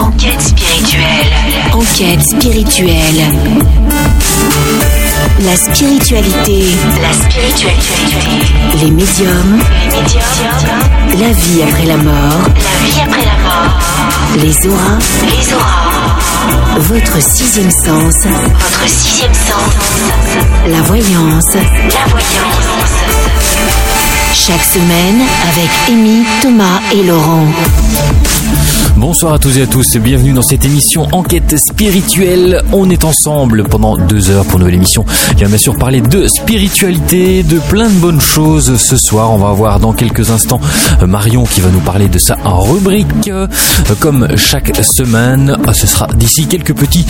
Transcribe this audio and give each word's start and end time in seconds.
Enquête 0.00 0.40
spirituelle. 0.40 1.32
Enquête 1.74 2.22
spirituelle. 2.22 3.22
La 5.40 5.56
spiritualité. 5.56 6.64
La 7.02 7.12
spiritualité. 7.12 7.96
Les 8.80 8.90
médiums. 8.90 9.58
Les 9.90 9.96
médiums. 9.98 11.20
La 11.20 11.32
vie 11.32 11.62
après 11.62 11.84
la 11.84 11.96
mort. 11.98 12.40
La 12.56 12.86
vie 12.86 13.00
après 13.02 13.24
la 13.26 13.36
mort. 13.44 13.78
Les 14.42 14.66
auras. 14.66 14.98
Les 15.22 15.52
auras. 15.52 16.78
Votre 16.78 17.20
sixième 17.22 17.70
sens. 17.70 18.24
Votre 18.24 18.88
sixième 18.88 19.34
sens. 19.34 19.74
La 20.68 20.80
voyance. 20.82 21.54
La 21.54 22.06
voyance. 22.08 22.63
Chaque 24.46 24.62
semaine 24.62 25.22
avec 25.52 25.70
Amy, 25.88 26.22
Thomas 26.42 26.78
et 26.92 27.02
Laurent. 27.02 27.46
Bonsoir 28.96 29.34
à 29.34 29.38
tous 29.40 29.58
et 29.58 29.62
à 29.62 29.66
tous, 29.66 29.96
bienvenue 29.96 30.32
dans 30.32 30.42
cette 30.42 30.64
émission 30.64 31.08
Enquête 31.10 31.58
spirituelle. 31.58 32.62
On 32.72 32.88
est 32.90 33.04
ensemble 33.04 33.64
pendant 33.64 33.96
deux 33.98 34.30
heures 34.30 34.44
pour 34.44 34.54
une 34.54 34.60
nouvelle 34.60 34.76
émission 34.76 35.04
va 35.44 35.48
bien 35.48 35.58
sûr 35.58 35.76
parler 35.76 36.00
de 36.00 36.26
spiritualité, 36.26 37.42
de 37.42 37.58
plein 37.58 37.88
de 37.88 37.94
bonnes 37.94 38.20
choses. 38.20 38.76
Ce 38.76 38.96
soir, 38.96 39.30
on 39.32 39.36
va 39.36 39.52
voir 39.52 39.80
dans 39.80 39.92
quelques 39.92 40.30
instants 40.30 40.60
euh, 41.02 41.06
Marion 41.06 41.44
qui 41.44 41.60
va 41.60 41.70
nous 41.70 41.80
parler 41.80 42.08
de 42.08 42.18
sa 42.18 42.36
rubrique. 42.44 43.28
Euh, 43.28 43.46
Comme 44.00 44.36
chaque 44.36 44.74
semaine, 44.84 45.56
euh, 45.68 45.72
ce 45.72 45.86
sera 45.86 46.06
d'ici 46.14 46.46
quelques 46.46 46.74
petits 46.74 47.04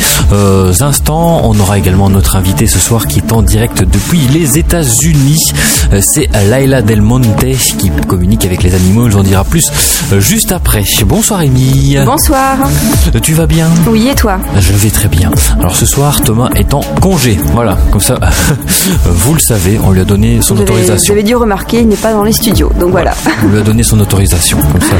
instants. 0.80 1.42
On 1.44 1.58
aura 1.60 1.78
également 1.78 2.10
notre 2.10 2.36
invité 2.36 2.66
ce 2.66 2.78
soir 2.78 3.06
qui 3.06 3.18
est 3.18 3.32
en 3.32 3.42
direct 3.42 3.84
depuis 3.84 4.20
les 4.32 4.58
États-Unis. 4.58 5.52
C'est 6.00 6.28
Laila 6.48 6.82
Del 6.82 7.02
Monte 7.02 7.44
qui 7.78 7.90
communique 8.08 8.44
avec 8.46 8.62
les 8.62 8.74
animaux. 8.74 9.06
Elle 9.06 9.16
en 9.16 9.22
dira 9.22 9.44
plus 9.44 9.70
juste 10.18 10.50
après. 10.50 10.84
Bonsoir 11.06 11.40
Amy. 11.40 11.73
Bonsoir. 12.06 12.56
Tu 13.22 13.32
vas 13.34 13.46
bien 13.46 13.68
Oui, 13.88 14.06
et 14.08 14.14
toi 14.14 14.38
Je 14.60 14.72
vais 14.74 14.90
très 14.90 15.08
bien. 15.08 15.28
Alors 15.58 15.74
ce 15.74 15.84
soir, 15.86 16.20
Thomas 16.22 16.50
est 16.54 16.72
en 16.72 16.82
congé. 17.00 17.36
Voilà, 17.52 17.76
comme 17.90 18.00
ça, 18.00 18.16
vous 19.04 19.34
le 19.34 19.40
savez, 19.40 19.80
on 19.82 19.90
lui 19.90 20.00
a 20.00 20.04
donné 20.04 20.40
son 20.40 20.54
Vous 20.54 20.60
avez- 20.62 20.70
autorisation. 20.70 21.14
Vous 21.14 21.18
avez 21.18 21.26
dû 21.26 21.34
remarquer, 21.34 21.80
il 21.80 21.88
n'est 21.88 21.96
pas 21.96 22.12
dans 22.12 22.22
les 22.22 22.30
studios. 22.32 22.70
Donc 22.78 22.90
voilà. 22.92 23.12
On 23.44 23.48
lui 23.48 23.58
a 23.58 23.62
donné 23.62 23.82
son 23.82 23.98
autorisation, 23.98 24.56
comme 24.70 24.80
ça. 24.82 24.94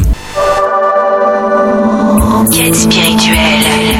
Enquête 2.21 2.75
spirituelle. 2.75 3.37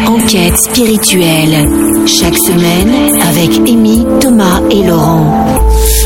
Enquête 0.05 0.57
spirituelle. 0.57 1.67
Chaque 2.05 2.38
semaine 2.38 3.19
avec 3.27 3.57
Amy, 3.67 4.05
Thomas 4.21 4.61
et 4.69 4.83
Laurent. 4.83 5.50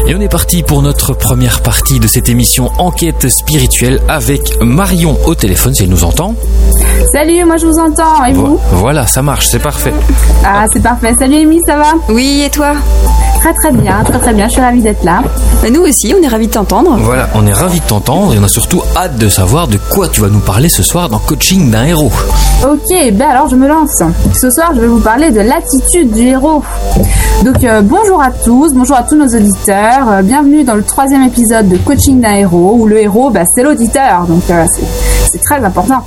Et 0.08 0.16
on 0.16 0.20
est 0.22 0.28
parti 0.30 0.62
pour 0.64 0.82
notre 0.82 1.14
première 1.14 1.62
partie 1.62 2.00
de 2.00 2.08
cette 2.08 2.30
émission 2.30 2.70
Enquête 2.78 3.28
spirituelle 3.30 4.00
avec 4.08 4.42
Marion 4.62 5.18
au 5.26 5.36
téléphone 5.36 5.74
si 5.74 5.84
elle 5.84 5.90
nous 5.90 6.04
entend. 6.04 6.36
Salut, 7.12 7.44
moi 7.46 7.58
je 7.58 7.66
vous 7.66 7.80
entends. 7.80 8.24
Et 8.26 8.34
vous 8.34 8.46
Vo- 8.48 8.60
Voilà, 8.74 9.08
ça 9.08 9.22
marche, 9.22 9.48
c'est 9.48 9.60
parfait. 9.60 9.94
Ah, 10.46 10.66
c'est 10.72 10.82
parfait. 10.82 11.16
Salut 11.18 11.38
Amy, 11.38 11.60
ça 11.66 11.78
va? 11.78 11.94
Oui, 12.10 12.44
et 12.46 12.50
toi? 12.50 12.74
Très 13.42 13.54
très 13.54 13.72
bien, 13.72 14.04
très 14.04 14.20
très 14.20 14.34
bien. 14.34 14.48
Je 14.48 14.54
suis 14.54 14.62
ravie 14.62 14.82
d'être 14.82 15.04
là. 15.04 15.22
Bah, 15.62 15.70
Nous 15.72 15.82
aussi, 15.82 16.14
on 16.20 16.24
est 16.24 16.28
ravis 16.28 16.48
de 16.48 16.54
t'entendre. 16.54 16.98
Voilà, 17.00 17.30
on 17.36 17.46
est 17.46 17.54
ravis 17.54 17.80
de 17.80 17.86
t'entendre 17.86 18.34
et 18.34 18.40
on 18.40 18.44
a 18.44 18.48
surtout 18.48 18.82
hâte 18.96 19.18
de 19.18 19.30
savoir 19.30 19.68
de 19.68 19.78
quoi 19.92 20.08
tu 20.08 20.22
vas 20.22 20.30
nous 20.30 20.40
parler 20.40 20.68
ce 20.70 20.82
soir 20.84 21.10
dans 21.10 21.20
Coaching 21.20 21.70
d'un 21.72 21.84
héros. 21.86 22.12
Ok, 22.68 23.12
ben 23.14 23.30
alors 23.30 23.48
je 23.50 23.56
me 23.56 23.68
lance. 23.68 24.02
Ce 24.34 24.50
soir, 24.50 24.72
je 24.76 24.82
vais 24.82 24.88
vous 24.88 25.00
parler 25.00 25.30
de 25.32 25.42
l'attitude 25.42 26.12
du 26.12 26.28
héros. 26.28 26.64
Donc 27.44 27.64
euh, 27.64 27.82
bonjour 27.82 28.22
à 28.22 28.32
tous, 28.32 28.74
bonjour 28.74 28.96
à 28.96 29.04
tous 29.04 29.16
nos 29.16 29.26
auditeurs. 29.28 29.65
Euh, 29.68 30.22
bienvenue 30.22 30.64
dans 30.64 30.76
le 30.76 30.84
troisième 30.84 31.24
épisode 31.24 31.68
de 31.70 31.78
Coaching 31.78 32.22
d'un 32.22 32.36
héros 32.36 32.76
où 32.78 32.86
le 32.86 33.00
héros, 33.02 33.32
bah, 33.32 33.46
c'est 33.52 33.64
l'auditeur. 33.64 34.26
Donc 34.28 34.44
euh, 34.52 34.66
c'est- 34.72 35.40
très 35.42 35.64
important. 35.64 36.06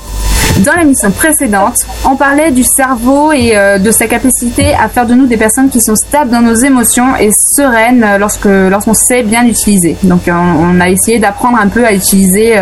Dans 0.64 0.72
la 0.72 0.84
mission 0.84 1.10
précédente, 1.10 1.84
on 2.08 2.16
parlait 2.16 2.50
du 2.50 2.62
cerveau 2.64 3.32
et 3.32 3.56
euh, 3.56 3.78
de 3.78 3.90
sa 3.90 4.06
capacité 4.06 4.74
à 4.74 4.88
faire 4.88 5.06
de 5.06 5.14
nous 5.14 5.26
des 5.26 5.36
personnes 5.36 5.68
qui 5.70 5.80
sont 5.80 5.96
stables 5.96 6.30
dans 6.30 6.40
nos 6.40 6.54
émotions 6.54 7.16
et 7.16 7.30
sereines 7.32 8.06
lorsque 8.18 8.46
lorsqu'on 8.46 8.94
sait 8.94 9.22
bien 9.22 9.42
l'utiliser. 9.42 9.96
Donc 10.04 10.22
on, 10.28 10.80
a 10.80 10.88
essayé 10.88 11.18
d'apprendre 11.18 11.58
un 11.60 11.68
peu 11.68 11.84
à 11.84 11.92
utiliser 11.92 12.54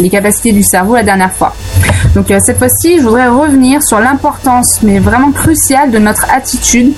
les 0.00 0.10
capacités 0.10 0.52
du 0.52 0.64
cerveau 0.64 0.96
la 0.96 1.04
dernière 1.04 1.32
fois. 1.32 1.54
Donc 2.14 2.26
cette 2.40 2.58
fois-ci, 2.58 2.98
je 2.98 3.02
voudrais 3.02 3.28
revenir 3.28 3.82
sur 3.82 4.00
l'importance, 4.00 4.80
mais 4.82 4.98
vraiment 4.98 5.30
cruciale, 5.30 5.90
de 5.92 5.98
notre 5.98 6.26
attitude 6.34 6.92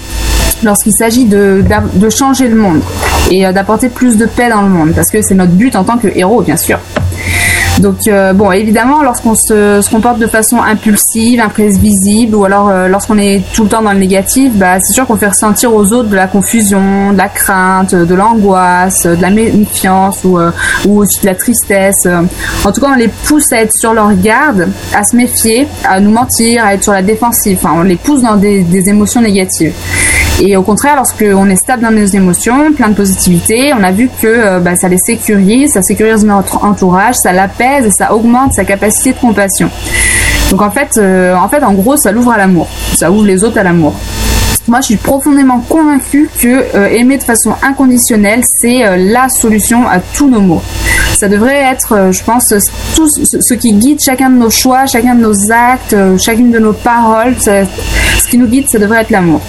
lorsqu'il 0.65 0.93
s'agit 0.93 1.25
de, 1.25 1.65
changer 2.11 2.49
le 2.49 2.57
monde 2.57 2.81
et 3.31 3.47
euh, 3.47 3.53
d'apporter 3.53 3.89
plus 3.89 4.17
de 4.17 4.27
paix 4.27 4.49
dans 4.49 4.63
le 4.63 4.69
monde, 4.69 4.93
parce 4.95 5.11
que 5.11 5.23
c'est 5.23 5.35
notre 5.35 5.53
but 5.53 5.75
en 5.77 5.85
tant 5.85 5.99
que 5.99 6.09
héros, 6.09 6.43
bien 6.43 6.57
sûr. 6.57 6.79
Donc 7.79 8.07
euh, 8.07 8.33
bon, 8.33 8.53
évidemment, 8.53 9.03
lorsqu'on 9.03 9.35
se, 9.35 9.89
comporte 9.91 10.19
de 10.19 10.27
façon 10.27 10.59
impulsive, 10.61 11.41
imprévisible, 11.41 12.35
ou 12.35 12.45
alors 12.45 12.69
euh, 12.69 12.89
lorsqu'on 12.89 13.19
est 13.19 13.43
tout 13.55 13.65
le 13.65 13.69
temps 13.69 13.83
dans 13.83 13.93
le 13.93 13.99
négatif, 13.99 14.53
bah, 14.55 14.79
c'est 14.81 14.93
sûr 14.93 15.07
qu'on 15.07 15.17
fait 15.17 15.29
ressentir 15.29 15.75
aux 15.75 15.93
autres 15.93 16.09
de 16.09 16.17
la 16.17 16.27
confusion, 16.27 17.13
de 17.13 17.19
la 17.19 17.29
crainte, 17.29 17.95
de 17.95 18.15
l'angoisse, 18.15 19.07
de 19.07 19.21
la 19.21 19.31
méfiance 19.31 20.21
ou, 20.25 20.39
euh, 20.39 20.51
ou 20.87 20.99
aussi 21.01 21.21
de 21.23 21.27
la 21.27 21.35
tristesse. 21.35 22.07
En 22.65 22.73
tout 22.73 22.81
cas, 22.81 22.89
on 22.93 22.97
les 22.97 23.09
pousse 23.09 23.53
à 23.53 23.63
être 23.63 23.73
sur 23.73 23.95
leur 23.95 24.15
garde, 24.15 24.69
à 24.95 25.05
se 25.05 25.17
méfier, 25.17 25.67
à 25.85 26.01
nous 26.01 26.11
mentir, 26.11 26.65
à 26.65 26.75
être 26.75 26.83
sur 26.83 26.93
la 26.93 27.03
défensive. 27.03 27.59
Enfin, 27.63 27.75
on 27.77 27.83
les 27.83 27.97
pousse 27.97 28.23
dans 28.23 28.37
des, 28.37 28.65
émotions 28.89 29.21
négatives. 29.21 29.73
Et 30.41 30.57
au 30.57 30.63
contraire, 30.63 30.97
lorsqu'on 30.97 31.49
est 31.49 31.57
stable 31.57 31.83
dans 31.83 31.91
nos 31.91 32.05
émotions, 32.07 32.73
plein 32.73 32.89
de 32.89 32.95
positivité, 32.95 33.73
on 33.79 33.83
a 33.85 33.93
vu 33.93 34.11
que 34.21 34.59
bah, 34.59 34.75
ça 34.75 34.89
les 34.89 34.99
sécurise, 34.99 35.73
ça 35.73 35.83
sécurise 35.83 36.25
notre 36.25 36.65
entourage, 36.65 37.12
ça 37.17 37.33
l'apaise 37.33 37.87
et 37.87 37.91
ça 37.91 38.13
augmente 38.15 38.53
sa 38.55 38.65
capacité 38.65 39.13
de 39.13 39.19
compassion. 39.19 39.71
Donc 40.51 40.61
en 40.61 40.71
fait, 40.71 40.99
euh, 40.99 41.35
en 41.35 41.49
fait, 41.49 41.63
en 41.65 41.73
gros, 41.73 41.97
ça 41.97 42.13
l'ouvre 42.13 42.33
à 42.33 42.37
l'amour, 42.37 42.69
ça 42.95 43.11
ouvre 43.11 43.25
les 43.25 43.43
autres 43.43 43.59
à 43.59 43.63
l'amour. 43.63 43.95
Moi, 44.69 44.81
je 44.81 44.87
suis 44.87 44.97
profondément 44.97 45.61
convaincue 45.61 46.31
que 46.39 46.77
euh, 46.77 46.89
aimer 46.89 47.19
de 47.19 47.23
façon 47.23 47.53
inconditionnelle, 47.63 48.43
c'est 48.61 48.87
euh, 48.87 48.97
la 48.97 49.29
solution 49.29 49.89
à 49.89 49.99
tous 49.99 50.29
nos 50.29 50.41
maux. 50.41 50.63
Ça 51.17 51.29
devrait 51.29 51.63
être, 51.63 52.11
je 52.13 52.23
pense, 52.23 52.53
tout 52.95 53.09
ce 53.09 53.55
qui 53.55 53.73
guide 53.73 54.01
chacun 54.01 54.29
de 54.29 54.37
nos 54.37 54.51
choix, 54.51 54.87
chacun 54.87 55.15
de 55.15 55.21
nos 55.21 55.53
actes, 55.53 55.97
chacune 56.19 56.51
de 56.51 56.59
nos 56.59 56.73
paroles. 56.73 57.37
ce 57.41 58.29
qui 58.29 58.39
nous 58.39 58.47
guide, 58.47 58.69
ça 58.69 58.79
devrait 58.79 59.03
être 59.03 59.11
l'amour. 59.11 59.41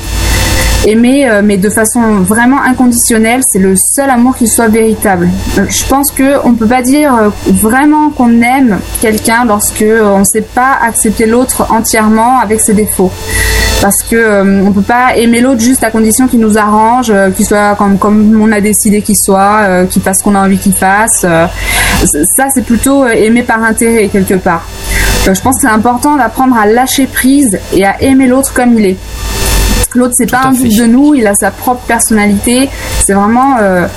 Aimer, 0.85 1.29
euh, 1.29 1.41
mais 1.41 1.55
de 1.55 1.69
façon 1.69 2.01
vraiment 2.19 2.61
inconditionnelle, 2.61 3.39
c'est 3.49 3.59
le 3.59 3.75
seul 3.77 4.09
amour 4.09 4.35
qui 4.35 4.47
soit 4.47 4.67
véritable. 4.67 5.29
Euh, 5.58 5.66
Je 5.69 5.85
pense 5.85 6.11
que 6.11 6.46
on 6.46 6.55
peut 6.55 6.67
pas 6.67 6.81
dire 6.81 7.16
euh, 7.16 7.29
vraiment 7.46 8.09
qu'on 8.09 8.41
aime 8.41 8.79
quelqu'un 8.99 9.46
lorsque 9.46 9.81
euh, 9.81 10.03
on 10.03 10.19
ne 10.19 10.23
sait 10.25 10.41
pas 10.41 10.78
accepter 10.85 11.25
l'autre 11.25 11.67
entièrement 11.72 12.40
avec 12.40 12.59
ses 12.59 12.73
défauts. 12.73 13.11
Parce 13.81 14.03
que 14.03 14.16
euh, 14.17 14.63
on 14.66 14.73
peut 14.73 14.81
pas 14.81 15.16
aimer 15.16 15.40
l'autre 15.40 15.61
juste 15.61 15.85
à 15.85 15.90
condition 15.90 16.28
qu'il 16.28 16.41
nous 16.41 16.58
arrange, 16.58 17.09
euh, 17.11 17.29
qu'il 17.31 17.46
soit 17.46 17.75
comme 17.75 17.97
comme 17.97 18.41
on 18.41 18.52
a 18.52 18.59
décidé 18.59 19.02
qu'il 19.02 19.17
soit, 19.17 19.85
qu'il 19.90 20.02
fasse 20.02 20.19
ce 20.19 20.23
qu'on 20.23 20.35
a 20.35 20.43
envie 20.43 20.58
qu'il 20.58 20.73
fasse. 20.73 21.22
ça, 21.22 22.47
c'est 22.53 22.66
plutôt 22.66 23.08
aimer 23.08 23.43
par 23.43 23.63
intérêt 23.63 24.09
quelque 24.09 24.35
part. 24.35 24.67
Je 25.25 25.40
pense 25.40 25.55
que 25.55 25.61
c'est 25.61 25.73
important 25.73 26.17
d'apprendre 26.17 26.58
à 26.58 26.66
lâcher 26.66 27.08
prise 27.08 27.58
et 27.72 27.85
à 27.85 28.02
aimer 28.02 28.28
l'autre 28.28 28.53
comme 28.53 28.78
il 28.78 28.85
est. 28.87 28.97
L'autre, 29.96 30.14
c'est 30.17 30.29
pas 30.29 30.41
un 30.46 30.52
bout 30.52 30.64
de 30.67 30.85
nous, 30.85 31.14
il 31.14 31.28
a 31.28 31.35
sa 31.35 31.52
propre 31.52 31.81
personnalité. 31.81 32.70
C'est 33.03 33.14
vraiment, 33.14 33.58
euh, 33.61 33.87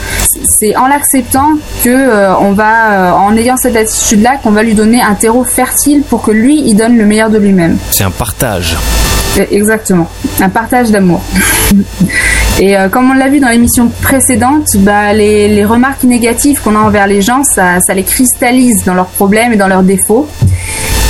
c'est 0.45 0.77
en 0.77 0.87
l'acceptant 0.87 1.53
que 1.83 1.89
euh, 1.89 2.37
on 2.37 2.53
va, 2.53 2.91
euh, 2.91 3.11
en 3.13 3.37
ayant 3.37 3.57
cette 3.57 3.77
attitude-là, 3.77 4.37
qu'on 4.43 4.51
va 4.51 4.63
lui 4.63 4.75
donner 4.75 5.01
un 5.01 5.15
terreau 5.15 5.45
fertile 5.45 6.03
pour 6.03 6.23
que 6.23 6.31
lui, 6.31 6.63
il 6.67 6.75
donne 6.77 6.99
le 6.99 7.07
meilleur 7.07 7.31
de 7.31 7.39
lui-même. 7.39 7.79
C'est 7.91 8.05
un 8.05 8.11
partage. 8.11 8.77
Exactement, 9.51 10.09
un 10.41 10.49
partage 10.49 10.91
d'amour. 10.91 11.23
Et 12.59 12.77
euh, 12.77 12.89
comme 12.89 13.11
on 13.11 13.15
l'a 13.15 13.29
vu 13.29 13.39
dans 13.39 13.49
l'émission 13.49 13.91
précédente, 14.01 14.77
bah, 14.79 15.13
les, 15.13 15.49
les, 15.49 15.65
remarques 15.65 16.05
négatives 16.05 16.61
qu'on 16.63 16.75
a 16.75 16.79
envers 16.79 17.07
les 17.07 17.21
gens, 17.21 17.45
ça, 17.45 17.81
ça, 17.81 17.93
les 17.93 18.03
cristallise 18.03 18.83
dans 18.85 18.95
leurs 18.95 19.09
problèmes 19.09 19.53
et 19.53 19.57
dans 19.57 19.69
leurs 19.69 19.83
défauts. 19.83 20.27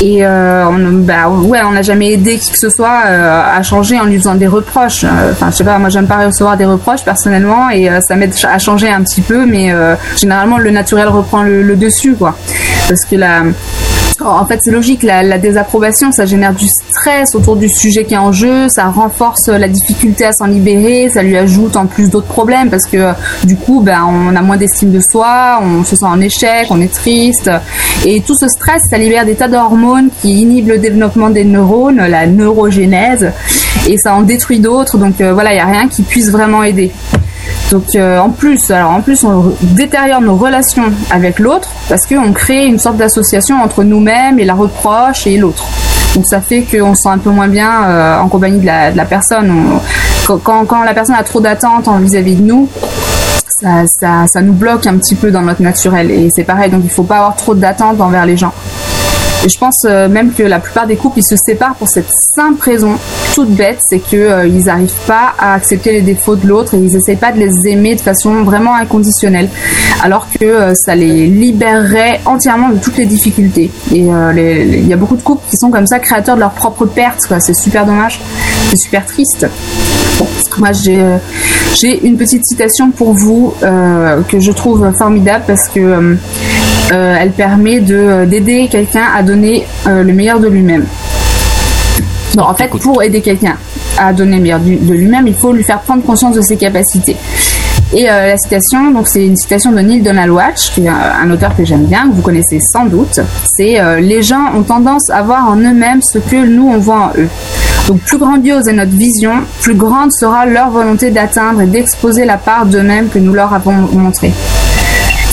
Et 0.03 0.27
euh, 0.27 0.69
on, 0.69 0.79
bah, 1.05 1.29
ouais, 1.29 1.61
on 1.65 1.73
n'a 1.73 1.83
jamais 1.83 2.13
aidé 2.13 2.39
qui 2.39 2.53
que 2.53 2.59
ce 2.59 2.69
soit 2.69 3.03
euh, 3.07 3.43
à 3.57 3.63
changer 3.63 3.99
en 3.99 4.05
lui 4.05 4.19
faisant 4.19 4.35
des 4.35 4.47
reproches. 4.47 5.05
Enfin, 5.05 5.51
je 5.51 5.57
sais 5.57 5.65
pas, 5.65 5.79
moi 5.79 5.89
j'aime 5.89 6.07
pas 6.07 6.27
recevoir 6.27 6.57
des 6.57 6.67
reproches 6.67 7.03
personnellement 7.03 7.71
et 7.71 7.89
ça 8.03 8.15
m'aide 8.15 8.35
à 8.45 8.59
changer 8.59 8.91
un 8.91 9.03
petit 9.03 9.23
peu, 9.23 9.47
mais 9.47 9.73
généralement 10.17 10.59
le 10.59 10.71
naturel 10.71 11.09
reprend 11.09 11.43
le, 11.43 11.63
le 11.63 11.77
dessus, 11.77 12.15
quoi. 12.15 12.37
Parce 12.89 13.05
que 13.05 13.17
la 13.17 13.43
en 14.21 14.47
fait, 14.47 14.61
c'est 14.63 14.71
logique, 14.71 15.03
la, 15.03 15.39
désapprobation, 15.39 16.13
ça 16.13 16.27
génère 16.27 16.55
du 16.55 16.67
stress 16.69 17.35
autour 17.35 17.57
du 17.57 17.69
sujet 17.69 18.05
qui 18.05 18.15
est 18.15 18.19
en 18.19 18.33
jeu, 18.33 18.69
ça 18.69 18.87
renforce 18.87 19.49
la 19.49 19.69
difficulté 19.69 20.25
à 20.25 20.33
s'en 20.33 20.47
libérer, 20.47 21.11
ça 21.13 21.23
lui 21.23 21.37
ajoute 21.37 21.77
en 21.77 21.87
plus 21.87 22.09
d'autres 22.11 22.27
problèmes 22.27 22.71
parce 22.71 22.87
que 22.87 23.13
du 23.45 23.57
coup, 23.57 23.81
ben, 23.81 24.05
on 24.09 24.35
a 24.35 24.43
moins 24.43 24.57
d'estime 24.57 24.91
de 24.91 25.01
soi, 25.01 25.61
on 25.63 25.85
se 25.85 25.97
sent 25.97 26.07
en 26.07 26.21
échec, 26.21 26.67
on 26.71 26.81
est 26.81 26.93
triste. 26.93 27.51
Et 28.05 28.21
tout 28.21 28.37
ce 28.39 28.49
stress, 28.49 28.83
ça 28.89 28.99
libère 28.99 29.27
des 29.27 29.35
tas 29.35 29.49
d'hormones 29.49 30.09
qui 30.23 30.41
inhibent 30.41 30.69
le 30.69 30.79
développement 30.79 31.31
des 31.31 31.45
neurones, 31.45 31.97
la 31.97 32.27
neurogénèse, 32.27 33.33
et 33.89 33.99
ça 33.99 34.15
en 34.15 34.23
détruit 34.23 34.61
d'autres. 34.61 34.99
Donc 34.99 35.21
euh, 35.21 35.35
voilà, 35.35 35.53
il 35.53 35.57
n'y 35.57 35.61
a 35.61 35.67
rien 35.67 35.89
qui 35.89 36.03
puisse 36.03 36.31
vraiment 36.31 36.63
aider. 36.63 36.93
Donc 37.71 37.85
euh, 37.95 38.19
en 38.19 38.31
plus, 38.31 38.71
alors 38.71 38.93
en 38.93 39.01
plus, 39.01 39.25
on 39.25 39.55
détériore 39.63 40.21
nos 40.21 40.37
relations 40.37 40.85
avec 41.11 41.39
l'autre 41.39 41.69
parce 41.89 42.07
qu'on 42.07 42.33
crée 42.33 42.67
une 42.67 42.79
sorte 42.79 42.97
d'association 42.97 43.57
entre 43.63 43.85
nous-mêmes 43.85 44.39
et 44.39 44.45
la 44.45 44.55
reproche 44.55 45.27
et 45.27 45.37
l'autre. 45.37 45.65
Donc 46.15 46.27
ça 46.27 46.41
fait 46.41 46.63
qu'on 46.63 46.95
se 46.95 47.03
sent 47.03 47.09
un 47.09 47.19
peu 47.19 47.31
moins 47.31 47.49
bien 47.49 47.85
euh, 47.85 48.19
en 48.19 48.29
compagnie 48.29 48.61
de 48.61 48.67
la, 48.67 49.05
personne. 49.05 49.53
quand, 50.27 50.83
la 50.85 50.95
personne 50.95 51.17
a 51.17 51.23
trop 51.23 51.41
d'attentes 51.41 51.89
vis-à-vis 52.01 52.37
de 52.37 52.43
nous, 52.43 52.69
ça, 53.87 54.27
ça, 54.27 54.43
nous 54.43 54.53
bloque 54.53 54.87
un 54.87 54.97
petit 54.97 55.15
peu 55.15 55.31
dans 55.31 55.43
notre 55.43 55.63
naturel. 55.63 56.11
Et 56.11 56.31
c'est 56.31 56.45
pareil, 56.45 56.71
donc 56.71 56.81
il 56.83 56.89
ne 56.89 56.91
faut 56.91 57.03
pas 57.03 57.17
avoir 57.17 57.37
trop 57.37 57.55
d'attentes 57.55 58.01
envers 58.01 58.27
les 58.27 58.37
gens. 58.37 58.53
Et 59.45 59.49
je 59.49 59.59
pense 59.59 59.85
euh, 59.85 60.09
même 60.09 60.33
que 60.33 60.43
la 60.43 60.59
plupart 60.59 60.87
des 60.87 60.97
couples, 60.97 61.19
ils 61.19 61.25
se 61.25 61.37
séparent 61.37 61.77
pour 61.77 61.89
cette 61.89 62.11
simple 62.11 62.63
raison, 62.63 62.97
toute 63.35 63.51
bête, 63.51 63.79
c'est 63.89 63.99
qu'ils 63.99 64.19
euh, 64.19 64.49
n'arrivent 64.49 64.91
pas 65.07 65.35
à 65.39 65.55
accepter 65.55 65.93
les 65.93 66.03
défauts 66.03 66.37
de 66.37 66.47
l'autre 66.47 66.75
et 66.75 66.79
ils 66.79 66.93
n'essayent 66.93 67.17
pas 67.17 67.33
de 67.33 67.39
les 67.39 67.69
aimer 67.69 67.95
de 67.95 68.01
façon 68.01 68.43
vraiment 68.43 68.75
inconditionnelle. 68.75 69.49
Alors 70.03 70.29
que 70.31 70.45
euh, 70.45 70.75
ça 70.75 70.95
les 70.95 71.27
libérerait 71.27 72.21
entièrement 72.25 72.71
de 72.71 72.79
toutes 72.79 72.97
les 72.97 73.07
difficultés. 73.07 73.71
Et 73.93 74.01
il 74.01 74.89
y 74.89 74.93
a 74.93 74.97
beaucoup 74.97 75.17
de 75.17 75.23
couples 75.23 75.49
qui 75.49 75.57
sont 75.57 75.71
comme 75.71 75.87
ça, 75.87 75.99
créateurs 75.99 76.37
de 76.37 76.41
leur 76.41 76.53
propre 76.53 76.87
perte. 76.87 77.21
C'est 77.39 77.55
super 77.55 77.87
dommage. 77.87 78.21
C'est 78.71 78.77
super 78.77 79.05
triste. 79.05 79.47
Moi, 80.59 80.71
j'ai 80.73 82.07
une 82.07 82.17
petite 82.17 82.45
citation 82.47 82.91
pour 82.91 83.13
vous 83.13 83.55
que 83.61 84.41
je 84.41 84.53
trouve 84.53 84.93
formidable 84.97 85.45
parce 85.47 85.69
que 85.69 86.17
elle 86.93 87.31
permet 87.33 87.81
de 87.81 88.25
d'aider 88.27 88.69
quelqu'un 88.71 89.05
à 89.17 89.23
donner 89.23 89.67
euh, 89.87 90.03
le 90.03 90.13
meilleur 90.13 90.41
de 90.41 90.49
lui-même. 90.49 90.85
Non, 92.37 92.45
en 92.45 92.55
fait, 92.55 92.69
pour 92.69 93.03
aider 93.03 93.21
quelqu'un 93.21 93.57
à 93.99 94.13
donner 94.13 94.37
le 94.37 94.43
meilleur 94.43 94.61
de 94.61 94.93
lui-même, 94.93 95.27
il 95.27 95.35
faut 95.35 95.53
lui 95.53 95.65
faire 95.65 95.81
prendre 95.81 96.03
conscience 96.03 96.37
de 96.37 96.43
ses 96.43 96.57
capacités. 96.57 97.17
Et 97.95 98.11
euh, 98.11 98.29
la 98.29 98.37
citation, 98.37 98.91
donc 98.91 99.09
c'est 99.09 99.25
une 99.25 99.37
citation 99.37 99.73
de 99.73 99.81
Neil 99.81 100.03
Donald 100.03 100.31
Watch, 100.31 100.73
qui 100.75 100.85
est 100.85 100.89
un, 100.89 101.31
auteur 101.31 101.57
que 101.57 101.65
j'aime 101.65 101.85
bien, 101.85 102.09
que 102.09 102.15
vous 102.15 102.23
connaissez 102.23 102.61
sans 102.61 102.85
doute. 102.85 103.21
C'est 103.45 103.79
les 104.01 104.23
gens 104.23 104.55
ont 104.55 104.63
tendance 104.63 105.09
à 105.09 105.23
voir 105.23 105.49
en 105.49 105.57
eux-mêmes 105.57 106.03
ce 106.03 106.19
que 106.19 106.45
nous 106.45 106.69
on 106.69 106.79
voit 106.79 107.13
en 107.15 107.21
eux. 107.21 107.29
Donc 107.87 108.01
plus 108.01 108.19
grandiose 108.19 108.67
est 108.67 108.73
notre 108.73 108.97
vision, 108.97 109.33
plus 109.63 109.77
grande 109.77 110.13
sera 110.13 110.45
leur 110.45 110.71
volonté 110.71 111.11
d'atteindre 111.11 111.63
et 111.63 111.67
d'exposer 111.67 112.25
la 112.25 112.37
part 112.37 112.67
d'eux-mêmes 112.67 113.09
que 113.09 113.21
nous 113.21 113.33
leur 113.33 113.55
avons 113.55 113.73
montrée. 113.73 114.33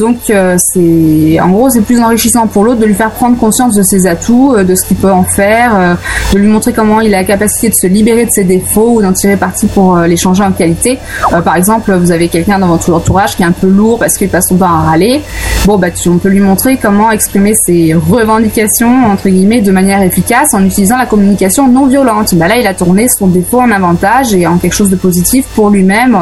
Donc 0.03 0.29
euh, 0.29 0.57
c'est 0.57 1.39
en 1.39 1.47
gros 1.47 1.69
c'est 1.69 1.79
plus 1.79 2.01
enrichissant 2.01 2.45
pour 2.45 2.65
l'autre 2.65 2.81
de 2.81 2.85
lui 2.85 2.93
faire 2.93 3.11
prendre 3.11 3.37
conscience 3.37 3.73
de 3.73 3.83
ses 3.83 4.05
atouts, 4.05 4.53
euh, 4.53 4.65
de 4.65 4.75
ce 4.75 4.83
qu'il 4.83 4.97
peut 4.97 5.09
en 5.09 5.23
faire, 5.23 5.71
euh, 5.73 5.95
de 6.33 6.39
lui 6.39 6.49
montrer 6.49 6.73
comment 6.73 6.99
il 6.99 7.15
a 7.15 7.19
la 7.19 7.23
capacité 7.23 7.69
de 7.69 7.73
se 7.73 7.87
libérer 7.87 8.25
de 8.25 8.29
ses 8.29 8.43
défauts 8.43 8.95
ou 8.95 9.01
d'en 9.01 9.13
tirer 9.13 9.37
parti 9.37 9.65
pour 9.67 9.95
les 9.99 10.17
changer 10.17 10.43
en 10.43 10.51
qualité. 10.51 10.99
par 11.45 11.55
exemple, 11.55 11.93
vous 11.93 12.11
avez 12.11 12.27
quelqu'un 12.27 12.59
dans 12.59 12.67
votre 12.67 12.91
entourage 12.91 13.37
qui 13.37 13.43
est 13.43 13.45
un 13.45 13.53
peu 13.53 13.67
lourd 13.67 13.97
parce 13.97 14.17
qu'il 14.17 14.27
passe 14.27 14.49
son 14.49 14.57
temps 14.57 14.65
à 14.65 14.89
râler. 14.89 15.21
Bon 15.63 15.77
bah 15.77 15.89
tu, 15.89 16.09
on 16.09 16.17
peut 16.17 16.27
lui 16.27 16.41
montrer 16.41 16.75
comment 16.75 17.09
exprimer 17.09 17.53
ses 17.65 17.93
revendications 17.93 19.05
entre 19.05 19.29
guillemets 19.29 19.61
de 19.61 19.71
manière 19.71 20.01
efficace 20.01 20.53
en 20.53 20.65
utilisant 20.65 20.97
la 20.97 21.05
communication 21.05 21.69
non 21.69 21.85
violente. 21.85 22.35
Bah 22.35 22.49
là 22.49 22.57
il 22.57 22.67
a 22.67 22.73
tourné 22.73 23.07
son 23.07 23.27
défaut 23.27 23.61
en 23.61 23.71
avantage 23.71 24.33
et 24.33 24.45
en 24.47 24.57
quelque 24.57 24.75
chose 24.75 24.89
de 24.89 24.97
positif 24.97 25.45
pour 25.55 25.69
lui-même 25.69 26.17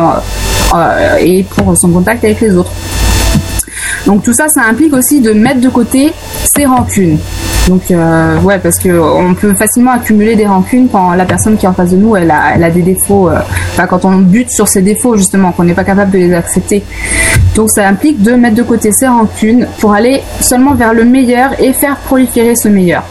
et 1.20 1.44
pour 1.56 1.76
son 1.76 1.90
contact 1.90 2.24
avec 2.24 2.42
les 2.42 2.56
autres. 2.56 2.72
Donc 4.06 4.24
tout 4.24 4.34
ça, 4.34 4.48
ça 4.48 4.62
implique 4.64 4.94
aussi 4.94 5.22
de 5.22 5.32
mettre 5.32 5.62
de 5.62 5.70
côté 5.70 6.14
ses 6.44 6.66
rancunes. 6.66 7.18
Donc 7.68 7.92
euh, 7.92 8.40
ouais, 8.42 8.60
parce 8.60 8.78
que 8.80 8.90
on 8.90 9.36
peut 9.36 9.54
facilement 9.54 9.92
accumuler 9.92 10.36
des 10.36 10.48
rancunes 10.48 10.88
quand 10.92 11.14
la 11.14 11.26
personne 11.26 11.58
qui 11.58 11.66
est 11.66 11.70
en 11.70 11.74
face 11.74 11.92
de 11.92 11.98
nous, 11.98 12.16
elle 12.16 12.32
a, 12.32 12.70
des 12.70 12.82
défauts. 12.82 13.30
Euh, 13.30 13.40
enfin, 13.72 13.86
quand 13.86 14.06
on 14.06 14.18
bute 14.18 14.50
sur 14.50 14.68
ses 14.68 14.82
défauts 14.82 15.16
justement, 15.16 15.52
qu'on 15.52 15.64
n'est 15.64 15.74
pas 15.74 15.84
capable 15.84 16.12
de 16.12 16.18
les 16.18 16.34
accepter. 16.34 16.84
Donc 17.56 17.70
ça 17.70 17.88
implique 17.88 18.22
de 18.22 18.32
mettre 18.34 18.56
de 18.56 18.64
côté 18.64 18.92
ses 18.92 19.08
rancunes 19.08 19.68
pour 19.80 19.94
aller 19.94 20.22
seulement 20.40 20.74
vers 20.74 20.94
le 20.94 21.04
meilleur 21.04 21.52
et 21.60 21.74
faire 21.74 21.98
proliférer 21.98 22.56
ce 22.56 22.68
meilleur. 22.68 23.04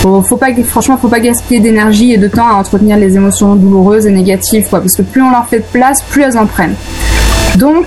Faut, 0.00 0.22
faut 0.22 0.36
pas, 0.36 0.48
franchement, 0.64 0.96
faut 0.96 1.08
pas 1.08 1.20
gaspiller 1.20 1.60
d'énergie 1.60 2.14
et 2.14 2.16
de 2.16 2.28
temps 2.28 2.48
à 2.48 2.54
entretenir 2.54 2.96
les 2.96 3.16
émotions 3.16 3.54
douloureuses 3.54 4.06
et 4.06 4.10
négatives, 4.10 4.66
quoi, 4.70 4.80
parce 4.80 4.96
que 4.96 5.02
plus 5.02 5.20
on 5.20 5.30
leur 5.30 5.46
fait 5.46 5.58
de 5.58 5.64
place, 5.64 6.02
plus 6.02 6.22
elles 6.22 6.38
en 6.38 6.46
prennent. 6.46 6.74
Donc, 7.56 7.86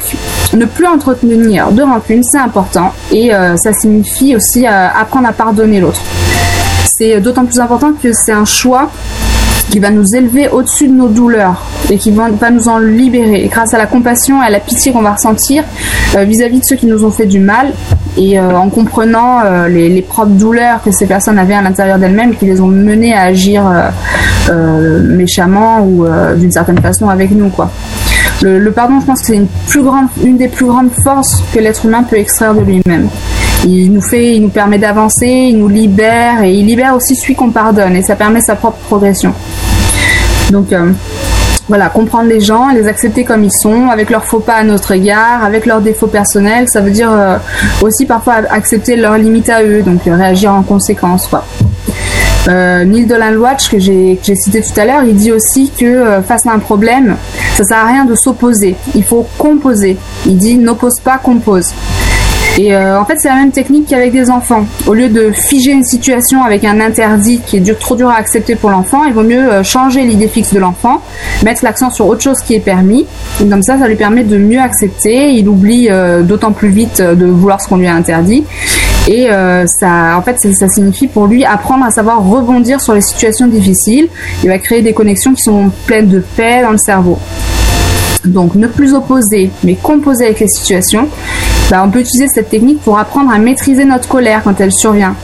ne 0.54 0.65
plus 0.65 0.86
entretenir 0.86 1.71
de 1.71 1.81
rancune, 1.81 2.24
c'est 2.24 2.38
important 2.38 2.94
et 3.12 3.33
euh, 3.33 3.56
ça 3.57 3.74
signifie 3.74 4.36
aussi 4.36 4.68
euh, 4.68 4.88
apprendre 4.89 5.27
à 5.27 5.33
pardonner 5.33 5.80
l'autre. 5.80 6.01
C'est 6.86 7.19
d'autant 7.21 7.45
plus 7.45 7.60
important 7.60 7.94
que 8.01 8.13
c'est 8.13 8.31
un 8.31 8.45
choix 8.45 8.89
qui 9.69 9.80
va 9.80 9.89
nous 9.89 10.15
élever 10.15 10.50
au-dessus 10.50 10.88
de 10.88 10.94
nos 10.94 11.07
douleurs 11.07 11.63
et 11.89 11.98
qui 11.98 12.12
va, 12.12 12.30
nous 12.51 12.68
en 12.68 12.77
libérer. 12.77 13.48
grâce 13.48 13.74
à 13.74 13.77
la 13.77 13.88
compassion 13.88 14.44
et 14.44 14.45
à 14.45 14.50
la 14.50 14.60
pitié 14.60 14.92
qu'on 14.92 15.01
va 15.01 15.13
ressentir 15.13 15.63
euh, 16.15 16.24
vis-à-vis 16.25 16.60
de 16.60 16.65
ceux 16.65 16.75
qui 16.75 16.86
nous 16.86 17.04
ont 17.04 17.12
fait 17.12 17.25
du 17.25 17.39
mal 17.39 17.71
et 18.15 18.39
en 18.39 18.69
comprenant 18.69 19.39
les, 19.68 20.04
propres 20.04 20.30
douleurs 20.30 20.83
que 20.83 20.92
ces 20.92 21.07
personnes 21.07 21.39
avaient 21.39 21.56
à 21.56 21.63
l'intérieur 21.63 21.98
d'elles-mêmes 21.98 22.36
qui 22.36 22.45
les 22.45 22.62
ont 22.62 22.68
menées 22.68 23.15
à 23.15 23.21
agir 23.24 23.63
méchamment 24.51 25.83
ou 25.83 26.06
d'une 26.38 26.51
certaine 26.51 26.80
façon 26.80 27.10
avec 27.10 27.31
nous 27.31 27.50
quoi. 27.50 27.71
Le, 28.44 28.72
pardon, 28.72 29.00
je 29.00 29.06
pense 29.06 29.22
que 29.22 29.28
c'est 29.28 29.42
une, 30.25 30.38
des 30.38 30.50
plus 30.50 30.66
grandes 30.66 30.92
forces 31.01 31.42
que 31.54 31.60
l'être 31.60 31.86
humain 31.86 32.04
peut 32.04 32.18
extraire 32.18 32.54
de 32.54 32.60
lui-même. 32.60 33.07
Il 33.65 33.94
nous 33.94 34.01
fait, 34.01 34.36
il 34.36 34.41
nous 34.41 34.50
permet 34.50 34.77
d'avancer, 34.77 35.25
il 35.25 35.58
nous 35.58 35.70
libère 35.70 36.44
et 36.44 36.51
il 36.51 36.65
libère 36.65 36.94
aussi 36.94 37.15
celui 37.15 37.36
qu'on 37.36 37.51
pardonne 37.51 37.96
et 37.96 38.03
ça 38.03 38.17
permet 38.17 38.41
sa 38.41 38.56
propre 38.56 38.79
progression. 38.79 39.34
Donc 40.51 40.74
euh, 40.74 40.91
voilà, 41.70 41.88
comprendre 41.88 42.27
les 42.27 42.41
gens, 42.41 42.67
les 42.74 42.86
accepter 42.89 43.24
comme 43.24 43.46
ils 43.46 43.51
sont, 43.51 43.88
avec 43.88 44.10
leurs 44.10 44.25
faux 44.25 44.39
pas 44.39 44.56
à 44.56 44.63
notre 44.63 44.91
égard, 44.91 45.46
avec 45.46 45.65
leurs 45.65 45.79
défauts 45.79 46.08
personnels, 46.08 46.67
ça 46.67 46.82
veut 46.82 46.91
dire 46.91 47.12
euh, 47.12 47.38
aussi 47.82 48.06
parfois 48.06 48.41
accepter 48.50 48.98
leurs 48.98 49.17
limites 49.17 49.50
à 49.50 49.63
eux, 49.63 49.82
donc 49.82 50.06
euh, 50.06 50.15
réagir 50.17 50.53
en 50.53 50.63
conséquence. 50.63 51.27
Quoi. 51.27 51.46
Euh, 52.47 52.83
Neil 52.83 53.05
Dolan 53.05 53.35
Watch, 53.35 53.69
que 53.69 53.79
j'ai 53.79 54.19
cité 54.21 54.62
tout 54.62 54.77
à 54.79 54.85
l'heure, 54.85 55.03
il 55.03 55.15
dit 55.15 55.31
aussi 55.31 55.71
que 55.77 55.85
euh, 55.85 56.21
face 56.21 56.45
à 56.45 56.51
un 56.51 56.59
problème, 56.59 57.15
ça 57.55 57.63
sert 57.63 57.77
à 57.77 57.88
rien 57.88 58.05
de 58.05 58.15
s'opposer. 58.15 58.75
Il 58.95 59.03
faut 59.03 59.25
composer. 59.38 59.97
Il 60.25 60.38
dit 60.38 60.57
n'oppose 60.57 61.00
pas, 61.01 61.17
compose. 61.17 61.67
Et 62.57 62.75
euh, 62.75 63.00
en 63.00 63.05
fait, 63.05 63.15
c'est 63.17 63.29
la 63.29 63.35
même 63.35 63.51
technique 63.51 63.88
qu'avec 63.88 64.12
des 64.12 64.29
enfants. 64.29 64.65
Au 64.85 64.93
lieu 64.93 65.09
de 65.09 65.31
figer 65.31 65.71
une 65.71 65.85
situation 65.85 66.43
avec 66.43 66.65
un 66.65 66.81
interdit 66.81 67.39
qui 67.39 67.57
est 67.57 67.79
trop 67.79 67.95
dur 67.95 68.09
à 68.09 68.15
accepter 68.15 68.55
pour 68.55 68.69
l'enfant, 68.69 69.05
il 69.05 69.13
vaut 69.13 69.23
mieux 69.23 69.51
euh, 69.51 69.63
changer 69.63 70.01
l'idée 70.01 70.27
fixe 70.27 70.53
de 70.53 70.59
l'enfant, 70.59 71.01
mettre 71.43 71.63
l'accent 71.63 71.89
sur 71.89 72.07
autre 72.07 72.21
chose 72.21 72.41
qui 72.41 72.53
est 72.53 72.59
permis. 72.59 73.07
Et 73.41 73.47
comme 73.47 73.63
ça, 73.63 73.79
ça 73.79 73.88
lui 73.88 73.95
permet 73.95 74.23
de 74.23 74.38
mieux 74.38 74.59
accepter. 74.59 75.31
Il 75.31 75.47
oublie 75.47 75.89
d'autant 76.23 76.51
plus 76.51 76.69
vite 76.69 77.01
de 77.01 77.25
vouloir 77.25 77.62
ce 77.62 77.67
qu'on 77.67 77.77
lui 77.77 77.88
a 77.88 77.95
interdit. 77.95 78.43
Et 79.07 79.29
euh, 79.29 79.65
ça, 79.67 80.17
en 80.17 80.22
fait, 80.22 80.39
ça, 80.39 80.69
signifie 80.69 81.07
pour 81.07 81.27
lui 81.27 81.43
apprendre 81.43 81.86
à 81.86 81.91
savoir 81.91 82.25
rebondir 82.25 82.79
sur 82.79 82.93
les 82.93 83.01
situations 83.01 83.48
difficiles. 83.48 84.07
Il 84.43 84.50
va 84.50 84.57
créer 84.60 84.81
des 84.81 84.93
connexions 84.93 85.33
qui 85.33 85.43
sont 85.43 85.72
pleines 85.86 86.07
de 86.07 86.19
paix 86.19 86.62
dans 86.62 86.72
le 86.72 86.77
cerveau. 86.77 87.19
Donc, 88.24 88.55
ne 88.55 88.67
plus 88.67 88.93
opposer, 88.93 89.51
mais 89.63 89.75
composer 89.75 90.25
avec 90.25 90.39
les 90.39 90.48
situations. 90.48 91.10
Bah, 91.69 91.83
on 91.86 91.89
peut 91.89 92.00
utiliser 92.00 92.27
cette 92.33 92.50
technique 92.50 92.81
pour 92.81 92.98
apprendre 92.98 93.31
à 93.31 93.39
maîtriser 93.39 93.83
notre 93.83 94.07
colère 94.07 94.41
quand 94.43 94.60
elle 94.62 94.72
survient. 94.72 95.15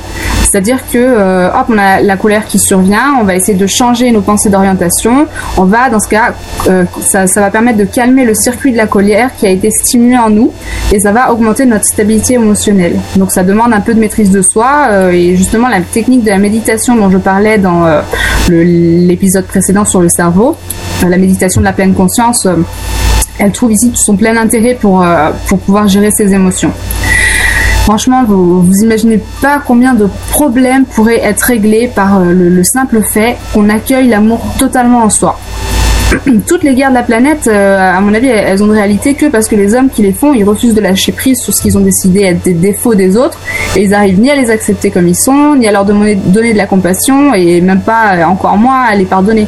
C'est-à-dire 0.50 0.80
que, 0.92 0.98
euh, 0.98 1.48
hop, 1.50 1.68
on 1.70 1.78
a 1.78 2.02
la 2.02 2.18
colère 2.18 2.46
qui 2.46 2.58
survient, 2.58 3.18
on 3.22 3.24
va 3.24 3.36
essayer 3.36 3.56
de 3.56 3.68
changer 3.68 4.12
nos 4.12 4.22
pensées 4.22 4.50
d'orientation. 4.50 5.28
On 5.58 5.66
va, 5.66 5.92
dans 5.92 6.00
ce 6.00 6.08
cas, 6.08 6.34
euh, 6.68 6.86
ça, 7.02 7.26
va 7.28 7.52
permettre 7.52 7.78
de 7.78 7.84
calmer 7.84 8.26
le 8.26 8.34
circuit 8.34 8.72
de 8.72 8.78
la 8.78 8.88
colère 8.88 9.30
qui 9.38 9.46
a 9.46 9.52
été 9.52 9.70
stimulé 9.70 10.18
en 10.18 10.32
nous 10.32 10.52
et 10.92 11.00
ça 11.00 11.12
va 11.12 11.32
augmenter 11.32 11.66
notre 11.66 11.86
stabilité 11.86 12.34
émotionnelle. 12.34 12.96
Donc 13.16 13.32
ça 13.32 13.44
demande 13.44 13.74
un 13.74 13.80
peu 13.80 13.94
de 13.94 14.00
maîtrise 14.00 14.32
de 14.32 14.42
soi 14.42 14.88
euh, 14.90 15.12
et 15.12 15.36
justement 15.36 15.68
la 15.68 15.82
technique 15.82 16.24
de 16.24 16.30
la 16.30 16.40
méditation 16.40 16.96
dont 16.96 17.12
je 17.12 17.20
parlais 17.20 17.60
dans 17.60 17.86
l'épisode 18.50 19.46
précédent 19.46 19.86
sur 19.86 20.02
le 20.02 20.10
cerveau, 20.10 20.58
la 21.08 21.18
méditation 21.18 21.62
de 21.62 21.66
la 21.66 21.74
pleine 21.74 21.94
conscience, 21.94 22.48
elle 23.38 23.52
trouve 23.52 23.72
ici 23.72 23.92
son 23.94 24.16
plein 24.16 24.36
intérêt 24.36 24.74
pour, 24.74 25.06
pour 25.48 25.60
pouvoir 25.60 25.88
gérer 25.88 26.10
ses 26.10 26.34
émotions. 26.34 26.72
Franchement, 27.90 28.24
vous, 28.24 28.62
vous 28.62 28.84
imaginez 28.84 29.20
pas 29.42 29.60
combien 29.66 29.96
de 29.96 30.08
problèmes 30.30 30.86
pourraient 30.86 31.24
être 31.24 31.42
réglés 31.42 31.88
par 31.88 32.20
euh, 32.20 32.34
le, 32.34 32.48
le 32.48 32.64
simple 32.64 33.02
fait 33.02 33.36
qu'on 33.52 33.68
accueille 33.68 34.08
l'amour 34.10 34.40
totalement 34.60 35.00
en 35.00 35.10
soi. 35.10 35.40
Toutes 36.48 36.62
les 36.62 36.76
guerres 36.76 36.92
de 36.92 36.96
la 36.96 37.02
planète, 37.02 37.48
euh, 37.48 37.80
à 37.80 38.00
mon 38.00 38.14
avis, 38.14 38.28
elles 38.28 38.62
ont 38.62 38.68
de 38.68 38.74
réalité 38.74 39.16
que 39.16 39.26
parce 39.26 39.48
que 39.48 39.56
les 39.56 39.74
hommes 39.74 39.90
qui 39.90 40.04
les 40.04 40.12
font, 40.12 40.36
ils 40.36 40.44
refusent 40.44 40.76
de 40.76 40.82
lâcher 40.82 41.12
prise 41.14 41.40
sur 41.40 41.52
ce 41.52 41.64
qu'ils 41.64 41.80
ont 41.80 41.82
décidé 41.82 42.26
être 42.26 42.44
des 42.44 42.54
défauts 42.54 42.94
des 42.94 43.18
autres, 43.18 43.40
et 43.76 43.82
ils 43.82 43.94
arrivent 43.96 44.20
ni 44.20 44.30
à 44.30 44.36
les 44.36 44.52
accepter 44.52 44.92
comme 44.92 45.08
ils 45.08 45.18
sont, 45.18 45.56
ni 45.56 45.68
à 45.68 45.72
leur 45.72 45.84
donner, 45.84 46.14
donner 46.14 46.54
de 46.54 46.58
la 46.58 46.68
compassion, 46.68 47.34
et 47.34 47.60
même 47.60 47.82
pas, 47.82 48.18
euh, 48.18 48.24
encore 48.26 48.58
moins, 48.58 48.84
à 48.84 48.94
les 48.94 49.06
pardonner. 49.06 49.48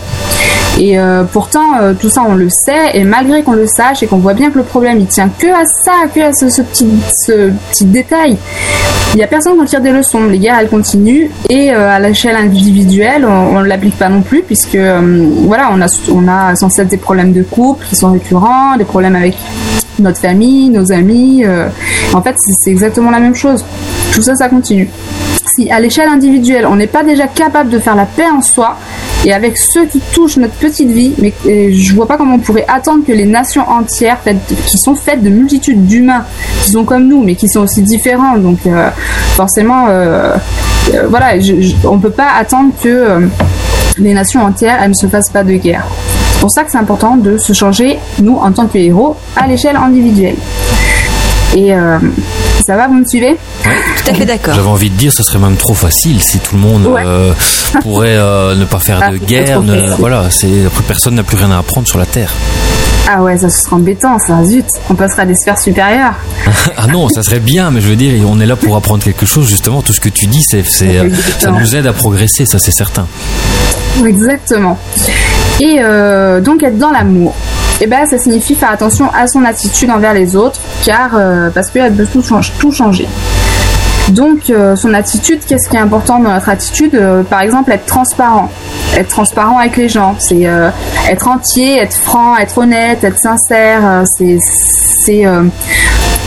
Et 0.80 0.98
euh, 0.98 1.24
pourtant, 1.24 1.80
euh, 1.80 1.94
tout 1.94 2.10
ça, 2.10 2.24
on 2.28 2.36
le 2.36 2.50
sait, 2.50 2.92
et 2.94 3.04
malgré 3.04 3.44
qu'on 3.44 3.54
le 3.54 3.68
sache 3.68 4.04
et 4.04 4.08
qu'on 4.08 4.18
voit 4.18 4.34
bien 4.34 4.50
que 4.52 4.58
le 4.58 4.64
problème, 4.64 5.00
il 5.00 5.06
tient 5.06 5.30
que 5.30 5.48
à 5.48 5.66
ça, 5.66 6.08
que 6.14 6.22
à 6.22 6.34
ce, 6.34 6.62
petit, 6.62 6.88
ce 7.26 7.52
petit 7.70 7.86
détail, 7.86 8.38
il 9.14 9.18
n'y 9.18 9.24
a 9.24 9.28
personne 9.28 9.54
qui 9.56 9.60
en 9.60 9.66
tire 9.66 9.82
des 9.82 9.92
leçons. 9.92 10.26
Les 10.26 10.40
guerres, 10.40 10.60
elles 10.60 10.70
continuent, 10.70 11.30
et 11.50 11.72
euh, 11.72 11.90
à 11.90 12.00
l'échelle 12.00 12.36
individuelle, 12.36 13.26
on 13.26 13.60
ne 13.60 13.68
l'applique 13.68 13.98
pas 13.98 14.10
non 14.10 14.22
plus, 14.22 14.42
puisque 14.42 14.78
voilà, 14.78 15.70
on 15.72 15.82
a, 15.82 15.88
on 16.12 16.28
a 16.28 16.56
sans 16.56 16.70
cesse 16.70 16.88
des 16.88 16.98
problèmes 16.98 17.34
de 17.34 17.44
couple 17.44 17.86
qui 17.88 17.96
sont 17.96 18.12
récurrents, 18.12 18.78
des 18.78 18.86
problèmes 18.86 19.16
avec 19.16 19.36
notre 20.00 20.20
famille, 20.20 20.70
nos 20.70 20.92
amis. 20.92 21.44
en 22.14 22.22
fait, 22.22 22.36
c'est 22.38 22.72
exactement 22.72 23.12
la 23.12 23.20
même 23.20 23.36
chose. 23.36 23.64
Tout 24.14 24.22
ça, 24.22 24.36
ça 24.36 24.50
continue. 24.50 24.90
Si 25.56 25.70
à 25.70 25.80
l'échelle 25.80 26.08
individuelle, 26.08 26.66
on 26.66 26.78
n'est 26.78 26.88
pas 26.88 27.04
déjà 27.04 27.28
capable 27.28 27.70
de 27.70 27.78
faire 27.78 27.96
la 27.96 28.06
paix 28.06 28.30
en 28.34 28.42
soi, 28.42 28.78
et 29.26 29.34
avec 29.34 29.58
ceux 29.58 29.86
qui 29.86 30.00
touchent 30.14 30.38
notre 30.38 30.54
petite 30.56 30.90
vie, 30.90 31.14
mais 31.20 31.34
euh, 31.46 31.70
je 31.72 31.94
vois 31.94 32.08
pas 32.08 32.18
comment 32.18 32.36
on 32.36 32.40
pourrait 32.40 32.66
attendre 32.68 33.06
que 33.06 33.12
les 33.12 33.26
nations 33.26 33.68
entières, 33.70 34.18
qui 34.66 34.78
sont 34.78 34.96
faites 34.96 35.22
de 35.22 35.30
multitudes 35.30 35.86
d'humains, 35.86 36.26
qui 36.64 36.72
sont 36.72 36.84
comme 36.84 37.08
nous, 37.08 37.24
mais 37.24 37.36
qui 37.36 37.48
sont 37.48 37.62
aussi 37.62 37.82
différents, 37.84 38.38
donc 38.38 38.60
euh, 38.66 38.90
forcément, 39.36 39.88
euh, 39.90 40.36
euh, 40.94 41.08
voilà, 41.10 41.34
on 41.84 42.00
peut 42.00 42.10
pas 42.10 42.32
attendre 42.38 42.72
que 42.82 42.90
euh, 42.90 43.28
les 43.98 44.14
nations 44.14 44.44
entières, 44.44 44.80
elles 44.82 44.90
ne 44.90 44.96
se 44.96 45.08
fassent 45.08 45.30
pas 45.30 45.44
de 45.44 45.54
guerre. 45.54 45.86
C'est 46.34 46.40
pour 46.40 46.52
ça 46.52 46.64
que 46.64 46.72
c'est 46.72 46.80
important 46.80 47.18
de 47.18 47.38
se 47.38 47.54
changer, 47.54 48.00
nous, 48.20 48.38
en 48.38 48.52
tant 48.52 48.66
que 48.66 48.78
héros, 48.78 49.16
à 49.36 49.46
l'échelle 49.46 49.76
individuelle. 49.76 50.36
Et 51.56 51.72
ça 52.66 52.76
va, 52.76 52.88
vous 52.88 52.96
me 52.96 53.06
suivez 53.06 53.36
Tout 53.64 54.12
à 54.12 54.14
fait 54.14 54.26
d'accord. 54.26 54.54
J'avais 54.56 54.68
envie 54.68 54.90
de 54.90 54.96
dire, 54.96 55.12
ce 55.14 55.24
serait 55.24 55.40
même 55.40 55.56
trop 55.58 55.74
facile 55.74 56.22
si 56.22 56.40
tout 56.40 56.56
le 56.56 56.62
monde 56.62 56.86
Ouais. 56.88 57.04
euh, 57.06 57.34
pourrait 57.82 58.16
euh, 58.18 58.56
ne 58.56 58.66
pas 58.66 58.80
faire 58.80 59.00
Ah, 59.02 59.12
de 59.12 59.18
guerre. 59.18 59.62
ne- 59.62 59.92
voilà, 59.96 60.30
c'est 60.30 60.66
après 60.66 60.84
personne 60.84 61.16
n'a 61.16 61.24
plus 61.24 61.38
rien 61.38 61.52
à 61.52 61.58
apprendre 61.58 61.88
sur 61.88 61.98
la 62.00 62.06
Terre. 62.06 62.32
Ah 63.10 63.24
ouais, 63.24 63.38
ça 63.38 63.50
ce 63.50 63.64
sera 63.64 63.76
embêtant, 63.78 64.20
ça, 64.20 64.44
zut, 64.46 64.66
on 64.90 64.94
passera 64.96 65.24
à 65.24 65.26
des 65.26 65.36
sphères 65.36 65.60
supérieures. 65.60 66.14
Ah 66.78 66.88
non, 66.88 67.10
ça 67.10 67.24
serait 67.24 67.40
bien, 67.40 67.72
mais 67.72 67.82
je 67.82 67.88
veux 67.88 67.96
dire, 67.96 68.14
on 68.30 68.40
est 68.40 68.46
là 68.46 68.56
pour 68.56 68.76
apprendre 68.76 69.04
quelque 69.04 69.26
chose. 69.26 69.48
Justement, 69.48 69.82
tout 69.82 69.94
ce 69.94 70.00
que 70.00 70.10
tu 70.10 70.26
dis, 70.28 70.42
c'est, 70.44 70.64
euh, 70.98 71.10
ça 71.40 71.52
nous 71.52 71.76
aide 71.76 71.88
à 71.88 71.94
progresser, 71.94 72.46
ça 72.46 72.60
c'est 72.60 72.72
certain. 72.72 73.08
Exactement. 74.06 74.78
Et 75.60 75.78
euh, 75.80 76.42
donc 76.42 76.64
être 76.64 76.78
dans 76.78 76.92
l'amour. 76.92 77.36
Et 77.84 77.88
ben 77.88 78.06
ça 78.06 78.20
signifie 78.20 78.54
faire 78.54 78.70
attention 78.70 79.10
à 79.12 79.26
son 79.26 79.44
attitude 79.44 79.90
envers 79.90 80.14
les 80.14 80.36
autres, 80.36 80.60
car 80.86 81.16
euh, 81.16 81.50
parce 81.50 81.72
qu'elle 81.72 81.96
peut 81.96 82.06
tout 82.06 82.72
changer. 82.72 83.08
Donc 84.10 84.50
euh, 84.50 84.76
son 84.76 84.94
attitude, 84.94 85.40
qu'est-ce 85.48 85.70
qui 85.70 85.76
est 85.76 85.80
important 85.80 86.20
dans 86.20 86.32
notre 86.32 86.50
attitude 86.50 86.96
Euh, 86.96 87.24
Par 87.24 87.42
exemple, 87.42 87.72
être 87.72 87.86
transparent. 87.86 88.50
Être 88.98 89.10
transparent 89.10 89.58
avec 89.58 89.78
les 89.78 89.88
gens, 89.88 90.16
c'est 90.20 90.48
euh, 90.48 90.70
être 91.10 91.28
entier, 91.28 91.78
être 91.78 91.94
franc, 91.94 92.38
être 92.38 92.58
honnête, 92.58 93.04
être 93.04 93.18
sincère. 93.18 94.04
c'est 94.06 95.26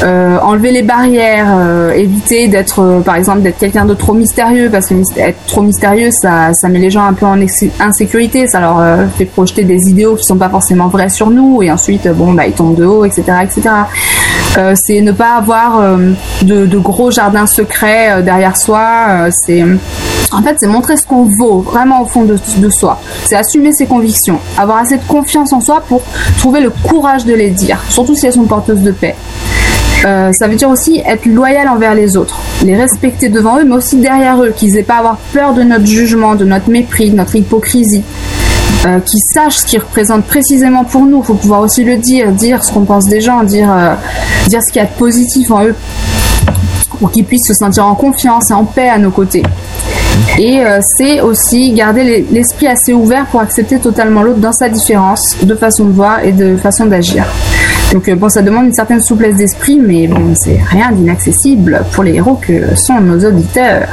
enlever 0.02 0.72
les 0.72 0.82
barrières, 0.82 1.92
éviter 1.94 2.48
d'être, 2.48 3.02
par 3.04 3.16
exemple, 3.16 3.42
d'être 3.42 3.58
quelqu'un 3.58 3.84
de 3.84 3.94
trop 3.94 4.12
mystérieux, 4.12 4.68
parce 4.70 4.88
que 4.88 4.94
être 5.18 5.38
trop 5.46 5.62
mystérieux, 5.62 6.10
ça, 6.10 6.52
ça 6.52 6.68
met 6.68 6.78
les 6.78 6.90
gens 6.90 7.04
un 7.04 7.12
peu 7.12 7.26
en 7.26 7.38
insécurité, 7.80 8.46
ça 8.46 8.60
leur 8.60 8.82
fait 9.16 9.24
projeter 9.24 9.64
des 9.64 9.88
idéaux 9.88 10.16
qui 10.16 10.24
sont 10.24 10.36
pas 10.36 10.48
forcément 10.48 10.88
vrais 10.88 11.08
sur 11.08 11.30
nous, 11.30 11.62
et 11.62 11.70
ensuite, 11.70 12.08
bon, 12.08 12.32
bah, 12.32 12.46
ils 12.46 12.52
tombent 12.52 12.76
de 12.76 12.84
haut, 12.84 13.04
etc., 13.04 13.22
etc. 13.44 14.74
C'est 14.74 15.00
ne 15.00 15.12
pas 15.12 15.36
avoir 15.36 15.80
de 16.42 16.78
gros 16.78 17.10
jardins 17.10 17.46
secrets 17.46 17.73
euh, 17.82 18.22
derrière 18.22 18.56
soi. 18.56 19.06
euh, 19.08 19.30
c'est 19.32 19.64
en 20.32 20.42
fait, 20.42 20.56
c'est 20.58 20.66
montrer 20.66 20.96
ce 20.96 21.06
qu'on 21.06 21.28
vaut 21.38 21.60
vraiment 21.60 22.02
au 22.02 22.06
fond 22.06 22.24
de, 22.24 22.70
soi. 22.70 23.00
C'est 23.24 23.36
assumer 23.36 23.72
ses 23.72 23.86
convictions, 23.86 24.40
avoir 24.58 24.78
assez 24.78 24.96
de 24.96 25.02
confiance 25.06 25.52
en 25.52 25.60
soi 25.60 25.82
pour 25.86 26.02
trouver 26.38 26.60
le 26.60 26.70
courage 26.70 27.24
de 27.24 27.34
les 27.34 27.50
dire, 27.50 27.80
surtout 27.88 28.16
si 28.16 28.26
elles 28.26 28.32
sont 28.32 28.44
porteuses 28.44 28.80
de 28.80 28.90
paix. 28.90 29.14
Euh, 30.04 30.32
ça 30.32 30.48
veut 30.48 30.56
dire 30.56 30.68
aussi 30.68 31.00
être 31.06 31.26
loyal 31.26 31.68
envers 31.68 31.94
les 31.94 32.16
autres, 32.16 32.36
les 32.64 32.74
respecter 32.74 33.28
devant 33.28 33.58
eux, 33.60 33.64
mais 33.64 33.76
aussi 33.76 33.96
derrière 33.96 34.42
eux, 34.42 34.50
qu'ils 34.50 34.76
aient 34.76 34.82
pas 34.82 34.96
à 34.96 34.98
avoir 34.98 35.16
peur 35.32 35.54
de 35.54 35.62
notre 35.62 35.86
jugement, 35.86 36.34
de 36.34 36.44
notre 36.44 36.68
mépris, 36.68 37.10
de 37.10 37.16
notre 37.16 37.36
hypocrisie. 37.36 38.02
Qu'ils 38.82 39.22
sachent 39.32 39.58
ce 39.58 39.64
qu'ils 39.64 39.78
représentent 39.78 40.26
précisément 40.26 40.84
pour 40.84 41.06
nous. 41.06 41.20
Il 41.20 41.24
faut 41.24 41.34
pouvoir 41.34 41.60
aussi 41.62 41.84
le 41.84 41.96
dire, 41.96 42.32
dire 42.32 42.62
ce 42.62 42.70
qu'on 42.70 42.84
pense 42.84 43.06
des 43.06 43.22
gens, 43.22 43.42
dire, 43.42 43.72
dire 44.48 44.62
ce 44.62 44.70
qu'il 44.70 44.82
y 44.82 44.84
a 44.84 44.88
de 44.88 44.92
positif 44.98 45.50
en 45.50 45.64
eux, 45.64 45.74
pour 47.04 47.10
qu'ils 47.12 47.26
puissent 47.26 47.46
se 47.46 47.52
sentir 47.52 47.84
en 47.84 47.94
confiance 47.94 48.50
et 48.50 48.54
en 48.54 48.64
paix 48.64 48.88
à 48.88 48.96
nos 48.96 49.10
côtés. 49.10 49.42
Et 50.38 50.60
euh, 50.64 50.80
c'est 50.80 51.20
aussi 51.20 51.70
garder 51.72 52.02
les- 52.02 52.26
l'esprit 52.32 52.66
assez 52.66 52.94
ouvert 52.94 53.26
pour 53.26 53.40
accepter 53.40 53.78
totalement 53.78 54.22
l'autre 54.22 54.38
dans 54.38 54.52
sa 54.54 54.70
différence, 54.70 55.36
de 55.42 55.54
façon 55.54 55.84
de 55.84 55.92
voir 55.92 56.24
et 56.24 56.32
de 56.32 56.56
façon 56.56 56.86
d'agir. 56.86 57.26
Donc 57.92 58.08
euh, 58.08 58.14
bon, 58.16 58.30
ça 58.30 58.40
demande 58.40 58.64
une 58.64 58.72
certaine 58.72 59.02
souplesse 59.02 59.36
d'esprit, 59.36 59.78
mais 59.78 60.06
bon, 60.06 60.34
c'est 60.34 60.58
rien 60.70 60.92
d'inaccessible 60.92 61.82
pour 61.92 62.04
les 62.04 62.14
héros 62.14 62.38
que 62.40 62.74
sont 62.74 62.98
nos 63.02 63.22
auditeurs. 63.22 63.86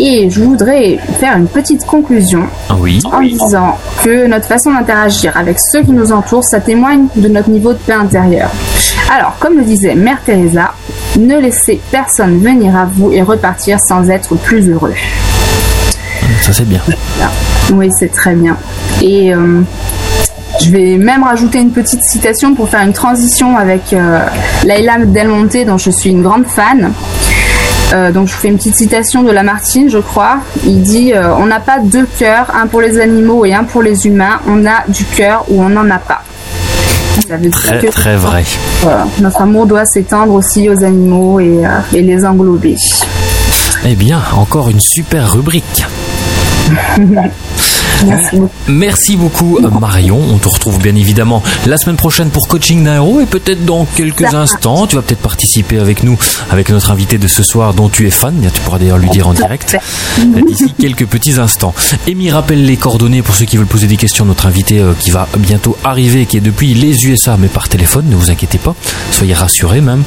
Et 0.00 0.30
je 0.30 0.40
voudrais 0.42 0.98
faire 1.20 1.36
une 1.36 1.48
petite 1.48 1.84
conclusion 1.84 2.44
oui. 2.80 2.98
en 3.12 3.20
disant 3.20 3.76
que 4.02 4.26
notre 4.26 4.46
façon 4.46 4.72
d'interagir 4.72 5.36
avec 5.36 5.58
ceux 5.60 5.82
qui 5.82 5.92
nous 5.92 6.12
entourent, 6.12 6.44
ça 6.44 6.60
témoigne 6.60 7.08
de 7.14 7.28
notre 7.28 7.50
niveau 7.50 7.74
de 7.74 7.78
paix 7.78 7.92
intérieure. 7.92 8.50
Alors, 9.10 9.36
comme 9.38 9.56
le 9.56 9.64
disait 9.64 9.94
Mère 9.94 10.18
Teresa, 10.24 10.72
ne 11.18 11.38
laissez 11.38 11.80
personne 11.90 12.40
venir 12.40 12.76
à 12.76 12.84
vous 12.84 13.12
et 13.12 13.22
repartir 13.22 13.78
sans 13.78 14.08
être 14.10 14.34
plus 14.36 14.68
heureux. 14.68 14.94
Ça 16.42 16.52
c'est 16.52 16.68
bien. 16.68 16.80
Oui, 17.72 17.90
c'est 17.98 18.12
très 18.12 18.34
bien. 18.34 18.56
Et 19.00 19.34
euh, 19.34 19.62
je 20.62 20.70
vais 20.70 20.96
même 20.96 21.22
rajouter 21.22 21.58
une 21.58 21.72
petite 21.72 22.02
citation 22.02 22.54
pour 22.54 22.68
faire 22.68 22.82
une 22.82 22.92
transition 22.92 23.56
avec 23.56 23.92
euh, 23.92 24.26
Laila 24.64 24.98
Del 25.04 25.28
Monte, 25.28 25.64
dont 25.66 25.78
je 25.78 25.90
suis 25.90 26.10
une 26.10 26.22
grande 26.22 26.46
fan. 26.46 26.92
Euh, 27.92 28.12
donc 28.12 28.28
je 28.28 28.32
vous 28.32 28.40
fais 28.40 28.48
une 28.48 28.56
petite 28.56 28.74
citation 28.74 29.22
de 29.22 29.30
Lamartine, 29.30 29.88
je 29.90 29.98
crois. 29.98 30.38
Il 30.64 30.82
dit 30.82 31.12
euh, 31.12 31.34
On 31.36 31.46
n'a 31.46 31.60
pas 31.60 31.78
deux 31.78 32.06
cœurs, 32.18 32.52
un 32.54 32.66
pour 32.66 32.80
les 32.80 32.98
animaux 32.98 33.44
et 33.44 33.54
un 33.54 33.64
pour 33.64 33.82
les 33.82 34.06
humains. 34.06 34.40
On 34.46 34.64
a 34.66 34.84
du 34.88 35.04
cœur 35.04 35.44
ou 35.48 35.62
on 35.62 35.68
n'en 35.68 35.88
a 35.90 35.98
pas. 35.98 36.22
Ça 37.28 37.36
veut 37.36 37.48
dire 37.48 37.50
Très 37.52 37.78
que- 37.80 37.86
très 37.90 38.16
vrai. 38.16 38.44
Voilà. 38.82 39.06
Notre 39.20 39.42
amour 39.42 39.66
doit 39.66 39.84
s'étendre 39.86 40.32
aussi 40.34 40.68
aux 40.68 40.82
animaux 40.84 41.40
et, 41.40 41.64
euh, 41.64 41.68
et 41.92 42.02
les 42.02 42.24
englober. 42.24 42.76
Eh 43.86 43.94
bien, 43.94 44.20
encore 44.36 44.68
une 44.70 44.80
super 44.80 45.32
rubrique. 45.32 45.84
Merci 48.06 48.36
beaucoup. 48.36 48.50
Merci 48.68 49.16
beaucoup 49.16 49.58
Marion. 49.80 50.20
On 50.32 50.38
te 50.38 50.48
retrouve 50.48 50.78
bien 50.78 50.94
évidemment 50.94 51.42
la 51.66 51.76
semaine 51.76 51.96
prochaine 51.96 52.30
pour 52.30 52.48
coaching 52.48 52.84
d'un 52.84 52.96
héros 52.96 53.20
et 53.20 53.26
peut-être 53.26 53.64
dans 53.64 53.84
quelques 53.84 54.26
Ça 54.26 54.38
instants, 54.38 54.86
tu 54.86 54.96
vas 54.96 55.02
peut-être 55.02 55.20
participer 55.20 55.78
avec 55.78 56.02
nous, 56.02 56.18
avec 56.50 56.70
notre 56.70 56.90
invité 56.90 57.18
de 57.18 57.28
ce 57.28 57.42
soir 57.42 57.74
dont 57.74 57.88
tu 57.88 58.06
es 58.06 58.10
fan. 58.10 58.34
Tu 58.52 58.60
pourras 58.60 58.78
d'ailleurs 58.78 58.98
lui 58.98 59.10
dire 59.10 59.28
en 59.28 59.34
direct 59.34 59.76
euh, 60.18 60.40
d'ici 60.46 60.72
quelques 60.78 61.06
petits 61.06 61.38
instants. 61.38 61.74
Amy 62.08 62.30
rappelle 62.30 62.64
les 62.64 62.76
coordonnées 62.76 63.22
pour 63.22 63.34
ceux 63.34 63.44
qui 63.44 63.56
veulent 63.56 63.66
poser 63.66 63.86
des 63.86 63.96
questions. 63.96 64.24
Notre 64.24 64.46
invité 64.46 64.80
euh, 64.80 64.92
qui 64.98 65.10
va 65.10 65.28
bientôt 65.38 65.76
arriver, 65.84 66.26
qui 66.26 66.36
est 66.36 66.40
depuis 66.40 66.74
les 66.74 67.06
USA, 67.06 67.36
mais 67.38 67.48
par 67.48 67.68
téléphone. 67.68 68.06
Ne 68.08 68.16
vous 68.16 68.30
inquiétez 68.30 68.58
pas, 68.58 68.74
soyez 69.10 69.34
rassurés 69.34 69.80
même. 69.80 70.02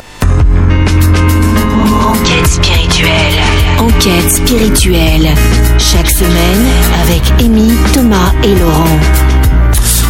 Enquête 2.08 2.48
spirituelle. 2.48 3.45
Enquête 3.80 4.30
spirituelle. 4.30 5.34
Chaque 5.78 6.10
semaine 6.10 6.66
avec 7.04 7.22
Amy, 7.40 7.72
Thomas 7.94 8.34
et 8.44 8.56
Laurent. 8.56 9.45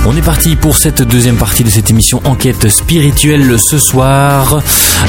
On 0.08 0.16
est 0.16 0.22
parti 0.22 0.56
pour 0.56 0.78
cette 0.78 1.02
deuxième 1.02 1.36
partie 1.36 1.64
de 1.64 1.70
cette 1.70 1.90
émission 1.90 2.22
Enquête 2.26 2.70
spirituelle 2.70 3.58
ce 3.60 3.80
soir 3.80 4.62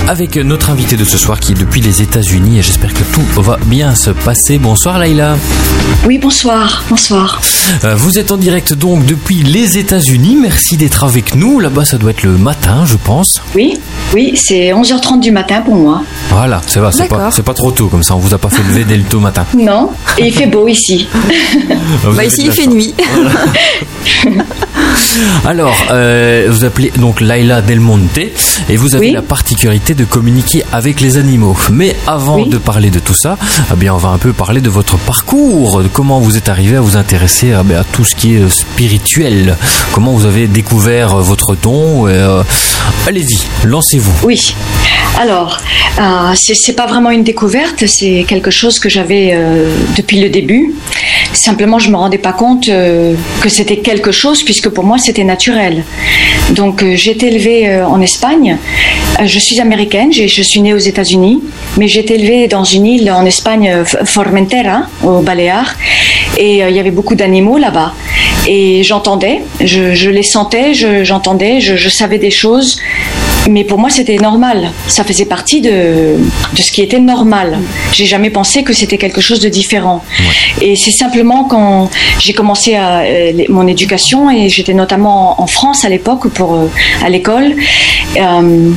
avec 0.08 0.36
notre 0.36 0.70
invité 0.70 0.96
de 0.96 1.04
ce 1.04 1.18
soir 1.18 1.38
qui 1.38 1.52
est 1.52 1.54
depuis 1.54 1.82
les 1.82 2.00
États-Unis 2.00 2.58
et 2.58 2.62
j'espère 2.62 2.94
que 2.94 3.02
tout 3.12 3.42
va 3.42 3.58
bien 3.66 3.94
se 3.94 4.08
passer. 4.08 4.56
Bonsoir 4.56 4.98
Laïla. 4.98 5.36
Oui, 6.06 6.16
bonsoir, 6.16 6.82
bonsoir. 6.88 7.42
Euh, 7.84 7.94
vous 7.94 8.18
êtes 8.18 8.30
en 8.30 8.38
direct 8.38 8.72
donc 8.72 9.04
depuis 9.04 9.42
les 9.42 9.76
États-Unis. 9.76 10.38
Merci 10.40 10.78
d'être 10.78 11.04
avec 11.04 11.34
nous. 11.34 11.60
Là-bas, 11.60 11.84
ça 11.84 11.98
doit 11.98 12.12
être 12.12 12.22
le 12.22 12.38
matin, 12.38 12.84
je 12.86 12.96
pense. 12.96 13.42
Oui, 13.54 13.78
oui, 14.14 14.32
c'est 14.36 14.70
11h30 14.70 15.20
du 15.20 15.30
matin 15.30 15.60
pour 15.60 15.74
moi. 15.76 16.04
Voilà, 16.30 16.62
ça 16.66 16.80
va, 16.80 16.90
c'est 16.90 17.08
pas, 17.08 17.30
c'est 17.30 17.44
pas 17.44 17.54
trop 17.54 17.70
tôt 17.70 17.88
comme 17.88 18.02
ça. 18.02 18.16
On 18.16 18.18
vous 18.18 18.32
a 18.32 18.38
pas 18.38 18.48
fait 18.48 18.62
lever 18.62 18.84
dès 18.84 18.96
le 18.96 19.04
tôt 19.04 19.20
matin. 19.20 19.44
Non, 19.56 19.90
et 20.18 20.26
il 20.26 20.32
fait 20.32 20.46
beau 20.46 20.68
ici. 20.68 21.08
Bah, 22.14 22.24
ici 22.24 22.44
il 22.46 22.52
fait 22.52 22.66
nuit. 22.66 22.94
Alors, 25.44 25.74
euh, 25.90 26.46
vous 26.50 26.64
appelez 26.64 26.92
donc 26.96 27.20
Laila 27.20 27.62
Del 27.62 27.80
Monte 27.80 28.18
et 28.68 28.76
vous 28.76 28.94
avez 28.94 29.06
Oui. 29.08 29.12
la 29.12 29.22
particularité 29.22 29.94
de 29.94 30.04
communiquer 30.04 30.64
avec 30.72 31.00
les 31.00 31.16
animaux. 31.16 31.56
Mais 31.70 31.94
avant 32.06 32.36
Oui. 32.36 32.48
de 32.48 32.58
parler 32.58 32.90
de 32.90 32.98
tout 32.98 33.14
ça, 33.14 33.38
eh 33.72 33.76
bien, 33.76 33.94
on 33.94 33.98
va 33.98 34.10
un 34.10 34.18
peu 34.18 34.32
parler 34.32 34.60
de 34.60 34.68
votre 34.70 34.96
parcours, 34.98 35.82
de 35.82 35.88
comment 35.88 36.20
vous 36.20 36.36
êtes 36.36 36.48
arrivé 36.48 36.76
à 36.76 36.80
vous 36.80 36.96
intéresser 36.96 37.52
à, 37.52 37.62
ben, 37.62 37.78
à 37.78 37.84
tout 37.84 38.04
ce 38.04 38.14
qui 38.14 38.34
est 38.34 38.40
euh, 38.40 38.48
spirituel. 38.48 39.56
Comment 39.92 40.12
vous 40.12 40.26
avez 40.26 40.46
découvert 40.48 41.14
euh, 41.18 41.22
votre 41.22 41.56
don. 41.56 42.06
euh, 42.08 42.42
Allez-y, 43.06 43.38
lancez-vous. 43.64 44.12
Oui. 44.24 44.54
Alors, 45.18 45.58
euh, 45.98 46.34
c'est 46.34 46.74
pas 46.74 46.86
vraiment 46.86 47.10
une 47.10 47.22
découverte, 47.22 47.86
c'est 47.86 48.24
quelque 48.28 48.50
chose 48.50 48.78
que 48.78 48.90
j'avais 48.90 49.30
euh, 49.32 49.74
depuis 49.96 50.20
le 50.20 50.28
début. 50.28 50.74
Simplement, 51.32 51.78
je 51.78 51.90
me 51.90 51.96
rendais 51.96 52.18
pas 52.18 52.32
compte 52.34 52.68
euh, 52.68 53.14
que 53.40 53.48
c'était 53.48 53.78
quelque 53.78 54.12
chose, 54.12 54.42
puisque 54.42 54.68
pour 54.68 54.84
moi, 54.84 54.98
c'était 54.98 55.24
naturel. 55.24 55.84
Donc, 56.50 56.82
euh, 56.82 56.96
j'ai 56.96 57.12
été 57.12 57.28
élevée 57.28 57.80
en 57.82 58.00
Espagne. 58.02 58.58
Je 59.24 59.38
suis 59.38 59.58
américaine, 59.58 60.12
je 60.12 60.42
suis 60.42 60.60
née 60.60 60.74
aux 60.74 60.78
États-Unis, 60.92 61.42
mais 61.78 61.88
j'ai 61.88 62.00
été 62.00 62.14
élevée 62.16 62.46
dans 62.48 62.64
une 62.64 62.84
île 62.84 63.10
en 63.10 63.24
Espagne, 63.24 63.84
Formentera, 64.04 64.82
aux 65.02 65.20
Baléares, 65.22 65.74
et 66.36 66.58
il 66.58 66.76
y 66.76 66.78
avait 66.78 66.90
beaucoup 66.90 67.14
d'animaux 67.14 67.56
là-bas. 67.56 67.94
Et 68.46 68.82
j'entendais, 68.84 69.40
je, 69.64 70.10
les 70.10 70.22
sentais, 70.22 70.74
je- 70.74 71.02
j'entendais, 71.02 71.60
je, 71.60 71.76
je 71.76 71.88
savais 71.88 72.18
des 72.18 72.30
choses, 72.30 72.78
mais 73.48 73.64
pour 73.64 73.78
moi 73.78 73.90
c'était 73.90 74.16
normal. 74.16 74.70
Ça 74.88 75.04
faisait 75.04 75.24
partie 75.26 75.60
de, 75.60 76.16
de 76.56 76.62
ce 76.62 76.70
qui 76.72 76.82
était 76.82 76.98
normal. 77.00 77.58
J'ai 77.92 78.06
jamais 78.06 78.30
pensé 78.30 78.62
que 78.62 78.72
c'était 78.72 78.98
quelque 78.98 79.20
chose 79.20 79.40
de 79.40 79.48
différent. 79.48 80.02
Et 80.60 80.76
c'est 80.76 80.90
simplement 80.90 81.44
quand 81.44 81.90
j'ai 82.18 82.32
commencé 82.32 82.74
à, 82.74 83.00
euh, 83.00 83.32
mon 83.48 83.66
éducation 83.66 84.30
et 84.30 84.48
j'étais 84.48 84.74
notamment 84.74 85.40
en 85.40 85.46
France 85.46 85.84
à 85.84 85.88
l'époque 85.88 86.28
pour 86.28 86.54
euh, 86.54 86.68
à 87.04 87.08
l'école. 87.08 87.54
euh, 88.16 88.70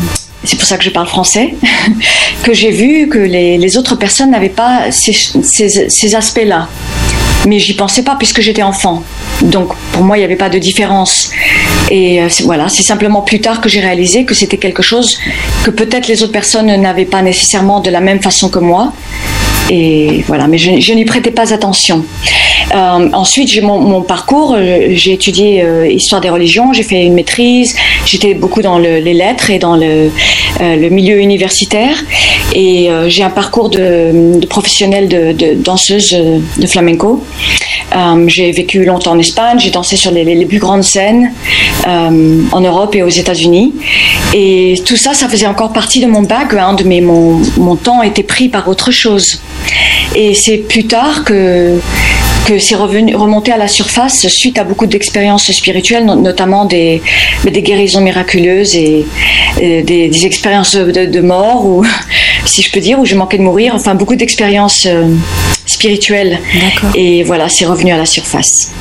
c'est 0.45 0.55
pour 0.57 0.65
ça 0.65 0.77
que 0.77 0.85
je 0.85 0.89
parle 0.89 1.07
français, 1.07 1.55
que 2.43 2.53
j'ai 2.53 2.71
vu 2.71 3.09
que 3.09 3.17
les, 3.17 3.57
les 3.57 3.75
autres 3.77 3.95
personnes 3.97 4.31
n'avaient 4.31 4.47
pas 4.47 4.89
ces, 4.89 5.11
ces- 5.11 5.89
ces 5.89 6.15
aspects-là. 6.15 6.69
Mais 7.48 7.60
j'y 7.60 7.74
pensais 7.74 8.03
pas 8.03 8.15
puisque 8.15 8.41
j'étais 8.41 8.63
enfant. 8.63 9.03
Donc 9.41 9.74
pour 9.91 10.03
moi, 10.03 10.17
il 10.17 10.22
n'y 10.22 10.25
avait 10.25 10.36
pas 10.36 10.50
de 10.50 10.60
différence. 10.60 11.31
Et 11.89 12.22
euh, 12.22 12.27
voilà, 12.43 12.69
c'est 12.69 12.84
simplement 12.84 13.22
plus 13.22 13.39
tard 13.39 13.62
que 13.62 13.69
j'ai 13.69 13.79
réalisé 13.79 14.25
que 14.25 14.34
c'était 14.34 14.58
quelque 14.58 14.84
chose 14.84 15.17
que 15.63 15.72
peut-être 15.72 16.08
les 16.08 16.22
autres 16.24 16.31
personnes 16.31 16.67
n'avaient 16.81 17.05
pas 17.05 17.22
nécessairement 17.22 17.79
de 17.79 17.89
la 17.89 18.01
même 18.01 18.22
façon 18.22 18.50
que 18.50 18.60
moi. 18.60 18.93
Et 19.69 20.23
voilà, 20.27 20.47
mais 20.47 20.57
je, 20.57 20.93
n'y 20.93 21.05
prêtais 21.05 21.31
pas 21.31 21.53
attention. 21.53 22.03
Euh, 22.73 23.09
ensuite, 23.13 23.47
j'ai 23.49 23.61
mon, 23.61 24.01
parcours. 24.01 24.55
euh, 24.57 24.89
J'ai 24.93 25.13
étudié 25.13 25.61
euh, 25.63 25.88
histoire 25.88 26.21
des 26.21 26.29
religions. 26.29 26.73
J'ai 26.73 26.83
fait 26.83 27.03
une 27.05 27.13
maîtrise. 27.13 27.75
J'étais 28.05 28.33
beaucoup 28.33 28.61
dans 28.61 28.79
le- 28.79 28.99
les 28.99 29.13
lettres 29.13 29.49
et 29.51 29.59
dans 29.59 29.75
le, 29.75 30.11
euh, 30.61 30.89
milieu 30.89 31.19
universitaire. 31.19 31.95
Et 32.55 32.89
j'ai 33.08 33.21
un 33.21 33.29
parcours 33.29 33.69
de, 33.69 34.39
de 34.39 34.45
professionnelle 34.47 35.08
de, 35.08 35.53
danseuse 35.53 36.17
de 36.58 36.65
flamenco. 36.67 37.23
J'ai 38.27 38.51
vécu 38.51 38.84
longtemps 38.86 39.12
en 39.12 39.19
Espagne. 39.19 39.60
J'ai 39.60 39.69
dansé 39.69 39.95
sur 39.95 40.10
les, 40.12 40.45
plus 40.47 40.58
grandes 40.58 40.84
scènes 40.84 41.32
en 41.86 42.60
Europe 42.62 42.95
et 42.95 43.03
aux 43.03 43.10
États-Unis. 43.10 43.73
Et 44.34 44.82
tout 44.84 44.95
ça, 44.95 45.13
ça 45.13 45.29
faisait 45.29 45.45
encore 45.45 45.73
partie 45.73 45.99
de 45.99 46.08
mon 46.08 46.23
background, 46.23 46.82
mais 46.86 47.01
mon 47.01 47.75
temps 47.75 48.01
était 48.01 48.23
pris 48.23 48.49
par 48.49 48.67
autre 48.67 48.89
chose. 48.89 49.39
Et 50.15 50.34
c'est 50.34 50.58
plus 50.58 50.86
tard 50.86 51.24
que 51.24 51.80
que 52.45 52.58
c'est 52.58 52.74
revenu 52.76 53.15
remonté 53.15 53.52
à 53.52 53.58
la 53.58 53.67
surface 53.67 54.28
suite 54.28 54.58
à 54.58 54.63
beaucoup 54.63 54.88
d'expériences 54.88 55.52
spirituelles, 55.52 56.06
no- 56.06 56.15
notamment 56.15 56.65
des, 56.65 57.00
des 57.43 57.62
guérisons 57.62 58.02
miraculeuses 58.02 58.76
et, 58.76 59.06
et 59.62 59.84
des, 59.84 60.08
des 60.08 60.26
expériences 60.26 60.76
de, 60.76 61.06
de 61.06 61.22
mort, 61.22 61.63
ou 61.65 61.86
si 62.45 62.63
je 62.63 62.72
peux 62.72 62.80
dire, 62.80 62.98
où 63.00 63.06
je 63.06 63.13
manquais 63.13 63.38
de 63.38 63.43
mourir. 63.43 63.74
Enfin, 63.76 63.93
beaucoup 63.93 64.15
d'expériences 64.15 64.88
euh, 64.89 65.13
spirituelles. 65.67 66.39
Et 66.95 67.22
voilà, 67.24 67.50
c'est 67.50 67.65
revenu 67.65 67.91
à 67.91 67.98
la 67.98 68.06
surface. 68.08 68.72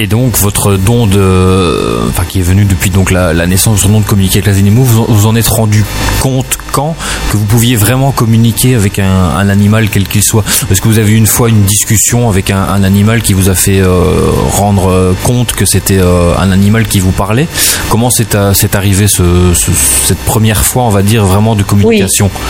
Et 0.00 0.06
donc 0.06 0.38
votre 0.38 0.76
don 0.76 1.08
de, 1.08 2.02
enfin 2.08 2.22
qui 2.24 2.38
est 2.38 2.42
venu 2.44 2.64
depuis 2.64 2.88
donc 2.88 3.10
la, 3.10 3.32
la 3.32 3.48
naissance 3.48 3.74
de 3.78 3.80
son 3.80 3.88
don 3.88 4.00
de 4.00 4.06
communiquer 4.06 4.38
avec 4.38 4.46
les 4.54 4.58
animaux, 4.60 4.84
vous 4.84 5.00
en, 5.00 5.06
vous 5.08 5.26
en 5.26 5.34
êtes 5.34 5.48
rendu 5.48 5.84
compte 6.20 6.56
quand 6.70 6.94
que 7.32 7.36
vous 7.36 7.44
pouviez 7.44 7.74
vraiment 7.74 8.12
communiquer 8.12 8.76
avec 8.76 9.00
un, 9.00 9.10
un 9.10 9.48
animal 9.48 9.88
quel 9.90 10.06
qu'il 10.06 10.22
soit? 10.22 10.44
Est-ce 10.70 10.80
que 10.80 10.86
vous 10.86 11.00
avez 11.00 11.10
eu 11.10 11.16
une 11.16 11.26
fois 11.26 11.48
une 11.48 11.62
discussion 11.64 12.28
avec 12.28 12.52
un, 12.52 12.62
un 12.62 12.84
animal 12.84 13.22
qui 13.22 13.32
vous 13.32 13.48
a 13.48 13.56
fait 13.56 13.80
euh, 13.80 14.30
rendre 14.52 14.88
euh, 14.88 15.14
compte 15.24 15.50
que 15.50 15.64
c'était 15.64 15.98
euh, 15.98 16.32
un 16.38 16.52
animal 16.52 16.86
qui 16.86 17.00
vous 17.00 17.10
parlait? 17.10 17.48
Comment 17.90 18.08
c'est 18.10 18.36
arrivé 18.76 19.08
ce, 19.08 19.52
ce- 19.52 19.72
cette 20.06 20.20
première 20.20 20.64
fois, 20.64 20.84
on 20.84 20.90
va 20.90 21.02
dire 21.02 21.24
vraiment 21.24 21.56
de 21.56 21.64
communication? 21.64 22.30
Oui, 22.32 22.40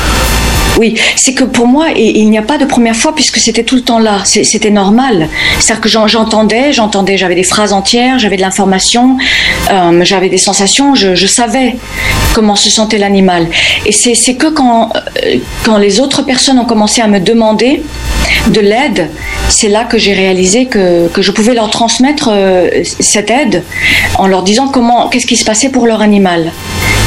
c'est 1.16 1.34
que 1.34 1.44
pour 1.44 1.66
moi, 1.66 1.88
il 1.96 2.28
n'y 2.30 2.38
a 2.38 2.42
pas 2.42 2.58
de 2.58 2.64
première 2.64 2.96
fois 2.96 3.14
puisque 3.14 3.38
c'était 3.38 3.64
tout 3.64 3.76
le 3.76 3.82
temps 3.82 3.98
là. 3.98 4.22
C'était 4.24 4.70
normal. 4.70 5.28
C'est-à-dire 5.60 5.80
que 5.80 5.88
j'en- 5.88 6.06
j'entendais, 6.06 6.72
j'entendais, 6.72 7.16
j'avais 7.18 7.34
des 7.34 7.42
phrases 7.42 7.72
entières, 7.72 8.18
j'avais 8.18 8.36
de 8.36 8.42
l'information, 8.42 9.16
euh, 9.70 10.00
j'avais 10.04 10.28
des 10.28 10.38
sensations, 10.38 10.94
je, 10.94 11.26
savais 11.26 11.76
comment 12.34 12.56
se 12.56 12.70
sentait 12.70 12.98
l'animal. 12.98 13.46
Et 13.86 13.92
c'est 13.92 14.34
que 14.34 14.46
quand, 14.48 14.90
euh, 15.24 15.36
quand 15.64 15.78
les 15.78 16.00
autres 16.00 16.22
personnes 16.22 16.58
ont 16.58 16.64
commencé 16.64 17.00
à 17.00 17.06
me 17.06 17.20
demander 17.20 17.82
de 18.48 18.60
l'aide, 18.60 19.08
c'est 19.48 19.68
là 19.68 19.84
que 19.84 19.98
j'ai 19.98 20.14
réalisé 20.14 20.66
que, 20.66 21.08
que 21.08 21.22
je 21.22 21.32
pouvais 21.32 21.54
leur 21.54 21.70
transmettre 21.70 22.30
euh, 22.32 22.68
cette 23.00 23.30
aide 23.30 23.62
en 24.18 24.26
leur 24.26 24.42
disant 24.42 24.68
comment, 24.68 25.08
qu'est-ce 25.08 25.26
qui 25.26 25.36
se 25.36 25.44
passait 25.44 25.68
pour 25.70 25.86
leur 25.86 26.00
animal 26.02 26.52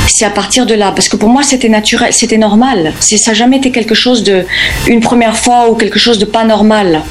c'est 0.08 0.26
à 0.26 0.30
partir 0.30 0.66
de 0.66 0.74
là. 0.74 0.92
Parce 0.92 1.10
que 1.10 1.16
pour 1.16 1.30
moi 1.30 1.44
c'était 1.44 1.70
naturel 1.70 2.14
c'était 2.14 2.38
normal. 2.38 2.94
C'est 3.00 3.18
ça 3.18 3.32
n'a 3.32 3.36
jamais 3.36 3.58
été 3.58 3.72
quelque 3.72 3.96
chose 3.96 4.24
de 4.24 4.46
une 4.88 5.00
première 5.00 5.38
fois 5.38 5.70
ou 5.70 5.76
quelque 5.76 6.00
chose 6.00 6.20
de 6.20 6.26
pas 6.26 6.44
normal. 6.44 7.02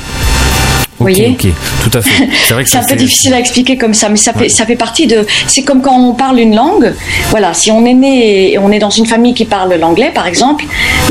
Ok, 0.99 1.07
voyez 1.07 1.37
tout 1.83 1.91
à 1.99 2.03
fait. 2.03 2.29
C'est 2.47 2.53
vrai 2.53 2.65
que 2.65 2.71
c'est 2.71 2.77
un 2.77 2.85
peu 2.85 2.97
difficile 2.97 3.33
à 3.33 3.41
expliquer 3.41 3.79
comme 3.79 3.95
ça 3.95 4.11
mais 4.11 4.17
ça 4.17 4.35
fait 4.35 4.51
ça 4.51 4.67
fait 4.67 4.77
partie 4.77 5.07
de 5.07 5.27
c'est 5.47 5.63
comme 5.63 5.81
quand 5.81 5.99
on 5.99 6.15
parle 6.15 6.39
une 6.39 6.55
langue. 6.55 6.93
Voilà 7.31 7.55
si 7.55 7.71
on 7.71 7.87
est 7.87 7.95
né 7.95 8.53
et 8.53 8.59
on 8.59 8.71
est 8.71 8.79
dans 8.79 8.91
une 8.91 9.07
famille 9.07 9.33
qui 9.35 9.47
parle 9.47 9.75
l'anglais 9.75 10.13
par 10.15 10.27
exemple 10.27 10.65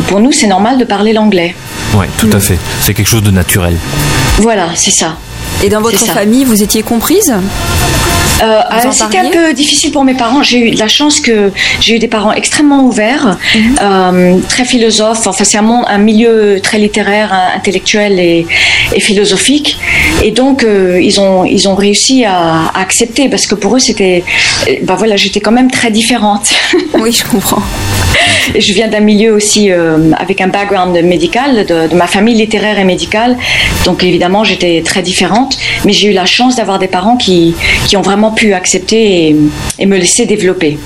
pour 0.08 0.20
nous 0.20 0.32
c'est 0.32 0.48
normal 0.48 0.78
de 0.78 0.86
parler 0.86 1.14
l'anglais. 1.14 1.56
Ouais, 1.96 2.08
tout 2.20 2.30
à 2.32 2.40
fait. 2.40 2.60
C'est 2.82 2.94
quelque 2.94 3.08
chose 3.10 3.24
de 3.24 3.32
naturel. 3.32 3.76
voilà 4.38 4.70
c'est 4.76 4.92
ça. 4.92 5.18
Et 5.64 5.68
dans 5.70 5.82
votre 5.82 6.06
famille, 6.06 6.46
vous 6.46 6.64
étiez 6.64 6.84
comprise? 6.84 7.34
C'était 8.92 9.18
un 9.18 9.30
peu 9.30 9.54
difficile 9.54 9.92
pour 9.92 10.04
mes 10.04 10.14
parents. 10.14 10.44
J'ai 10.44 10.60
eu 10.60 10.72
de 10.72 10.80
la 10.80 10.88
chance 10.88 11.20
que 11.20 11.52
j'ai 11.80 11.96
eu 11.96 12.00
des 12.00 12.08
parents 12.08 12.34
extrêmement 12.34 12.84
ouverts, 12.84 13.38
mhm. 13.56 13.76
euh, 13.82 14.38
très 14.48 14.66
philosophes. 14.66 15.28
Enfin, 15.28 15.44
c'est 15.44 15.58
un, 15.58 15.84
un, 15.88 15.98
milieu 15.98 16.60
très 16.62 16.78
littéraire, 16.78 17.34
intellectuel 17.56 18.20
et, 18.20 18.46
et 18.94 19.00
philosophique. 19.00 19.78
Et 20.24 20.32
donc, 20.32 20.64
euh, 20.64 21.00
ils 21.02 21.20
ont 21.20 21.46
ils 21.46 21.68
ont 21.68 21.76
réussi 21.76 22.26
à, 22.26 22.70
à, 22.74 22.82
accepter 22.82 23.30
parce 23.30 23.48
que 23.48 23.56
pour 23.56 23.76
eux, 23.76 23.80
c'était, 23.80 24.24
bah 24.84 24.96
voilà, 24.98 25.16
j'étais 25.16 25.40
quand 25.40 25.52
même 25.52 25.72
très 25.72 25.92
différente. 25.92 26.50
Oui, 26.94 27.12
je 27.12 27.24
comprends. 27.24 27.62
Et 28.56 28.62
je 28.62 28.74
viens 28.74 28.88
d'un 28.88 29.00
milieu 29.00 29.34
aussi 29.34 29.72
euh, 29.72 30.12
avec 30.18 30.42
un 30.42 30.48
background 30.48 30.98
médical, 31.04 31.66
de, 31.66 31.88
de, 31.88 31.96
ma 31.96 32.08
famille 32.08 32.36
littéraire 32.36 32.80
et 32.80 32.84
médicale. 32.84 33.38
Donc 33.86 34.04
évidemment, 34.04 34.44
j'étais 34.44 34.82
très 34.84 35.02
différente. 35.02 35.58
Mais 35.86 35.94
j'ai 35.94 36.10
eu 36.10 36.14
la 36.14 36.26
chance 36.26 36.56
d'avoir 36.56 36.80
des 36.80 36.88
parents 36.88 37.16
qui, 37.16 37.56
qui 37.88 37.96
ont 37.96 38.02
vraiment 38.02 38.29
pu 38.32 38.54
accepter 38.54 39.36
et, 39.80 39.86
me 39.86 39.98
laisser 39.98 40.26
développer. 40.26 40.78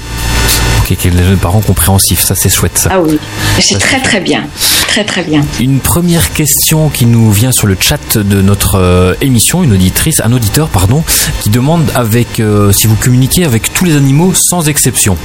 Ok, 0.80 1.08
des 1.08 1.36
parents 1.42 1.62
compréhensifs, 1.62 2.22
ça 2.22 2.36
c'est 2.36 2.50
chouette 2.50 2.78
ça. 2.78 2.90
Ah 2.92 3.02
oui, 3.02 3.18
c'est 3.60 3.80
très 3.80 4.02
très 4.02 4.20
bien, 4.20 4.44
très 4.88 5.06
très 5.06 5.24
bien. 5.24 5.42
Une 5.60 5.80
première 5.80 6.34
question 6.34 6.90
qui 6.90 7.06
nous 7.06 7.32
vient 7.32 7.54
sur 7.54 7.68
le 7.68 7.78
chat 7.80 8.18
de 8.18 8.42
notre 8.42 8.76
euh, 8.76 9.14
émission, 9.22 9.64
une 9.64 9.72
auditrice, 9.72 10.20
un 10.22 10.34
auditeur 10.34 10.68
pardon, 10.68 11.04
qui 11.42 11.50
demande 11.50 11.90
avec 11.96 12.40
euh, 12.40 12.72
si 12.74 12.88
vous 12.88 12.96
communiquez 12.96 13.46
avec 13.46 13.72
tous 13.74 13.86
les 13.86 13.96
animaux 13.96 14.34
sans 14.34 14.68
exception. 14.68 15.18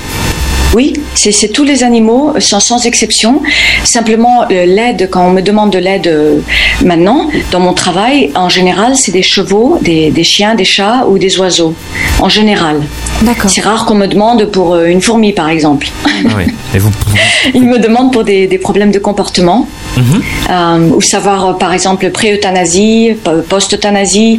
Oui, 0.74 0.92
c'est 1.14 1.52
tous 1.52 1.64
les 1.64 1.82
animaux, 1.82 2.34
sans, 2.38 2.60
sans 2.60 2.84
exception. 2.86 3.42
Simplement, 3.84 4.42
euh, 4.50 4.66
l'aide, 4.66 5.08
quand 5.10 5.26
on 5.26 5.30
me 5.30 5.40
demande 5.40 5.70
de 5.72 5.78
l'aide 5.78 6.06
euh, 6.06 6.40
maintenant, 6.84 7.30
dans 7.50 7.60
mon 7.60 7.72
travail, 7.72 8.30
en 8.34 8.48
général, 8.48 8.94
c'est 8.94 9.12
des 9.12 9.22
chevaux, 9.22 9.78
des, 9.80 10.10
des, 10.10 10.24
chiens, 10.24 10.54
des 10.54 10.66
chats 10.66 11.06
ou 11.08 11.18
des 11.18 11.38
oiseaux. 11.38 11.74
En 12.20 12.28
général. 12.28 12.82
D'accord. 13.22 13.50
C'est 13.50 13.62
rare 13.62 13.86
qu'on 13.86 13.94
me 13.94 14.06
demande 14.06 14.44
pour 14.46 14.74
euh, 14.74 14.86
une 14.86 15.00
fourmi, 15.00 15.32
par 15.32 15.48
exemple. 15.48 15.88
Ah 16.06 16.34
oui. 16.36 16.44
Et 16.74 16.78
vous... 16.78 16.90
Ils 17.54 17.64
me 17.64 17.78
demandent 17.78 18.12
pour 18.12 18.24
des, 18.24 18.46
des 18.46 18.58
problèmes 18.58 18.90
de 18.90 18.98
comportement. 18.98 19.66
Mhm. 19.96 20.92
ou 20.94 21.00
savoir, 21.00 21.58
par 21.58 21.72
exemple, 21.72 22.08
pré-euthanasie, 22.10 23.16
post-euthanasie, 23.48 24.38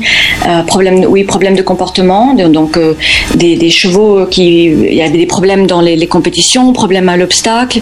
problème, 0.67 1.03
oui, 1.05 1.25
problème 1.25 1.55
de 1.55 1.61
comportement. 1.61 2.33
Donc, 2.33 2.79
des, 3.35 3.57
des, 3.57 3.69
chevaux 3.69 4.25
qui, 4.27 4.65
il 4.67 4.93
y 4.93 5.01
avait 5.01 5.17
des 5.17 5.25
problèmes 5.25 5.67
dans 5.67 5.81
les, 5.81 5.97
les 5.97 6.07
compétition, 6.19 6.73
problèmes 6.73 7.07
à 7.07 7.15
l'obstacle, 7.15 7.79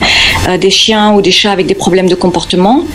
euh, 0.48 0.58
des 0.60 0.70
chiens 0.70 1.14
ou 1.14 1.22
des 1.24 1.32
chats 1.32 1.52
avec 1.52 1.66
des 1.66 1.74
problèmes 1.74 2.08
de 2.08 2.14
comportement, 2.14 2.86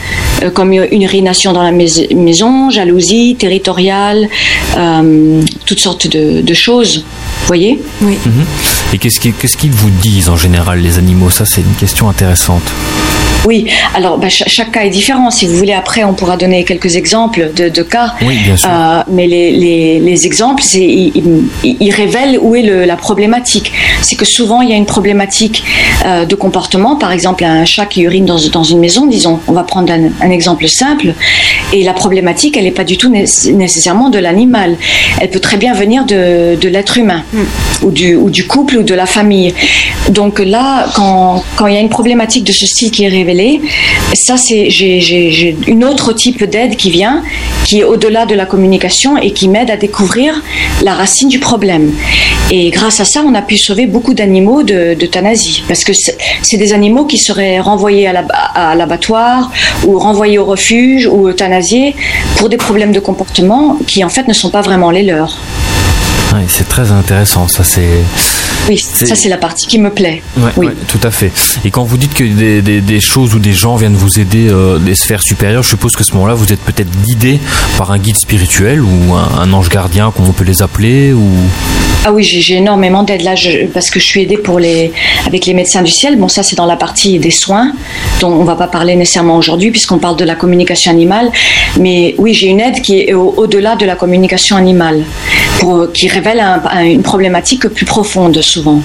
euh, 0.44 0.50
comme 0.50 0.72
une 0.72 1.02
urination 1.02 1.52
dans 1.52 1.64
la 1.64 1.72
maison, 1.72 2.70
jalousie 2.70 3.34
territoriale, 3.36 4.28
euh, 4.76 5.42
toutes 5.66 5.80
sortes 5.80 6.06
de, 6.06 6.54
choses. 6.54 6.98
Vous 7.40 7.46
voyez? 7.46 7.80
Oui. 8.02 8.16
Mhm. 8.24 8.44
Et 8.92 8.98
qu'est-ce 8.98 9.56
qu'ils 9.56 9.72
vous 9.72 9.90
disent 9.90 10.28
en 10.28 10.36
général, 10.36 10.80
les 10.80 10.98
animaux? 10.98 11.30
Ça, 11.30 11.44
c'est 11.44 11.62
une 11.62 11.78
question 11.80 12.08
intéressante. 12.08 12.68
Oui, 13.44 13.66
alors 13.94 14.18
bah, 14.18 14.28
chaque 14.28 14.72
cas 14.72 14.82
est 14.82 14.90
différent. 14.90 15.30
Si 15.30 15.46
vous 15.46 15.56
voulez, 15.56 15.72
après, 15.72 16.04
on 16.04 16.14
pourra 16.14 16.36
donner 16.36 16.64
quelques 16.64 16.96
exemples 16.96 17.50
de, 17.54 17.82
cas. 17.82 18.14
Oui, 18.22 18.36
bien 18.44 18.56
sûr. 18.56 18.68
Euh, 18.70 19.02
mais 19.08 19.26
les, 19.26 19.98
les, 19.98 20.26
exemples, 20.26 20.62
ils, 20.74 21.12
ils, 21.64 21.90
révèlent 21.90 22.38
où 22.40 22.54
est 22.54 22.62
le, 22.62 22.84
la 22.84 22.96
problématique. 22.96 23.72
C'est 24.00 24.16
que 24.16 24.24
souvent, 24.24 24.62
il 24.62 24.70
y 24.70 24.72
a 24.72 24.76
une 24.76 24.86
problématique 24.86 25.64
euh, 26.04 26.24
de 26.24 26.34
comportement. 26.34 26.96
Par 26.96 27.12
exemple, 27.12 27.44
un 27.44 27.64
chat 27.64 27.86
qui 27.86 28.02
urine 28.02 28.24
dans, 28.24 28.38
dans 28.52 28.62
une 28.62 28.78
maison, 28.78 29.06
disons, 29.06 29.40
on 29.48 29.52
va 29.52 29.64
prendre 29.64 29.92
un, 29.92 30.30
exemple 30.30 30.68
simple. 30.68 31.14
Et 31.72 31.82
la 31.82 31.92
problématique, 31.92 32.56
elle 32.56 32.64
n'est 32.64 32.70
pas 32.70 32.84
du 32.84 32.96
tout 32.96 33.10
nécessairement 33.10 34.08
de 34.08 34.18
l'animal. 34.18 34.76
Elle 35.20 35.30
peut 35.30 35.40
très 35.40 35.56
bien 35.56 35.74
venir 35.74 36.04
de, 36.04 36.56
de 36.60 36.68
l'être 36.68 36.98
humain, 36.98 37.24
mm. 37.32 37.40
ou, 37.82 37.90
du, 37.90 38.14
ou 38.14 38.30
du 38.30 38.46
couple, 38.46 38.78
ou 38.78 38.82
de 38.82 38.94
la 38.94 39.06
famille. 39.06 39.54
Donc 40.10 40.40
là, 40.40 40.86
quand, 40.94 41.44
quand 41.56 41.66
il 41.66 41.74
y 41.74 41.76
a 41.76 41.80
une 41.80 41.88
problématique 41.88 42.44
de 42.44 42.52
ce 42.52 42.66
style 42.66 42.90
qui 42.90 43.04
est 43.04 43.08
révélée, 43.08 43.60
ça, 44.14 44.36
c'est 44.36 44.68
j'ai 44.70 45.56
une 45.66 45.84
autre 45.84 46.12
type 46.12 46.44
d'aide 46.44 46.76
qui 46.76 46.90
vient, 46.90 47.22
qui 47.64 47.80
est 47.80 47.84
au-delà 47.84 48.26
de 48.26 48.34
la 48.34 48.46
communication 48.46 49.16
et 49.16 49.32
qui 49.32 49.48
m'aide 49.48 49.70
à 49.70 49.76
découvrir 49.76 50.42
la 50.82 50.94
racine 50.94 51.28
du 51.28 51.38
problème. 51.38 51.92
Et 52.50 52.70
grâce 52.70 53.00
à 53.00 53.04
ça, 53.04 53.22
on 53.26 53.34
a 53.34 53.42
pu 53.42 53.56
sauver 53.56 53.86
beaucoup 53.86 54.14
d'animaux 54.14 54.62
d'euthanasie, 54.62 55.62
parce 55.68 55.84
que 55.84 55.92
c'est 55.94 56.56
des 56.56 56.72
animaux 56.72 57.04
qui 57.04 57.18
seraient 57.18 57.60
renvoyés 57.60 58.06
à 58.06 58.74
l'abattoir 58.74 59.50
ou 59.86 59.98
renvoyés 59.98 60.38
au 60.38 60.44
refuge 60.44 61.06
ou 61.06 61.28
euthanasiés 61.28 61.94
pour 62.36 62.48
des 62.48 62.56
problèmes 62.56 62.92
de 62.92 63.00
comportement 63.00 63.78
qui 63.86 64.04
en 64.04 64.08
fait 64.08 64.28
ne 64.28 64.32
sont 64.32 64.50
pas 64.50 64.60
vraiment 64.60 64.90
les 64.90 65.02
leurs. 65.02 65.38
c'est 66.48 66.68
très 66.68 66.90
intéressant, 66.90 67.48
ça 67.48 67.64
c'est 67.64 68.02
oui, 68.68 68.78
ça 68.78 69.14
c'est 69.14 69.28
la 69.28 69.38
partie 69.38 69.66
qui 69.66 69.78
me 69.78 69.90
plaît. 69.90 70.22
oui, 70.56 70.68
tout 70.88 71.00
à 71.02 71.10
fait. 71.10 71.32
Et 71.64 71.70
quand 71.70 71.84
vous 71.84 71.96
dites 71.96 72.14
que 72.14 72.24
des, 72.24 73.00
choses 73.00 73.34
ou 73.34 73.38
des 73.38 73.52
gens 73.52 73.76
viennent 73.76 73.94
vous 73.94 74.20
aider 74.20 74.48
euh, 74.48 74.78
des 74.78 74.94
sphères 74.94 75.22
supérieures, 75.22 75.62
je 75.62 75.70
suppose 75.70 75.96
que 75.96 76.04
ce 76.04 76.12
moment-là, 76.14 76.34
vous 76.34 76.52
êtes 76.52 76.60
peut-être 76.60 76.90
guidé 77.02 77.40
par 77.76 77.90
un 77.90 77.98
guide 77.98 78.16
spirituel 78.16 78.80
ou 78.80 79.14
un, 79.14 79.52
ange 79.52 79.68
gardien, 79.68 80.12
comme 80.14 80.28
on 80.28 80.32
peut 80.32 80.44
les 80.44 80.62
appeler 80.62 81.12
ou... 81.12 81.28
Ah 82.04 82.12
oui, 82.12 82.24
j'ai 82.24 82.56
énormément 82.56 83.04
d'aide 83.04 83.22
là, 83.22 83.34
parce 83.72 83.90
que 83.90 84.00
je 84.00 84.04
suis 84.04 84.22
aidée 84.22 84.36
pour 84.36 84.58
les, 84.58 84.92
avec 85.26 85.46
les 85.46 85.54
médecins 85.54 85.82
du 85.82 85.90
ciel. 85.90 86.16
Bon, 86.16 86.28
ça 86.28 86.42
c'est 86.42 86.56
dans 86.56 86.66
la 86.66 86.76
partie 86.76 87.18
des 87.18 87.30
soins, 87.30 87.72
dont 88.20 88.32
on 88.32 88.44
va 88.44 88.56
pas 88.56 88.66
parler 88.66 88.96
nécessairement 88.96 89.36
aujourd'hui, 89.36 89.70
puisqu'on 89.70 89.98
parle 89.98 90.16
de 90.16 90.24
la 90.24 90.34
communication 90.34 90.90
animale. 90.90 91.30
Mais 91.78 92.14
oui, 92.18 92.34
j'ai 92.34 92.48
une 92.48 92.60
aide 92.60 92.80
qui 92.82 93.00
est 93.00 93.14
au-delà 93.14 93.76
de 93.76 93.86
la 93.86 93.94
communication 93.94 94.56
animale, 94.56 95.04
pour, 95.60 95.92
qui 95.92 96.08
révèle 96.08 96.42
une 96.84 97.02
problématique 97.02 97.68
plus 97.68 97.86
profonde 97.86 98.40
souvent. 98.52 98.80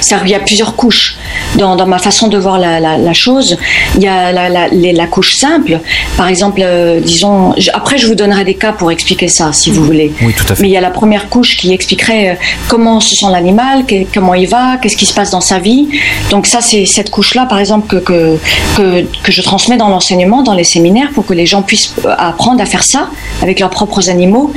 Ça, 0.00 0.16
il 0.24 0.30
y 0.30 0.34
a 0.34 0.40
plusieurs 0.40 0.74
couches 0.76 1.16
dans, 1.56 1.76
dans 1.76 1.86
ma 1.86 1.98
façon 1.98 2.28
de 2.28 2.38
voir 2.38 2.58
la, 2.58 2.80
la, 2.80 3.12
chose. 3.12 3.56
Il 3.96 4.02
y 4.02 4.08
a 4.08 4.32
la, 4.32 4.48
la, 4.48 4.68
la 4.70 5.06
couche 5.06 5.34
simple, 5.36 5.80
par 6.16 6.28
exemple, 6.28 6.60
euh, 6.62 7.00
disons. 7.00 7.54
après, 7.72 7.96
je 7.98 8.06
vous 8.06 8.14
donnerai 8.14 8.44
des 8.44 8.54
cas 8.54 8.72
pour 8.72 8.90
expliquer 8.90 9.28
ça, 9.28 9.52
si 9.52 9.70
vous 9.70 9.84
voulez. 9.84 10.12
Oui, 10.22 10.32
tout 10.34 10.44
à 10.50 10.54
fait. 10.54 10.62
Mais 10.62 10.68
il 10.68 10.72
y 10.72 10.76
a 10.76 10.80
la 10.80 10.90
première 10.90 11.28
couche 11.28 11.56
qui 11.56 11.72
expliquerait 11.72 12.30
euh, 12.30 12.34
comment 12.68 13.00
se 13.00 13.14
sent 13.14 13.26
l'animal, 13.30 13.84
comment 14.12 14.34
il 14.34 14.48
va, 14.48 14.76
qu'est-ce 14.80 14.96
qui 14.96 15.06
se 15.06 15.14
passe 15.14 15.30
dans 15.30 15.40
sa 15.40 15.58
vie. 15.58 15.88
Donc 16.30 16.46
ça, 16.46 16.60
c'est 16.60 16.84
cette 16.84 17.10
couche-là, 17.10 17.46
par 17.46 17.58
exemple, 17.58 17.86
que, 17.86 17.96
que, 17.96 18.38
que, 18.76 19.04
que 19.22 19.32
je 19.32 19.42
transmets 19.42 19.76
dans 19.76 19.88
l'enseignement, 19.88 20.42
dans 20.42 20.54
les 20.54 20.64
séminaires, 20.64 21.10
pour 21.14 21.24
que 21.26 21.34
les 21.34 21.46
gens 21.46 21.62
puissent 21.62 21.94
euh, 22.04 22.14
apprendre 22.18 22.60
à 22.60 22.66
faire 22.66 22.82
ça 22.84 23.08
avec 23.42 23.60
leurs 23.60 23.70
propres 23.70 24.10
animaux. 24.10 24.52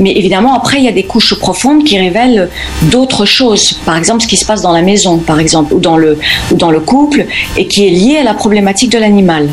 Mais 0.00 0.12
évidemment, 0.12 0.54
après, 0.54 0.78
il 0.78 0.84
y 0.84 0.88
a 0.88 0.92
des 0.92 1.04
couches 1.04 1.34
profondes 1.34 1.84
qui 1.84 1.98
révèlent 1.98 2.48
d'autres 2.82 3.24
choses. 3.24 3.80
Par 3.84 3.96
exemple, 3.96 4.03
ce 4.04 4.28
qui 4.28 4.36
se 4.36 4.44
passe 4.44 4.62
dans 4.62 4.72
la 4.72 4.82
maison, 4.82 5.18
par 5.18 5.40
exemple, 5.40 5.74
ou 5.74 5.80
dans 5.80 5.96
le, 5.96 6.18
ou 6.50 6.56
dans 6.56 6.70
le 6.70 6.80
couple, 6.80 7.26
et 7.56 7.66
qui 7.66 7.86
est 7.86 7.90
lié 7.90 8.18
à 8.18 8.24
la 8.24 8.34
problématique 8.34 8.90
de 8.92 8.98
l'animal. 8.98 9.48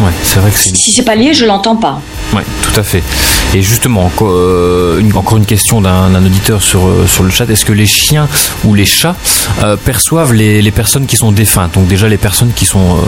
Ouais, 0.00 0.12
c'est 0.22 0.38
vrai 0.38 0.50
que 0.50 0.56
Si 0.56 0.92
c'est 0.92 1.02
pas 1.02 1.16
lié, 1.16 1.34
je 1.34 1.44
l'entends 1.44 1.76
pas. 1.76 2.00
Oui, 2.32 2.42
tout 2.62 2.78
à 2.78 2.82
fait. 2.82 3.02
Et 3.54 3.62
justement, 3.62 4.12
euh, 4.20 5.00
encore 5.14 5.38
une 5.38 5.46
question 5.46 5.80
d'un 5.80 6.14
auditeur 6.14 6.62
sur, 6.62 6.86
euh, 6.86 7.06
sur 7.06 7.24
le 7.24 7.30
chat. 7.30 7.48
Est-ce 7.50 7.64
que 7.64 7.72
les 7.72 7.86
chiens 7.86 8.28
ou 8.64 8.74
les 8.74 8.84
chats 8.84 9.16
euh, 9.64 9.76
perçoivent 9.76 10.34
les, 10.34 10.60
les, 10.60 10.70
personnes 10.70 11.06
qui 11.06 11.16
sont 11.16 11.32
défuntes? 11.32 11.74
Donc 11.74 11.88
déjà 11.88 12.06
les 12.08 12.18
personnes 12.18 12.52
qui 12.54 12.66
sont 12.66 12.98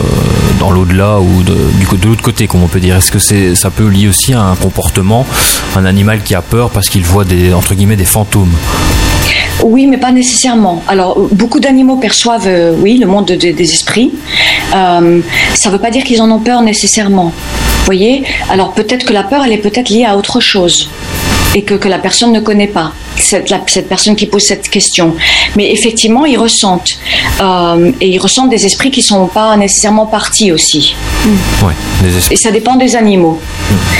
dans 0.59 0.71
l'au-delà 0.71 1.19
ou 1.19 1.43
de, 1.43 1.53
de 1.53 2.07
l'autre 2.07 2.23
côté, 2.23 2.47
comme 2.47 2.63
on 2.63 2.67
peut 2.67 2.79
dire. 2.79 2.97
Est-ce 2.97 3.11
que 3.11 3.19
c'est 3.19 3.55
ça 3.55 3.69
peut 3.69 3.87
lier 3.87 4.07
aussi 4.07 4.33
à 4.33 4.41
un 4.41 4.55
comportement, 4.55 5.25
un 5.75 5.85
animal 5.85 6.23
qui 6.23 6.35
a 6.35 6.41
peur 6.41 6.71
parce 6.71 6.89
qu'il 6.89 7.03
voit 7.03 7.23
des 7.23 7.53
entre 7.53 7.75
guillemets 7.75 7.95
des 7.95 8.05
fantômes? 8.05 8.53
Oui, 9.63 9.87
mais 9.87 9.97
pas 9.97 10.11
nécessairement. 10.11 10.83
Alors, 10.87 11.19
beaucoup 11.31 11.59
d'animaux 11.59 11.97
perçoivent, 11.97 12.47
euh, 12.47 12.73
oui, 12.77 12.97
le 12.97 13.07
monde 13.07 13.25
des 13.25 13.61
esprits. 13.61 14.11
Euh, 14.73 15.19
ça 15.55 15.69
ne 15.69 15.73
veut 15.73 15.81
pas 15.81 15.91
dire 15.91 16.03
qu'ils 16.03 16.21
en 16.21 16.31
ont 16.31 16.39
peur 16.39 16.61
nécessairement. 16.61 17.31
Vous 17.79 17.85
voyez? 17.85 18.23
Alors, 18.49 18.73
peut-être 18.73 19.05
que 19.05 19.13
la 19.13 19.23
peur, 19.23 19.43
elle 19.45 19.53
est 19.53 19.57
peut-être 19.57 19.89
liée 19.89 20.05
à 20.05 20.17
autre 20.17 20.39
chose 20.39 20.89
et 21.53 21.63
que, 21.63 21.73
que 21.73 21.87
la 21.87 21.99
personne 21.99 22.31
ne 22.31 22.39
connaît 22.39 22.67
pas. 22.67 22.93
Cette, 23.17 23.53
cette, 23.67 23.89
personne 23.89 24.15
qui 24.15 24.25
pose 24.25 24.41
cette 24.41 24.69
question. 24.69 25.15
Mais 25.55 25.71
effectivement, 25.71 26.25
ils 26.25 26.37
ressentent. 26.37 26.97
Euh, 27.41 27.91
et 27.99 28.09
ils 28.09 28.19
ressentent 28.19 28.49
des 28.49 28.65
esprits 28.65 28.89
qui 28.89 29.01
ne 29.01 29.05
sont 29.05 29.27
pas 29.27 29.55
nécessairement 29.57 30.05
partis 30.05 30.51
aussi. 30.51 30.95
Ouais, 31.61 31.73
et 32.31 32.35
ça 32.35 32.51
dépend 32.51 32.75
des 32.75 32.95
animaux. 32.95 33.39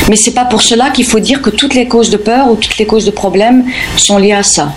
Mais 0.10 0.16
c'est 0.16 0.32
pas 0.32 0.46
pour 0.46 0.62
cela 0.62 0.90
qu'il 0.90 1.06
faut 1.06 1.20
dire 1.20 1.42
que 1.42 1.50
toutes 1.50 1.76
les 1.76 1.88
causes 1.88 2.10
de 2.10 2.18
peur 2.18 2.50
ou 2.50 2.56
toutes 2.56 2.78
les 2.78 2.86
causes 2.86 3.06
de 3.06 3.12
problèmes 3.12 3.66
sont 3.98 4.18
liées 4.18 4.34
à 4.34 4.44
ça. 4.44 4.74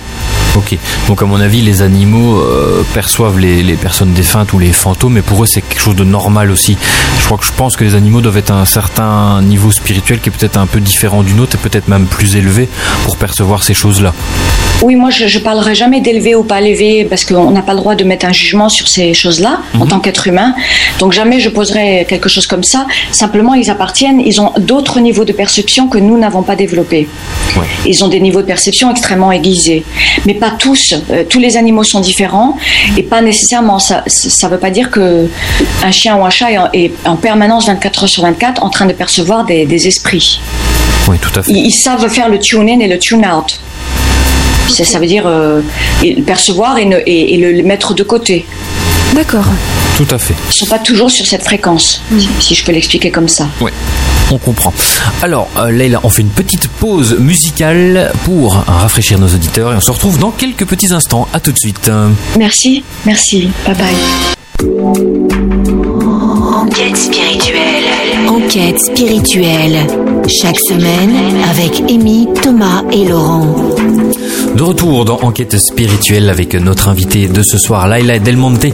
Ok, 0.57 0.77
donc 1.09 1.21
à 1.21 1.25
mon 1.25 1.41
avis, 1.41 1.63
les 1.63 1.83
animaux 1.83 2.39
euh, 2.39 2.85
perçoivent 2.95 3.41
les, 3.41 3.63
les, 3.65 3.75
personnes 3.75 4.13
défuntes 4.13 4.53
ou 4.53 4.59
les 4.61 4.73
fantômes, 4.73 5.15
mais 5.15 5.23
pour 5.23 5.43
eux, 5.43 5.47
c'est 5.47 5.63
quelque 5.63 5.81
chose 5.81 5.97
de 5.97 6.05
normal 6.05 6.51
aussi. 6.53 6.77
Je 7.19 7.25
crois 7.25 7.39
que 7.39 7.45
je 7.45 7.51
pense 7.57 7.77
que 7.77 7.83
les 7.83 7.97
animaux 7.97 8.21
doivent 8.21 8.37
être 8.37 8.53
à 8.53 8.55
un 8.61 8.65
certain 8.65 9.43
niveau 9.43 9.73
spirituel 9.73 10.21
qui 10.21 10.29
est 10.29 10.33
peut-être 10.33 10.57
un 10.57 10.67
peu 10.67 10.79
différent 10.79 11.25
du 11.25 11.35
nôtre 11.35 11.57
et 11.57 11.59
peut-être 11.59 11.89
même 11.89 12.07
plus 12.07 12.37
élevé 12.37 12.69
pour 13.05 13.17
percevoir 13.17 13.65
ces 13.65 13.75
choses-là. 13.75 14.15
Oui, 14.83 14.95
moi 14.95 15.11
je, 15.11 15.27
je 15.27 15.39
parlerai 15.41 15.75
jamais 15.75 16.01
d'élevé 16.01 16.35
ou 16.37 16.45
pas 16.45 16.61
élevé 16.61 17.05
parce 17.05 17.25
qu'on 17.25 17.51
n'a 17.51 17.63
pas 17.63 17.73
le 17.73 17.79
droit 17.81 17.95
de 17.97 18.05
mettre 18.05 18.27
un 18.27 18.33
jugement 18.33 18.69
sur 18.69 18.87
ces 18.87 19.13
choses-là 19.13 19.61
en 19.75 19.79
Mhm. 19.85 19.89
tant 19.89 19.99
qu'être 20.01 20.27
humain. 20.29 20.55
Donc 21.01 21.13
jamais 21.13 21.41
je 21.41 21.49
poserai 21.49 22.07
quelque 22.09 22.29
chose 22.29 22.47
comme 22.47 22.63
ça. 22.65 22.87
Simplement, 23.11 23.55
ils 23.55 23.71
appartiennent, 23.71 24.21
ils 24.21 24.41
ont 24.41 24.53
d'autres 24.59 25.01
niveaux 25.01 25.25
de 25.25 25.33
perception 25.33 25.89
que 25.89 25.99
nous 25.99 26.17
n'avons 26.19 26.43
pas 26.43 26.55
développés. 26.55 27.09
Ouais. 27.57 27.67
Ils 27.87 28.05
ont 28.05 28.09
des 28.09 28.21
niveaux 28.21 28.43
de 28.43 28.47
perception 28.47 28.91
extrêmement 28.91 29.33
aiguisés, 29.33 29.85
mais 30.27 30.35
pas 30.45 30.53
tous. 30.65 30.95
Euh, 31.11 31.25
tous 31.33 31.41
les 31.47 31.57
animaux 31.57 31.85
sont 31.93 32.01
différents 32.11 32.51
et 32.99 33.03
pas 33.15 33.21
nécessairement. 33.31 33.79
Ça 33.89 33.97
ça 34.07 34.47
veut 34.53 34.59
pas 34.67 34.71
dire 34.79 34.89
que 34.91 35.05
un 35.89 35.93
chien 35.99 36.13
ou 36.19 36.23
un 36.25 36.31
chat 36.39 36.51
est 36.53 36.59
en, 36.59 36.69
est 36.73 36.93
en 37.13 37.17
permanence 37.17 37.67
24 37.67 38.03
heures 38.03 38.09
sur 38.17 38.23
24 38.23 38.63
en 38.63 38.71
train 38.71 38.87
de 38.87 38.93
percevoir 39.05 39.45
des, 39.51 39.65
des 39.73 39.87
esprits. 39.93 40.41
Oui, 41.09 41.17
tout 41.25 41.35
à 41.39 41.43
fait. 41.43 41.51
Ils, 41.51 41.67
ils 41.71 41.79
savent 41.87 42.09
faire 42.19 42.29
le 42.29 42.39
tune-in 42.39 42.79
et 42.81 42.89
le 42.95 42.99
tune-out. 42.99 43.51
Ça, 44.69 44.85
ça 44.85 44.99
veut 44.99 45.07
dire 45.07 45.25
euh, 45.27 45.61
percevoir 46.27 46.79
et, 46.79 46.87
ne- 46.87 47.01
et- 47.07 47.35
et 47.35 47.37
le, 47.39 47.53
le 47.53 47.63
mettre 47.63 47.95
de 47.95 48.03
côté. 48.03 48.45
D'accord. 49.15 49.45
Tout 49.97 50.07
à 50.11 50.19
fait. 50.19 50.35
Ils 50.47 50.49
ne 50.49 50.53
sont 50.53 50.67
pas 50.67 50.79
toujours 50.81 51.11
sur 51.11 51.25
cette 51.25 51.45
fréquence, 51.45 52.01
si- 52.19 52.29
si 52.41 52.55
je 52.55 52.65
peux 52.65 52.73
l'expliquer 52.73 53.11
comme 53.13 53.29
ça. 53.29 53.49
Oui, 53.61 53.71
on 54.33 54.39
comprend. 54.39 54.75
Alors, 55.23 55.49
euh, 55.57 55.71
Leïla, 55.71 56.01
on 56.03 56.09
fait 56.09 56.23
une 56.23 56.31
petite 56.31 56.67
pause 56.69 57.17
musicale 57.19 58.13
pour 58.25 58.55
rafraîchir 58.67 59.19
nos 59.21 59.29
auditeurs 59.29 59.73
et 59.73 59.77
on 59.77 59.81
se 59.81 59.91
retrouve 59.93 60.19
dans 60.19 60.33
quelques 60.33 60.67
petits 60.67 60.93
instants. 60.93 61.29
À 61.33 61.39
tout 61.41 61.53
de 61.53 61.59
suite. 61.59 61.91
Merci, 62.37 62.83
merci, 63.07 63.51
bye 63.67 63.75
bye. 63.77 63.95
Enquête 66.57 66.97
spirituelle. 66.97 67.85
Enquête 68.29 68.81
spirituelle. 68.81 69.77
Chaque 70.29 70.59
semaine 70.59 71.15
avec 71.51 71.81
Amy, 71.91 72.29
Thomas 72.43 72.83
et 72.93 73.05
Laurent. 73.05 73.47
De 74.57 74.63
retour 74.63 75.05
dans 75.05 75.21
Enquête 75.23 75.59
spirituelle 75.59 76.31
avec 76.31 76.55
notre 76.55 76.89
invité 76.89 77.27
de 77.27 77.43
ce 77.43 77.59
soir, 77.59 77.89
Laila 77.89 78.19
Del 78.19 78.37
Monte, 78.37 78.67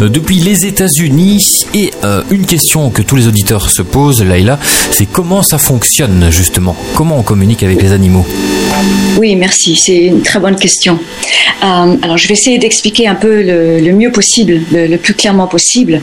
euh, 0.00 0.08
depuis 0.08 0.36
les 0.36 0.66
États-Unis. 0.66 1.44
Et 1.74 1.92
euh, 2.04 2.22
une 2.30 2.46
question 2.46 2.90
que 2.90 3.02
tous 3.02 3.16
les 3.16 3.26
auditeurs 3.28 3.70
se 3.70 3.82
posent, 3.82 4.22
Laila, 4.22 4.58
c'est 4.90 5.06
comment 5.06 5.42
ça 5.42 5.58
fonctionne 5.58 6.28
justement? 6.30 6.74
Comment 6.94 7.18
on 7.18 7.22
communique 7.22 7.62
avec 7.62 7.82
les 7.82 7.92
animaux? 7.92 8.26
Oui, 9.18 9.36
merci, 9.36 9.76
c'est 9.76 10.06
une 10.06 10.22
très 10.22 10.40
bonne 10.40 10.56
question. 10.56 10.98
Euh, 11.62 11.96
alors, 12.02 12.18
je 12.18 12.28
vais 12.28 12.34
essayer 12.34 12.58
d'expliquer 12.58 13.06
un 13.06 13.14
peu 13.14 13.42
le, 13.42 13.80
le 13.80 13.92
mieux 13.92 14.10
possible, 14.10 14.62
le, 14.72 14.86
le 14.86 14.96
plus 14.98 15.14
clairement 15.14 15.46
possible. 15.46 16.00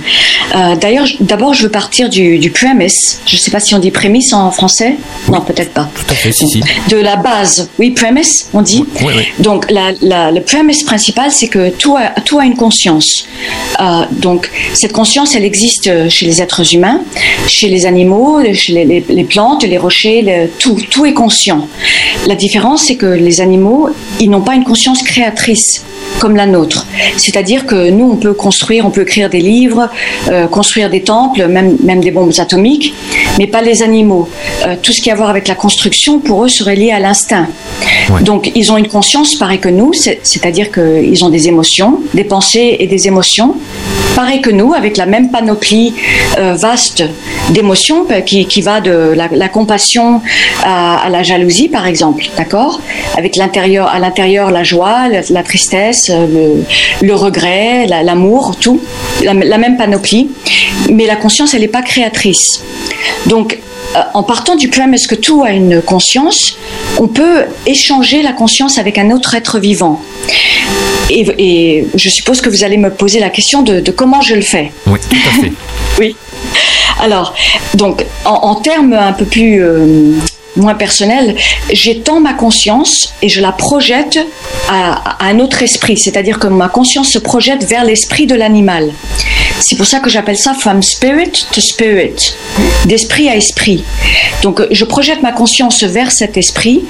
Euh, 0.56 0.76
D'ailleurs, 0.76 1.08
d'abord, 1.20 1.54
je 1.54 1.64
veux 1.64 1.70
partir 1.70 2.10
du, 2.10 2.40
du 2.40 2.52
premise. 2.52 2.93
Je 3.26 3.36
ne 3.36 3.40
sais 3.40 3.52
pas 3.52 3.60
si 3.60 3.74
on 3.76 3.80
dit 3.80 3.92
prémisse 3.92 4.34
en 4.34 4.52
français. 4.52 4.96
Non, 5.32 5.42
peut-être 5.42 5.72
pas. 5.74 5.90
Tout 5.96 6.06
à 6.12 6.16
fait, 6.16 6.32
si, 6.32 6.48
si. 6.48 6.62
De 6.90 6.98
la 6.98 7.16
base. 7.16 7.70
Oui, 7.80 7.92
premise, 7.92 8.50
on 8.54 8.62
dit. 8.62 8.86
Oui, 9.02 9.14
oui. 9.16 9.24
Donc, 9.40 9.70
la, 9.72 9.92
la- 10.02 10.32
le 10.32 10.42
premise 10.42 10.84
principal, 10.84 11.32
c'est 11.32 11.48
que 11.48 11.70
tout 11.70 11.96
a, 11.98 12.10
tout 12.22 12.40
a 12.40 12.46
une 12.46 12.56
conscience. 12.56 13.26
Euh, 13.80 13.84
donc, 14.12 14.50
cette 14.74 14.94
conscience, 14.94 15.36
elle 15.36 15.46
existe 15.46 15.90
chez 16.10 16.26
les 16.26 16.42
êtres 16.42 16.74
humains, 16.74 17.02
chez 17.48 17.68
les 17.70 17.86
animaux, 17.86 18.40
chez 18.54 18.74
les, 18.74 18.86
les- 18.86 19.06
les 19.08 19.24
plantes, 19.24 19.64
les 19.64 19.78
rochers, 19.78 20.22
le- 20.22 20.48
tout, 20.60 20.78
tout 20.90 21.06
est 21.06 21.14
conscient. 21.14 21.68
La 22.28 22.36
différence, 22.36 22.84
c'est 22.86 22.96
que 22.96 23.06
les 23.06 23.42
animaux, 23.42 23.90
ils 24.20 24.30
n'ont 24.30 24.42
pas 24.42 24.56
une 24.56 24.64
conscience 24.64 25.02
créatrice 25.04 25.84
comme 26.20 26.36
la 26.36 26.46
nôtre. 26.46 26.86
C'est-à-dire 27.18 27.66
que 27.66 27.90
nous, 27.90 28.12
on 28.12 28.16
peut 28.18 28.34
construire, 28.34 28.86
on 28.86 28.92
peut 28.92 29.02
écrire 29.02 29.30
des 29.30 29.40
livres, 29.40 29.90
euh, 30.30 30.48
construire 30.48 30.90
des 30.90 31.02
temples, 31.02 31.48
même, 31.48 31.78
même 31.84 32.02
des 32.02 32.12
bombes 32.12 32.32
atomiques, 32.38 32.83
change. 32.92 33.23
Mais 33.38 33.48
pas 33.48 33.62
les 33.62 33.82
animaux. 33.84 34.28
Euh, 34.66 34.76
tout 34.82 34.92
ce 34.92 35.02
qui 35.02 35.10
a 35.10 35.14
à 35.14 35.16
voir 35.16 35.30
avec 35.30 35.48
la 35.48 35.56
construction, 35.56 36.20
pour 36.20 36.44
eux, 36.46 36.50
serait 36.50 36.76
lié 36.76 36.92
à 36.92 37.00
l'instinct. 37.00 37.48
Ouais. 38.10 38.22
Donc, 38.24 38.52
ils 38.56 38.72
ont 38.72 38.78
une 38.78 38.88
conscience 38.88 39.36
pareille 39.36 39.60
que 39.60 39.70
nous, 39.70 39.94
c'est- 39.94 40.20
c'est-à-dire 40.24 40.72
qu'ils 40.72 41.24
ont 41.24 41.30
des 41.30 41.48
émotions, 41.48 42.00
des 42.14 42.24
pensées 42.24 42.78
et 42.80 42.88
des 42.88 43.08
émotions, 43.08 43.56
pareil 44.16 44.42
que 44.42 44.50
nous, 44.50 44.74
avec 44.74 44.98
la 44.98 45.06
même 45.06 45.30
panoplie 45.30 45.94
euh, 46.38 46.56
vaste 46.56 47.04
d'émotions 47.52 48.06
euh, 48.12 48.22
qui, 48.22 48.46
qui 48.48 48.62
va 48.62 48.82
de 48.82 49.14
la, 49.16 49.28
la 49.32 49.50
compassion 49.50 50.22
à, 50.64 51.06
à 51.06 51.10
la 51.10 51.22
jalousie, 51.24 51.70
par 51.70 51.86
exemple, 51.88 52.26
d'accord? 52.38 52.80
Avec 53.18 53.36
l'intérieur, 53.36 53.88
à 53.88 54.00
l'intérieur, 54.00 54.50
la 54.52 54.64
joie, 54.64 55.10
la, 55.10 55.22
la 55.30 55.44
tristesse, 55.44 56.10
le, 56.10 56.64
le 57.06 57.16
regret, 57.16 57.86
la- 57.88 58.02
l'amour, 58.04 58.56
tout, 58.60 58.82
la, 59.24 59.34
la 59.34 59.58
même 59.58 59.78
panoplie. 59.78 60.30
Mais 60.92 61.06
la 61.06 61.16
conscience, 61.16 61.54
elle 61.54 61.62
n'est 61.62 61.68
pas 61.68 61.82
créatrice. 61.82 62.62
Donc, 63.28 63.33
euh, 63.34 64.00
en 64.14 64.24
partant 64.24 64.56
du 64.56 64.70
premise 64.70 65.08
que 65.08 65.16
tout 65.16 65.44
a 65.44 65.52
une 65.52 65.82
conscience, 65.82 66.58
on 67.00 67.08
peut 67.08 67.44
échanger 67.66 68.22
la 68.22 68.34
conscience 68.34 68.78
avec 68.78 68.98
un 68.98 69.12
autre 69.12 69.36
être 69.36 69.60
vivant. 69.60 70.02
Et, 71.10 71.26
et 71.38 71.88
je 71.96 72.10
suppose 72.10 72.42
que 72.42 72.50
vous 72.50 72.64
allez 72.64 72.78
me 72.78 72.90
poser 72.90 73.20
la 73.20 73.30
question 73.30 73.62
de, 73.62 73.80
de 73.80 73.92
comment 73.92 74.22
je 74.22 74.36
le 74.36 74.42
fais. 74.42 74.72
Oui, 74.88 75.00
tout 75.10 75.16
à 75.16 75.42
fait. 75.42 75.52
Oui. 76.00 76.16
Alors, 77.00 77.36
donc, 77.76 78.04
en, 78.26 78.32
en 78.34 78.56
termes 78.56 78.94
un 78.94 79.14
peu 79.14 79.26
plus 79.26 79.62
euh, 79.64 80.14
moins 80.56 80.76
personnels, 80.76 81.36
j'étends 81.72 82.20
ma 82.20 82.34
conscience 82.34 83.14
et 83.22 83.30
je 83.30 83.42
la 83.42 83.52
projette 83.52 84.20
à, 84.70 85.26
à 85.26 85.28
un 85.28 85.40
autre 85.40 85.64
esprit. 85.64 85.98
C'est-à-dire 85.98 86.40
que 86.40 86.48
ma 86.48 86.70
conscience 86.70 87.10
se 87.10 87.20
projette 87.20 87.64
vers 87.66 87.84
l'esprit 87.84 88.28
de 88.28 88.36
l'animal. 88.36 88.92
C'est 89.60 89.76
pour 89.76 89.86
ça 89.86 90.00
que 90.00 90.10
j'appelle 90.10 90.38
ça 90.38 90.54
from 90.54 90.82
spirit 90.82 91.46
to 91.52 91.62
spirit, 91.62 92.36
d'esprit 92.86 93.30
à 93.30 93.36
esprit. 93.36 93.84
Donc 94.42 94.62
je 94.72 94.84
projette 94.84 95.22
ma 95.22 95.32
conscience 95.32 95.84
vers 95.84 96.12
cet 96.12 96.38
esprit 96.38 96.84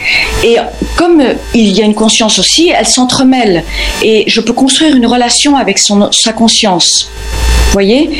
et 0.43 0.57
comme 0.95 1.23
il 1.53 1.71
y 1.77 1.81
a 1.81 1.85
une 1.85 1.93
conscience 1.93 2.39
aussi, 2.39 2.69
elle 2.69 2.87
s'entremêle 2.87 3.63
et 4.01 4.23
je 4.27 4.41
peux 4.41 4.53
construire 4.53 4.95
une 4.95 5.05
relation 5.05 5.55
avec 5.55 5.77
son, 5.77 6.11
sa 6.11 6.33
conscience. 6.33 7.09
Voyez 7.73 8.11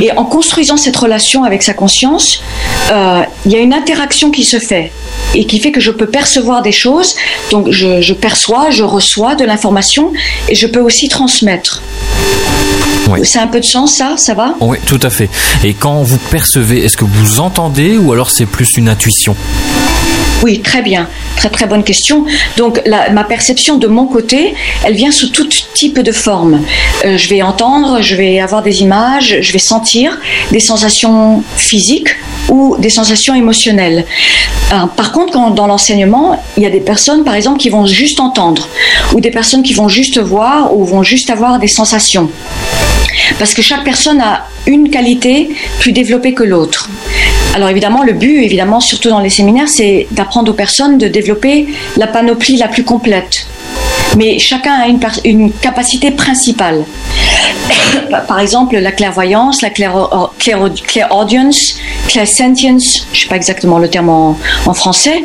Et 0.00 0.10
en 0.12 0.24
construisant 0.24 0.76
cette 0.78 0.96
relation 0.96 1.44
avec 1.44 1.62
sa 1.62 1.74
conscience, 1.74 2.42
euh, 2.90 3.22
il 3.44 3.52
y 3.52 3.56
a 3.56 3.60
une 3.60 3.74
interaction 3.74 4.30
qui 4.30 4.42
se 4.42 4.58
fait 4.58 4.90
et 5.34 5.44
qui 5.46 5.60
fait 5.60 5.70
que 5.70 5.80
je 5.80 5.90
peux 5.90 6.06
percevoir 6.06 6.62
des 6.62 6.72
choses. 6.72 7.14
Donc 7.50 7.70
je, 7.70 8.00
je 8.00 8.14
perçois, 8.14 8.70
je 8.70 8.82
reçois 8.82 9.34
de 9.34 9.44
l'information 9.44 10.12
et 10.48 10.54
je 10.54 10.66
peux 10.66 10.80
aussi 10.80 11.08
transmettre. 11.08 11.82
C'est 13.24 13.40
un 13.40 13.48
peu 13.48 13.60
de 13.60 13.64
sens, 13.64 13.96
ça? 13.96 14.14
Ça 14.16 14.32
va? 14.34 14.54
Oui, 14.60 14.78
tout 14.86 15.00
à 15.02 15.10
fait. 15.10 15.28
Et 15.64 15.74
quand 15.74 16.02
vous 16.02 16.18
percevez, 16.30 16.84
est-ce 16.84 16.96
que 16.96 17.04
vous 17.04 17.40
entendez 17.40 17.98
ou 17.98 18.12
alors 18.12 18.30
c'est 18.30 18.46
plus 18.46 18.76
une 18.76 18.88
intuition? 18.88 19.36
Oui, 20.42 20.60
très 20.60 20.82
bien. 20.82 21.08
Très 21.36 21.50
très 21.50 21.66
bonne 21.66 21.84
question. 21.84 22.24
Donc 22.56 22.82
ma 22.86 23.24
perception 23.24 23.76
de 23.76 23.86
mon 23.86 24.06
côté, 24.06 24.54
elle 24.84 24.94
vient 24.94 25.12
sous 25.12 25.28
tout 25.28 25.46
type 25.74 26.00
de 26.00 26.12
forme. 26.12 26.62
Euh, 27.04 27.16
je 27.16 27.28
vais 27.28 27.42
entendre, 27.42 28.02
je 28.02 28.16
vais 28.16 28.40
avoir 28.40 28.62
des 28.62 28.82
images, 28.82 29.38
je 29.40 29.52
vais 29.52 29.58
sentir 29.58 30.18
des 30.50 30.60
sensations 30.60 31.42
physiques 31.56 32.16
ou 32.48 32.76
des 32.78 32.90
sensations 32.90 33.34
émotionnelles. 33.34 34.04
Euh, 34.72 34.86
par 34.96 35.12
contre, 35.12 35.52
dans 35.52 35.66
l'enseignement, 35.66 36.42
il 36.56 36.62
y 36.62 36.66
a 36.66 36.70
des 36.70 36.80
personnes, 36.80 37.24
par 37.24 37.34
exemple, 37.34 37.58
qui 37.58 37.68
vont 37.68 37.86
juste 37.86 38.20
entendre, 38.20 38.68
ou 39.14 39.20
des 39.20 39.30
personnes 39.30 39.62
qui 39.62 39.74
vont 39.74 39.88
juste 39.88 40.18
voir, 40.18 40.74
ou 40.76 40.84
vont 40.84 41.02
juste 41.02 41.30
avoir 41.30 41.58
des 41.58 41.68
sensations. 41.68 42.30
Parce 43.38 43.54
que 43.54 43.62
chaque 43.62 43.84
personne 43.84 44.20
a 44.20 44.48
une 44.66 44.90
qualité 44.90 45.50
plus 45.78 45.92
développée 45.92 46.34
que 46.34 46.42
l'autre. 46.42 46.88
Alors 47.54 47.68
évidemment, 47.68 48.02
le 48.02 48.12
but, 48.14 48.42
évidemment, 48.42 48.80
surtout 48.80 49.10
dans 49.10 49.20
les 49.20 49.28
séminaires, 49.30 49.68
c'est 49.68 50.06
d'apprendre 50.10 50.50
aux 50.52 50.54
personnes 50.54 50.96
de 50.98 51.06
développer 51.08 51.66
la 51.96 52.06
panoplie 52.06 52.56
la 52.56 52.68
plus 52.68 52.82
complète. 52.84 53.46
Mais 54.16 54.38
chacun 54.38 54.72
a 54.74 54.86
une, 55.24 55.52
capacité 55.52 56.10
principale. 56.10 56.84
Par 58.28 58.40
exemple, 58.40 58.76
la 58.78 58.92
clairvoyance, 58.92 59.62
la 59.62 59.70
clairo- 59.70 60.30
clairo- 60.38 60.70
clairaudience, 60.86 61.74
clairsentience, 62.08 63.06
je 63.12 63.18
ne 63.18 63.22
sais 63.22 63.28
pas 63.28 63.36
exactement 63.36 63.78
le 63.78 63.88
terme 63.88 64.08
en, 64.10 64.38
en 64.66 64.74
français, 64.74 65.22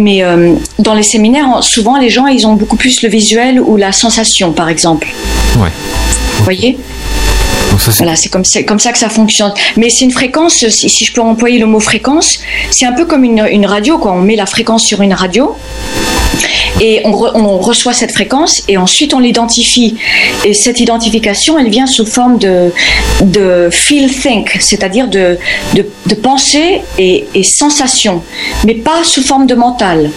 mais 0.00 0.22
euh, 0.22 0.54
dans 0.78 0.94
les 0.94 1.02
séminaires, 1.02 1.48
en- 1.48 1.62
souvent 1.62 1.98
les 1.98 2.08
gens, 2.10 2.26
ils 2.26 2.46
ont 2.46 2.54
beaucoup 2.54 2.76
plus 2.76 3.02
le 3.02 3.08
visuel 3.08 3.60
ou 3.60 3.76
la 3.76 3.92
sensation, 3.92 4.52
par 4.52 4.68
exemple. 4.68 5.08
Ouais. 5.58 5.70
Vous 6.38 6.44
voyez? 6.44 6.78
Voilà, 7.86 8.16
c'est 8.16 8.28
comme, 8.28 8.42
comme 8.66 8.78
ça 8.78 8.92
que 8.92 8.98
ça 8.98 9.08
fonctionne. 9.08 9.52
Mais 9.76 9.90
c'est 9.90 10.04
une 10.04 10.10
fréquence, 10.10 10.66
si, 10.68 10.88
si 10.88 11.04
je 11.04 11.12
peux 11.12 11.20
employer 11.20 11.58
le 11.58 11.66
mot 11.66 11.80
fréquence, 11.80 12.40
c'est 12.70 12.86
un 12.86 12.92
peu 12.92 13.04
comme 13.06 13.24
une, 13.24 13.46
une 13.50 13.66
radio, 13.66 13.98
quoi. 13.98 14.12
On 14.12 14.20
met 14.20 14.36
la 14.36 14.46
fréquence 14.46 14.84
sur 14.84 15.00
une 15.02 15.14
radio 15.14 15.56
et 16.80 17.00
on, 17.04 17.10
re- 17.12 17.32
on 17.34 17.58
reçoit 17.58 17.92
cette 17.92 18.12
fréquence 18.12 18.62
et 18.68 18.76
ensuite 18.76 19.14
on 19.14 19.18
l'identifie. 19.18 19.96
Et 20.44 20.54
cette 20.54 20.80
identification, 20.80 21.58
elle 21.58 21.70
vient 21.70 21.86
sous 21.86 22.06
forme 22.06 22.38
de, 22.38 22.72
de 23.22 23.68
feel 23.70 24.10
think, 24.12 24.56
c'est-à-dire 24.60 25.08
de, 25.08 25.38
de, 25.74 25.86
de 26.06 26.14
pensée 26.14 26.80
et, 26.98 27.26
et 27.34 27.42
sensation, 27.42 28.22
mais 28.66 28.74
pas 28.74 29.02
sous 29.04 29.22
forme 29.22 29.46
de 29.46 29.54
mental. 29.54 30.10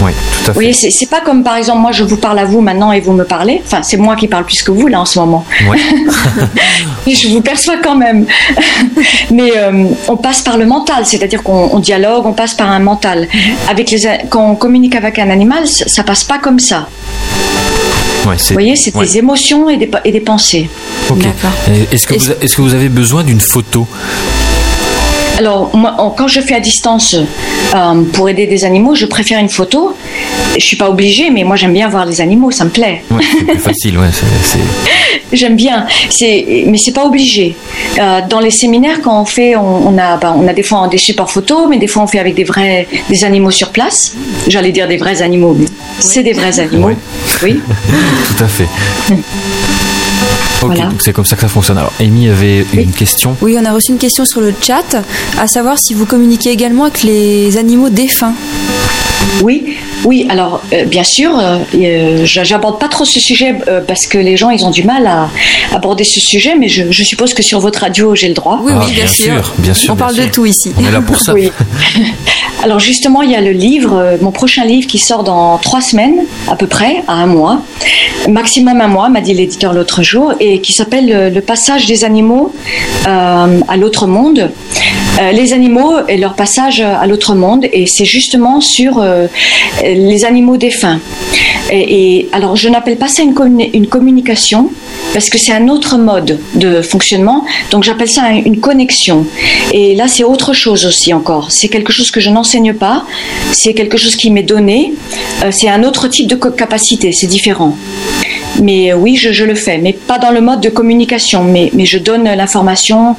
Oui, 0.00 0.12
tout 0.12 0.38
à 0.42 0.44
fait. 0.44 0.48
Vous 0.48 0.54
voyez, 0.54 0.72
c'est 0.72 1.10
pas 1.10 1.20
comme 1.20 1.42
par 1.42 1.56
exemple 1.56 1.80
moi 1.80 1.90
je 1.90 2.04
vous 2.04 2.16
parle 2.16 2.38
à 2.38 2.44
vous 2.44 2.60
maintenant 2.60 2.92
et 2.92 3.00
vous 3.00 3.12
me 3.12 3.24
parlez. 3.24 3.60
Enfin, 3.64 3.82
c'est 3.82 3.96
moi 3.96 4.14
qui 4.14 4.28
parle 4.28 4.44
plus 4.44 4.62
que 4.62 4.70
vous 4.70 4.86
là 4.86 5.00
en 5.00 5.04
ce 5.04 5.18
moment. 5.18 5.44
Ouais. 5.68 5.78
je 7.12 7.28
vous 7.28 7.40
perçois 7.40 7.78
quand 7.82 7.96
même. 7.96 8.24
Mais 9.30 9.52
euh, 9.56 9.86
on 10.08 10.16
passe 10.16 10.42
par 10.42 10.56
le 10.56 10.66
mental, 10.66 11.04
c'est-à-dire 11.04 11.42
qu'on 11.42 11.70
on 11.72 11.78
dialogue, 11.80 12.26
on 12.26 12.32
passe 12.32 12.54
par 12.54 12.70
un 12.70 12.78
mental. 12.78 13.26
Avec 13.68 13.90
les, 13.90 13.98
quand 14.30 14.48
on 14.50 14.54
communique 14.54 14.94
avec 14.94 15.18
un 15.18 15.30
animal, 15.30 15.57
ça, 15.66 15.88
ça 15.88 16.02
passe 16.04 16.24
pas 16.24 16.38
comme 16.38 16.58
ça. 16.58 16.88
Ouais, 18.26 18.36
Vous 18.36 18.52
voyez, 18.54 18.76
c'est 18.76 18.94
ouais. 18.94 19.06
des 19.06 19.18
émotions 19.18 19.68
et 19.70 19.76
des, 19.76 19.86
pa- 19.86 20.00
et 20.04 20.12
des 20.12 20.20
pensées. 20.20 20.68
Que, 22.06 22.14
est-ce 22.44 22.56
que 22.56 22.62
vous 22.62 22.74
avez 22.74 22.88
besoin 22.88 23.24
d'une 23.24 23.40
photo? 23.40 23.86
Alors, 25.38 25.70
moi, 25.76 25.94
quand 26.16 26.26
je 26.26 26.40
fais 26.40 26.54
à 26.56 26.60
distance 26.60 27.14
euh, 27.14 28.02
pour 28.12 28.28
aider 28.28 28.46
des 28.48 28.64
animaux, 28.64 28.96
je 28.96 29.06
préfère 29.06 29.38
une 29.38 29.48
photo. 29.48 29.96
Je 30.58 30.64
suis 30.64 30.76
pas 30.76 30.90
obligée, 30.90 31.30
mais 31.30 31.44
moi 31.44 31.54
j'aime 31.54 31.72
bien 31.72 31.88
voir 31.88 32.04
les 32.06 32.20
animaux, 32.20 32.50
ça 32.50 32.64
me 32.64 32.70
plaît. 32.70 33.04
Ouais, 33.10 33.22
c'est 33.38 33.44
plus 33.46 33.58
facile, 33.70 33.98
ouais. 33.98 34.08
c'est- 34.12 34.26
c'est- 34.58 34.58
J'aime 35.36 35.56
bien, 35.56 35.86
c'est, 36.10 36.64
mais 36.66 36.78
c'est 36.78 36.92
pas 36.92 37.04
obligé. 37.04 37.54
Euh, 38.00 38.20
dans 38.28 38.40
les 38.40 38.50
séminaires, 38.50 39.00
quand 39.02 39.20
on 39.20 39.24
fait, 39.26 39.56
on, 39.56 39.86
on 39.88 39.98
a, 39.98 40.16
ben, 40.16 40.34
on 40.36 40.48
a 40.48 40.52
des 40.54 40.62
fois 40.62 40.88
des 40.88 40.96
supports 40.98 41.30
photos, 41.30 41.66
mais 41.68 41.76
des 41.78 41.86
fois 41.86 42.02
on 42.02 42.06
fait 42.06 42.18
avec 42.18 42.34
des 42.34 42.44
vrais, 42.44 42.88
des 43.10 43.24
animaux 43.24 43.50
sur 43.50 43.68
place. 43.70 44.14
J'allais 44.48 44.72
dire 44.72 44.88
des 44.88 44.96
vrais 44.96 45.20
animaux, 45.22 45.54
mais 45.58 45.66
c'est 46.00 46.22
des 46.22 46.32
vrais 46.32 46.58
animaux. 46.60 46.88
Ouais. 46.88 46.96
Oui. 47.42 47.60
Tout 48.38 48.44
à 48.44 48.48
fait. 48.48 48.68
Ok, 50.60 50.74
Voilà. 50.74 50.86
donc 50.90 51.02
c'est 51.02 51.12
comme 51.12 51.24
ça 51.24 51.36
que 51.36 51.42
ça 51.42 51.48
fonctionne. 51.48 51.78
Alors, 51.78 51.92
Amy 52.00 52.28
avait 52.28 52.66
une 52.74 52.90
question. 52.92 53.36
Oui, 53.42 53.56
on 53.60 53.64
a 53.64 53.72
reçu 53.72 53.92
une 53.92 53.98
question 53.98 54.24
sur 54.24 54.40
le 54.40 54.52
chat, 54.60 54.96
à 55.38 55.46
savoir 55.46 55.78
si 55.78 55.94
vous 55.94 56.04
communiquez 56.06 56.50
également 56.50 56.84
avec 56.84 57.02
les 57.04 57.56
animaux 57.58 57.90
défunts. 57.90 58.34
Oui, 59.42 59.76
oui. 60.04 60.26
Alors, 60.30 60.62
euh, 60.72 60.84
bien 60.84 61.04
sûr, 61.04 61.38
euh, 61.38 61.58
euh, 61.74 62.24
je- 62.24 62.44
j'aborde 62.44 62.78
pas 62.80 62.88
trop 62.88 63.04
ce 63.04 63.20
sujet 63.20 63.54
euh, 63.68 63.80
parce 63.86 64.06
que 64.06 64.18
les 64.18 64.36
gens 64.36 64.50
ils 64.50 64.64
ont 64.64 64.70
du 64.70 64.82
mal 64.84 65.06
à 65.06 65.28
aborder 65.72 66.04
ce 66.04 66.18
sujet, 66.20 66.54
mais 66.56 66.68
je, 66.68 66.90
je 66.90 67.02
suppose 67.04 67.34
que 67.34 67.42
sur 67.42 67.60
votre 67.60 67.80
radio 67.80 68.14
j'ai 68.14 68.28
le 68.28 68.34
droit. 68.34 68.58
Oui, 68.62 68.72
Ah, 68.74 68.80
oui, 68.86 68.92
bien, 68.94 69.04
bien 69.04 69.12
sûr. 69.12 69.24
sûr, 69.24 69.54
bien 69.58 69.74
sûr, 69.74 69.92
On 69.92 69.96
bien 69.96 70.04
parle 70.06 70.16
sûr. 70.16 70.24
de 70.26 70.30
tout 70.30 70.46
ici. 70.46 70.72
On 70.80 70.84
est 70.86 70.90
là 70.90 71.00
pour 71.00 71.18
ça. 71.20 71.32
Oui. 71.34 71.52
Alors 72.64 72.80
justement, 72.80 73.22
il 73.22 73.30
y 73.30 73.36
a 73.36 73.40
le 73.40 73.52
livre, 73.52 73.94
euh, 73.96 74.16
mon 74.20 74.32
prochain 74.32 74.64
livre 74.64 74.88
qui 74.88 74.98
sort 74.98 75.22
dans 75.22 75.58
trois 75.58 75.80
semaines 75.80 76.24
à 76.48 76.56
peu 76.56 76.66
près, 76.66 77.02
à 77.06 77.12
un 77.14 77.26
mois, 77.26 77.60
maximum 78.28 78.80
un 78.80 78.88
mois, 78.88 79.08
m'a 79.08 79.20
dit 79.20 79.34
l'éditeur 79.34 79.72
l'autre 79.72 80.02
jour, 80.02 80.32
et 80.40 80.60
qui 80.60 80.72
s'appelle 80.72 81.32
Le 81.32 81.40
passage 81.40 81.86
des 81.86 82.04
animaux 82.04 82.52
euh, 83.06 83.60
à 83.68 83.76
l'autre 83.76 84.06
monde. 84.08 84.50
Euh, 85.18 85.32
les 85.32 85.52
animaux 85.52 85.94
et 86.06 86.16
leur 86.16 86.34
passage 86.34 86.80
à 86.80 87.04
l'autre 87.06 87.34
monde, 87.34 87.66
et 87.72 87.86
c'est 87.86 88.04
justement 88.04 88.60
sur 88.60 88.98
euh, 89.00 89.26
les 89.82 90.24
animaux 90.24 90.56
défunts. 90.56 91.00
Et, 91.70 92.28
alors, 92.32 92.56
je 92.56 92.68
n'appelle 92.68 92.96
pas 92.96 93.08
ça 93.08 93.22
une, 93.22 93.34
communi- 93.34 93.70
une 93.74 93.88
communication 93.88 94.70
parce 95.12 95.28
que 95.28 95.36
c'est 95.38 95.52
un 95.52 95.68
autre 95.68 95.96
mode 95.98 96.38
de 96.54 96.82
fonctionnement. 96.82 97.44
Donc, 97.72 97.82
j'appelle 97.82 98.08
ça 98.08 98.22
un- 98.22 98.36
une 98.36 98.60
connexion. 98.60 99.26
Et 99.72 99.94
là, 99.96 100.06
c'est 100.08 100.24
autre 100.24 100.52
chose 100.52 100.86
aussi 100.86 101.12
encore. 101.12 101.50
C'est 101.50 101.68
quelque 101.68 101.92
chose 101.92 102.10
que 102.10 102.20
je 102.20 102.30
n'enseigne 102.30 102.72
pas. 102.72 103.04
C'est 103.52 103.74
quelque 103.74 103.96
chose 103.98 104.14
qui 104.16 104.30
m'est 104.30 104.42
donné. 104.44 104.94
Euh, 105.42 105.50
c'est 105.50 105.68
un 105.68 105.82
autre 105.82 106.06
type 106.08 106.28
de 106.28 106.36
capacité. 106.36 107.12
C'est 107.12 107.26
différent. 107.26 107.76
Mais 108.62 108.92
oui, 108.92 109.16
je, 109.16 109.44
le 109.44 109.54
fais, 109.54 109.78
mais 109.78 109.92
pas 109.92 110.18
dans 110.18 110.30
le 110.30 110.40
mode 110.40 110.60
de 110.60 110.68
communication, 110.68 111.44
mais, 111.44 111.70
je 111.84 111.98
donne 111.98 112.24
l'information 112.24 113.14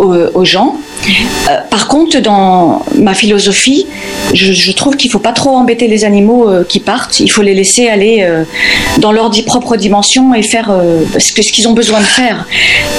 aux 0.00 0.44
gens. 0.44 0.76
Euh, 1.08 1.58
par 1.70 1.88
contre, 1.88 2.18
dans 2.20 2.84
ma 2.94 3.14
philosophie, 3.14 3.86
je, 4.34 4.72
trouve 4.72 4.96
qu'il 4.96 5.10
faut 5.10 5.18
pas 5.18 5.32
trop 5.32 5.50
embêter 5.50 5.88
les 5.88 6.04
animaux 6.04 6.48
euh, 6.48 6.64
qui 6.64 6.80
partent. 6.80 7.20
Il 7.20 7.30
faut 7.30 7.42
les 7.42 7.54
laisser 7.54 7.88
aller 7.88 8.18
euh, 8.20 8.44
dans 8.98 9.12
leur 9.12 9.30
propre 9.46 9.76
dimension 9.76 10.34
et 10.34 10.42
faire 10.42 10.72
ce 11.18 11.32
qu'ils 11.32 11.68
ont 11.68 11.72
besoin 11.72 12.00
de 12.00 12.04
faire. 12.04 12.46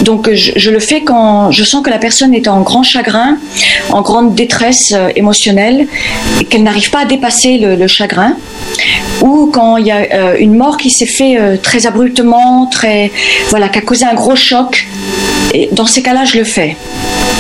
Donc, 0.01 0.29
je, 0.33 0.69
le 0.69 0.79
fais 0.79 1.01
quand 1.01 1.51
je 1.51 1.63
sens 1.63 1.83
que 1.83 1.89
la 1.89 1.99
personne 1.99 2.33
est 2.33 2.47
en 2.47 2.61
grand 2.61 2.83
chagrin, 2.83 3.37
en 3.89 4.01
grande 4.01 4.33
détresse 4.33 4.93
émotionnelle, 5.15 5.87
qu'elle 6.49 6.63
n'arrive 6.63 6.89
pas 6.89 7.01
à 7.01 7.05
dépasser 7.05 7.57
le, 7.57 7.87
chagrin 7.87 8.35
ou 9.21 9.49
quand 9.51 9.77
il 9.77 9.87
y 9.87 9.91
a 9.91 10.37
une 10.37 10.55
mort 10.55 10.77
qui 10.77 10.89
s'est 10.89 11.05
fait 11.05 11.37
euh, 11.37 11.57
très 11.57 11.87
abruptement, 11.87 12.67
très 12.67 13.11
voilà, 13.49 13.69
qui 13.69 13.79
a 13.79 13.81
causé 13.81 14.05
un 14.05 14.13
gros 14.13 14.35
choc. 14.35 14.87
Et 15.53 15.69
dans 15.71 15.85
ces 15.85 16.01
cas-là, 16.01 16.23
je 16.25 16.37
le 16.37 16.43
fais. 16.43 16.77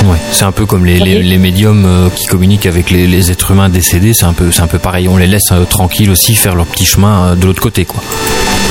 Ouais, 0.05 0.17
c'est 0.31 0.43
un 0.45 0.51
peu 0.51 0.65
comme 0.65 0.85
les, 0.85 0.99
les, 0.99 1.17
Ok. 1.17 1.23
les 1.23 1.37
médiums 1.37 1.85
euh, 1.85 2.09
qui 2.09 2.25
communiquent 2.25 2.65
avec 2.65 2.89
les, 2.89 3.07
les 3.07 3.31
êtres 3.31 3.51
humains 3.51 3.69
décédés, 3.69 4.13
c'est 4.13 4.25
un 4.25 4.33
peu, 4.33 4.49
un 4.57 4.67
peu 4.67 4.79
pareil. 4.79 5.07
On 5.07 5.17
les 5.17 5.27
laisse 5.27 5.51
euh, 5.51 5.63
tranquilles 5.63 6.09
aussi 6.09 6.33
faire 6.35 6.55
leur 6.55 6.65
petit 6.65 6.85
chemin 6.85 7.27
euh, 7.31 7.35
de 7.35 7.45
l'autre 7.45 7.61
côté, 7.61 7.85
quoi. 7.85 8.01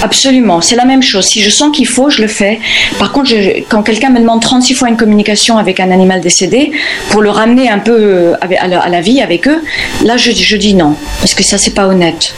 Absolument, 0.03 0.61
c'est 0.61 0.77
la 0.77 0.85
même 0.87 1.03
chose. 1.03 1.27
Si 1.27 1.43
je 1.43 1.51
sens 1.51 1.71
qu'il 1.77 1.87
faut, 1.87 2.09
je 2.11 2.23
le 2.23 2.29
fais. 2.29 2.59
Par 2.99 3.13
contre, 3.13 3.29
je- 3.31 3.63
quand 3.69 3.83
quelqu'un 3.83 4.11
me 4.11 4.19
demande 4.19 4.41
36 4.41 4.75
fois 4.75 4.89
une 4.89 4.97
communication 4.97 5.59
avec 5.59 5.79
un 5.81 5.91
animal 5.91 6.21
décédé, 6.21 6.73
pour 7.11 7.21
le 7.21 7.31
ramener 7.31 7.69
un 7.69 7.79
peu 7.79 7.93
euh, 7.93 8.35
à 8.41 8.67
la, 8.67 8.81
à 8.81 8.89
la 8.89 9.01
vie 9.01 9.21
avec 9.21 9.47
eux, 9.47 9.63
là, 10.05 10.17
je, 10.17 10.31
je 10.33 10.57
dis 10.57 10.75
non, 10.75 10.95
parce 11.21 11.35
que 11.35 11.43
ça, 11.43 11.59
c'est 11.59 11.75
pas 11.75 11.87
honnête. 11.87 12.35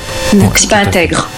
C'est 0.56 0.68
pas 0.70 0.76
intègre. 0.78 1.28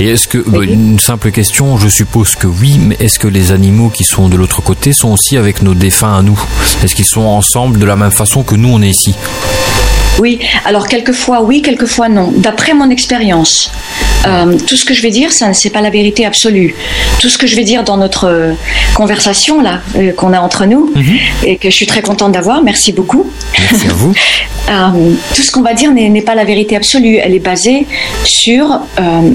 Et 0.00 0.08
est-ce 0.10 0.28
que, 0.28 0.38
bah, 0.38 0.58
une 0.62 0.98
simple 1.00 1.30
question, 1.32 1.78
je 1.78 1.88
suppose 1.88 2.34
que 2.36 2.46
oui, 2.46 2.78
mais 2.78 2.96
est-ce 3.00 3.18
que 3.18 3.28
les 3.28 3.50
animaux 3.50 3.88
qui 3.88 4.04
sont 4.04 4.28
de 4.28 4.36
l'autre 4.36 4.60
côté 4.62 4.92
sont 4.92 5.10
aussi 5.10 5.36
avec 5.36 5.62
nos 5.62 5.74
défunts 5.74 6.18
à 6.18 6.22
nous? 6.22 6.38
Est-ce 6.84 6.94
qu'ils 6.94 7.06
sont 7.06 7.22
ensemble 7.22 7.78
de 7.78 7.86
la 7.86 7.96
même 7.96 8.10
façon 8.10 8.42
que 8.42 8.54
nous 8.54 8.68
on 8.68 8.82
est 8.82 8.88
ici? 8.90 9.14
Oui, 10.18 10.38
alors 10.64 10.86
quelquefois 10.88 11.42
oui, 11.42 11.60
quelquefois 11.62 12.08
non. 12.08 12.32
D'après 12.36 12.72
mon 12.74 12.88
expérience, 12.90 13.70
euh, 14.26 14.56
tout 14.66 14.76
ce 14.76 14.84
que 14.84 14.94
je 14.94 15.02
vais 15.02 15.10
dire, 15.10 15.32
ça 15.32 15.52
c'est 15.52 15.70
pas 15.70 15.80
la 15.80 15.90
vérité 15.90 16.24
absolue. 16.24 16.74
Tout 17.20 17.28
ce 17.28 17.38
que 17.38 17.46
je 17.46 17.56
vais 17.56 17.64
dire 17.64 17.84
dans 17.84 17.96
notre 17.96 18.24
euh, 18.24 18.52
conversation 18.94 19.60
là 19.60 19.80
euh, 19.96 20.12
qu'on 20.12 20.32
a 20.32 20.40
entre 20.40 20.66
nous 20.66 20.92
et 21.44 21.56
que 21.56 21.70
je 21.70 21.74
suis 21.74 21.86
très 21.86 22.02
contente 22.02 22.32
d'avoir, 22.32 22.62
merci 22.62 22.92
beaucoup. 22.92 23.30
Merci 23.58 23.86
à 23.86 23.92
vous. 23.92 24.14
Euh, 24.68 25.12
tout 25.32 25.42
ce 25.42 25.52
qu'on 25.52 25.62
va 25.62 25.74
dire 25.74 25.92
n'est 25.92 26.22
pas 26.22 26.34
la 26.34 26.44
vérité 26.44 26.74
absolue. 26.74 27.18
Elle 27.22 27.34
est 27.34 27.38
basée 27.38 27.86
sur 28.24 28.80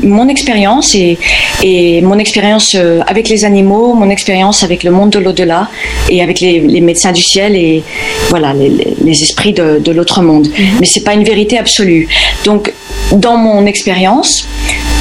mon 0.04 0.28
expérience 0.28 0.94
et, 0.94 1.18
et 1.64 2.02
mon 2.02 2.20
expérience 2.20 2.76
avec 3.08 3.30
les 3.30 3.46
animaux, 3.46 3.94
mon 3.94 4.10
expérience 4.10 4.62
avec 4.64 4.84
le 4.84 4.92
monde 4.92 5.12
de 5.12 5.20
l'au-delà 5.20 5.70
et 6.10 6.22
avec 6.22 6.42
les, 6.42 6.60
les 6.60 6.82
médecins 6.82 7.14
du 7.14 7.22
ciel 7.22 7.56
et 7.56 7.82
voilà 8.28 8.54
les, 8.54 9.24
esprits 9.24 9.54
de, 9.54 9.80
de 9.80 9.92
l'autre 9.94 10.22
monde. 10.22 10.50
Mais 10.82 10.86
c'est 10.86 11.06
pas 11.06 11.14
une 11.14 11.24
vérité 11.24 11.58
absolue. 11.58 12.10
Donc, 12.44 12.74
dans 13.12 13.38
mon 13.38 13.66
expérience, 13.66 14.48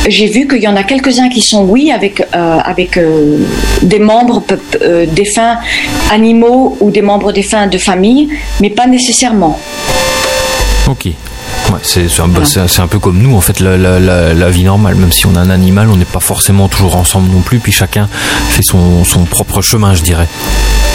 j'ai 0.09 0.27
vu 0.27 0.49
qu'il 0.49 0.63
y 0.63 0.69
en 0.69 0.77
a 0.77 0.83
quelques-uns 0.83 1.29
qui 1.29 1.41
sont 1.41 1.65
oui 1.65 1.93
avec 1.93 2.21
euh, 2.21 2.59
avec 2.59 2.97
euh, 2.97 3.39
des 3.83 3.99
membres 3.99 4.43
euh, 4.83 5.07
défunts 5.07 5.59
animaux 6.11 6.77
ou 6.81 6.91
des 6.91 7.03
membres 7.03 7.33
défunts 7.33 7.67
de 7.67 7.79
famille, 7.79 8.29
mais 8.61 8.71
pas 8.71 8.87
nécessairement. 8.87 9.59
Ok. 10.89 11.09
Ouais, 11.71 11.79
c'est 11.83 12.81
un, 12.81 12.87
peu 12.89 12.99
comme 12.99 13.19
nous 13.23 13.37
en 13.37 13.41
fait 13.41 13.61
la, 13.61 13.77
la, 13.77 14.01
la, 14.01 14.35
la 14.35 14.51
vie 14.51 14.65
normale 14.65 14.97
même 14.97 15.13
si 15.13 15.27
on 15.27 15.37
a 15.37 15.41
un 15.41 15.51
animal 15.51 15.89
on 15.89 15.97
n'est 15.97 16.05
pas 16.05 16.21
forcément 16.21 16.69
toujours 16.69 16.97
ensemble 16.97 17.31
non 17.31 17.43
plus 17.43 17.61
puis 17.61 17.71
chacun 17.71 18.09
fait 18.49 18.63
son, 18.63 19.05
son 19.05 19.25
propre 19.25 19.63
chemin 19.63 19.95
je 19.95 20.03
dirais 20.03 20.29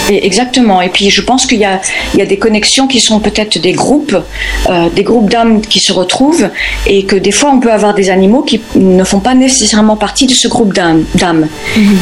Et 0.09 0.25
exactement. 0.25 0.81
Et 0.81 0.89
puis 0.89 1.09
je 1.09 1.21
pense 1.21 1.45
qu'il 1.45 1.57
y 1.59 1.65
a, 1.65 1.81
il 2.13 2.19
y 2.19 2.21
a 2.21 2.25
des 2.25 2.37
connexions 2.37 2.87
qui 2.87 2.99
sont 2.99 3.19
peut-être 3.19 3.57
des 3.59 3.71
groupes, 3.71 4.15
euh, 4.69 4.89
des 4.89 5.03
groupes 5.03 5.29
d'âmes 5.29 5.61
qui 5.61 5.79
se 5.79 5.91
retrouvent, 5.91 6.49
et 6.85 7.05
que 7.05 7.15
des 7.15 7.31
fois 7.31 7.51
on 7.51 7.59
peut 7.59 7.71
avoir 7.71 7.93
des 7.93 8.09
animaux 8.09 8.43
qui 8.43 8.61
ne 8.75 9.03
font 9.03 9.19
pas 9.19 9.33
nécessairement 9.33 9.95
partie 9.95 10.27
de 10.27 10.33
ce 10.33 10.47
groupe 10.47 10.73
d'âmes. 10.73 11.05
d'âmes. 11.15 11.47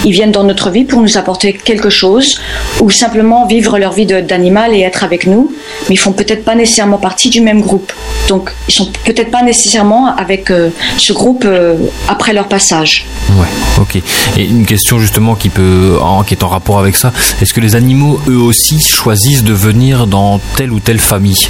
Ils 0.06 0.12
viennent 0.12 0.32
dans 0.32 0.44
notre 0.44 0.70
vie 0.70 0.84
pour 0.84 1.02
nous 1.02 1.18
apporter 1.18 1.54
quelque 1.54 1.90
chose, 1.90 2.40
ou 2.82 2.90
simplement 2.90 3.46
vivre 3.46 3.78
leur 3.78 3.94
vie 3.94 4.06
d'animal 4.06 4.74
et 4.76 4.82
être 4.82 5.04
avec 5.04 5.26
nous, 5.26 5.54
mais 5.88 5.96
ils 5.96 6.00
font 6.00 6.12
peut-être 6.12 6.44
pas 6.44 6.56
nécessairement 6.56 6.98
partie 6.98 7.30
du 7.30 7.42
même 7.42 7.62
groupe. 7.62 7.94
Donc 8.28 8.52
ils 8.68 8.74
sont 8.74 8.92
peut-être 9.06 9.32
pas 9.32 9.44
nécessairement 9.44 10.16
avec 10.16 10.50
euh, 10.50 10.70
ce 10.98 11.14
groupe 11.14 11.44
euh, 11.46 11.76
après 12.08 12.34
leur 12.34 12.48
passage. 12.48 13.06
Ouais, 13.38 13.48
ok. 13.80 14.02
Et 14.38 14.46
une 14.46 14.66
question 14.66 15.00
justement 15.00 15.36
qui 15.36 15.50
peut, 15.50 15.98
qui 16.28 16.34
est 16.34 16.44
en 16.44 16.50
rapport 16.50 16.80
avec 16.80 16.96
ça, 16.96 17.12
est-ce 17.42 17.54
que 17.54 17.62
les 17.62 17.76
animaux 17.76 18.20
eux 18.28 18.38
aussi 18.38 18.80
choisissent 18.80 19.44
de 19.44 19.54
venir 19.54 20.08
dans 20.08 20.40
telle 20.56 20.72
ou 20.72 20.80
telle 20.80 21.00
famille? 21.00 21.48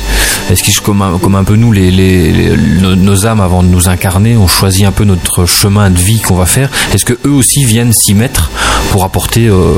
Est-ce 0.50 0.64
qu'ils, 0.64 0.80
comme 0.82 1.02
un, 1.02 1.18
comme 1.20 1.36
un 1.36 1.44
peu 1.44 1.56
nous, 1.56 1.74
nos, 1.74 3.26
âmes 3.26 3.42
avant 3.42 3.64
de 3.64 3.68
nous 3.68 3.90
incarner, 3.90 4.36
on 4.36 4.48
choisit 4.48 4.86
un 4.86 4.92
peu 4.92 5.04
notre 5.04 5.46
chemin 5.46 5.90
de 5.90 5.98
vie 5.98 6.20
qu'on 6.20 6.36
va 6.36 6.46
faire? 6.46 6.70
Est-ce 6.94 7.06
que 7.06 7.14
eux 7.26 7.32
aussi 7.32 7.64
viennent 7.64 7.94
s'y 7.94 8.14
mettre 8.14 8.50
pour 8.92 9.04
apporter 9.04 9.48
euh, 9.48 9.74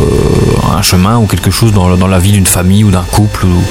un 0.75 0.81
chemin 0.81 1.17
ou 1.17 1.25
quelque 1.25 1.51
chose 1.51 1.71
dans, 1.73 2.07
la 2.07 2.19
vie 2.19 2.31
d'une 2.31 2.47
famille 2.47 2.83
ou 2.83 2.91
d'un 2.91 3.03
couple 3.03 3.45
ou... 3.45 3.63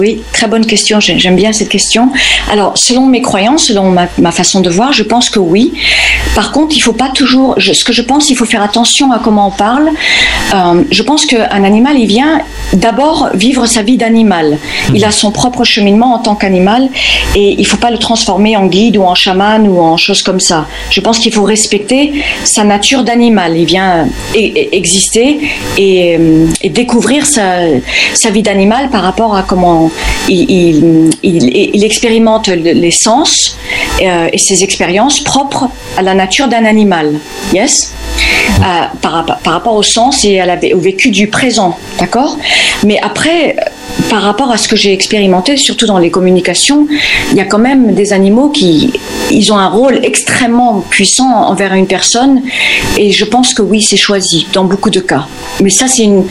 Oui, 0.00 0.22
très 0.32 0.48
bonne 0.48 0.66
question. 0.66 0.98
J'aime 0.98 1.36
bien 1.36 1.52
cette 1.52 1.68
question. 1.68 2.10
Alors, 2.50 2.76
selon 2.76 3.06
mes 3.06 3.22
croyances, 3.22 3.66
selon 3.66 3.90
ma, 3.90 4.32
façon 4.32 4.60
de 4.60 4.68
voir, 4.68 4.92
je 4.92 5.04
pense 5.04 5.30
que 5.30 5.38
oui. 5.38 5.72
Par 6.34 6.50
contre, 6.50 6.74
il 6.76 6.80
faut 6.80 6.92
pas 6.92 7.10
toujours. 7.10 7.54
ce 7.58 7.84
que 7.84 7.92
je 7.92 8.02
pense, 8.02 8.30
il 8.30 8.36
faut 8.36 8.44
faire 8.44 8.62
attention 8.62 9.12
à 9.12 9.20
comment 9.20 9.48
on 9.48 9.50
parle. 9.50 9.90
Euh, 10.54 10.82
je 10.90 11.02
pense 11.02 11.26
qu'un 11.26 11.64
animal, 11.64 11.98
il 11.98 12.06
vient 12.06 12.40
d'abord 12.72 13.30
vivre 13.34 13.66
sa 13.66 13.82
vie 13.82 13.96
d'animal. 13.96 14.58
Il 14.92 15.04
a 15.04 15.12
son 15.12 15.30
propre 15.30 15.62
cheminement 15.62 16.14
en 16.14 16.18
tant 16.18 16.34
qu'animal 16.34 16.88
et 17.36 17.54
il 17.56 17.66
faut 17.66 17.76
pas 17.76 17.90
le 17.90 17.98
transformer 17.98 18.56
en 18.56 18.66
guide 18.66 18.96
ou 18.96 19.04
en 19.04 19.14
chaman 19.14 19.68
ou 19.68 19.80
en 19.80 19.96
chose 19.96 20.22
comme 20.22 20.40
ça. 20.40 20.66
Je 20.90 21.00
pense 21.00 21.20
qu'il 21.20 21.32
faut 21.32 21.44
respecter 21.44 22.12
sa 22.44 22.64
nature 22.64 23.04
d'animal. 23.04 23.56
Il 23.56 23.66
vient 23.66 24.08
e, 24.34 24.38
e, 24.38 24.68
exister 24.72 25.38
et, 25.78 26.16
euh, 26.18 26.46
et 26.62 26.68
découvrir 26.68 27.26
sa, 27.26 27.58
sa 28.14 28.30
vie 28.30 28.42
d'animal 28.42 28.90
par 28.90 29.02
rapport 29.02 29.36
à 29.36 29.42
comment 29.42 29.83
il, 30.28 31.84
expérimente 31.84 32.48
les 32.48 32.90
sens 32.90 33.56
euh, 34.00 34.28
et 34.32 34.38
ses 34.38 34.64
expériences 34.64 35.20
propres 35.20 35.68
à 35.96 36.02
la 36.02 36.14
nature 36.14 36.48
d'un 36.48 36.64
animal. 36.64 37.14
Yes? 37.52 37.92
Euh, 38.60 38.62
par, 39.00 39.26
rapport 39.44 39.74
au 39.74 39.82
sens 39.82 40.24
et 40.24 40.40
au 40.74 40.78
vécu 40.78 41.10
du 41.10 41.28
présent, 41.28 41.78
d'accord? 41.98 42.36
Mais 42.84 42.98
après, 43.00 43.56
par 44.10 44.22
rapport 44.22 44.50
à 44.50 44.58
ce 44.58 44.68
que 44.68 44.76
j'ai 44.76 44.92
expérimenté, 44.92 45.56
surtout 45.56 45.86
dans 45.86 45.98
les 45.98 46.10
communications, 46.10 46.86
il 47.30 47.36
y 47.36 47.40
a 47.40 47.44
quand 47.44 47.58
même 47.58 47.94
des 47.94 48.12
animaux 48.12 48.50
qui 48.50 48.92
ils 49.30 49.52
ont 49.52 49.58
un 49.58 49.68
rôle 49.68 50.00
extrêmement 50.02 50.84
puissant 50.88 51.30
envers 51.30 51.74
une 51.74 51.86
personne 51.86 52.42
et 52.96 53.10
je 53.12 53.24
pense 53.24 53.54
que 53.54 53.62
oui, 53.62 53.82
c'est 53.82 53.96
choisi 53.96 54.46
dans 54.52 54.64
beaucoup 54.64 54.90
de 54.90 55.00
cas. 55.00 55.26
Mais 55.62 55.70
ça, 55.70 55.86
c'est 55.88 56.04
une, 56.04 56.24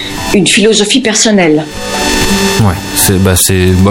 philosophie 0.48 1.02
personnelle. 1.02 1.66
Ouais, 2.62 2.74
c'est, 2.96 3.18
bah 3.18 3.34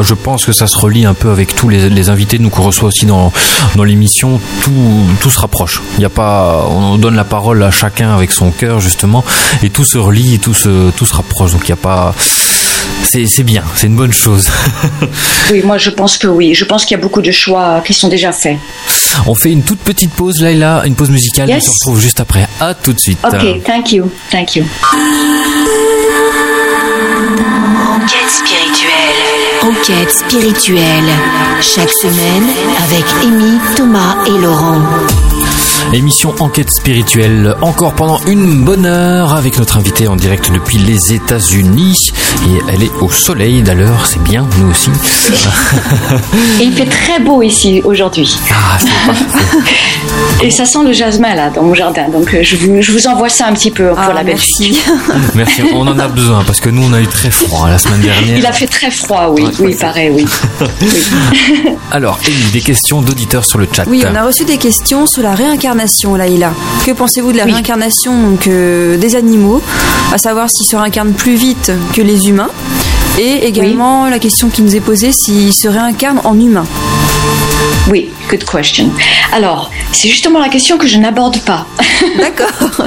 je 0.02 0.14
pense 0.14 0.44
que 0.44 0.52
ça 0.52 0.66
se 0.66 0.78
relie 0.78 1.04
un 1.04 1.14
peu 1.14 1.30
avec 1.30 1.54
tous 1.54 1.68
les, 1.68 1.90
les 1.90 2.08
invités 2.08 2.38
nous 2.38 2.50
qu'on 2.50 2.62
reçoit 2.62 2.88
aussi 2.88 3.06
dans, 3.06 3.32
dans 3.76 3.84
l'émission. 3.84 4.40
Tout, 4.62 4.70
tout 5.20 5.30
se 5.30 5.38
rapproche. 5.38 5.82
Il 5.98 6.02
y 6.02 6.04
a 6.04 6.10
pas, 6.10 6.66
on 6.70 6.96
donne 6.96 7.16
la 7.16 7.24
parole 7.24 7.62
à 7.62 7.70
chacun 7.70 8.14
avec 8.14 8.32
son 8.32 8.50
cœur 8.50 8.80
justement, 8.80 9.24
et 9.62 9.70
tout 9.70 9.84
se 9.84 9.98
relie, 9.98 10.38
tout 10.38 10.54
se, 10.54 10.90
tout 10.90 11.06
se 11.06 11.14
rapproche. 11.14 11.52
Donc 11.52 11.62
il 11.64 11.70
n'y 11.70 11.72
a 11.72 11.76
pas, 11.76 12.14
c'est, 13.26 13.42
bien, 13.44 13.62
c'est 13.76 13.88
une 13.88 13.96
bonne 13.96 14.12
chose. 14.12 14.48
oui, 15.52 15.62
moi 15.64 15.76
je 15.76 15.90
pense 15.90 16.16
que 16.16 16.26
oui. 16.26 16.54
Je 16.54 16.64
pense 16.64 16.84
qu'il 16.84 16.96
y 16.96 17.00
a 17.00 17.02
beaucoup 17.02 17.20
de 17.20 17.30
choix 17.30 17.82
qui 17.84 17.92
sont 17.92 18.08
déjà 18.08 18.32
faits. 18.32 18.56
On 19.26 19.34
fait 19.34 19.50
une 19.50 19.62
toute 19.62 19.80
petite 19.80 20.12
pause, 20.12 20.40
Laila, 20.40 20.82
une 20.86 20.94
pause 20.94 21.10
musicale. 21.10 21.50
On 21.54 21.60
se 21.60 21.70
retrouve 21.70 22.00
juste 22.00 22.20
après. 22.20 22.48
À 22.60 22.74
tout 22.74 22.92
de 22.92 23.00
suite. 23.00 23.18
Ok, 23.24 23.62
thank 23.64 23.92
you, 23.92 24.10
thank 24.30 24.56
you. 24.56 24.64
Enquête 27.94 28.30
spirituelle. 28.30 29.12
Enquête 29.62 30.10
spirituelle. 30.10 31.12
Chaque 31.60 31.90
semaine 31.90 32.48
avec 32.84 33.04
Amy, 33.22 33.58
Thomas 33.76 34.16
et 34.26 34.40
Laurent. 34.40 34.80
Émission 35.92 36.34
Enquête 36.40 36.70
spirituelle, 36.70 37.54
encore 37.60 37.92
pendant 37.92 38.18
une 38.26 38.64
bonne 38.64 38.86
heure 38.86 39.34
avec 39.34 39.58
notre 39.58 39.76
invité 39.76 40.08
en 40.08 40.16
direct 40.16 40.50
depuis 40.50 40.78
les 40.78 41.12
États-Unis. 41.12 42.12
Et 42.48 42.72
elle 42.72 42.82
est 42.82 42.92
au 43.02 43.10
soleil 43.10 43.62
d'ailleurs, 43.62 44.06
c'est 44.06 44.22
bien, 44.22 44.46
nous 44.58 44.70
aussi. 44.70 44.88
Et 46.60 46.64
il 46.64 46.72
fait 46.72 46.86
très 46.86 47.20
beau 47.20 47.42
ici 47.42 47.82
aujourd'hui. 47.84 48.34
Ah, 48.50 48.78
Et 50.42 50.50
ça 50.50 50.64
sent 50.64 50.78
le 50.84 50.92
jasmin 50.92 51.34
là 51.34 51.50
dans 51.50 51.62
mon 51.62 51.74
jardin, 51.74 52.08
donc 52.08 52.32
euh, 52.32 52.42
je 52.42 52.56
vous, 52.56 52.80
je 52.80 52.92
vous 52.92 53.06
envoie 53.06 53.28
ça 53.28 53.48
un 53.48 53.52
petit 53.52 53.70
peu 53.70 53.88
pour 53.88 53.98
ah, 53.98 54.12
la 54.14 54.24
Belgique. 54.24 54.82
Merci, 55.34 55.62
on 55.74 55.86
en 55.86 55.98
a 55.98 56.08
besoin 56.08 56.42
parce 56.44 56.60
que 56.60 56.70
nous 56.70 56.84
on 56.84 56.92
a 56.94 57.00
eu 57.00 57.06
très 57.06 57.30
froid 57.30 57.68
la 57.68 57.78
semaine 57.78 58.00
dernière. 58.00 58.38
Il 58.38 58.46
a 58.46 58.52
fait 58.52 58.66
très 58.66 58.90
froid, 58.90 59.34
oui, 59.36 59.44
oui, 59.58 59.74
pareil, 59.74 60.10
oui. 60.10 60.24
Alors, 61.90 62.18
des 62.52 62.60
questions 62.60 63.02
d'auditeurs 63.02 63.44
sur 63.44 63.58
le 63.58 63.68
chat. 63.70 63.84
Oui, 63.86 64.02
on 64.10 64.14
a 64.14 64.24
reçu 64.24 64.44
des 64.44 64.56
questions 64.56 65.06
sur 65.06 65.22
la 65.22 65.34
réincarnation 65.34 65.71
réincarnation, 65.72 66.14
Laïla. 66.16 66.52
Que 66.84 66.92
pensez-vous 66.92 67.32
de 67.32 67.38
la 67.38 67.44
réincarnation 67.44 68.36
des 68.44 69.16
animaux, 69.16 69.62
à 70.12 70.18
savoir 70.18 70.50
s'ils 70.50 70.66
se 70.66 70.76
réincarnent 70.76 71.12
plus 71.14 71.34
vite 71.34 71.72
que 71.94 72.02
les 72.02 72.28
humains 72.28 72.50
Et 73.18 73.46
également 73.46 74.08
la 74.08 74.18
question 74.18 74.50
qui 74.50 74.62
nous 74.62 74.76
est 74.76 74.80
posée, 74.80 75.12
s'ils 75.12 75.54
se 75.54 75.68
réincarnent 75.68 76.20
en 76.24 76.38
humains? 76.38 76.66
Oui, 77.88 78.10
good 78.30 78.44
question. 78.44 78.90
Alors, 79.32 79.70
c'est 79.92 80.08
justement 80.08 80.38
la 80.38 80.48
question 80.48 80.78
que 80.78 80.86
je 80.86 80.98
n'aborde 80.98 81.38
pas. 81.40 81.66
D'accord. 82.18 82.86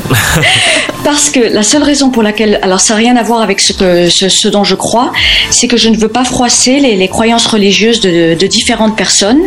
Parce 1.03 1.29
que 1.29 1.39
la 1.39 1.63
seule 1.63 1.83
raison 1.83 2.09
pour 2.09 2.23
laquelle, 2.23 2.59
alors 2.63 2.79
ça 2.79 2.93
n'a 2.93 2.99
rien 2.99 3.15
à 3.15 3.23
voir 3.23 3.41
avec 3.41 3.59
ce, 3.59 3.73
que, 3.73 4.09
ce, 4.09 4.47
dont 4.47 4.63
je 4.63 4.75
crois, 4.75 5.11
c'est 5.51 5.67
que 5.67 5.77
je 5.77 5.89
ne 5.89 5.97
veux 5.97 6.07
pas 6.07 6.23
froisser 6.23 6.79
les, 6.79 7.07
croyances 7.07 7.45
religieuses 7.45 7.99
de, 7.99 8.47
différentes 8.47 8.95
personnes. 8.95 9.41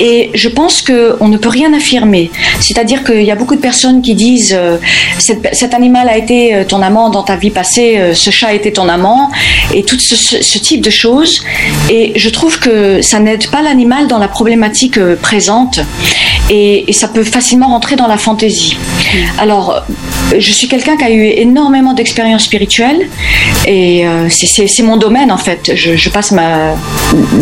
Et 0.00 0.30
je 0.34 0.48
pense 0.48 0.82
qu'on 0.82 1.28
ne 1.28 1.36
peut 1.36 1.48
rien 1.48 1.72
affirmer. 1.74 2.30
C'est-à-dire 2.60 3.04
qu'il 3.04 3.22
y 3.22 3.30
a 3.30 3.34
beaucoup 3.36 3.56
de 3.56 3.60
personnes 3.60 4.02
qui 4.02 4.14
disent 4.14 4.54
euh, 4.56 4.78
cet 5.18 5.74
animal 5.74 6.08
a 6.08 6.16
été 6.16 6.54
euh, 6.54 6.64
ton 6.64 6.80
amant 6.82 7.10
dans 7.10 7.22
ta 7.22 7.36
vie 7.36 7.50
passée, 7.50 7.98
euh, 7.98 8.14
ce 8.14 8.30
chat 8.30 8.48
a 8.48 8.52
été 8.52 8.72
ton 8.72 8.88
amant, 8.88 9.30
et 9.74 9.82
tout 9.82 9.98
ce, 9.98 10.16
ce 10.16 10.58
type 10.58 10.80
de 10.80 10.90
choses. 10.90 11.42
Et 11.90 12.12
je 12.16 12.28
trouve 12.30 12.58
que 12.58 13.02
ça 13.02 13.20
n'aide 13.20 13.50
pas 13.50 13.62
l'animal 13.62 14.06
dans 14.06 14.18
la 14.18 14.28
problématique 14.28 14.55
présente 15.20 15.80
et, 16.50 16.84
ça 16.92 17.08
peut 17.08 17.24
facilement 17.24 17.68
rentrer 17.68 17.96
dans 17.96 18.06
la 18.06 18.16
fantaisie. 18.16 18.76
Alors, 19.38 19.82
je 20.36 20.52
suis 20.52 20.68
quelqu'un 20.68 20.96
qui 20.96 21.04
a 21.04 21.10
eu 21.10 21.24
énormément 21.24 21.92
d'expériences 21.92 22.44
spirituelles 22.44 23.08
et 23.66 24.06
euh, 24.06 24.28
c'est 24.30 24.82
mon 24.82 24.96
domaine 24.96 25.30
en 25.30 25.36
fait. 25.36 25.72
Je, 25.74 26.08
passe 26.08 26.32
ma, 26.32 26.74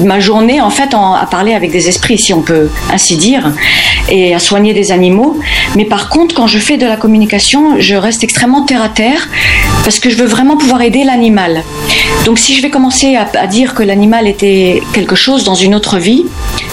ma, 0.05 0.21
journée 0.21 0.61
en 0.61 0.71
fait 0.71 0.95
à 0.95 1.27
parler 1.31 1.55
avec 1.55 1.71
des 1.71 1.89
esprits, 1.89 2.19
si 2.19 2.33
on 2.33 2.43
peut 2.43 2.69
ainsi 2.93 3.17
dire, 3.17 3.53
et 4.09 4.35
à 4.35 4.39
soigner 4.39 4.75
des 4.75 4.91
animaux. 4.91 5.39
Mais 5.77 5.85
par 5.85 6.09
contre, 6.09 6.35
quand 6.35 6.47
je 6.47 6.59
fais 6.59 6.77
de 6.77 6.87
la 6.87 6.97
communication, 6.97 7.79
je 7.79 7.95
reste 7.95 8.25
extrêmement 8.25 8.62
terre 8.62 8.83
à 8.83 8.89
terre 8.89 9.29
parce 9.85 10.01
que 10.01 10.11
je 10.11 10.17
veux 10.17 10.27
vraiment 10.27 10.57
pouvoir 10.57 10.83
aider 10.83 11.05
l'animal. 11.05 11.62
Donc 12.25 12.39
si 12.39 12.57
je 12.57 12.62
vais 12.62 12.71
commencer 12.71 13.17
à, 13.17 13.29
à 13.39 13.47
dire 13.47 13.75
que 13.75 13.83
l'animal 13.83 14.27
était 14.27 14.83
quelque 14.93 15.15
chose 15.15 15.45
dans 15.45 15.55
une 15.55 15.75
autre 15.75 15.99
vie, 15.99 16.25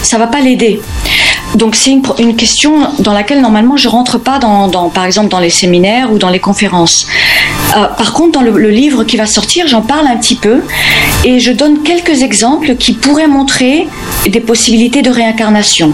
ça 0.02 0.18
va 0.18 0.26
pas 0.32 0.40
l'aider. 0.40 0.80
Donc 1.54 1.74
c'est 1.74 1.90
une, 1.90 2.34
question 2.34 2.88
dans 2.98 3.12
laquelle 3.12 3.42
normalement 3.42 3.76
je 3.76 3.88
rentre 3.88 4.18
pas 4.18 4.38
dans, 4.38 4.88
par 4.88 5.04
exemple 5.04 5.28
dans 5.28 5.38
les 5.38 5.50
séminaires 5.50 6.10
ou 6.10 6.18
dans 6.18 6.30
les 6.30 6.38
conférences. 6.40 7.06
Euh, 7.76 7.84
par 7.88 8.14
contre, 8.14 8.32
dans 8.32 8.42
le, 8.42 8.70
livre 8.70 9.04
qui 9.04 9.16
va 9.18 9.26
sortir, 9.26 9.68
j'en 9.68 9.82
parle 9.82 10.06
un 10.06 10.16
petit 10.16 10.34
peu 10.34 10.62
et 11.24 11.38
je 11.40 11.52
donne 11.52 11.82
quelques 11.82 12.22
exemples 12.22 12.76
qui 12.76 12.92
pourraient 12.92 13.28
montrer 13.28 13.86
des 14.26 14.40
possibilités 14.40 15.02
de 15.02 15.10
réincarnation. 15.10 15.92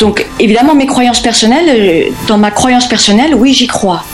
Donc 0.00 0.26
évidemment, 0.40 0.74
mes 0.74 0.86
croyances 0.86 1.20
personnelles, 1.20 1.68
euh, 1.68 2.10
dans 2.26 2.38
ma 2.38 2.50
croyance 2.50 2.88
personnelle, 2.88 3.34
oui, 3.36 3.54
j'y 3.54 3.68
crois. 3.68 4.04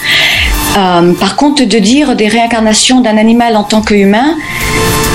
Euh, 0.77 1.13
par 1.15 1.37
contre, 1.37 1.65
de 1.65 1.79
dire 1.79 2.17
des 2.17 2.29
réincarnations 2.29 3.01
d'un 3.01 3.17
animal 3.17 3.57
en 3.57 3.65
tant 3.65 3.81
qu'humain, 3.81 4.37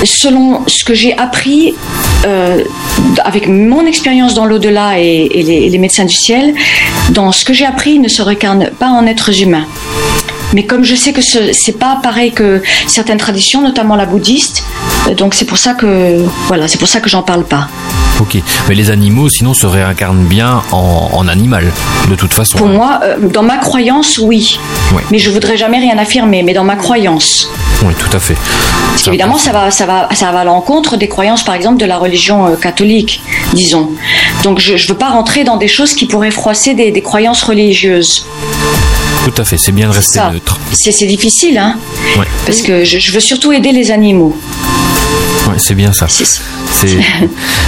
selon 0.04 0.62
ce 0.66 0.84
que 0.84 0.94
j'ai 0.94 1.16
appris 1.18 1.74
euh, 2.24 2.64
avec 3.24 3.48
mon 3.48 3.86
expérience 3.86 4.34
dans 4.34 4.44
l'au-delà 4.44 4.98
et, 4.98 5.28
les, 5.28 5.78
médecins 5.78 6.04
du 6.04 6.14
ciel, 6.14 6.54
dans 7.10 7.32
ce 7.32 7.44
que 7.44 7.52
j'ai 7.52 7.66
appris, 7.66 7.98
ne 7.98 8.08
se 8.08 8.22
réincarne 8.22 8.70
pas 8.78 8.88
en 8.88 9.06
êtres 9.06 9.42
humains. 9.42 9.66
Mais 10.52 10.64
comme 10.64 10.84
je 10.84 10.94
sais 10.94 11.12
que 11.12 11.22
ce 11.22 11.52
c'est 11.52 11.78
pas 11.78 12.00
pareil 12.02 12.32
que 12.32 12.62
certaines 12.86 13.18
traditions, 13.18 13.62
notamment 13.62 13.96
la 13.96 14.06
bouddhiste, 14.06 14.64
euh, 15.08 15.14
donc 15.14 15.34
c'est 15.34 15.44
pour 15.44 15.58
ça 15.58 15.74
que 15.74 16.24
voilà, 16.46 16.68
c'est 16.68 16.78
pour 16.78 16.88
ça 16.88 17.00
que 17.00 17.08
j'en 17.08 17.22
parle 17.22 17.44
pas. 17.44 17.68
Ok, 18.20 18.36
mais 18.68 18.74
les 18.74 18.90
animaux 18.90 19.30
sinon 19.30 19.54
se 19.54 19.66
réincarnent 19.66 20.26
bien 20.26 20.62
en, 20.72 21.26
animal, 21.26 21.72
de 22.10 22.14
toute 22.14 22.34
façon. 22.34 22.58
Pour 22.58 22.68
moi, 22.68 23.00
euh, 23.02 23.16
dans 23.28 23.42
ma 23.42 23.56
croyance, 23.56 24.18
oui. 24.18 24.58
Mais 25.10 25.18
je 25.18 25.30
voudrais 25.30 25.56
jamais 25.56 25.78
rien 25.78 25.96
affirmer, 25.96 26.42
mais 26.42 26.52
dans 26.52 26.64
ma 26.64 26.76
croyance. 26.76 27.48
Oui, 27.82 27.94
tout 27.98 28.14
à 28.14 28.20
fait. 28.20 28.36
Parce 28.90 29.04
qu'évidemment, 29.04 29.38
ça 29.38 29.52
va, 29.52 29.70
ça, 29.70 29.86
va, 29.86 30.08
ça 30.12 30.32
va 30.32 30.40
à 30.40 30.44
l'encontre 30.44 30.98
des 30.98 31.08
croyances, 31.08 31.44
par 31.44 31.54
exemple, 31.54 31.78
de 31.78 31.86
la 31.86 31.96
religion 31.96 32.46
euh, 32.46 32.56
catholique, 32.56 33.22
disons. 33.54 33.90
Donc 34.42 34.58
je 34.58 34.74
ne 34.74 34.88
veux 34.88 34.98
pas 34.98 35.08
rentrer 35.08 35.44
dans 35.44 35.56
des 35.56 35.68
choses 35.68 35.94
qui 35.94 36.06
pourraient 36.06 36.30
froisser 36.30 36.74
des, 36.74 36.90
des 36.90 37.02
croyances 37.02 37.42
religieuses. 37.42 38.26
Tout 39.24 39.34
à 39.36 39.44
fait, 39.44 39.58
c'est 39.58 39.72
bien 39.72 39.88
de 39.88 39.94
rester 39.94 40.18
neutre. 40.40 40.58
C'est 40.72 41.06
difficile, 41.06 41.58
hein 41.58 41.76
Parce 42.46 42.62
que 42.62 42.84
je, 42.84 43.12
veux 43.12 43.20
surtout 43.20 43.52
aider 43.52 43.72
les 43.72 43.90
animaux. 43.90 44.36
Oui, 45.48 45.54
c'est 45.58 45.74
bien 45.74 45.92
ça. 45.92 46.06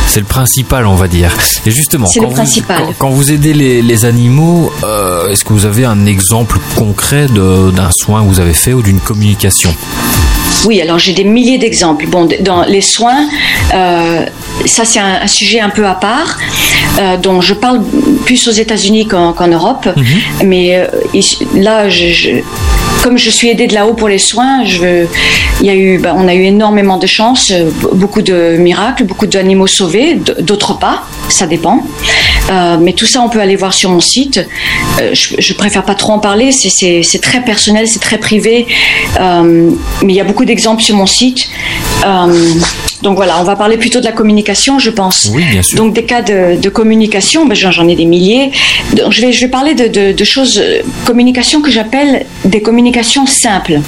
C'est 0.06 0.20
le 0.20 0.26
principal, 0.26 0.86
on 0.86 0.94
va 0.94 1.08
dire. 1.08 1.30
Et 1.66 1.70
justement, 1.70 2.08
quand, 2.14 2.22
le 2.22 2.28
vous, 2.28 2.92
quand, 2.98 3.10
vous 3.10 3.32
aidez 3.32 3.52
les, 3.52 4.04
animaux, 4.04 4.72
euh, 4.84 5.28
est-ce 5.28 5.44
que 5.44 5.52
vous 5.52 5.66
avez 5.66 5.84
un 5.84 6.06
exemple 6.06 6.58
concret 6.76 7.26
d'un 7.26 7.90
soin 7.90 8.22
que 8.22 8.28
vous 8.28 8.40
avez 8.40 8.54
fait 8.54 8.72
ou 8.72 8.82
d'une 8.82 9.00
communication? 9.00 9.74
Oui, 10.64 10.80
alors 10.80 10.98
j'ai 10.98 11.12
des 11.12 11.24
milliers 11.24 11.58
d'exemples. 11.58 12.06
Bon, 12.06 12.28
dans 12.40 12.62
les 12.62 12.80
soins, 12.80 13.28
euh, 13.74 14.24
ça 14.66 14.84
c'est 14.84 15.00
un, 15.00 15.26
sujet 15.26 15.60
un 15.60 15.70
peu 15.70 15.86
à 15.86 15.94
part, 15.94 16.38
euh, 16.98 17.16
dont 17.16 17.40
je 17.40 17.54
parle 17.54 17.82
plus 18.24 18.46
aux 18.48 18.52
États-Unis 18.52 19.06
qu'en 19.06 19.48
Europe. 19.48 19.88
Mhm. 19.96 20.04
Mais 20.44 20.76
euh, 20.76 20.86
là, 21.54 21.88
je, 21.88 22.40
comme 23.02 23.18
je 23.18 23.30
suis 23.30 23.48
aidée 23.48 23.66
de 23.66 23.74
là-haut 23.74 23.94
pour 23.94 24.08
les 24.08 24.18
soins, 24.18 24.64
je, 24.64 25.06
il 25.60 25.66
y 25.66 25.70
a 25.70 25.74
eu, 25.74 25.98
bah, 25.98 26.14
on 26.16 26.28
a 26.28 26.34
eu 26.34 26.44
énormément 26.44 26.98
de 26.98 27.06
chance, 27.06 27.52
beaucoup 27.94 28.22
de 28.22 28.56
miracles, 28.58 29.04
beaucoup 29.04 29.26
d'animaux 29.26 29.66
sauvés, 29.66 30.18
d'autres 30.40 30.78
pas, 30.78 31.04
ça 31.32 31.46
dépend. 31.46 31.80
Euh, 32.50 32.76
mais 32.80 32.92
tout 32.92 33.06
ça, 33.06 33.20
on 33.22 33.28
peut 33.28 33.40
aller 33.40 33.56
voir 33.56 33.72
sur 33.72 33.90
mon 33.90 34.00
site. 34.00 34.40
Euh, 35.00 35.10
je, 35.14 35.34
je, 35.38 35.54
préfère 35.54 35.84
pas 35.84 35.94
trop 35.94 36.12
en 36.12 36.18
parler, 36.18 36.52
c'est 36.52 37.20
très 37.20 37.42
personnel, 37.42 37.86
c'est 37.88 38.00
très 38.00 38.18
privé. 38.18 38.66
mais 39.18 40.12
il 40.12 40.16
y 40.16 40.20
a 40.20 40.24
beaucoup 40.24 40.44
d'exemples 40.44 40.82
sur 40.82 40.96
mon 40.96 41.06
site. 41.06 41.48
Donc 43.02 43.16
voilà, 43.16 43.40
on 43.40 43.44
va 43.44 43.56
parler 43.56 43.76
plutôt 43.76 43.98
de 43.98 44.04
la 44.04 44.12
communication, 44.12 44.78
je 44.78 44.90
pense. 44.90 45.30
Oui, 45.34 45.42
bien 45.50 45.62
sûr. 45.62 45.76
Donc 45.76 45.92
des 45.92 46.04
cas 46.04 46.22
de, 46.22 46.68
communication, 46.68 47.46
ben, 47.46 47.54
j'en 47.54 47.88
ai 47.88 47.96
des 47.96 48.04
milliers. 48.04 48.52
Donc, 48.94 49.12
je, 49.12 49.20
vais, 49.20 49.32
je 49.32 49.40
vais 49.40 49.50
parler 49.50 49.74
de, 49.74 50.12
de 50.12 50.24
choses, 50.24 50.58
euh, 50.58 50.82
communication 51.04 51.60
que 51.60 51.70
j'appelle 51.70 52.26
des 52.44 52.62
communications 52.62 53.26
simples. 53.26 53.80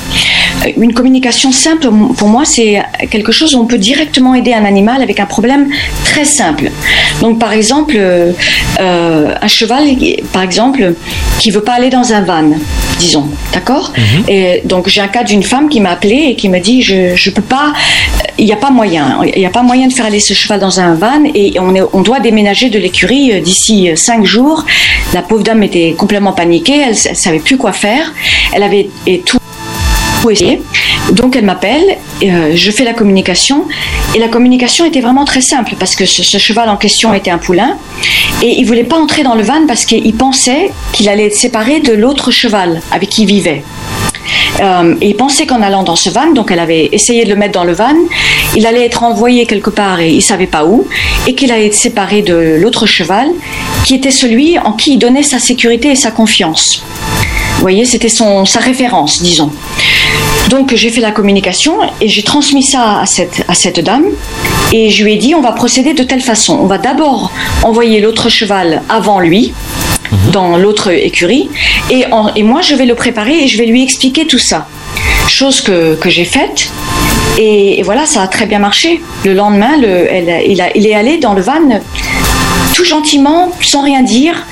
Euh, 0.66 0.70
une 0.76 0.92
communication 0.92 1.52
simple, 1.52 1.88
pour 2.16 2.28
moi, 2.28 2.44
c'est 2.44 2.82
quelque 3.10 3.32
chose 3.32 3.54
où 3.54 3.60
on 3.60 3.66
peut 3.66 3.78
directement 3.78 4.34
aider 4.34 4.52
un 4.52 4.64
animal 4.64 5.00
avec 5.00 5.20
un 5.20 5.26
problème 5.26 5.68
très 6.04 6.24
simple. 6.24 6.70
Donc 7.20 7.33
par 7.34 7.52
exemple, 7.52 7.94
euh, 7.96 8.32
un 8.78 9.48
cheval, 9.48 9.84
par 10.32 10.42
exemple, 10.42 10.94
qui 11.38 11.50
veut 11.50 11.62
pas 11.62 11.74
aller 11.74 11.90
dans 11.90 12.12
un 12.12 12.22
van 12.22 12.50
disons, 12.98 13.28
d'accord 13.52 13.92
mhm. 13.96 14.24
Et 14.28 14.62
donc 14.64 14.88
j'ai 14.88 15.00
un 15.00 15.08
cas 15.08 15.24
d'une 15.24 15.42
femme 15.42 15.68
qui 15.68 15.80
m'a 15.80 15.90
appelé 15.90 16.28
et 16.28 16.34
qui 16.36 16.48
me 16.48 16.58
dit 16.58 16.82
je 16.82 17.14
je 17.14 17.30
peux 17.30 17.42
pas, 17.42 17.72
il 18.38 18.44
n'y 18.44 18.52
a 18.52 18.56
pas 18.56 18.70
moyen, 18.70 19.20
il 19.34 19.38
n'y 19.38 19.46
a 19.46 19.50
pas 19.50 19.62
moyen 19.62 19.88
de 19.88 19.92
faire 19.92 20.06
aller 20.06 20.20
ce 20.20 20.34
cheval 20.34 20.60
dans 20.60 20.80
un 20.80 20.94
van 20.94 21.24
et 21.34 21.54
on 21.60 21.74
est, 21.74 21.82
on 21.92 22.02
doit 22.02 22.20
déménager 22.20 22.70
de 22.70 22.78
l'écurie 22.78 23.32
euh, 23.32 23.40
d'ici 23.40 23.90
euh, 23.90 23.96
cinq 23.96 24.24
jours. 24.24 24.64
La 25.12 25.22
pauvre 25.22 25.42
dame 25.42 25.62
était 25.62 25.94
complètement 25.96 26.32
paniquée, 26.32 26.80
elle, 26.82 26.90
ne 26.90 27.14
savait 27.14 27.38
plus 27.38 27.56
quoi 27.56 27.72
faire, 27.72 28.12
elle 28.52 28.62
avait 28.62 28.88
et 29.06 29.20
tout 29.20 29.38
Donc 31.12 31.36
elle 31.36 31.44
m'appelle, 31.44 31.98
euh, 32.22 32.52
je 32.54 32.70
fais 32.70 32.84
la 32.84 32.94
communication 32.94 33.66
et 34.14 34.18
la 34.18 34.28
communication 34.28 34.86
était 34.86 35.02
vraiment 35.02 35.26
très 35.26 35.42
simple 35.42 35.74
parce 35.78 35.94
que 35.96 36.06
ce, 36.06 36.38
cheval 36.38 36.70
en 36.70 36.78
question 36.78 37.12
était 37.12 37.30
un 37.30 37.36
poulain 37.36 37.76
et 38.42 38.48
il 38.58 38.64
voulait 38.64 38.84
pas 38.84 38.96
entrer 38.96 39.22
dans 39.22 39.34
le 39.34 39.42
van 39.42 39.66
parce 39.68 39.84
qu'il 39.84 40.14
pensait 40.14 40.70
qu'il 40.92 41.10
allait 41.10 41.26
être 41.26 41.34
séparé 41.34 41.80
de 41.80 41.92
l'autre 41.92 42.30
cheval 42.30 42.80
avec 42.90 43.10
qui 43.10 43.22
il 43.22 43.26
vivait. 43.26 43.62
Euh, 44.60 44.94
et 45.02 45.10
il 45.10 45.16
pensait 45.16 45.44
qu'en 45.44 45.60
allant 45.60 45.82
dans 45.82 45.96
ce 45.96 46.08
van, 46.08 46.32
donc 46.32 46.50
elle 46.50 46.60
avait 46.60 46.88
essayé 46.92 47.24
de 47.24 47.28
le 47.28 47.36
mettre 47.36 47.52
dans 47.52 47.64
le 47.64 47.74
van, 47.74 47.94
il 48.56 48.66
allait 48.66 48.86
être 48.86 49.02
envoyé 49.02 49.44
quelque 49.44 49.68
part 49.68 50.00
et 50.00 50.10
il 50.10 50.22
savait 50.22 50.46
pas 50.46 50.64
où, 50.64 50.86
et 51.26 51.34
qu'il 51.34 51.52
allait 51.52 51.66
être 51.66 51.74
séparé 51.74 52.22
de 52.22 52.56
l'autre 52.58 52.86
cheval, 52.86 53.28
qui 53.84 53.94
était 53.94 54.10
celui 54.10 54.58
en 54.58 54.72
qui 54.72 54.94
il 54.94 54.98
donnait 54.98 55.22
sa 55.22 55.38
sécurité 55.38 55.90
et 55.90 55.96
sa 55.96 56.10
confiance. 56.10 56.82
Vous 57.54 57.60
voyez, 57.60 57.84
c'était 57.84 58.08
son 58.08 58.44
sa 58.44 58.60
référence, 58.60 59.22
disons. 59.22 59.50
Donc 60.50 60.74
j'ai 60.74 60.90
fait 60.90 61.00
la 61.00 61.10
communication 61.10 61.78
et 62.00 62.08
j'ai 62.08 62.22
transmis 62.22 62.62
ça 62.62 63.00
à 63.00 63.06
cette, 63.06 63.44
à 63.48 63.54
cette 63.54 63.80
dame 63.80 64.04
et 64.72 64.90
je 64.90 65.02
lui 65.02 65.14
ai 65.14 65.16
dit 65.16 65.34
on 65.34 65.40
va 65.40 65.52
procéder 65.52 65.94
de 65.94 66.02
telle 66.02 66.20
façon. 66.20 66.58
On 66.60 66.66
va 66.66 66.78
d'abord 66.78 67.32
envoyer 67.62 68.00
l'autre 68.00 68.28
cheval 68.28 68.82
avant 68.88 69.20
lui 69.20 69.54
mhm. 70.12 70.30
dans 70.32 70.56
l'autre 70.58 70.90
écurie 70.90 71.48
et, 71.90 72.04
et 72.36 72.42
moi 72.42 72.60
je 72.60 72.74
vais 72.74 72.86
le 72.86 72.94
préparer 72.94 73.44
et 73.44 73.48
je 73.48 73.56
vais 73.56 73.66
lui 73.66 73.82
expliquer 73.82 74.26
tout 74.26 74.38
ça. 74.38 74.66
Chose 75.28 75.62
que, 75.62 75.94
que 75.94 76.10
j'ai 76.10 76.26
faite 76.26 76.70
et, 77.38 77.82
voilà, 77.82 78.06
ça 78.06 78.22
a 78.22 78.28
très 78.28 78.46
bien 78.46 78.58
marché. 78.58 79.00
Le 79.24 79.34
lendemain, 79.34 79.76
le, 79.76 80.08
il, 80.46 80.60
a, 80.60 80.76
il 80.76 80.86
est 80.86 80.94
allé 80.94 81.18
dans 81.18 81.34
le 81.34 81.42
van 81.42 81.80
tout 82.74 82.84
gentiment, 82.84 83.50
sans 83.60 83.82
rien 83.82 84.02
dire, 84.02 84.46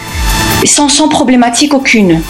sans, 0.64 0.88
sans 0.88 1.08
problématique 1.08 1.74
aucune. 1.74 2.22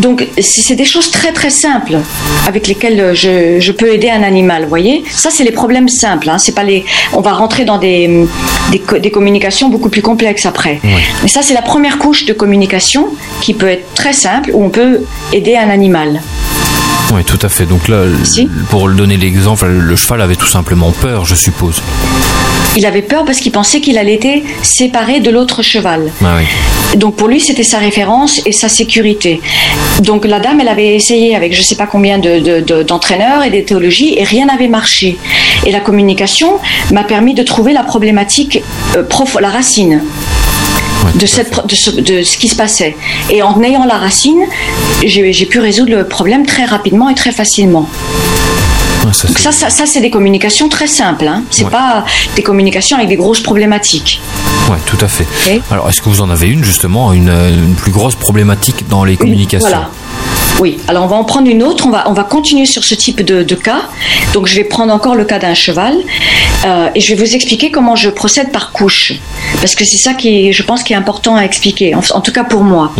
Donc, 0.00 0.26
c'est 0.40 0.74
des 0.74 0.84
choses 0.84 1.10
très 1.10 1.32
très 1.32 1.50
simples 1.50 1.98
avec 2.46 2.68
lesquelles 2.68 3.14
je, 3.14 3.72
peux 3.72 3.92
aider 3.92 4.10
un 4.10 4.22
animal, 4.22 4.62
vous 4.62 4.68
voyez 4.68 5.04
Ça, 5.10 5.30
c'est 5.30 5.44
les 5.44 5.52
problèmes 5.52 5.88
simples. 5.88 6.30
Hein. 6.30 6.38
C'est 6.38 6.54
pas 6.54 6.64
les. 6.64 6.84
On 7.12 7.20
va 7.20 7.32
rentrer 7.32 7.64
dans 7.64 7.78
des, 7.78 8.26
des, 8.70 9.10
communications 9.10 9.68
beaucoup 9.68 9.88
plus 9.88 10.02
complexes 10.02 10.46
après. 10.46 10.80
Mais 11.22 11.28
ça, 11.28 11.42
c'est 11.42 11.54
la 11.54 11.62
première 11.62 11.98
couche 11.98 12.24
de 12.24 12.32
communication 12.32 13.08
qui 13.40 13.54
peut 13.54 13.68
être 13.68 13.94
très 13.94 14.12
simple 14.12 14.50
où 14.52 14.64
on 14.64 14.70
peut 14.70 15.02
aider 15.32 15.56
un 15.56 15.70
animal. 15.70 16.20
Oui, 17.12 17.22
tout 17.24 17.38
à 17.42 17.48
fait. 17.48 17.66
Donc 17.66 17.88
là, 17.88 18.04
pour 18.70 18.88
donner 18.88 19.16
l'exemple, 19.16 19.66
le 19.66 19.96
cheval 19.96 20.20
avait 20.20 20.36
tout 20.36 20.46
simplement 20.46 20.92
peur, 20.92 21.24
je 21.24 21.34
suppose. 21.34 21.82
Il 22.76 22.84
avait 22.84 23.02
peur 23.02 23.24
parce 23.24 23.38
qu'il 23.38 23.52
pensait 23.52 23.80
qu'il 23.80 23.96
allait 23.96 24.20
être 24.22 24.44
séparé 24.62 25.20
de 25.20 25.30
l'autre 25.30 25.62
cheval. 25.62 26.12
Ah 26.22 26.36
Donc 26.96 27.16
pour 27.16 27.26
lui, 27.26 27.40
c'était 27.40 27.62
sa 27.62 27.78
référence 27.78 28.42
et 28.44 28.52
sa 28.52 28.68
sécurité. 28.68 29.40
Donc 30.00 30.26
la 30.26 30.40
dame, 30.40 30.60
elle 30.60 30.68
avait 30.68 30.94
essayé 30.94 31.34
avec 31.34 31.54
je 31.54 31.60
ne 31.60 31.64
sais 31.64 31.76
pas 31.76 31.86
combien 31.86 32.18
d'entraîneurs 32.18 33.40
de, 33.40 33.46
et 33.46 33.50
d'éthologie 33.50 34.14
et 34.18 34.24
rien 34.24 34.44
n'avait 34.44 34.68
marché. 34.68 35.16
Et 35.64 35.72
la 35.72 35.80
communication 35.80 36.58
m'a 36.92 37.04
permis 37.04 37.32
de 37.32 37.42
trouver 37.42 37.72
la 37.72 37.82
problématique, 37.82 38.62
euh, 38.94 39.02
la 39.40 39.48
racine. 39.48 40.02
de, 41.14 41.24
cette, 41.24 41.66
de, 41.66 41.74
ce, 41.74 41.90
de, 41.90 42.22
ce, 42.22 42.36
qui 42.36 42.48
se 42.48 42.56
passait. 42.56 42.94
Et 43.30 43.40
en 43.40 43.62
ayant 43.62 43.86
la 43.86 43.96
racine, 43.96 44.44
j'ai 45.02 45.46
pu 45.46 45.60
résoudre 45.60 45.92
le 45.92 46.06
problème 46.06 46.44
très 46.44 46.66
rapidement 46.66 47.08
et 47.08 47.14
très 47.14 47.32
facilement 47.32 47.88
ça, 49.12 49.70
ça, 49.70 49.86
c'est 49.86 50.00
des 50.00 50.10
communications 50.10 50.68
très 50.68 50.86
simples. 50.86 51.26
Hein. 51.26 51.42
C'est 51.50 51.68
pas 51.68 52.04
des 52.34 52.42
communications 52.42 52.96
avec 52.96 53.08
des 53.08 53.16
grosses 53.16 53.40
problématiques. 53.40 54.20
Oui, 54.70 54.78
tout 54.86 54.98
à 55.00 55.08
fait. 55.08 55.26
Alors, 55.70 55.88
est-ce 55.88 56.00
que 56.00 56.08
vous 56.08 56.20
en 56.20 56.30
avez 56.30 56.48
une 56.48 56.64
justement, 56.64 57.12
une, 57.12 57.74
plus 57.76 57.92
grosse 57.92 58.14
problématique 58.14 58.88
dans 58.88 59.04
les 59.04 59.16
communications? 59.16 59.68
Voilà. 59.68 59.90
Oui, 60.58 60.78
alors 60.88 61.04
on 61.04 61.06
va 61.06 61.16
en 61.16 61.24
prendre 61.24 61.48
une 61.48 61.62
autre, 61.62 61.86
on 61.86 61.90
va, 61.90 62.08
on 62.08 62.14
va 62.14 62.24
continuer 62.24 62.64
sur 62.64 62.82
ce 62.82 62.94
type 62.94 63.20
de, 63.20 63.54
cas. 63.54 63.82
Donc 64.32 64.46
je 64.46 64.54
vais 64.54 64.64
prendre 64.64 64.92
encore 64.92 65.14
le 65.14 65.24
cas 65.24 65.38
d'un 65.38 65.52
cheval 65.52 65.94
euh, 66.64 66.88
et 66.94 67.00
je 67.00 67.14
vais 67.14 67.24
vous 67.24 67.34
expliquer 67.34 67.70
comment 67.70 67.94
je 67.94 68.08
procède 68.08 68.50
par 68.52 68.72
couche. 68.72 69.12
Parce 69.60 69.74
que 69.74 69.84
c'est 69.84 69.98
ça 69.98 70.14
qui, 70.14 70.52
je 70.54 70.62
pense, 70.62 70.82
qui 70.82 70.94
est 70.94 70.96
important 70.96 71.36
à 71.36 71.42
expliquer, 71.42 71.94
en, 71.94 72.20
tout 72.20 72.32
cas 72.32 72.44
pour 72.44 72.62
moi. 72.62 72.92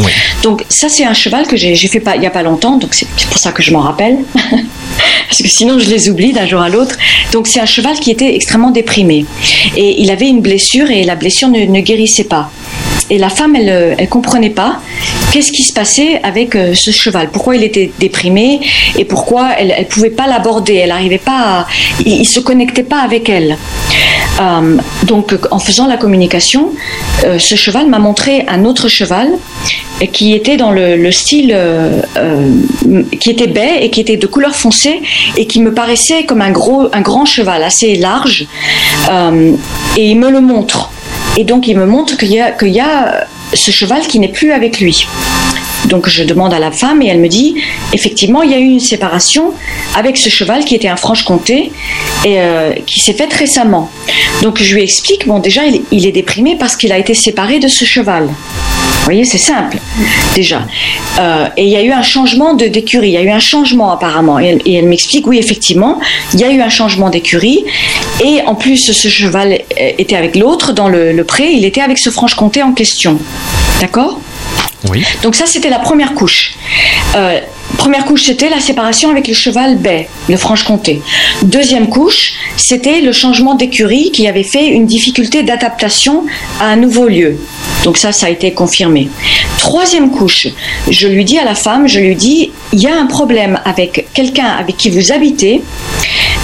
Donc 0.42 0.64
ça 0.68 0.88
c'est 0.90 1.04
un 1.04 1.14
cheval 1.14 1.46
que 1.46 1.56
j'ai 1.56 1.74
fait 1.76 2.00
pas, 2.00 2.14
il 2.16 2.20
n'y 2.20 2.26
a 2.26 2.30
pas 2.30 2.42
longtemps, 2.42 2.76
donc 2.76 2.94
c'est 2.94 3.28
pour 3.28 3.38
ça 3.38 3.52
que 3.52 3.62
je 3.62 3.72
m'en 3.72 3.80
rappelle. 3.80 4.18
parce 5.28 5.40
que 5.40 5.48
sinon 5.48 5.78
je 5.78 5.88
les 5.88 6.10
oublie 6.10 6.32
d'un 6.32 6.46
jour 6.46 6.60
à 6.60 6.68
l'autre. 6.68 6.96
Donc 7.32 7.46
c'est 7.46 7.60
un 7.60 7.66
cheval 7.66 7.98
qui 8.00 8.10
était 8.10 8.34
extrêmement 8.34 8.70
déprimé. 8.70 9.24
Et 9.76 10.02
il 10.02 10.10
avait 10.10 10.28
une 10.28 10.42
blessure 10.42 10.90
et 10.90 11.04
la 11.04 11.16
blessure 11.16 11.48
ne, 11.48 11.60
ne 11.60 11.80
guérissait 11.80 12.24
pas. 12.24 12.50
Et 13.08 13.18
la 13.18 13.28
femme, 13.28 13.54
elle, 13.54 13.68
euh, 13.68 13.94
elle 13.98 14.08
comprenait 14.08 14.50
pas 14.50 14.80
qu'est-ce 15.30 15.52
qui 15.52 15.62
se 15.62 15.72
passait 15.72 16.20
avec 16.22 16.56
euh, 16.56 16.74
ce 16.74 16.90
cheval, 16.90 17.30
pourquoi 17.30 17.56
il 17.56 17.62
était 17.62 17.92
déprimé 18.00 18.60
et 18.98 19.04
pourquoi 19.04 19.50
elle, 19.58 19.72
elle 19.76 19.86
pouvait 19.86 20.10
pas 20.10 20.26
l'aborder, 20.26 20.74
elle 20.74 20.88
n'arrivait 20.88 21.18
pas, 21.18 21.66
il, 22.04 22.26
se 22.26 22.40
connectait 22.40 22.82
pas 22.82 23.00
avec 23.00 23.28
elle. 23.28 23.56
Euh, 24.40 24.76
donc, 25.04 25.34
en 25.50 25.58
faisant 25.58 25.86
la 25.86 25.96
communication, 25.96 26.72
ce 27.38 27.54
cheval 27.54 27.86
m'a 27.88 27.98
montré 27.98 28.44
un 28.48 28.64
autre 28.64 28.88
cheval 28.88 29.28
qui 30.12 30.34
était 30.34 30.56
dans 30.56 30.70
le, 30.70 31.10
style, 31.10 31.56
qui 33.18 33.30
était 33.30 33.46
baie 33.46 33.78
et 33.80 33.90
qui 33.90 34.00
était 34.00 34.16
de 34.16 34.26
couleur 34.26 34.54
foncée 34.54 35.00
et 35.36 35.46
qui 35.46 35.60
me 35.60 35.72
paraissait 35.72 36.24
comme 36.24 36.42
un 36.42 36.50
gros, 36.50 36.88
un 36.92 37.00
grand 37.00 37.24
cheval 37.24 37.62
assez 37.62 37.96
large. 37.96 38.46
et 39.08 40.04
il 40.10 40.18
me 40.18 40.30
le 40.30 40.40
montre. 40.40 40.90
Et 41.36 41.44
donc 41.44 41.68
il 41.68 41.76
me 41.76 41.86
montre 41.86 42.16
qu'il 42.16 42.32
y, 42.32 42.40
a, 42.40 42.54
y 42.62 42.80
a 42.80 43.26
ce 43.52 43.70
cheval 43.70 44.06
qui 44.06 44.18
n'est 44.18 44.28
plus 44.28 44.52
avec 44.52 44.80
lui. 44.80 45.06
Donc 45.86 46.08
je 46.08 46.24
demande 46.24 46.52
à 46.52 46.58
la 46.58 46.72
femme 46.72 47.02
et 47.02 47.06
elle 47.06 47.20
me 47.20 47.28
dit 47.28 47.54
effectivement 47.92 48.42
il 48.42 48.50
y 48.50 48.54
a 48.54 48.58
eu 48.58 48.64
une 48.64 48.80
séparation 48.80 49.52
avec 49.94 50.16
ce 50.16 50.28
cheval 50.28 50.64
qui 50.64 50.74
était 50.74 50.88
un 50.88 50.96
Franche-Comté 50.96 51.70
et 52.24 52.40
euh, 52.40 52.72
qui 52.86 53.00
s'est 53.00 53.12
faite 53.12 53.32
récemment. 53.32 53.90
Donc 54.42 54.60
je 54.60 54.74
lui 54.74 54.82
explique 54.82 55.26
bon 55.26 55.38
déjà 55.38 55.62
il 55.92 56.06
est 56.06 56.12
déprimé 56.12 56.56
parce 56.56 56.76
qu'il 56.76 56.92
a 56.92 56.98
été 56.98 57.14
séparé 57.14 57.58
de 57.60 57.68
ce 57.68 57.84
cheval. 57.84 58.28
Vous 59.06 59.12
voyez, 59.12 59.24
c'est 59.24 59.38
simple, 59.38 59.78
déjà. 60.34 60.66
Euh, 61.20 61.46
et 61.56 61.62
il 61.62 61.68
y 61.68 61.76
a 61.76 61.82
eu 61.84 61.92
un 61.92 62.02
changement 62.02 62.54
d'écurie, 62.54 63.10
il 63.10 63.12
y 63.12 63.16
a 63.16 63.22
eu 63.22 63.30
un 63.30 63.38
changement 63.38 63.92
apparemment. 63.92 64.40
Et 64.40 64.58
elle, 64.66 64.88
m'explique, 64.88 65.28
oui, 65.28 65.38
effectivement, 65.38 66.00
il 66.34 66.40
y 66.40 66.44
a 66.44 66.50
eu 66.50 66.60
un 66.60 66.68
changement 66.68 67.08
d'écurie. 67.08 67.64
Et 68.24 68.40
en 68.46 68.56
plus, 68.56 68.90
ce 68.90 69.06
cheval 69.06 69.60
était 69.76 70.16
avec 70.16 70.36
l'autre 70.36 70.72
dans 70.72 70.88
le, 70.88 71.24
pré, 71.24 71.50
il 71.52 71.64
était 71.64 71.80
avec 71.80 71.98
ce 71.98 72.10
Franche-Comté 72.10 72.62
en 72.62 72.72
question. 72.72 73.18
D'accord? 73.80 74.20
Oui. 74.88 75.04
Donc 75.22 75.34
ça, 75.34 75.46
c'était 75.46 75.70
la 75.70 75.78
première 75.78 76.14
couche. 76.14 76.54
Euh, 77.16 77.40
première 77.78 78.04
couche, 78.04 78.24
c'était 78.24 78.48
la 78.48 78.60
séparation 78.60 79.10
avec 79.10 79.26
le 79.26 79.34
cheval 79.34 79.78
Bay, 79.78 80.08
le 80.28 80.36
Franche-Comté. 80.36 81.02
Deuxième 81.42 81.88
couche, 81.88 82.32
c'était 82.56 83.00
le 83.00 83.12
changement 83.12 83.54
d'écurie 83.54 84.10
qui 84.12 84.28
avait 84.28 84.42
fait 84.42 84.68
une 84.68 84.86
difficulté 84.86 85.42
d'adaptation 85.42 86.24
à 86.60 86.66
un 86.66 86.76
nouveau 86.76 87.08
lieu. 87.08 87.38
Donc 87.84 87.96
ça, 87.96 88.12
ça 88.12 88.26
a 88.26 88.30
été 88.30 88.52
confirmé. 88.52 89.08
Troisième 89.58 90.10
couche, 90.10 90.48
je 90.88 91.08
lui 91.08 91.24
dis 91.24 91.38
à 91.38 91.44
la 91.44 91.54
femme, 91.54 91.88
je 91.88 92.00
lui 92.00 92.14
dis, 92.14 92.52
il 92.72 92.80
y 92.80 92.86
a 92.86 92.96
un 92.96 93.06
problème 93.06 93.60
avec 93.64 94.06
quelqu'un 94.12 94.46
avec 94.46 94.76
qui 94.76 94.90
vous 94.90 95.12
habitez, 95.12 95.62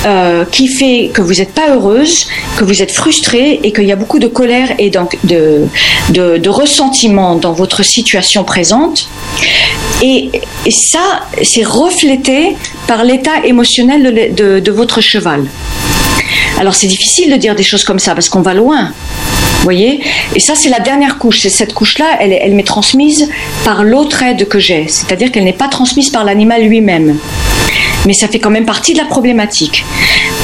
euh, 0.05 0.44
qui 0.44 0.68
fait 0.68 1.11
que 1.14 1.20
vous 1.22 1.34
n'êtes 1.34 1.53
pas 1.55 1.70
heureuse, 1.74 2.26
que 2.57 2.64
vous 2.64 2.82
êtes 2.82 2.90
frustrée 2.92 3.61
et 3.62 3.72
qu'il 3.72 3.84
y 3.84 3.92
a 3.92 3.96
beaucoup 3.96 4.18
de 4.18 4.26
colère 4.26 4.72
et 4.78 4.90
donc 4.90 5.16
de, 5.24 5.66
de, 6.11 6.38
de 6.38 6.48
ressentiment 6.48 7.36
dans 7.36 7.53
votre 7.53 7.82
situation 7.84 8.44
présente. 8.44 9.09
Et, 10.03 10.30
ça, 10.70 11.22
c'est 11.42 11.64
reflété 11.64 12.57
par 12.86 13.05
l'état 13.05 13.44
émotionnel 13.44 14.32
de, 14.34 14.61
de- 14.61 14.70
votre 14.72 15.00
cheval. 15.00 15.44
Alors 16.59 16.74
c'est 16.74 16.86
difficile 16.86 17.30
de 17.30 17.36
dire 17.36 17.55
des 17.55 17.62
choses 17.62 17.84
comme 17.84 17.98
ça 17.98 18.14
parce 18.14 18.28
qu'on 18.28 18.42
va 18.42 18.55
loin. 18.55 18.92
Voyez 19.62 20.00
Et 20.34 20.40
ça, 20.40 20.55
c'est 20.57 20.68
la 20.70 20.80
dernière 20.80 21.18
couche. 21.18 21.46
Cette 21.46 21.72
couche-là, 21.74 22.16
elle, 22.20 22.32
elle 22.32 22.55
m'est 22.55 22.62
transmise 22.64 23.28
par 23.64 23.84
l'autre 23.84 24.22
aide 24.22 24.48
que 24.48 24.59
j'ai. 24.59 24.88
C'est-à-dire 24.88 25.30
qu'elle 25.30 25.44
n'est 25.44 25.53
pas 25.53 25.68
transmise 25.68 26.11
par 26.11 26.24
l'animal 26.24 26.62
lui-même. 26.64 27.18
Mais 28.07 28.12
ça 28.12 28.29
fait 28.29 28.39
quand 28.39 28.51
même 28.51 28.64
partie 28.66 28.93
de 28.93 28.99
la 28.99 29.05
problématique. 29.05 29.85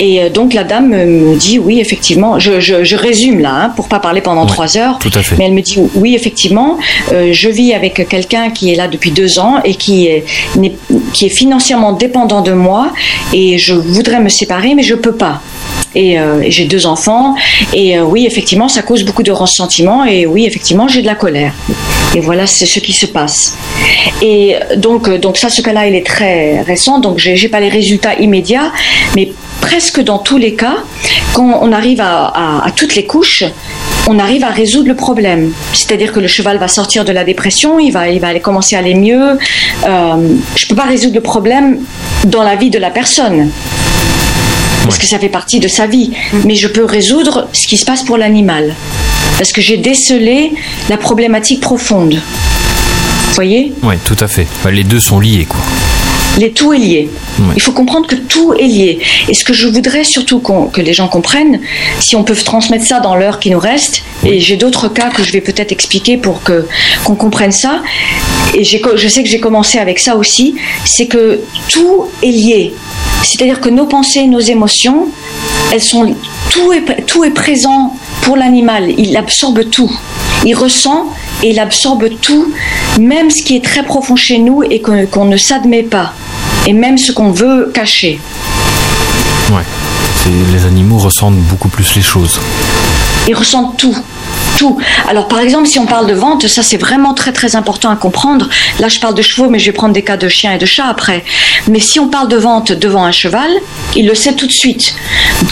Et 0.00 0.20
euh, 0.22 0.28
donc 0.30 0.54
la 0.54 0.64
dame 0.64 0.88
me 0.88 1.36
dit 1.36 1.58
oui, 1.58 1.80
effectivement, 1.80 2.38
je, 2.38 2.60
je- 2.60 2.84
je 2.84 2.96
résume 2.96 3.40
là, 3.40 3.64
hein, 3.64 3.72
pour 3.74 3.88
pas 3.88 3.98
parler 3.98 4.20
pendant 4.20 4.42
Ouais, 4.42 4.48
trois 4.48 4.76
heures. 4.76 4.98
tout 4.98 5.10
à 5.14 5.22
fait. 5.22 5.36
Mais 5.38 5.46
elle 5.46 5.54
me 5.54 5.62
dit 5.62 5.76
oui, 5.94 6.14
effectivement, 6.14 6.78
euh, 7.12 7.30
je 7.32 7.48
vis 7.48 7.74
avec 7.74 8.08
quelqu'un 8.08 8.50
qui 8.50 8.72
est 8.72 8.76
là 8.76 8.86
depuis 8.88 9.10
deux 9.10 9.38
ans 9.38 9.56
et 9.64 9.74
qui 9.74 10.06
est, 10.06 10.24
qui 11.12 11.26
est 11.26 11.36
financièrement 11.36 11.92
dépendant 11.92 12.40
de 12.42 12.52
moi 12.52 12.92
et 13.32 13.58
je 13.58 13.74
voudrais 13.74 14.20
me 14.20 14.28
séparer, 14.28 14.74
mais 14.74 14.82
je 14.82 14.94
peux 14.94 15.14
pas. 15.16 15.40
Et, 15.94 16.18
euh, 16.18 16.42
et 16.42 16.50
j'ai 16.50 16.66
deux 16.66 16.86
enfants 16.86 17.34
et 17.72 17.98
euh, 17.98 18.02
oui, 18.02 18.26
effectivement, 18.26 18.68
ça 18.68 18.82
cause 18.82 19.04
beaucoup 19.04 19.22
de 19.22 19.32
ressentiment 19.32 20.04
et 20.04 20.26
oui, 20.26 20.44
effectivement, 20.44 20.86
j'ai 20.86 21.00
de 21.00 21.06
la 21.06 21.14
colère. 21.14 21.54
Et 22.14 22.20
voilà, 22.20 22.46
c'est 22.46 22.66
ce 22.66 22.78
qui 22.78 22.92
se 22.92 23.06
passe. 23.06 23.56
Et 24.20 24.56
donc, 24.76 25.08
euh, 25.08 25.18
donc 25.18 25.38
ça, 25.38 25.48
ce 25.48 25.62
cas-là, 25.62 25.86
il 25.86 25.94
est 25.94 26.06
très 26.06 26.60
récent, 26.60 26.98
donc 26.98 27.18
j'ai 27.18 27.48
pas 27.48 27.60
les 27.60 27.68
résultats 27.68 28.14
immédiats, 28.16 28.72
mais 29.16 29.32
presque 29.60 30.00
dans 30.00 30.18
tous 30.18 30.36
les 30.36 30.54
cas, 30.54 30.76
quand 31.32 31.58
on 31.62 31.72
arrive 31.72 32.00
à, 32.00 32.66
toutes 32.76 32.94
les 32.94 33.06
couches, 33.06 33.44
on 34.06 34.18
arrive 34.18 34.44
à 34.44 34.50
résoudre 34.50 34.88
le 34.88 34.96
problème. 34.96 35.52
C'est-à-dire 35.72 36.12
que 36.12 36.20
le 36.20 36.28
cheval 36.28 36.58
va 36.58 36.68
sortir 36.68 37.04
de 37.04 37.12
la 37.12 37.24
dépression, 37.24 37.78
il 37.78 37.90
va, 37.90 38.08
il 38.08 38.20
va 38.20 38.28
aller 38.28 38.40
commencer 38.40 38.76
à 38.76 38.80
aller 38.80 38.94
mieux. 38.94 39.38
Je 39.84 40.66
peux 40.68 40.74
pas 40.74 40.84
résoudre 40.84 41.14
le 41.14 41.22
problème 41.22 41.80
dans 42.24 42.42
la 42.42 42.56
vie 42.56 42.70
de 42.70 42.78
la 42.78 42.90
personne. 42.90 43.50
Parce 44.88 44.98
que 44.98 45.06
ça 45.06 45.18
fait 45.18 45.28
partie 45.28 45.60
de 45.60 45.68
sa 45.68 45.86
vie. 45.86 46.10
Mais 46.44 46.54
je 46.54 46.66
peux 46.68 46.84
résoudre 46.84 47.48
ce 47.52 47.66
qui 47.66 47.76
se 47.76 47.84
passe 47.84 48.02
pour 48.02 48.16
l'animal. 48.16 48.74
Parce 49.36 49.52
que 49.52 49.60
j'ai 49.60 49.76
décelé 49.76 50.52
la 50.88 50.96
problématique 50.96 51.60
profonde. 51.60 52.14
Vous 52.14 53.34
voyez? 53.34 53.72
Oui, 53.82 53.94
tout 54.04 54.16
à 54.20 54.26
fait. 54.26 54.46
Bah, 54.64 54.70
les 54.70 54.84
deux 54.84 55.00
sont 55.00 55.20
liés, 55.20 55.44
quoi. 55.44 55.60
Les, 56.36 56.52
tout 56.52 56.72
est 56.72 56.78
lié. 56.78 57.10
Il 57.56 57.62
faut 57.62 57.72
comprendre 57.72 58.06
que 58.06 58.14
tout 58.14 58.54
est 58.54 58.66
lié. 58.66 59.00
Et 59.28 59.34
ce 59.34 59.44
que 59.44 59.52
je 59.52 59.66
voudrais 59.68 60.04
surtout 60.04 60.40
que 60.40 60.80
les 60.80 60.92
gens 60.92 61.08
comprennent, 61.08 61.60
si 62.00 62.16
on 62.16 62.24
peut 62.24 62.34
transmettre 62.36 62.84
ça 62.84 63.00
dans 63.00 63.16
l'heure 63.16 63.38
qui 63.38 63.50
nous 63.50 63.58
reste, 63.58 64.02
et 64.24 64.40
j'ai 64.40 64.56
d'autres 64.56 64.88
cas 64.88 65.10
que 65.10 65.22
je 65.22 65.32
vais 65.32 65.40
peut-être 65.40 65.72
expliquer 65.72 66.16
pour 66.16 66.42
que 66.42 66.66
qu'on 67.04 67.14
comprenne 67.14 67.52
ça. 67.52 67.82
Et 68.54 68.64
je 68.64 69.08
sais 69.08 69.22
que 69.22 69.28
j'ai 69.28 69.40
commencé 69.40 69.78
avec 69.78 69.98
ça 69.98 70.16
aussi, 70.16 70.54
c'est 70.84 71.06
que 71.06 71.40
tout 71.68 72.06
est 72.22 72.30
lié. 72.30 72.74
C'est-à-dire 73.22 73.60
que 73.60 73.68
nos 73.68 73.86
pensées, 73.86 74.26
nos 74.26 74.40
émotions, 74.40 75.08
elles 75.72 75.82
sont 75.82 76.14
tout 76.50 76.72
est 76.72 77.06
tout 77.06 77.24
est 77.24 77.30
présent 77.30 77.94
pour 78.22 78.36
l'animal. 78.36 78.90
Il 78.96 79.16
absorbe 79.16 79.68
tout. 79.70 79.90
Il 80.44 80.54
ressent 80.54 81.06
et 81.42 81.50
il 81.50 81.58
absorbe 81.58 82.08
tout, 82.20 82.52
même 83.00 83.30
ce 83.30 83.42
qui 83.42 83.56
est 83.56 83.64
très 83.64 83.82
profond 83.82 84.16
chez 84.16 84.38
nous 84.38 84.62
et 84.62 84.80
qu'on 84.80 85.24
ne 85.24 85.36
s'admet 85.36 85.82
pas, 85.82 86.12
et 86.66 86.72
même 86.72 86.98
ce 86.98 87.12
qu'on 87.12 87.30
veut 87.30 87.70
cacher. 87.74 88.18
Ouais. 89.50 89.62
Les 90.52 90.66
animaux 90.66 90.98
ressentent 90.98 91.36
beaucoup 91.36 91.68
plus 91.68 91.94
les 91.96 92.02
choses. 92.02 92.38
Ils 93.26 93.34
ressentent 93.34 93.76
tout. 93.78 93.96
Tout. 94.58 94.76
Alors 95.08 95.28
par 95.28 95.38
exemple, 95.38 95.68
si 95.68 95.78
on 95.78 95.86
parle 95.86 96.08
de 96.08 96.14
vente, 96.14 96.48
ça 96.48 96.64
c'est 96.64 96.78
vraiment 96.78 97.14
très 97.14 97.32
très 97.32 97.54
important 97.54 97.90
à 97.90 97.96
comprendre. 97.96 98.48
Là 98.80 98.88
je 98.88 98.98
parle 98.98 99.14
de 99.14 99.22
chevaux, 99.22 99.48
mais 99.48 99.60
je 99.60 99.66
vais 99.66 99.72
prendre 99.72 99.94
des 99.94 100.02
cas 100.02 100.16
de 100.16 100.28
chiens 100.28 100.52
et 100.54 100.58
de 100.58 100.66
chats 100.66 100.88
après. 100.88 101.22
Mais 101.68 101.78
si 101.78 102.00
on 102.00 102.08
parle 102.08 102.26
de 102.28 102.36
vente 102.36 102.72
devant 102.72 103.04
un 103.04 103.12
cheval, 103.12 103.50
il 103.94 104.06
le 104.06 104.16
sait 104.16 104.32
tout 104.34 104.46
de 104.48 104.52
suite. 104.52 104.94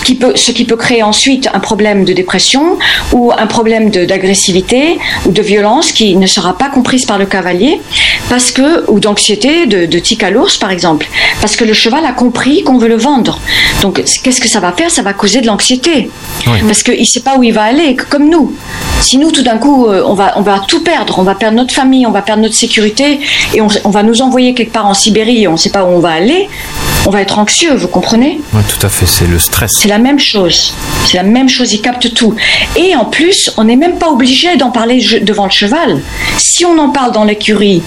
Qui 0.04 0.16
peut, 0.16 0.32
ce 0.34 0.50
qui 0.50 0.64
peut 0.64 0.74
créer 0.76 1.04
ensuite 1.04 1.48
un 1.54 1.60
problème 1.60 2.04
de 2.04 2.12
dépression 2.12 2.78
ou 3.12 3.30
un 3.30 3.46
problème 3.46 3.90
d'agressivité 3.90 4.98
ou 5.24 5.30
de 5.30 5.42
violence 5.42 5.92
qui 5.92 6.16
ne 6.16 6.26
sera 6.26 6.58
pas 6.58 6.68
comprise 6.68 7.04
par 7.06 7.18
le 7.18 7.26
cavalier 7.26 7.80
parce 8.28 8.50
que 8.50 8.90
ou 8.90 8.98
d'anxiété, 8.98 9.66
de, 9.66 9.86
de 9.86 9.98
tic 10.00 10.22
à 10.24 10.30
l'ours 10.30 10.56
par 10.56 10.70
exemple, 10.72 11.06
parce 11.40 11.54
que 11.54 11.64
le 11.64 11.74
cheval 11.74 12.04
a 12.04 12.12
compris 12.12 12.64
qu'on 12.64 12.78
veut 12.78 12.88
le 12.88 12.96
vendre. 12.96 13.38
Donc 13.82 14.02
qu'est-ce 14.02 14.40
que 14.40 14.48
ça 14.48 14.58
va 14.58 14.72
faire? 14.72 14.90
Ça 14.90 15.02
va 15.02 15.12
causer 15.12 15.40
de 15.40 15.46
l'anxiété 15.46 16.10
Oui. 16.48 16.58
parce 16.66 16.82
qu'il 16.82 16.98
ne 16.98 17.04
sait 17.04 17.20
pas 17.20 17.36
où 17.36 17.42
il 17.44 17.52
va 17.52 17.62
aller, 17.62 17.94
comme 17.94 18.28
nous. 18.28 18.52
Si 19.00 19.18
nous, 19.18 19.30
tout 19.30 19.42
d'un 19.42 19.58
coup, 19.58 19.86
euh, 19.86 20.02
on 20.06 20.14
va, 20.14 20.32
on 20.36 20.42
va 20.42 20.60
tout 20.66 20.82
perdre, 20.82 21.18
on 21.18 21.22
va 21.22 21.34
perdre 21.34 21.56
notre 21.56 21.74
famille, 21.74 22.06
on 22.06 22.10
va 22.10 22.22
perdre 22.22 22.42
notre 22.42 22.54
sécurité, 22.54 23.20
et 23.54 23.60
on, 23.60 23.68
on 23.84 23.90
va 23.90 24.02
nous 24.02 24.22
envoyer 24.22 24.54
quelque 24.54 24.72
part 24.72 24.86
en 24.86 24.94
Sibérie 24.94 25.42
et 25.42 25.48
on 25.48 25.52
ne 25.52 25.56
sait 25.56 25.70
pas 25.70 25.84
où 25.84 25.88
on 25.88 26.00
va 26.00 26.10
aller, 26.10 26.48
on 27.06 27.10
va 27.10 27.20
être 27.20 27.38
anxieux, 27.38 27.74
vous 27.74 27.88
comprenez 27.88 28.40
Ouais, 28.52 28.62
tout 28.68 28.84
à 28.84 28.88
fait. 28.88 29.06
C'est 29.06 29.26
le 29.26 29.38
stress. 29.38 29.72
C'est 29.76 29.88
la 29.88 29.98
même 29.98 30.18
chose. 30.18 30.72
C'est 31.04 31.16
la 31.16 31.22
même 31.22 31.48
chose, 31.48 31.72
il 31.72 31.80
capte 31.80 32.12
tout. 32.14 32.34
Et 32.74 32.96
en 32.96 33.04
plus, 33.04 33.52
on 33.56 33.64
n'est 33.64 33.76
même 33.76 33.98
pas 33.98 34.08
obligé 34.10 34.56
d'en 34.56 34.70
parler 34.70 35.04
devant 35.22 35.44
le 35.44 35.50
cheval. 35.50 36.00
Si 36.38 36.64
on 36.64 36.76
en 36.78 36.88
parle 36.90 37.12
dans 37.12 37.24
l'écurie, 37.24 37.82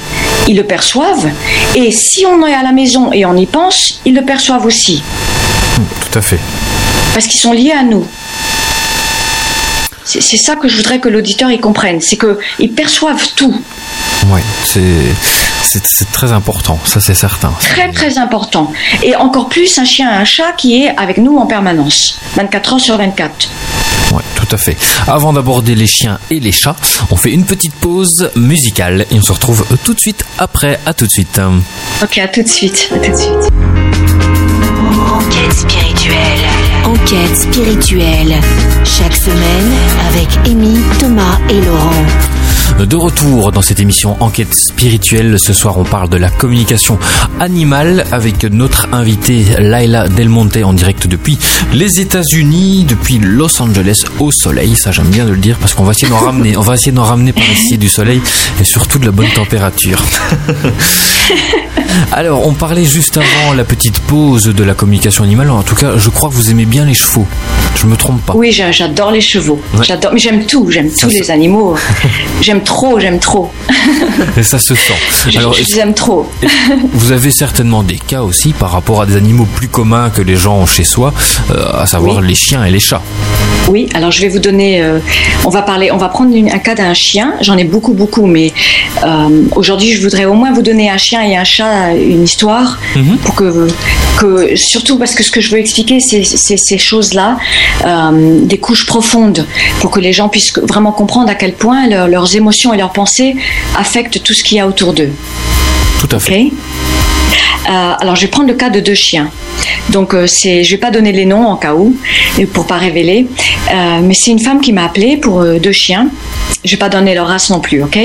ils 0.47 0.55
le 0.55 0.63
perçoivent. 0.63 1.29
Et 1.75 1.91
si 1.91 2.25
on 2.25 2.45
est 2.45 2.53
à 2.53 2.63
la 2.63 2.71
maison 2.71 3.11
et 3.11 3.25
on 3.25 3.35
y 3.35 3.45
pense, 3.45 3.99
ils 4.05 4.15
le 4.15 4.21
perçoivent 4.23 4.65
aussi. 4.65 5.03
Tout 5.75 6.17
à 6.17 6.21
fait. 6.21 6.39
parce 7.13 7.27
qu'ils 7.27 7.39
sont 7.39 7.51
liés 7.53 7.73
à 7.77 7.83
nous. 7.83 8.05
C'est 10.09 10.37
ça 10.37 10.55
que 10.55 10.67
je 10.67 10.75
voudrais 10.77 10.99
que 10.99 11.07
l'auditeur 11.07 11.51
y 11.51 11.59
comprenne, 11.59 12.01
c'est 12.01 12.17
qu'ils 12.17 12.71
perçoivent 12.73 13.27
tout, 13.35 13.53
Ouais. 14.31 14.41
C'est 14.65 16.11
très 16.11 16.31
important. 16.31 16.79
Ça, 16.85 16.99
c'est 16.99 17.13
certain. 17.13 17.53
très 17.59 17.91
très 17.91 18.17
important. 18.17 18.73
Et 19.03 19.15
encore 19.15 19.49
plus 19.49 19.77
un 19.77 19.85
chien 19.85 20.11
et 20.11 20.15
un 20.15 20.25
chat 20.25 20.51
qui 20.57 20.83
est 20.83 20.89
avec 20.97 21.17
nous 21.19 21.37
en 21.37 21.45
permanence, 21.45 22.19
24 22.35 22.73
heures 22.73 22.79
sur 22.79 22.97
24. 22.97 23.49
Ouais, 24.11 24.23
tout 24.35 24.47
à 24.51 24.57
fait. 24.57 24.75
Avant 25.07 25.31
d'aborder 25.33 25.75
les 25.75 25.85
chiens 25.85 26.17
et 26.31 26.39
les 26.39 26.51
chats, 26.51 26.75
on 27.11 27.15
fait 27.15 27.31
une 27.31 27.45
petite 27.45 27.73
pause 27.75 28.31
musicale 28.35 29.05
et 29.11 29.15
on 29.15 29.21
se 29.21 29.31
retrouve 29.31 29.63
tout 29.83 29.93
de 29.93 29.99
suite 29.99 30.25
après. 30.39 30.79
À 30.87 30.93
tout 30.93 31.05
de 31.05 31.11
suite. 31.11 31.39
Ok, 32.01 32.17
à 32.17 32.27
tout 32.27 32.41
de 32.41 32.47
suite, 32.47 32.89
à 32.91 32.97
tout 32.97 33.11
de 33.11 33.15
suite. 33.15 33.49
Enquête 35.11 35.53
spirituelle. 35.53 36.48
Enquête 36.89 37.37
spirituelle. 37.37 38.33
Chaque 38.83 39.15
semaine 39.15 39.71
avec 40.09 40.27
Amy, 40.47 40.75
Thomas 40.99 41.37
et 41.47 41.61
Laurent. 41.61 42.05
De 42.77 42.95
retour 42.95 43.51
dans 43.51 43.61
cette 43.61 43.79
émission 43.81 44.15
Enquête 44.21 44.53
spirituelle, 44.53 45.37
ce 45.37 45.51
soir 45.53 45.77
on 45.77 45.83
parle 45.83 46.07
de 46.09 46.15
la 46.17 46.29
communication 46.29 46.97
animale 47.41 48.05
avec 48.13 48.43
notre 48.45 48.87
invitée 48.93 49.43
Laila 49.59 50.07
Del 50.07 50.29
Monte 50.29 50.57
en 50.63 50.71
direct 50.73 51.05
depuis 51.07 51.37
les 51.73 51.99
États-Unis, 51.99 52.85
depuis 52.87 53.19
Los 53.19 53.61
Angeles 53.61 54.05
au 54.19 54.31
soleil. 54.31 54.75
Ça 54.75 54.91
j'aime 54.91 55.07
bien 55.09 55.25
de 55.25 55.31
le 55.31 55.37
dire 55.37 55.57
parce 55.59 55.73
qu'on 55.73 55.83
va 55.83 55.91
essayer 55.91 56.07
d'en 56.07 56.17
ramener, 56.19 56.55
on 56.55 56.61
va 56.61 56.75
essayer 56.75 56.93
d'en 56.93 57.03
ramener 57.03 57.33
par 57.33 57.43
ici 57.51 57.77
du 57.77 57.89
soleil 57.89 58.21
et 58.61 58.63
surtout 58.63 58.97
de 58.97 59.05
la 59.05 59.11
bonne 59.11 59.29
température. 59.35 60.01
Alors 62.11 62.47
on 62.47 62.53
parlait 62.53 62.85
juste 62.85 63.17
avant 63.17 63.53
la 63.55 63.63
petite 63.65 63.99
pause 63.99 64.45
de 64.45 64.63
la 64.63 64.73
communication 64.73 65.23
animale. 65.25 65.49
En 65.51 65.63
tout 65.63 65.75
cas, 65.75 65.97
je 65.97 66.09
crois 66.09 66.29
que 66.29 66.33
vous 66.35 66.49
aimez 66.49 66.65
bien 66.65 66.85
les 66.85 66.93
chevaux. 66.93 67.27
Je 67.75 67.85
me 67.85 67.95
trompe 67.95 68.21
pas. 68.25 68.33
Oui, 68.35 68.51
j'a- 68.51 68.71
j'adore 68.71 69.11
les 69.11 69.21
chevaux, 69.21 69.61
Ouais. 69.75 69.83
j'adore, 69.85 70.11
mais 70.13 70.19
j'aime 70.19 70.45
tout, 70.45 70.69
j'aime 70.69 70.89
tous 70.91 71.09
les 71.09 71.29
animaux. 71.29 71.75
j'aime 72.41 72.58
trop, 72.63 72.99
j'aime 72.99 73.19
trop, 73.19 73.51
Et 74.37 74.43
ça 74.43 74.59
se 74.59 74.75
sent. 74.75 74.93
Alors, 75.37 75.53
je 75.53 75.63
les 75.63 75.79
aime 75.79 75.93
trop. 75.93 76.29
Vous 76.93 77.11
avez 77.11 77.31
certainement 77.31 77.83
des 77.83 77.97
cas 77.97 78.21
aussi 78.21 78.53
par 78.53 78.71
rapport 78.71 79.01
à 79.01 79.05
des 79.05 79.15
animaux 79.15 79.47
plus 79.55 79.67
communs 79.67 80.09
que 80.09 80.21
les 80.21 80.35
gens 80.35 80.57
ont 80.57 80.65
chez 80.65 80.83
soi, 80.83 81.13
euh, 81.51 81.65
à 81.81 81.85
savoir 81.85 82.17
Oui. 82.17 82.27
les 82.27 82.35
chiens 82.35 82.63
et 82.65 82.71
les 82.71 82.79
chats. 82.79 83.01
Oui, 83.67 83.87
alors 83.93 84.11
je 84.11 84.21
vais 84.21 84.29
vous 84.29 84.39
donner. 84.39 84.81
euh, 84.81 84.99
on 85.45 85.49
va 85.49 85.61
parler. 85.61 85.91
On 85.91 85.97
va 85.97 86.09
prendre 86.09 86.35
une- 86.35 86.49
un 86.51 86.57
cas 86.59 86.75
d'un 86.75 86.93
chien. 86.93 87.33
J'en 87.41 87.57
ai 87.57 87.63
beaucoup, 87.65 87.93
beaucoup, 87.93 88.25
mais 88.25 88.51
euh, 89.05 89.43
aujourd'hui, 89.55 89.91
je 89.93 90.01
voudrais 90.01 90.25
au 90.25 90.33
moins 90.33 90.51
vous 90.51 90.61
donner 90.63 90.89
un 90.89 90.97
chien 90.97 91.21
et 91.23 91.35
un 91.37 91.43
chat, 91.43 91.93
une 91.93 92.23
histoire, 92.23 92.79
Mhm. 92.95 93.17
pour 93.17 93.35
que, 93.35 93.67
que 94.17 94.55
surtout 94.55 94.97
parce 94.97 95.13
que 95.13 95.23
ce 95.23 95.31
que 95.31 95.41
je 95.41 95.51
veux 95.51 95.59
expliquer, 95.59 95.99
c'est 95.99 96.23
ces 96.57 96.77
choses-là, 96.77 97.37
des 98.41 98.57
couches 98.57 98.85
profondes, 98.85 99.45
pour 99.81 99.91
que 99.91 99.99
les 99.99 100.13
gens 100.13 100.29
puissent 100.29 100.53
vraiment 100.67 100.91
comprendre 100.91 101.29
à 101.29 101.35
quel 101.35 101.53
point 101.53 101.87
leur- 101.87 102.07
leurs 102.07 102.35
émotions 102.35 102.48
et 102.73 102.77
leurs 102.77 102.91
pensées 102.91 103.35
affectent 103.77 104.23
tout 104.23 104.33
ce 104.33 104.43
qu'il 104.43 104.57
y 104.57 104.59
a 104.59 104.67
autour 104.67 104.93
d'eux. 104.93 105.11
Tout 105.99 106.15
à 106.15 106.19
fait. 106.19 106.51
Ok 106.51 107.39
alors, 107.65 108.15
je 108.15 108.21
vais 108.21 108.27
prendre 108.29 108.47
le 108.47 108.55
cas 108.55 108.71
de 108.71 108.79
deux 108.79 108.95
chiens. 108.95 109.29
Donc, 109.89 110.15
c'est, 110.25 110.63
je 110.63 110.71
vais 110.71 110.79
pas 110.79 110.89
donner 110.89 111.11
les 111.11 111.25
noms 111.25 111.45
en 111.45 111.55
cas 111.55 111.75
où, 111.75 111.95
pour 112.51 112.65
pas 112.65 112.77
révéler. 112.77 113.27
mais 114.01 114.13
c'est 114.13 114.31
une 114.31 114.39
femme 114.39 114.59
qui 114.59 114.73
m'a 114.73 114.85
appelé 114.85 115.17
pour 115.17 115.43
deux 115.43 115.71
chiens. 115.71 116.07
Je 116.65 116.71
vais 116.71 116.77
pas 116.77 116.89
donner 116.89 117.13
leur 117.13 117.27
race 117.27 117.49
non 117.51 117.59
plus, 117.59 117.83
ok, 117.83 117.97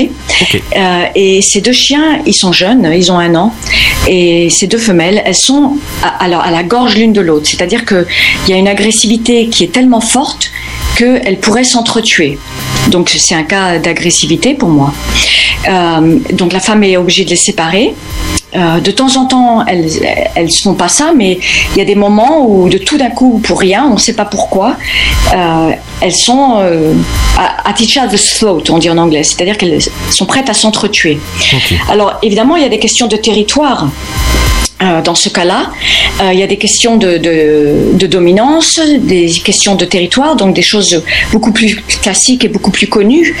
Et 1.15 1.41
ces 1.41 1.61
deux 1.61 1.73
chiens, 1.73 2.19
ils 2.25 2.33
sont 2.33 2.51
jeunes, 2.51 2.89
ils 2.95 3.11
ont 3.11 3.17
un 3.17 3.33
an, 3.33 3.53
et 4.07 4.49
ces 4.49 4.67
deux 4.67 4.77
femelles, 4.77 5.21
elles 5.25 5.35
sont 5.35 5.77
alors 6.19 6.41
à 6.41 6.51
la 6.51 6.63
gorge 6.63 6.95
l'une 6.95 7.13
de 7.13 7.21
l'autre. 7.21 7.47
C'est-à-dire 7.47 7.85
qu'il 7.85 8.05
y 8.47 8.53
a 8.53 8.57
une 8.57 8.67
agressivité 8.67 9.47
qui 9.47 9.63
est 9.63 9.71
tellement 9.71 10.01
forte 10.01 10.51
qu'elles 10.95 11.39
pourraient 11.39 11.63
s'entretuer. 11.63 12.37
Donc 12.89 13.09
c'est 13.09 13.35
un 13.35 13.43
cas 13.43 13.79
d'agressivité 13.79 14.53
pour 14.53 14.69
moi. 14.69 14.93
Euh, 15.67 16.19
donc 16.33 16.53
la 16.53 16.59
femme 16.59 16.83
est 16.83 16.97
obligée 16.97 17.25
de 17.25 17.29
les 17.29 17.35
séparer. 17.35 17.93
Euh, 18.55 18.79
de 18.79 18.91
temps 18.91 19.17
en 19.17 19.25
temps, 19.25 19.65
elles 19.65 19.89
elles 20.35 20.51
font 20.51 20.75
pas 20.75 20.87
ça, 20.87 21.11
mais 21.15 21.39
il 21.73 21.77
y 21.77 21.81
a 21.81 21.85
des 21.85 21.95
moments 21.95 22.45
où 22.47 22.69
de 22.69 22.77
tout 22.77 22.97
d'un 22.97 23.09
coup, 23.09 23.39
pour 23.39 23.59
rien, 23.59 23.85
on 23.89 23.95
ne 23.95 23.99
sait 23.99 24.13
pas 24.13 24.23
pourquoi, 24.23 24.77
euh, 25.33 25.71
elles 25.99 26.15
sont 26.15 26.61
à, 27.37 27.73
each 27.79 27.97
other's 27.97 28.37
throat, 28.39 28.63
on 28.69 28.77
dit 28.77 28.89
en 28.89 28.97
anglais, 28.97 29.23
c'est-à-dire 29.23 29.57
qu'elles 29.57 29.79
sont 30.09 30.25
prêtes 30.25 30.49
à 30.49 30.53
s'entretuer. 30.53 31.19
Alors 31.89 32.13
évidemment, 32.21 32.55
il 32.55 32.63
y 32.63 32.65
a 32.65 32.69
des 32.69 32.79
questions 32.79 33.07
de 33.07 33.17
territoire. 33.17 33.89
Euh, 34.81 35.01
dans 35.01 35.15
ce 35.15 35.29
cas-là, 35.29 35.71
euh, 36.21 36.33
il 36.33 36.39
y 36.39 36.43
a 36.43 36.47
des 36.47 36.57
questions 36.57 36.97
de, 36.97 37.17
de, 37.17 38.07
dominance, 38.07 38.81
des 38.99 39.29
questions 39.29 39.75
de 39.75 39.85
territoire, 39.85 40.35
donc 40.35 40.53
des 40.53 40.61
choses 40.61 41.01
beaucoup 41.31 41.53
plus 41.53 41.81
classiques 42.01 42.43
et 42.43 42.49
beaucoup 42.49 42.71
plus 42.71 42.87
connues. 42.87 43.37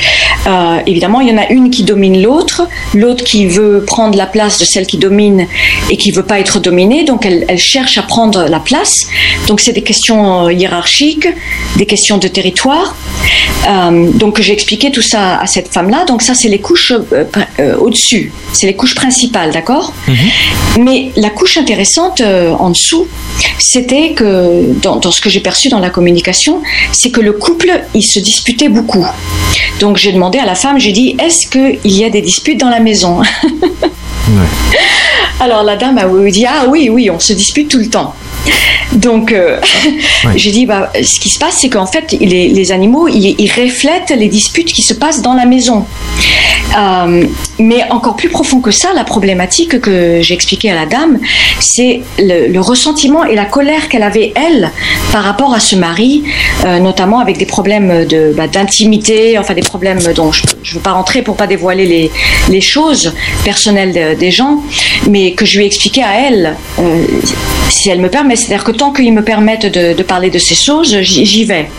Euh, 0.47 0.77
évidemment, 0.87 1.19
il 1.19 1.27
y 1.27 1.33
en 1.33 1.37
a 1.37 1.49
une 1.49 1.71
qui 1.71 1.83
domine 1.83 2.21
l'autre, 2.21 2.69
l'autre 2.93 3.25
qui 3.25 3.47
veut 3.47 3.83
prendre 3.85 4.17
la 4.17 4.27
place 4.27 4.59
de 4.59 4.63
celle 4.63 4.87
qui 4.87 4.97
domine 4.97 5.45
et 5.89 5.97
qui 5.97 6.11
veut 6.11 6.23
pas 6.23 6.39
être 6.39 6.61
dominée, 6.61 7.03
donc 7.03 7.25
elle, 7.25 7.43
elle 7.49 7.59
cherche 7.59 7.97
à 7.97 8.03
prendre 8.03 8.45
la 8.47 8.61
place. 8.61 9.05
Donc 9.49 9.59
c'est 9.59 9.73
des 9.73 9.83
questions 9.83 10.49
hiérarchiques, 10.49 11.27
des 11.75 11.85
questions 11.85 12.17
de 12.17 12.29
territoire. 12.29 12.95
donc 14.13 14.39
j'ai 14.39 14.53
expliqué 14.53 14.89
tout 14.89 15.01
ça 15.01 15.37
à 15.39 15.47
cette 15.47 15.67
femme-là. 15.67 16.05
Donc 16.05 16.21
ça, 16.21 16.33
c'est 16.33 16.47
les 16.47 16.59
couches 16.59 16.93
au-dessus, 17.79 18.31
c'est 18.53 18.67
les 18.67 18.75
couches 18.75 18.95
principales, 18.95 19.51
d'accord? 19.51 19.91
Mm-hmm. 20.07 20.79
Mais 20.79 21.11
la 21.25 21.31
couche 21.35 21.57
intéressante 21.57 22.21
euh, 22.21 22.53
en 22.53 22.69
dessous, 22.69 23.05
c'était 23.59 24.13
que 24.13 24.73
dans, 24.81 24.99
ce 25.11 25.21
que 25.21 25.29
j'ai 25.29 25.41
perçu 25.41 25.69
dans 25.69 25.79
la 25.79 25.91
communication, 25.91 26.63
c'est 26.91 27.11
que 27.11 27.21
le 27.21 27.33
couple, 27.33 27.83
il 27.93 28.01
se 28.01 28.19
disputait 28.19 28.69
beaucoup. 28.69 29.05
Donc 29.79 29.97
j'ai 29.97 30.11
demandé 30.11 30.39
à 30.39 30.45
la 30.45 30.55
femme, 30.55 30.79
j'ai 30.79 30.91
dit, 30.91 31.15
est-ce 31.23 31.47
qu'il 31.47 31.95
y 31.95 32.03
a 32.03 32.09
des 32.09 32.21
disputes 32.21 32.59
dans 32.59 32.69
la 32.69 32.79
maison 32.79 33.21
Alors 35.39 35.63
la 35.63 35.75
dame 35.75 35.97
a 35.97 36.07
dit, 36.31 36.45
ah 36.47 36.65
oui, 36.67 36.89
oui, 36.89 37.11
on 37.11 37.19
se 37.19 37.33
dispute 37.33 37.69
tout 37.69 37.77
le 37.77 37.89
temps. 37.89 38.15
Donc, 38.95 39.31
euh, 39.31 39.59
j'ai 40.35 40.51
dit, 40.51 40.65
bah, 40.65 40.91
ce 40.95 41.19
qui 41.19 41.29
se 41.29 41.39
passe, 41.39 41.57
c'est 41.59 41.69
qu'en 41.69 41.85
fait, 41.85 42.11
les, 42.19 42.71
animaux, 42.71 43.07
ils, 43.07 43.51
reflètent 43.51 44.13
les 44.17 44.27
disputes 44.27 44.73
qui 44.73 44.81
se 44.81 44.93
passent 44.93 45.21
dans 45.21 45.33
la 45.33 45.45
maison. 45.45 45.85
Euh, 46.77 47.25
mais 47.59 47.83
encore 47.89 48.15
plus 48.15 48.29
profond 48.29 48.59
que 48.59 48.71
ça, 48.71 48.91
la 48.93 49.03
problématique 49.03 49.79
que 49.79 50.19
j'ai 50.21 50.33
expliquée 50.33 50.71
à 50.71 50.75
la 50.75 50.85
dame, 50.85 51.19
c'est 51.59 52.01
le, 52.17 52.59
ressentiment 52.59 53.25
et 53.25 53.35
la 53.35 53.45
colère 53.45 53.89
qu'elle 53.89 54.03
avait, 54.03 54.33
elle, 54.35 54.71
par 55.11 55.23
rapport 55.23 55.53
à 55.53 55.59
ce 55.59 55.75
mari, 55.75 56.23
euh, 56.65 56.79
notamment 56.79 57.19
avec 57.19 57.37
des 57.37 57.45
problèmes 57.45 58.05
de, 58.05 58.33
bah, 58.35 58.47
d'intimité, 58.47 59.37
enfin 59.37 59.53
des 59.53 59.61
problèmes 59.61 59.99
dont 60.15 60.31
je 60.31 60.43
ne 60.43 60.73
veux 60.73 60.79
pas 60.79 60.93
rentrer 60.93 61.21
pour 61.21 61.35
pas 61.35 61.47
dévoiler 61.47 61.85
les, 61.85 62.11
les 62.49 62.61
choses 62.61 63.13
personnelles 63.43 64.17
des 64.17 64.31
gens, 64.31 64.61
mais 65.07 65.33
que 65.33 65.45
je 65.45 65.57
lui 65.57 65.65
ai 65.65 65.67
expliqué 65.67 66.01
à 66.01 66.19
elle, 66.19 66.55
si 67.69 67.89
elle 67.89 68.01
me 68.01 68.09
permet. 68.09 68.34
C'est-à-dire 68.35 68.63
que 68.63 68.71
tant 68.71 68.91
qu'ils 68.91 69.13
me 69.13 69.23
permettent 69.23 69.65
de, 69.65 70.03
parler 70.03 70.29
de 70.29 70.39
ces 70.39 70.55
choses, 70.55 70.99
j'y 71.01 71.45
vais. 71.45 71.69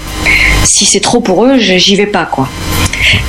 Si 0.65 0.85
c'est 0.85 1.01
trop 1.01 1.21
pour 1.21 1.45
eux, 1.45 1.59
j'y 1.59 1.97
vais 1.97 2.07
pas, 2.07 2.27
quoi. 2.27 2.49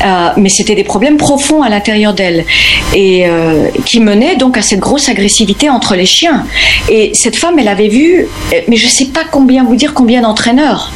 Euh, 0.04 0.30
mais 0.38 0.50
c'était 0.50 0.76
des 0.76 0.84
problèmes 0.84 1.18
profonds 1.18 1.62
à 1.62 1.70
l'intérieur 1.70 2.14
d'elle 2.14 2.46
et 2.94 3.26
euh, 3.28 3.68
qui 3.86 4.00
menaient 4.00 4.36
donc 4.36 4.58
à 4.58 4.62
cette 4.62 4.80
grosse 4.80 5.10
agressivité 5.10 5.70
entre 5.70 5.96
les 5.96 6.06
chiens. 6.06 6.46
Et 6.90 7.12
cette 7.14 7.36
femme, 7.36 7.60
elle 7.60 7.68
avait 7.68 7.90
vu, 7.90 8.28
euh, 8.54 8.62
mais 8.68 8.76
je 8.76 8.86
ne 8.86 8.92
sais 8.92 9.06
pas 9.06 9.24
combien 9.30 9.64
vous 9.64 9.76
dire 9.76 9.94
combien 9.94 10.22
d'entraîneurs. 10.22 10.92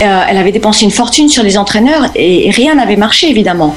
Elle 0.00 0.36
avait 0.36 0.52
dépensé 0.52 0.84
une 0.84 0.90
fortune 0.90 1.28
sur 1.28 1.42
les 1.42 1.56
entraîneurs 1.56 2.06
et, 2.14 2.50
rien 2.50 2.74
n'avait 2.74 2.96
marché 2.96 3.30
évidemment. 3.30 3.76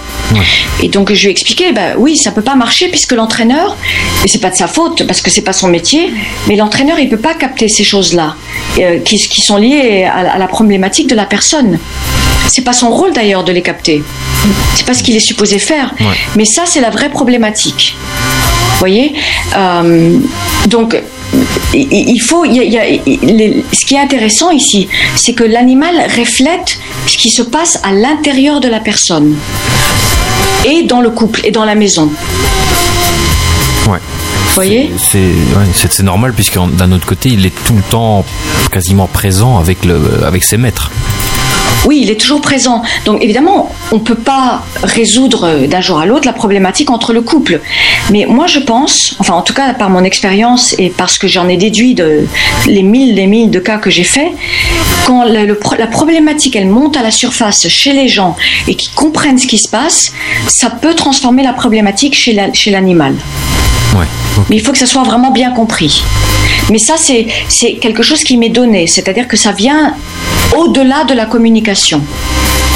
Et 0.82 0.90
donc 0.90 1.14
je 1.14 1.22
lui 1.22 1.28
ai 1.30 1.32
expliqué, 1.32 1.72
bah 1.72 1.96
oui, 1.98 2.18
ça 2.18 2.32
peut 2.32 2.42
pas 2.42 2.56
marcher 2.56 2.90
puisque 2.90 3.14
l'entraîneur, 3.14 3.76
et 4.24 4.28
c'est 4.28 4.40
pas 4.40 4.50
de 4.50 4.56
sa 4.56 4.68
faute 4.68 5.06
parce 5.08 5.22
que 5.22 5.30
c'est 5.30 5.42
pas 5.42 5.54
son 5.54 5.68
métier, 5.68 6.12
mais 6.48 6.56
l'entraîneur 6.56 7.00
il 7.00 7.10
peut 7.10 7.18
pas 7.18 7.34
capter 7.34 7.68
ces 7.68 7.84
choses-là 7.84 8.36
qui, 8.76 9.18
qui, 9.18 9.42
sont 9.42 9.58
liées 9.58 10.04
à, 10.04 10.34
à 10.34 10.38
la 10.38 10.48
problématique 10.48 11.08
de 11.08 11.16
la 11.16 11.26
personne. 11.26 11.80
C'est 12.48 12.64
pas 12.64 12.74
son 12.74 12.90
rôle 12.90 13.14
d'ailleurs 13.14 13.44
de 13.44 13.52
les 13.52 13.62
capter. 13.62 14.04
C'est 14.76 14.86
pas 14.86 14.94
ce 14.94 15.04
qu'il 15.04 15.16
est 15.16 15.22
supposé 15.22 15.60
faire. 15.60 15.94
Mais 16.36 16.46
ça, 16.46 16.64
c'est 16.66 16.82
la 16.82 16.90
vraie 16.90 17.10
problématique. 17.10 17.96
Vous 17.98 18.80
voyez 18.80 19.14
euh, 19.56 20.18
Donc, 20.68 21.02
il 21.74 22.20
faut. 22.20 22.46
ce 22.46 23.86
qui 23.86 23.96
est 23.96 24.00
intéressant 24.00 24.52
ici, 24.52 24.88
c'est 25.16 25.34
que 25.34 25.44
l'animal 25.44 25.96
reflète 26.18 26.80
ce 27.06 27.18
qui 27.18 27.30
se 27.30 27.42
passe 27.42 27.80
à 27.84 27.92
l'intérieur 27.92 28.60
de 28.60 28.68
la 28.68 28.80
personne 28.80 29.36
et 30.66 30.84
dans 30.84 31.02
le 31.02 31.10
couple 31.10 31.42
et 31.44 31.52
dans 31.52 31.66
la 31.66 31.76
maison. 31.76 32.12
Ouais. 33.88 34.00
C'est 34.98 36.04
normal 36.04 36.34
puisque 36.34 36.58
d'un 36.58 36.92
autre 36.92 37.06
côté, 37.06 37.30
il 37.30 37.46
est 37.46 37.54
tout 37.66 37.76
le 37.76 37.84
temps 37.84 38.26
quasiment 38.72 39.08
présent 39.08 39.60
avec, 39.60 39.86
le, 39.86 40.24
avec 40.26 40.44
ses 40.44 40.58
maîtres. 40.58 40.92
Oui, 41.86 42.00
il 42.02 42.10
est 42.10 42.20
toujours 42.20 42.42
présent. 42.42 42.82
Donc 43.06 43.24
évidemment, 43.24 43.74
on 43.92 43.96
ne 43.96 44.02
peut 44.02 44.16
pas 44.16 44.64
résoudre 44.84 45.46
euh, 45.46 45.68
d'un 45.68 45.82
jour 45.82 46.00
à 46.00 46.06
l'autre 46.06 46.26
la 46.26 46.34
problématique 46.34 46.90
entre 46.90 47.14
le 47.14 47.22
couple. 47.22 47.62
Mais 48.12 48.26
moi, 48.28 48.48
je 48.48 48.60
pense, 48.60 49.16
enfin 49.20 49.34
en 49.34 49.42
tout 49.42 49.54
cas 49.54 49.74
par 49.74 49.90
mon 49.90 50.04
expérience 50.04 50.76
et 50.78 50.90
parce 50.90 51.18
que 51.18 51.28
j'en 51.28 51.48
ai 51.48 51.58
déduit 51.58 51.94
de 51.94 52.26
les 52.68 52.84
mille, 52.84 53.16
les 53.16 53.28
mille 53.28 53.52
de 53.52 53.60
cas 53.60 53.78
que 53.78 53.90
j'ai 53.90 54.04
faits, 54.04 54.32
quand 55.06 55.24
la 55.24 55.88
problématique 55.88 56.56
elle 56.56 56.68
monte 56.68 56.98
à 56.98 57.04
la 57.04 57.12
surface 57.12 57.68
chez 57.68 57.94
les 57.94 58.08
gens 58.08 58.36
et 58.68 58.76
qui 58.76 58.90
comprennent 58.90 59.40
ce 59.40 59.48
qui 59.48 59.58
se 59.58 59.70
passe, 59.70 60.14
ça 60.48 60.70
peut 60.70 60.94
transformer 60.94 61.44
la 61.44 61.54
problématique 61.54 62.16
chez 62.16 62.34
l'animal. 62.72 63.16
Mais 64.50 64.56
il 64.56 64.62
faut 64.62 64.72
que 64.72 64.78
ça 64.78 64.86
soit 64.86 65.04
vraiment 65.04 65.32
bien 65.32 65.52
compris. 65.52 66.04
Mais 66.70 66.80
ça, 66.80 66.96
c'est 66.98 67.74
quelque 67.76 68.04
chose 68.04 68.24
qui 68.24 68.38
m'est 68.38 68.50
donné, 68.50 68.88
c'est-à-dire 68.88 69.28
que 69.28 69.38
ça 69.38 69.52
vient 69.52 69.96
au-delà 70.56 71.04
de 71.04 71.14
la 71.14 71.26
communication. 71.26 72.02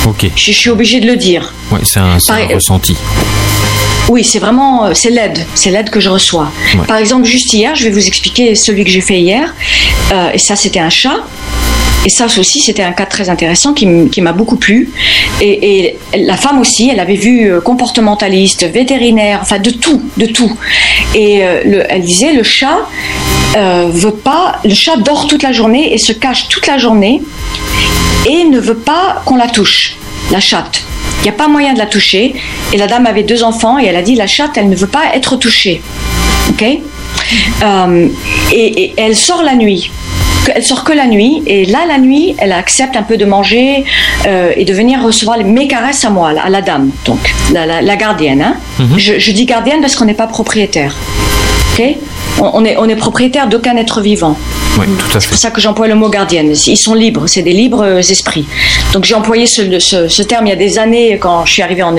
Ok. 0.07 0.26
Je, 0.36 0.51
suis 0.51 0.70
obligée 0.70 0.99
de 0.99 1.07
le 1.07 1.16
dire. 1.16 1.53
Oui, 1.72 1.80
c'est 1.84 1.99
un, 1.99 2.18
ressenti. 2.53 2.95
Oui, 4.09 4.24
c'est 4.24 4.39
vraiment 4.39 4.86
euh, 4.86 4.91
c'est 4.93 5.12
l'aide, 5.12 5.45
c'est 5.53 5.70
l'aide 5.70 5.89
que 5.89 5.99
je 5.99 6.09
reçois. 6.09 6.51
Par 6.88 6.97
exemple, 6.97 7.26
juste 7.26 7.53
hier, 7.53 7.76
je 7.76 7.84
vais 7.84 7.91
vous 7.91 8.07
expliquer 8.07 8.55
celui 8.55 8.84
que 8.84 8.89
j'ai 8.89 9.01
fait 9.01 9.20
hier. 9.20 9.53
Euh, 10.12 10.32
et 10.34 10.38
ça, 10.38 10.55
c'était 10.55 10.80
un 10.80 10.89
chat. 10.89 11.18
Et 12.05 12.09
ça 12.09 12.25
aussi, 12.25 12.59
c'était 12.59 12.83
un 12.83 12.93
cas 12.93 13.05
très 13.05 13.29
intéressant 13.29 13.73
qui 13.73 14.21
m'a 14.21 14.33
beaucoup 14.33 14.55
plu. 14.55 14.89
Et, 15.41 15.95
la 16.15 16.35
femme 16.35 16.59
aussi, 16.59 16.89
elle 16.89 16.99
avait 16.99 17.15
vu 17.15 17.51
euh, 17.51 17.61
comportementaliste, 17.61 18.65
vétérinaire, 18.71 19.39
enfin 19.41 19.59
de 19.59 19.69
tout, 19.69 20.01
de 20.17 20.25
tout. 20.25 20.51
Et 21.15 21.35
elle 21.35 22.01
disait, 22.01 22.33
le 22.33 22.43
chat 22.43 22.77
veut 23.55 24.13
pas, 24.13 24.59
le 24.63 24.73
chat 24.73 24.97
dort 24.97 25.27
toute 25.27 25.43
la 25.43 25.51
journée 25.51 25.93
et 25.93 25.97
se 25.97 26.13
cache 26.13 26.47
toute 26.47 26.67
la 26.67 26.77
journée 26.77 27.21
et 28.25 28.45
ne 28.45 28.59
veut 28.59 28.77
pas 28.77 29.21
qu'on 29.25 29.35
la 29.35 29.47
touche, 29.47 29.95
la 30.31 30.39
chatte. 30.39 30.83
Il 31.21 31.23
n'y 31.25 31.29
a 31.29 31.33
pas 31.33 31.47
moyen 31.47 31.73
de 31.73 31.77
la 31.77 31.85
toucher. 31.85 32.33
Et 32.73 32.77
la 32.77 32.87
dame 32.87 33.05
avait 33.05 33.23
deux 33.23 33.43
enfants 33.43 33.77
et 33.77 33.85
elle 33.85 33.95
a 33.95 34.01
dit 34.01 34.15
la 34.15 34.25
chatte, 34.25 34.57
elle 34.57 34.69
ne 34.69 34.75
veut 34.75 34.87
pas 34.87 35.13
être 35.13 35.35
touchée. 35.35 35.81
Ok? 36.49 36.65
Euh, 37.63 38.07
et, 38.51 38.93
elle 38.97 39.15
sort 39.15 39.43
la 39.43 39.55
nuit. 39.55 39.91
Elle 40.55 40.63
sort 40.63 40.83
que 40.83 40.93
la 40.93 41.05
nuit 41.05 41.43
et 41.45 41.65
là 41.65 41.79
la 41.87 41.97
nuit 41.97 42.35
elle 42.37 42.51
accepte 42.51 42.95
un 42.95 43.03
peu 43.03 43.17
de 43.17 43.25
manger 43.25 43.83
euh, 44.25 44.51
et 44.55 44.65
de 44.65 44.73
venir 44.73 45.01
recevoir 45.01 45.37
mes 45.43 45.67
caresses 45.67 46.03
à 46.05 46.09
moi, 46.09 46.33
à 46.43 46.49
la 46.49 46.61
dame, 46.61 46.91
donc 47.05 47.33
la, 47.53 47.95
gardienne. 47.95 48.41
Hein. 48.41 48.55
Mhm. 48.79 48.97
je, 48.97 49.19
je, 49.19 49.31
dis 49.31 49.45
gardienne 49.45 49.81
parce 49.81 49.95
qu'on 49.95 50.05
n'est 50.05 50.13
pas 50.13 50.27
propriétaire. 50.27 50.95
Ok? 51.73 51.95
On 52.39 52.65
est, 52.65 52.76
on 52.78 52.88
est 52.89 52.95
propriétaire 52.95 53.47
d'aucun 53.47 53.76
être 53.78 54.01
vivant. 54.01 54.38
Oui, 54.80 54.86
tout 54.97 55.05
à 55.05 55.09
fait. 55.11 55.19
C'est 55.19 55.30
pour 55.30 55.38
ça 55.38 55.51
que 55.51 55.61
j'emploie 55.61 55.88
le 55.88 55.95
mot 55.95 56.09
gardienne. 56.09 56.53
Ils 56.67 56.78
sont 56.78 56.93
libres, 56.93 57.28
c'est 57.28 57.41
des 57.41 57.53
libres 57.53 57.99
esprits. 57.99 58.47
Donc 58.93 59.05
j'ai 59.05 59.15
employé 59.15 59.45
ce, 59.45 59.80
ce, 59.80 60.22
terme 60.24 60.47
il 60.47 60.49
y 60.49 60.53
a 60.53 60.55
des 60.55 60.80
années 60.80 61.17
quand 61.19 61.45
je 61.45 61.53
suis 61.53 61.61
arrivée 61.61 61.84
en, 61.84 61.95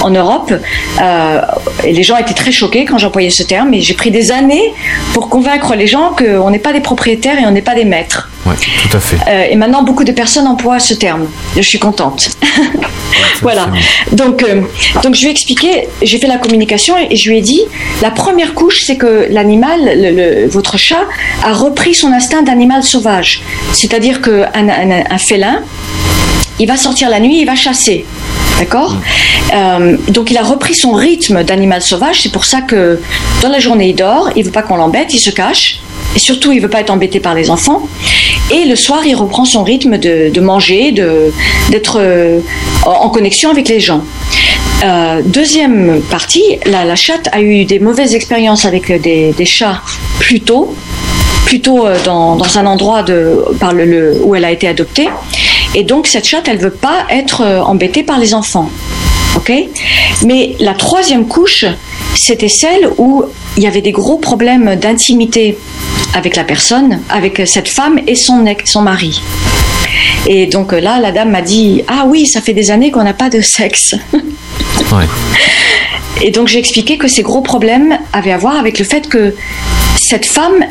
en 0.00 0.10
Europe. 0.10 0.52
Euh, 1.00 1.40
et 1.84 1.92
les 1.92 2.02
gens 2.02 2.16
étaient 2.16 2.34
très 2.34 2.52
choqués 2.52 2.84
quand 2.84 2.98
j'employais 2.98 3.30
ce 3.30 3.42
terme. 3.42 3.72
Et 3.74 3.80
j'ai 3.80 3.94
pris 3.94 4.10
des 4.10 4.30
années 4.30 4.74
pour 5.14 5.28
convaincre 5.28 5.74
les 5.74 5.86
gens 5.86 6.12
qu'on 6.16 6.50
n'est 6.50 6.58
pas 6.58 6.72
des 6.72 6.80
propriétaires 6.80 7.38
et 7.38 7.46
on 7.46 7.50
n'est 7.50 7.62
pas 7.62 7.74
des 7.74 7.84
maîtres. 7.84 8.28
Ouais, 8.46 8.54
tout 8.54 8.96
à 8.96 9.00
fait. 9.00 9.16
Euh, 9.28 9.46
et 9.50 9.56
maintenant, 9.56 9.82
beaucoup 9.82 10.04
de 10.04 10.12
personnes 10.12 10.46
emploient 10.46 10.78
ce 10.80 10.94
terme. 10.94 11.26
Je 11.56 11.60
suis 11.60 11.78
contente. 11.78 12.30
voilà. 13.42 13.68
Donc, 14.12 14.42
euh, 14.42 14.62
donc, 15.02 15.14
je 15.14 15.20
lui 15.20 15.28
ai 15.28 15.30
expliqué, 15.30 15.88
j'ai 16.02 16.18
fait 16.18 16.26
la 16.26 16.38
communication 16.38 16.94
et 17.10 17.14
je 17.16 17.28
lui 17.28 17.38
ai 17.38 17.42
dit 17.42 17.60
la 18.00 18.10
première 18.10 18.54
couche, 18.54 18.82
c'est 18.86 18.96
que 18.96 19.26
l'animal, 19.30 19.57
votre 20.50 20.78
chat, 20.78 21.04
a 21.42 21.52
repris 21.52 21.94
son 21.94 22.12
instinct 22.12 22.42
d'animal 22.42 22.82
sauvage. 22.82 23.42
C'est-à-dire 23.72 24.20
qu'un 24.20 24.68
un, 25.10 25.18
félin, 25.18 25.62
il 26.58 26.66
va 26.66 26.76
sortir 26.76 27.08
la 27.10 27.20
nuit, 27.20 27.40
il 27.40 27.46
va 27.46 27.54
chasser. 27.54 28.04
D'accord 28.58 28.96
Euh, 29.54 29.96
Donc 30.08 30.30
il 30.30 30.36
a 30.36 30.42
repris 30.42 30.74
son 30.74 30.92
rythme 30.92 31.42
d'animal 31.42 31.80
sauvage. 31.80 32.22
C'est 32.22 32.32
pour 32.32 32.44
ça 32.44 32.60
que 32.60 33.00
dans 33.40 33.48
la 33.48 33.60
journée 33.60 33.90
il 33.90 33.94
dort, 33.94 34.30
il 34.36 34.44
veut 34.44 34.50
pas 34.50 34.62
qu'on 34.62 34.76
l'embête, 34.76 35.14
il 35.14 35.18
se 35.18 35.30
cache. 35.30 35.80
Et 36.16 36.18
surtout, 36.18 36.52
il 36.52 36.60
veut 36.60 36.70
pas 36.70 36.80
être 36.80 36.90
embêté 36.90 37.20
par 37.20 37.34
les 37.34 37.50
enfants. 37.50 37.88
Et 38.50 38.64
le 38.64 38.76
soir, 38.76 39.04
il 39.04 39.14
reprend 39.14 39.44
son 39.44 39.62
rythme 39.62 39.98
de, 39.98 40.30
de 40.30 40.40
manger, 40.40 40.92
d'être 41.70 41.98
euh, 42.00 42.40
en 42.84 43.08
connexion 43.10 43.50
avec 43.50 43.68
les 43.68 43.80
gens. 43.80 44.02
Euh, 44.84 45.22
deuxième 45.24 46.00
partie, 46.08 46.58
la, 46.64 46.94
chatte 46.94 47.28
a 47.32 47.40
eu 47.40 47.64
des 47.64 47.80
mauvaises 47.80 48.14
expériences 48.14 48.64
avec 48.64 48.92
des, 49.02 49.32
des 49.32 49.44
chats 49.44 49.82
plus 50.20 50.40
tôt, 50.40 50.74
plutôt 51.44 51.86
euh, 51.86 51.98
dans, 52.04 52.36
dans 52.36 52.58
un 52.58 52.66
endroit 52.66 53.04
par 53.58 53.74
où 54.22 54.34
elle 54.34 54.44
a 54.44 54.52
été 54.52 54.68
adoptée. 54.68 55.08
Et 55.74 55.82
donc 55.82 56.06
cette 56.06 56.26
chatte, 56.26 56.48
elle 56.48 56.58
veut 56.58 56.70
pas 56.70 57.06
être 57.10 57.42
euh, 57.42 57.60
embêtée 57.60 58.02
par 58.02 58.18
les 58.18 58.34
enfants. 58.34 58.70
Mais 60.26 60.56
la 60.58 60.74
troisième 60.74 61.26
couche, 61.26 61.64
c'était 62.14 62.48
celle 62.48 62.90
où 62.98 63.24
il 63.58 63.64
y 63.64 63.66
avait 63.66 63.82
des 63.82 63.90
gros 63.92 64.18
problèmes 64.18 64.76
d'intimité 64.76 65.58
avec 66.14 66.36
la 66.36 66.44
personne, 66.44 67.00
avec 67.10 67.42
cette 67.44 67.68
femme 67.68 67.98
et 68.06 68.14
son, 68.14 68.46
ex- 68.46 68.70
son 68.70 68.82
mari. 68.82 69.20
Et 70.28 70.46
donc 70.46 70.72
euh, 70.72 70.80
là, 70.80 71.00
la 71.00 71.10
dame 71.10 71.30
m'a 71.32 71.42
dit 71.42 71.82
Ah 71.88 72.04
oui, 72.06 72.26
ça 72.26 72.40
fait 72.40 72.52
des 72.54 72.70
années 72.70 72.90
qu'on 72.92 73.02
n'a 73.02 73.14
pas 73.14 73.28
de 73.30 73.40
sexe. 73.40 73.94
Ouais. 74.92 75.04
Et 76.22 76.30
donc 76.30 76.46
j'ai 76.48 76.58
expliqué 76.60 76.96
que 76.98 77.08
ces 77.08 77.22
gros 77.22 77.42
problèmes 77.42 77.98
avaient 78.12 78.30
à 78.32 78.38
voir 78.38 78.56
avec 78.56 78.78
le 78.78 78.84
fait 78.84 79.06
que 79.08 79.34
cette 79.96 80.24
femme, 80.24 80.64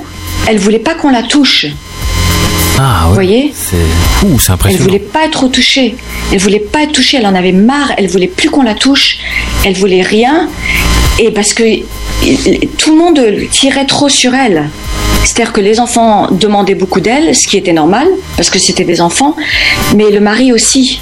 elle 0.48 0.58
voulait 0.58 0.80
pas 0.80 0.96
qu'on 0.96 1.12
la 1.12 1.24
touche. 1.24 1.68
Ah, 2.80 3.04
ouais. 3.04 3.08
Vous 3.10 3.14
voyez 3.14 3.54
C'est 3.56 3.76
c'est 3.76 4.26
Elle 4.28 4.54
impressionnant. 4.54 4.86
voulait 4.86 5.00
pas 5.00 5.26
être 5.26 5.48
touchée. 5.50 5.96
Elle 6.32 6.40
voulait 6.40 6.60
pas 6.60 6.84
être 6.84 6.94
touchée. 6.94 7.18
Elle 7.18 7.28
en 7.28 7.36
avait 7.36 7.52
marre. 7.52 7.92
Elle 7.98 8.08
voulait 8.08 8.28
plus 8.28 8.50
qu'on 8.50 8.64
la 8.64 8.76
touche. 8.76 9.18
Elle 9.66 9.76
voulait 9.76 10.02
rien. 10.04 10.48
Et 11.20 11.32
parce 11.32 11.54
que 11.54 11.64
tout 12.78 12.92
le 12.92 12.98
monde 12.98 13.20
tirait 13.52 13.86
trop 13.86 14.10
sur 14.10 14.36
elle. 14.36 14.70
C'est-à-dire 15.24 15.52
que 15.52 15.62
les 15.62 15.80
enfants 15.80 16.28
demandaient 16.32 16.76
beaucoup 16.76 17.02
d'elle, 17.02 17.36
ce 17.36 17.48
qui 17.48 17.58
était 17.58 17.74
normal, 17.74 18.08
parce 18.36 18.50
que 18.50 18.60
c'était 18.60 18.84
des 18.84 19.02
enfants, 19.02 19.36
mais 19.96 20.10
le 20.12 20.20
mari 20.20 20.54
aussi. 20.54 21.02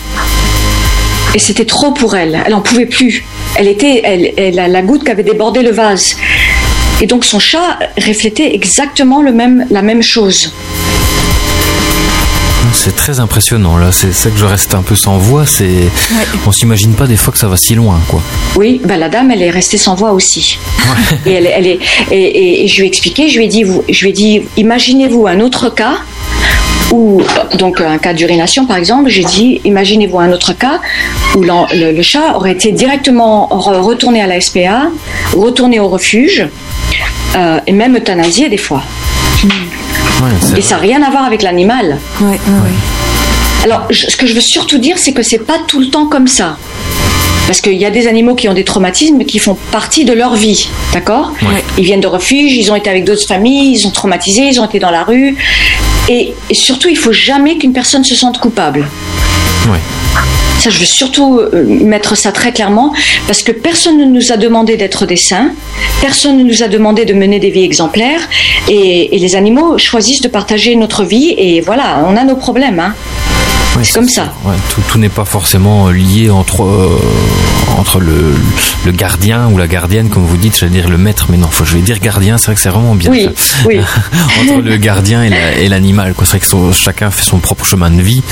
Et 1.34 1.40
c'était 1.40 1.66
trop 1.66 1.92
pour 1.92 2.16
elle. 2.16 2.42
Elle 2.46 2.54
en 2.54 2.62
pouvait 2.62 2.86
plus. 2.86 3.26
Elle 3.58 3.68
était 3.68 4.34
elle, 4.38 4.60
a 4.60 4.68
la 4.68 4.82
goutte 4.82 5.04
qui 5.04 5.12
avait 5.12 5.24
débordé 5.24 5.62
le 5.62 5.72
vase. 5.72 6.16
Et 7.02 7.08
donc 7.08 7.26
son 7.26 7.40
chat 7.40 7.78
reflétait 7.98 8.56
exactement 8.56 9.22
la 9.22 9.82
même 9.82 10.02
chose. 10.02 10.54
C'est 12.78 12.96
très 12.96 13.20
impressionnant 13.20 13.78
là. 13.78 13.92
C'est 13.92 14.14
ça 14.14 14.30
que 14.30 14.38
je 14.38 14.46
reste 14.46 14.74
un 14.76 14.82
peu 14.84 14.96
sans 14.96 15.18
voix. 15.18 15.46
C'est, 15.46 15.90
on 16.46 16.52
s'imagine 16.52 16.94
pas 16.94 17.08
des 17.08 17.16
fois 17.16 17.34
que 17.34 17.40
ça 17.40 17.48
va 17.48 17.58
si 17.58 17.74
loin, 17.74 18.00
quoi. 18.08 18.22
Oui, 18.58 18.80
ben 18.86 18.98
la 18.98 19.10
dame, 19.10 19.32
elle 19.32 19.42
est 19.42 19.50
restée 19.50 19.78
sans 19.78 19.96
voix 19.96 20.12
aussi. 20.12 20.60
Et, 21.26 21.32
elle, 21.34 21.48
elle 21.48 21.66
est, 21.68 21.80
et, 22.12 22.16
et- 22.24 22.64
et 22.64 22.68
je 22.68 22.76
lui 22.78 22.84
ai 22.84 22.88
expliqué, 22.88 23.28
je 23.30 23.38
lui 23.38 23.46
ai 23.46 23.48
dit, 23.48 23.64
vous, 23.64 23.84
je 23.90 24.02
lui 24.04 24.10
ai 24.12 24.14
dit, 24.14 24.42
imaginez-vous 24.58 25.26
un 25.26 25.40
autre 25.40 25.70
cas 25.70 25.96
où, 26.92 27.22
donc 27.58 27.82
un 27.82 27.98
cas 27.98 28.14
d'urination 28.14 28.68
par 28.68 28.78
exemple, 28.78 29.10
j'ai 29.10 29.24
dit, 29.24 29.60
imaginez-vous 29.64 30.20
un 30.20 30.32
autre 30.32 30.54
cas 30.54 30.80
où 31.36 31.42
le, 31.42 31.92
le 31.92 32.02
chat 32.04 32.36
aurait 32.36 32.52
été 32.52 32.72
directement 32.72 33.48
re- 33.52 33.80
retourné 33.80 34.22
à 34.22 34.28
la 34.28 34.40
SPA, 34.40 34.90
retourné 35.34 35.80
au 35.80 35.88
refuge, 35.88 36.46
euh, 37.36 37.60
et 37.66 37.72
même 37.72 37.96
euthanasié 37.98 38.50
des 38.50 38.58
fois. 38.58 38.84
Ouais, 39.44 40.58
Et 40.58 40.62
ça 40.62 40.76
n'a 40.76 40.82
rien 40.82 41.02
à 41.04 41.10
voir 41.12 41.24
avec 41.26 41.42
l'animal. 41.42 41.98
Ouais, 42.22 42.28
ouais, 42.28 42.32
ouais. 42.38 43.64
Alors, 43.64 43.86
je- 43.90 44.08
ce 44.10 44.16
que 44.18 44.28
je 44.28 44.34
veux 44.34 44.42
surtout 44.42 44.78
dire, 44.78 44.98
c'est 44.98 45.14
que 45.14 45.24
c'est 45.24 45.40
pas 45.46 45.58
tout 45.68 45.80
le 45.80 45.88
temps 45.90 46.06
comme 46.08 46.28
ça. 46.28 46.58
Parce 47.48 47.62
qu'il 47.62 47.74
y 47.74 47.86
a 47.86 47.92
des 47.92 48.08
animaux 48.08 48.34
qui 48.34 48.48
ont 48.50 48.54
des 48.54 48.64
traumatismes 48.64 49.24
qui 49.26 49.38
font 49.38 49.56
partie 49.72 50.04
de 50.04 50.14
leur 50.14 50.36
vie, 50.36 50.68
d'accord? 50.94 51.32
Ouais. 51.44 51.64
Ils 51.78 51.84
viennent 51.84 52.02
de 52.02 52.08
refuge, 52.08 52.54
ils 52.54 52.72
ont 52.72 52.76
été 52.76 52.90
avec 52.90 53.04
d'autres 53.06 53.28
familles, 53.28 53.74
ils 53.80 53.86
ont 53.86 53.92
traumatisé, 53.92 54.44
ils 54.48 54.60
ont 54.60 54.66
été 54.66 54.80
dans 54.80 54.90
la 54.90 55.04
rue. 55.04 55.36
Et, 56.10 56.34
et 56.50 56.54
surtout, 56.56 56.88
il 56.90 56.98
faut 56.98 57.12
jamais 57.12 57.58
qu'une 57.58 57.74
personne 57.74 58.04
se 58.04 58.16
sente 58.16 58.40
coupable. 58.40 58.88
Ça, 60.66 60.72
je 60.72 60.80
veux 60.80 60.86
surtout 60.86 61.38
euh, 61.38 61.64
mettre 61.64 62.18
ça 62.18 62.32
très 62.32 62.52
clairement, 62.52 62.92
parce 63.28 63.44
que 63.44 63.52
personne 63.52 64.00
ne 64.00 64.06
nous 64.06 64.32
a 64.32 64.38
demandé 64.38 64.78
d'être 64.78 65.06
des 65.06 65.16
saints, 65.16 65.52
personne 66.02 66.40
ne 66.40 66.44
nous 66.44 66.64
a 66.64 66.68
demandé 66.68 67.06
de 67.06 67.14
mener 67.14 67.40
des 67.40 67.52
vies 67.52 67.64
exemplaires, 67.64 68.22
et, 68.68 69.16
et 69.16 69.20
les 69.20 69.36
animaux 69.36 69.78
choisissent 69.78 70.22
de 70.22 70.28
partager 70.28 70.76
notre 70.76 71.04
vie, 71.04 71.36
et 71.38 71.62
voilà, 71.62 72.04
on 72.10 72.18
a 72.18 72.24
nos 72.24 72.36
problèmes. 72.36 72.80
Hein. 72.80 72.96
Ouais, 73.78 73.84
C'est 73.84 73.94
comme 73.94 74.10
ça. 74.10 74.34
Ouais, 74.44 74.56
tout, 74.72 74.82
tout 74.90 74.98
n'est 74.98 75.08
pas 75.10 75.24
forcément 75.26 75.90
lié 75.90 76.32
entre 76.32 76.64
euh, 76.64 77.00
entre 77.78 78.00
le, 78.00 78.34
le 78.86 78.92
gardien 78.92 79.48
ou 79.48 79.58
la 79.58 79.68
gardienne, 79.68 80.10
comme 80.10 80.26
vous 80.26 80.38
dites, 80.38 80.58
j'allais 80.58 80.72
dire 80.72 80.90
le 80.90 80.98
maître, 80.98 81.28
mais 81.30 81.38
non, 81.38 81.48
faut, 81.48 81.66
je 81.66 81.76
vais 81.76 81.82
dire 81.82 82.00
gardien. 82.00 82.38
C'est 82.38 82.46
vrai 82.48 82.56
que 82.56 82.62
c'est 82.62 82.70
vraiment 82.70 82.96
bien. 82.96 83.12
Oui, 83.12 83.28
ça. 83.36 83.56
oui. 83.66 83.80
entre 84.42 84.62
le 84.62 84.78
gardien 84.78 85.24
et 85.24 85.30
la- 85.30 85.56
et 85.58 85.68
l'animal. 85.68 86.14
C'est 86.20 86.26
vrai 86.30 86.40
que 86.40 86.46
son- 86.48 86.72
chacun 86.72 87.12
fait 87.12 87.24
son 87.26 87.40
propre 87.40 87.66
chemin 87.66 87.90
de 87.90 88.02
vie. 88.02 88.24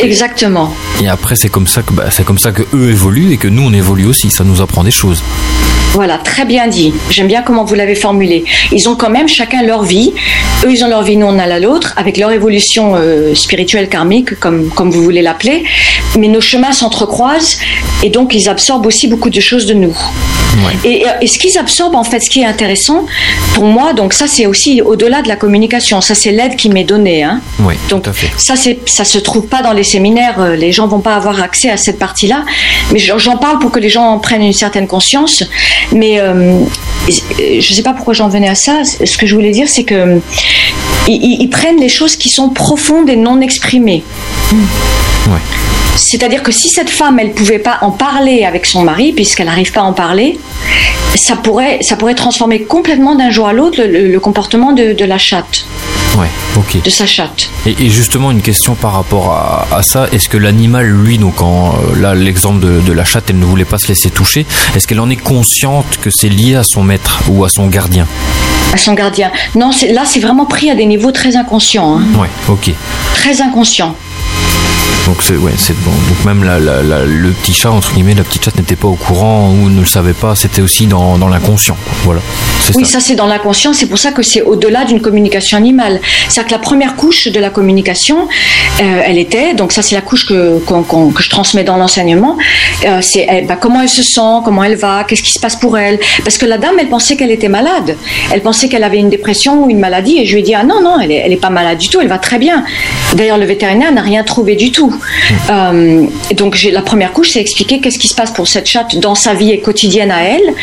Exactement. 0.00 0.74
Et 1.02 1.08
après, 1.08 1.36
c'est 1.36 1.48
comme 1.48 1.66
ça 1.66 1.82
que 1.82 1.92
bah, 1.92 2.04
c'est 2.10 2.24
comme 2.24 2.38
ça 2.38 2.52
que 2.52 2.62
eux 2.74 2.90
évoluent 2.90 3.32
et 3.32 3.36
que 3.36 3.48
nous 3.48 3.62
on 3.62 3.72
évolue 3.72 4.06
aussi. 4.06 4.30
Ça 4.30 4.44
nous 4.44 4.60
apprend 4.60 4.84
des 4.84 4.90
choses. 4.90 5.22
Voilà, 5.94 6.18
très 6.18 6.44
bien 6.44 6.66
dit. 6.68 6.92
J'aime 7.10 7.26
bien 7.28 7.42
comment 7.42 7.64
vous 7.64 7.74
l'avez 7.74 7.94
formulé. 7.94 8.44
Ils 8.72 8.88
ont 8.88 8.94
quand 8.94 9.10
même 9.10 9.28
chacun 9.28 9.62
leur 9.62 9.82
vie. 9.82 10.12
Eux, 10.64 10.70
ils 10.70 10.84
ont 10.84 10.88
leur 10.88 11.02
vie, 11.02 11.16
nous, 11.16 11.26
on 11.26 11.38
a 11.38 11.46
la 11.46 11.60
nôtre, 11.60 11.94
avec 11.96 12.16
leur 12.18 12.30
évolution 12.30 12.94
euh, 12.94 13.34
spirituelle 13.34 13.88
karmique, 13.88 14.38
comme, 14.38 14.68
comme 14.70 14.90
vous 14.90 15.02
voulez 15.02 15.22
l'appeler. 15.22 15.64
Mais 16.18 16.28
nos 16.28 16.40
chemins 16.40 16.72
s'entrecroisent 16.72 17.58
et 18.02 18.10
donc 18.10 18.34
ils 18.34 18.48
absorbent 18.48 18.86
aussi 18.86 19.08
beaucoup 19.08 19.30
de 19.30 19.40
choses 19.40 19.66
de 19.66 19.74
nous. 19.74 19.96
Ouais. 20.66 20.74
Et, 20.90 21.04
et 21.20 21.26
ce 21.26 21.38
qu'ils 21.38 21.56
absorbent, 21.58 21.96
en 21.96 22.04
fait, 22.04 22.20
ce 22.20 22.30
qui 22.30 22.40
est 22.40 22.46
intéressant, 22.46 23.06
pour 23.54 23.64
moi, 23.64 23.92
donc 23.92 24.12
ça, 24.12 24.26
c'est 24.26 24.46
aussi 24.46 24.80
au-delà 24.82 25.22
de 25.22 25.28
la 25.28 25.36
communication. 25.36 26.00
Ça, 26.00 26.14
c'est 26.14 26.32
l'aide 26.32 26.56
qui 26.56 26.68
m'est 26.70 26.84
donnée. 26.84 27.22
Hein. 27.22 27.40
Oui, 27.60 27.74
Donc 27.88 28.02
tout 28.04 28.10
à 28.10 28.12
fait. 28.12 28.30
ça, 28.36 28.56
c'est, 28.56 28.78
ça 28.86 29.04
se 29.04 29.18
trouve 29.18 29.46
pas 29.46 29.62
dans 29.62 29.72
les 29.72 29.84
séminaires. 29.84 30.40
euh, 30.40 30.56
Les 30.56 30.72
gens 30.72 30.86
vont 30.86 31.00
pas 31.00 31.14
avoir 31.16 31.42
accès 31.42 31.70
à 31.70 31.76
cette 31.76 31.98
partie-là. 31.98 32.44
Mais 32.92 32.98
j'en 32.98 33.18
j'en 33.18 33.36
parle 33.36 33.58
pour 33.58 33.70
que 33.70 33.78
les 33.78 33.88
gens 33.90 34.18
prennent 34.18 34.42
une 34.42 34.52
certaine 34.52 34.86
conscience. 34.86 35.44
Mais 35.92 36.20
euh, 36.20 36.60
je 37.38 37.72
sais 37.72 37.82
pas 37.82 37.92
pourquoi 37.92 38.14
j'en 38.14 38.28
venais 38.28 38.48
à 38.48 38.54
ça. 38.54 38.82
Ce 38.84 39.16
que 39.16 39.26
je 39.26 39.34
voulais 39.34 39.50
dire, 39.50 39.68
c'est 39.68 39.84
que 39.84 39.94
euh, 39.94 40.18
ils, 41.08 41.48
prennent 41.48 41.80
les 41.80 41.88
choses 41.88 42.16
qui 42.16 42.28
sont 42.28 42.50
profondes 42.50 43.08
et 43.08 43.16
non 43.16 43.40
exprimées. 43.40 44.02
C'est-à-dire 45.98 46.42
que 46.42 46.52
si 46.52 46.68
cette 46.68 46.90
femme, 46.90 47.18
elle 47.18 47.32
pouvait 47.32 47.58
pas 47.58 47.78
en 47.82 47.90
parler 47.90 48.44
avec 48.44 48.66
son 48.66 48.82
mari, 48.84 49.12
puisqu'elle 49.12 49.46
n'arrive 49.46 49.72
pas 49.72 49.80
à 49.80 49.84
en 49.84 49.92
parler, 49.92 50.38
ça 51.16 51.36
pourrait, 51.36 51.78
ça 51.82 51.96
pourrait 51.96 52.14
transformer 52.14 52.62
complètement 52.62 53.14
d'un 53.16 53.30
jour 53.30 53.48
à 53.48 53.52
l'autre 53.52 53.82
le, 53.82 54.08
le 54.08 54.20
comportement 54.20 54.72
de, 54.72 54.92
de 54.92 55.04
la 55.04 55.18
chatte, 55.18 55.64
Ouais. 56.16 56.26
Ok. 56.56 56.82
de 56.82 56.90
sa 56.90 57.06
chatte. 57.06 57.48
Et, 57.66 57.76
et 57.78 57.90
justement, 57.90 58.30
une 58.30 58.42
question 58.42 58.74
par 58.74 58.92
rapport 58.92 59.32
à, 59.32 59.68
à 59.72 59.82
ça. 59.82 60.08
Est-ce 60.12 60.28
que 60.28 60.36
l'animal, 60.38 60.86
lui, 60.86 61.18
donc 61.18 61.40
en, 61.42 61.74
euh, 61.74 62.00
là, 62.00 62.14
l'exemple 62.14 62.60
de, 62.60 62.80
de 62.80 62.92
la 62.92 63.04
chatte, 63.04 63.24
elle 63.30 63.38
ne 63.38 63.44
voulait 63.44 63.64
pas 63.64 63.78
se 63.78 63.88
laisser 63.88 64.10
toucher. 64.10 64.46
Est-ce 64.74 64.86
qu'elle 64.88 65.00
en 65.00 65.10
est 65.10 65.16
consciente 65.16 65.86
que 66.02 66.10
c'est 66.10 66.28
lié 66.28 66.56
à 66.56 66.62
son 66.64 66.82
maître 66.82 67.22
ou 67.28 67.44
à 67.44 67.48
son 67.48 67.66
gardien? 67.68 68.06
À 68.72 68.76
son 68.78 68.94
gardien. 68.94 69.30
Non, 69.54 69.70
c'est- 69.72 69.92
là, 69.92 70.02
c'est 70.04 70.20
vraiment 70.20 70.44
pris 70.46 70.70
à 70.70 70.74
des 70.74 70.86
niveaux 70.86 71.12
très 71.12 71.36
inconscients, 71.36 71.98
hein. 71.98 72.02
Ouais. 72.18 72.28
Ok. 72.48 72.70
très 73.14 73.40
inconscients. 73.42 73.94
Donc 75.08 75.22
c'est 75.22 75.36
ouais, 75.36 75.52
c'est 75.56 75.74
bon. 75.80 75.90
Donc 75.90 76.24
même 76.26 76.44
la, 76.44 76.58
la- 76.60 76.82
la- 76.82 77.04
le 77.06 77.30
petit 77.30 77.54
chat 77.54 77.70
entre 77.70 77.94
guillemets, 77.94 78.12
la 78.14 78.24
petite 78.24 78.44
chatte 78.44 78.56
n'était 78.58 78.76
pas 78.76 78.88
au 78.88 78.94
courant 78.94 79.48
ou 79.50 79.70
ne 79.70 79.80
le 79.80 79.86
savait 79.86 80.12
pas. 80.12 80.34
C'était 80.34 80.60
aussi 80.60 80.86
dans, 80.86 81.16
dans 81.16 81.28
l'inconscient. 81.28 81.78
Voilà. 82.04 82.20
Oui, 82.74 82.84
ça. 82.84 82.92
ça 82.92 83.00
c'est 83.00 83.14
dans 83.14 83.26
l'inconscient, 83.26 83.72
c'est 83.72 83.86
pour 83.86 83.98
ça 83.98 84.12
que 84.12 84.22
c'est 84.22 84.42
au-delà 84.42 84.84
d'une 84.84 85.00
communication 85.00 85.56
animale. 85.56 86.00
C'est-à-dire 86.28 86.44
que 86.48 86.52
la 86.52 86.58
première 86.58 86.94
couche 86.94 87.28
de 87.28 87.40
la 87.40 87.48
communication, 87.48 88.28
euh, 88.82 89.02
elle 89.06 89.16
était, 89.16 89.54
donc 89.54 89.72
ça 89.72 89.80
c'est 89.80 89.94
la 89.94 90.02
couche 90.02 90.26
que, 90.26 90.58
qu'on- 90.58 90.82
que 91.10 91.22
je 91.22 91.30
transmets 91.30 91.64
dans 91.64 91.78
l'enseignement, 91.78 92.36
euh, 92.84 92.98
c'est 93.00 93.26
eh, 93.30 93.42
bah, 93.46 93.56
comment 93.58 93.80
elle 93.80 93.88
se 93.88 94.02
sent, 94.02 94.42
comment 94.44 94.62
elle 94.62 94.76
va, 94.76 95.04
qu'est-ce 95.04 95.22
qui 95.22 95.32
se 95.32 95.40
passe 95.40 95.56
pour 95.56 95.78
elle. 95.78 95.98
Parce 96.22 96.36
que 96.36 96.44
la 96.44 96.58
dame, 96.58 96.74
elle 96.78 96.88
pensait 96.90 97.16
qu'elle 97.16 97.30
était 97.30 97.48
malade. 97.48 97.96
Elle 98.30 98.42
pensait 98.42 98.68
qu'elle 98.68 98.84
avait 98.84 98.98
une 98.98 99.08
dépression 99.08 99.64
ou 99.64 99.70
une 99.70 99.80
maladie 99.80 100.18
et 100.18 100.26
je 100.26 100.34
lui 100.34 100.40
ai 100.40 100.42
dit, 100.44 100.54
ah 100.54 100.64
non, 100.64 100.82
non, 100.82 101.00
elle 101.00 101.12
est, 101.12 101.22
elle 101.24 101.32
est 101.32 101.36
pas 101.36 101.48
malade 101.50 101.78
du 101.78 101.88
tout, 101.88 101.98
elle 102.02 102.08
va 102.08 102.18
très 102.18 102.38
bien. 102.38 102.62
D'ailleurs, 103.14 103.38
le 103.38 103.46
vétérinaire 103.46 103.90
n'a 103.92 104.02
rien 104.02 104.22
trouvé 104.22 104.54
du 104.54 104.70
tout. 104.70 104.94
Euh, 105.50 106.06
donc 106.34 106.54
j'ai 106.54 106.70
la 106.70 106.82
première 106.82 107.12
couche, 107.12 107.30
c'est 107.30 107.40
expliquer 107.40 107.80
qu'est-ce 107.80 107.98
qui 107.98 108.08
se 108.08 108.14
passe 108.14 108.30
pour 108.30 108.48
cette 108.48 108.66
chatte 108.66 108.96
dans 108.96 109.14
sa 109.14 109.34
vie 109.34 109.60
quotidienne 109.60 110.10
à 110.10 110.22
elle, 110.22 110.54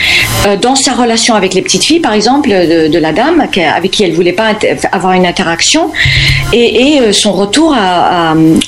euh, 0.48 0.56
dans 0.58 0.76
sa 0.76 0.94
relation 0.94 1.36
avec 1.36 1.54
les 1.54 1.62
petites 1.62 1.84
filles, 1.84 2.00
par 2.00 2.14
exemple, 2.14 2.50
de, 2.50 2.98
la 2.98 3.12
dame 3.12 3.46
avec 3.76 3.92
qui 3.92 4.04
elle 4.04 4.14
voulait 4.14 4.34
pas 4.34 4.54
avoir 4.92 5.14
une 5.14 5.26
interaction, 5.26 5.92
et, 6.54 6.96
et 6.98 7.14
son 7.14 7.34
retour 7.34 7.76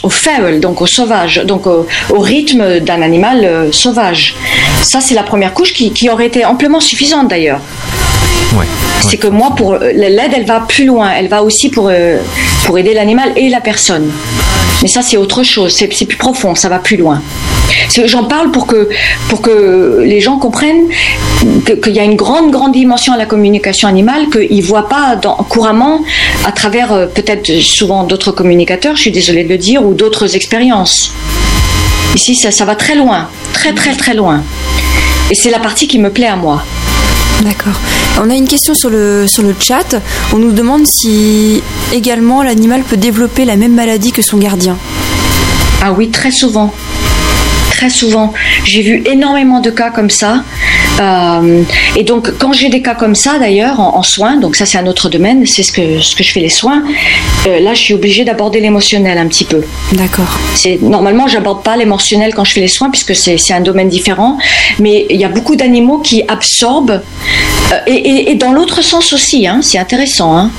au 0.03 0.09
feral, 0.09 0.59
donc 0.59 0.81
au 0.81 0.85
sauvage, 0.85 1.41
donc 1.45 1.65
au, 1.65 1.87
rythme 2.19 2.79
d'un 2.79 3.01
animal 3.01 3.69
sauvage. 3.71 4.35
Ça, 4.81 4.99
c'est 4.99 5.15
la 5.15 5.23
première 5.23 5.53
couche 5.53 5.73
qui 5.73 6.09
aurait 6.09 6.27
été 6.27 6.45
amplement 6.45 6.81
suffisante 6.81 7.27
d'ailleurs. 7.29 7.61
C'est 9.01 9.17
que 9.17 9.27
moi, 9.27 9.53
pour 9.55 9.75
l'aide, 9.75 10.31
elle 10.35 10.45
va 10.45 10.61
plus 10.61 10.85
loin. 10.85 11.11
Elle 11.11 11.27
va 11.27 11.43
aussi 11.43 11.69
pour, 11.69 11.89
euh, 11.89 12.17
pour 12.65 12.77
aider 12.77 12.93
l'animal 12.93 13.31
et 13.35 13.49
la 13.49 13.61
personne. 13.61 14.11
Mais 14.81 14.87
ça, 14.87 15.01
c'est 15.01 15.17
autre 15.17 15.43
chose. 15.43 15.75
C'est 15.75 16.05
plus 16.05 16.17
profond. 16.17 16.55
Ça 16.55 16.69
va 16.69 16.79
plus 16.79 16.97
loin. 16.97 17.21
J'en 18.05 18.25
parle 18.25 18.51
pour 18.51 18.67
que, 18.67 18.89
pour 19.29 19.41
que 19.41 20.01
les 20.05 20.21
gens 20.21 20.37
comprennent 20.37 20.87
qu'il 21.65 21.93
y 21.93 21.99
a 21.99 22.03
une 22.03 22.15
grande, 22.15 22.51
grande 22.51 22.71
dimension 22.71 23.13
à 23.13 23.17
la 23.17 23.25
communication 23.25 23.87
animale 23.87 24.29
qu'ils 24.29 24.57
ne 24.57 24.61
voient 24.61 24.87
pas 24.87 25.15
dans, 25.15 25.35
couramment 25.35 26.01
à 26.45 26.51
travers 26.51 26.93
euh, 26.93 27.07
peut-être 27.07 27.61
souvent 27.61 28.03
d'autres 28.03 28.31
communicateurs, 28.31 28.95
je 28.95 29.01
suis 29.01 29.11
désolée 29.11 29.43
de 29.43 29.49
le 29.49 29.57
dire, 29.57 29.83
ou 29.83 29.93
d'autres 29.93 30.35
expériences. 30.35 31.11
Ici, 32.15 32.35
ça, 32.35 32.51
ça 32.51 32.65
va 32.65 32.75
très 32.75 32.95
loin. 32.95 33.29
Très, 33.53 33.73
très, 33.73 33.95
très 33.95 34.13
loin. 34.13 34.43
Et 35.29 35.35
c'est 35.35 35.49
la 35.49 35.59
partie 35.59 35.87
qui 35.87 35.99
me 35.99 36.09
plaît 36.09 36.27
à 36.27 36.35
moi. 36.35 36.63
D'accord. 37.41 37.79
On 38.19 38.29
a 38.29 38.33
une 38.33 38.47
question 38.47 38.73
sur 38.73 38.89
le, 38.89 39.27
sur 39.27 39.43
le 39.43 39.55
chat. 39.59 39.95
On 40.33 40.37
nous 40.37 40.51
demande 40.51 40.87
si 40.87 41.61
également 41.93 42.41
l'animal 42.43 42.83
peut 42.83 42.97
développer 42.97 43.45
la 43.45 43.55
même 43.55 43.73
maladie 43.73 44.11
que 44.11 44.21
son 44.21 44.37
gardien. 44.37 44.77
Ah 45.81 45.93
oui, 45.93 46.09
très 46.09 46.31
souvent 46.31 46.73
très 47.77 47.89
souvent. 47.91 48.33
J'ai 48.63 48.81
vu 48.81 49.03
énormément 49.05 49.59
de 49.59 49.69
cas 49.69 49.91
comme 49.91 50.09
ça. 50.09 50.43
Euh, 50.99 51.63
et 51.95 52.03
donc, 52.03 52.37
quand 52.37 52.53
j'ai 52.53 52.69
des 52.69 52.81
cas 52.81 52.95
comme 52.95 53.15
ça, 53.15 53.39
d'ailleurs, 53.39 53.79
en, 53.79 54.03
soins, 54.03 54.37
donc 54.37 54.55
ça 54.55 54.65
c'est 54.65 54.77
un 54.77 54.87
autre 54.87 55.09
domaine, 55.09 55.45
c'est 55.45 55.63
ce 55.63 55.71
que, 55.71 55.99
ce 56.01 56.15
que 56.15 56.23
je 56.23 56.31
fais 56.31 56.39
les 56.39 56.49
soins, 56.49 56.83
euh, 57.47 57.59
là 57.59 57.73
je 57.73 57.81
suis 57.81 57.93
obligée 57.93 58.23
d'aborder 58.23 58.59
l'émotionnel 58.59 59.17
un 59.17 59.27
petit 59.27 59.45
peu. 59.45 59.63
D'accord. 59.93 60.39
Normalement, 60.81 61.27
j'aborde 61.27 61.63
pas 61.63 61.77
l'émotionnel 61.77 62.33
quand 62.33 62.43
je 62.43 62.53
fais 62.53 62.61
les 62.61 62.67
soins, 62.67 62.89
puisque 62.89 63.15
c'est 63.15 63.53
un 63.53 63.61
domaine 63.61 63.89
différent, 63.89 64.37
mais 64.79 65.05
il 65.09 65.19
y 65.19 65.25
a 65.25 65.29
beaucoup 65.29 65.55
d'animaux 65.55 65.99
qui 65.99 66.23
absorbent, 66.27 67.01
euh, 67.71 67.75
et, 67.87 68.31
et, 68.31 68.35
dans 68.35 68.51
l'autre 68.51 68.81
sens 68.83 69.13
aussi, 69.13 69.47
hein, 69.47 69.59
c'est 69.61 69.77
intéressant. 69.77 70.37
Hein. 70.37 70.51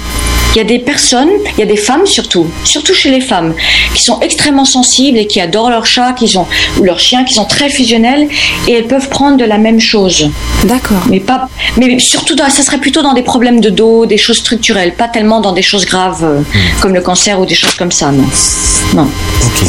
Il 0.55 0.59
y 0.59 0.61
a 0.61 0.65
des 0.65 0.79
personnes, 0.79 1.31
il 1.57 1.61
y 1.61 1.63
a 1.63 1.67
des 1.67 1.77
femmes 1.77 2.07
surtout, 2.07 2.47
surtout 2.65 2.95
chez 2.95 3.11
les 3.11 3.21
femmes, 3.21 3.55
qui 3.95 4.03
sont 4.03 4.21
extrêmement 4.21 4.65
sensibles 4.65 5.19
et 5.19 5.27
qui 5.27 5.41
adorent 5.41 5.71
leur 5.71 5.87
chat, 5.87 6.15
qui 6.15 6.37
ont, 6.37 6.47
ou 6.79 6.85
leur 6.85 6.99
chien, 6.99 7.25
qui 7.25 7.35
sont 7.35 7.45
très 7.45 7.69
fusionnels 7.69 8.29
et 8.67 8.73
elles 8.73 8.87
peuvent 8.87 9.09
prendre 9.09 9.37
de 9.37 9.45
la 9.45 9.59
même 9.59 9.81
chose. 9.81 10.31
D'accord. 10.65 11.03
Mais 11.09 11.21
pas, 11.21 11.49
mais 11.77 11.99
surtout, 11.99 12.37
ça 12.37 12.63
serait 12.63 12.79
plutôt 12.79 13.03
dans 13.03 13.15
des 13.15 13.23
problèmes 13.23 13.61
de 13.61 13.71
dos, 13.71 14.07
des 14.07 14.19
choses 14.19 14.39
structurelles, 14.39 14.95
pas 14.95 15.09
tellement 15.09 15.41
dans 15.41 15.53
des 15.53 15.63
choses 15.63 15.87
graves 15.87 16.25
euh, 16.25 16.41
hmm. 16.41 16.81
comme 16.81 16.95
le 16.95 17.01
cancer 17.01 17.41
ou 17.41 17.47
des 17.47 17.55
choses 17.55 17.75
comme 17.75 17.93
ça, 17.93 18.11
non. 18.11 18.25
Non. 18.95 19.09
Ok. 19.45 19.69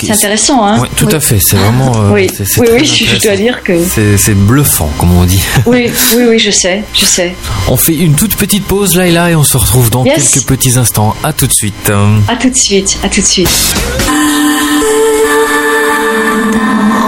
C'est 0.00 0.12
intéressant, 0.12 0.66
hein 0.66 0.78
Oui, 0.80 0.88
tout 0.96 1.08
à 1.10 1.20
fait. 1.20 1.38
C'est 1.38 1.56
vraiment. 1.56 1.92
Euh, 1.96 2.12
oui, 2.12 2.30
oui, 2.58 2.68
oui 2.72 2.84
je 2.84 3.22
dois 3.22 3.36
dire 3.36 3.62
que. 3.62 3.72
C'est 4.16 4.34
bluffant, 4.34 4.90
comme 4.98 5.12
on 5.16 5.24
dit. 5.24 5.40
Oui, 5.66 5.90
oui, 6.16 6.24
oui, 6.28 6.38
je 6.38 6.50
sais, 6.50 6.84
je 6.92 7.04
sais. 7.04 7.34
On 7.68 7.76
fait 7.76 7.94
une 7.94 8.14
toute 8.14 8.36
petite 8.36 8.64
pause, 8.64 8.96
Laila, 8.96 9.30
et 9.30 9.34
on 9.34 9.42
se 9.42 9.56
retrouve 9.56 9.90
dans 9.90 10.04
quelques 10.04 10.44
petits 10.46 10.78
instants. 10.78 11.16
À 11.22 11.32
tout 11.32 11.46
de 11.46 11.52
suite. 11.52 11.90
À 12.28 12.36
tout 12.36 12.50
de 12.50 12.56
suite, 12.56 12.98
à 13.02 13.08
tout 13.08 13.20
de 13.20 13.26
suite. 13.26 13.48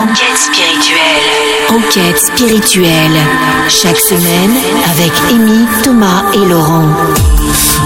Enquête 0.08 0.36
spirituelle. 0.36 1.26
Enquête 1.68 2.18
spirituelle. 2.18 3.20
Chaque 3.68 3.98
semaine 3.98 4.56
avec 4.92 5.12
Amy, 5.30 5.66
Thomas 5.82 6.24
et 6.32 6.48
Laurent. 6.48 6.88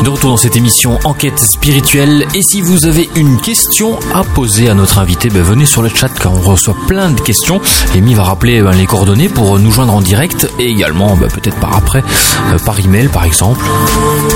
De 0.05 0.09
retour 0.09 0.31
dans 0.31 0.37
cette 0.37 0.57
émission 0.57 0.99
Enquête 1.05 1.39
spirituelle. 1.39 2.27
Et 2.35 2.43
si 2.43 2.63
vous 2.63 2.87
avez 2.87 3.11
une 3.17 3.39
question 3.39 3.99
à 4.15 4.25
poser 4.25 4.71
à 4.71 4.75
notre 4.75 4.99
invité, 4.99 5.29
ben 5.29 5.43
venez 5.43 5.67
sur 5.67 5.83
le 5.83 5.91
chat 5.91 6.09
car 6.09 6.33
on 6.33 6.41
reçoit 6.41 6.75
plein 6.87 7.11
de 7.11 7.21
questions. 7.21 7.61
Amy 7.95 8.15
va 8.15 8.23
rappeler 8.23 8.63
ben, 8.63 8.73
les 8.73 8.87
coordonnées 8.87 9.29
pour 9.29 9.59
nous 9.59 9.71
joindre 9.71 9.95
en 9.95 10.01
direct 10.01 10.49
et 10.59 10.71
également 10.71 11.17
ben, 11.17 11.29
peut-être 11.29 11.57
par 11.57 11.77
après, 11.77 12.03
euh, 12.53 12.59
par 12.65 12.81
email 12.81 13.09
par 13.09 13.25
exemple. 13.25 13.65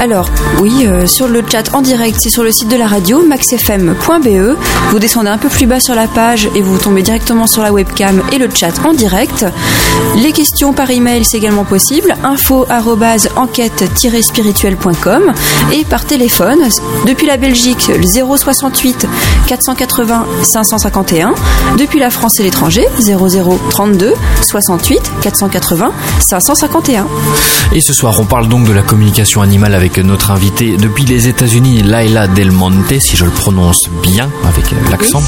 Alors 0.01 0.29
oui, 0.61 0.87
euh, 0.87 1.07
sur 1.07 1.29
le 1.29 1.43
chat 1.51 1.75
en 1.75 1.81
direct, 1.81 2.19
c'est 2.21 2.31
sur 2.31 2.45
le 2.45 2.53
site 2.53 2.69
de 2.69 2.77
la 2.77 2.87
radio 2.87 3.25
maxfm.be. 3.27 4.57
Vous 4.91 4.99
descendez 4.99 5.31
un 5.31 5.39
peu 5.39 5.49
plus 5.49 5.67
bas 5.67 5.81
sur 5.81 5.95
la 5.95 6.09
page 6.09 6.49
et 6.55 6.61
vous 6.61 6.77
tombez 6.77 7.03
directement 7.03 7.47
sur 7.47 7.63
la 7.63 7.73
webcam 7.73 8.23
et 8.33 8.39
le 8.39 8.49
chat 8.55 8.85
en 8.85 8.93
direct. 8.93 9.47
Les 10.17 10.33
questions 10.33 10.75
par 10.75 10.91
email, 10.91 11.25
c'est 11.25 11.39
également 11.39 11.65
possible. 11.65 12.15
info 12.23 12.67
et 15.73 15.85
par 15.85 16.05
téléphone 16.05 16.61
depuis 17.07 17.27
la 17.27 17.37
Belgique 17.37 17.89
le 17.89 18.07
068 18.07 19.07
480 19.47 20.27
551, 20.43 21.35
depuis 21.79 21.99
la 21.99 22.11
France 22.11 22.41
et 22.41 22.43
l'étranger 22.43 22.87
0032 23.01 24.15
68 24.43 25.01
480 25.23 25.93
551. 26.21 27.07
Et 27.73 27.81
ce 27.81 27.93
soir, 27.93 28.19
on 28.21 28.25
parle 28.25 28.49
donc 28.49 28.67
de 28.67 28.73
la 28.73 28.83
communication 28.83 29.43
animale 29.43 29.75
avec 29.75 29.99
notre 29.99 30.31
invité 30.31 30.77
depuis 30.77 31.05
les 31.05 31.29
États-Unis, 31.29 31.83
Laila 31.83 32.29
Del 32.29 32.51
Monte, 32.51 32.99
si 33.01 33.17
je 33.17 33.25
le 33.25 33.31
prononce 33.31 33.89
bien 34.03 34.31
avec 34.47 34.65
l'accent. 34.91 35.23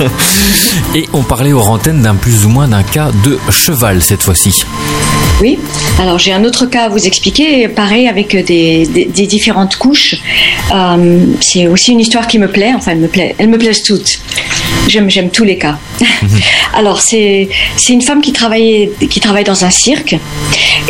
et 0.94 1.08
on 1.12 1.22
parlait 1.22 1.52
aux 1.52 1.62
antennes 1.62 2.02
d'un 2.02 2.14
plus 2.14 2.46
ou 2.46 2.48
moins 2.48 2.68
d'un 2.68 2.82
cas 2.82 3.10
de 3.24 3.38
cheval 3.50 4.02
cette 4.02 4.22
fois-ci. 4.22 4.64
Oui, 5.40 5.56
alors 6.00 6.18
j'ai 6.18 6.32
un 6.32 6.44
autre 6.44 6.66
cas 6.66 6.86
à 6.86 6.88
vous 6.88 7.06
expliquer, 7.06 7.68
pareil 7.68 8.08
avec 8.08 8.34
des, 8.44 8.86
des, 8.86 8.97
différentes 9.04 9.76
couches. 9.76 10.16
Euh, 10.74 11.24
c'est 11.40 11.66
aussi 11.66 11.92
une 11.92 12.00
histoire 12.00 12.26
qui 12.26 12.38
me 12.38 12.48
plaît, 12.48 12.72
enfin 12.74 12.92
elle 12.92 12.98
me 12.98 13.08
plaît, 13.08 13.34
elles 13.38 13.48
me 13.48 13.58
plaisent 13.58 13.82
toutes. 13.82 14.18
J'aime, 14.88 15.08
j'aime 15.08 15.30
tous 15.30 15.44
les 15.44 15.56
cas. 15.58 15.78
Mhm. 16.00 16.28
alors 16.74 17.00
c'est, 17.00 17.48
c'est 17.76 17.92
une 17.92 18.02
femme 18.02 18.20
qui 18.20 18.32
travaillait, 18.32 18.90
qui 19.08 19.20
travaille 19.20 19.44
dans 19.44 19.64
un 19.64 19.70
cirque 19.70 20.16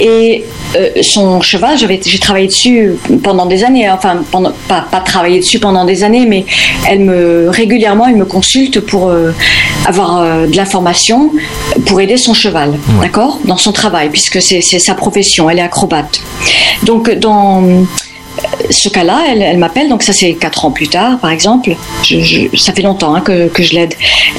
et 0.00 0.44
euh, 0.76 0.90
son 1.02 1.40
cheval, 1.40 1.76
j'ai 1.78 2.18
travaillé 2.18 2.46
dessus 2.46 2.96
pendant 3.22 3.46
des 3.46 3.64
années, 3.64 3.90
enfin 3.90 4.22
pendant, 4.30 4.52
pas, 4.68 4.86
pas 4.90 5.00
travaillé 5.00 5.40
dessus 5.40 5.58
pendant 5.58 5.84
des 5.84 6.04
années, 6.04 6.26
mais 6.26 6.44
elle 6.86 7.00
me 7.00 7.48
régulièrement 7.48 8.06
elle 8.06 8.16
me 8.16 8.24
consulte 8.24 8.80
pour 8.80 9.08
euh, 9.08 9.32
avoir 9.86 10.46
de 10.46 10.56
l'information 10.56 11.32
pour 11.86 12.00
aider 12.00 12.16
son 12.16 12.34
cheval, 12.34 12.78
d'accord, 13.00 13.40
dans 13.44 13.56
son 13.56 13.72
travail, 13.72 14.10
puisque 14.10 14.40
c'est 14.40 14.60
sa 14.60 14.94
profession, 14.94 15.50
elle 15.50 15.58
est 15.58 15.62
acrobate. 15.62 16.20
Donc 16.84 17.10
dans 17.10 17.86
ce 18.70 18.88
cas-là, 18.88 19.24
elle, 19.28 19.58
m'appelle, 19.58 19.88
donc 19.88 20.02
ça 20.02 20.12
c'est 20.12 20.34
quatre 20.34 20.64
ans 20.64 20.70
plus 20.70 20.88
tard, 20.88 21.18
par 21.18 21.30
exemple. 21.30 21.74
ça 22.02 22.72
fait 22.72 22.82
longtemps 22.82 23.14
hein, 23.14 23.20
que, 23.20 23.62
je 23.62 23.74
l'aide. 23.74 23.94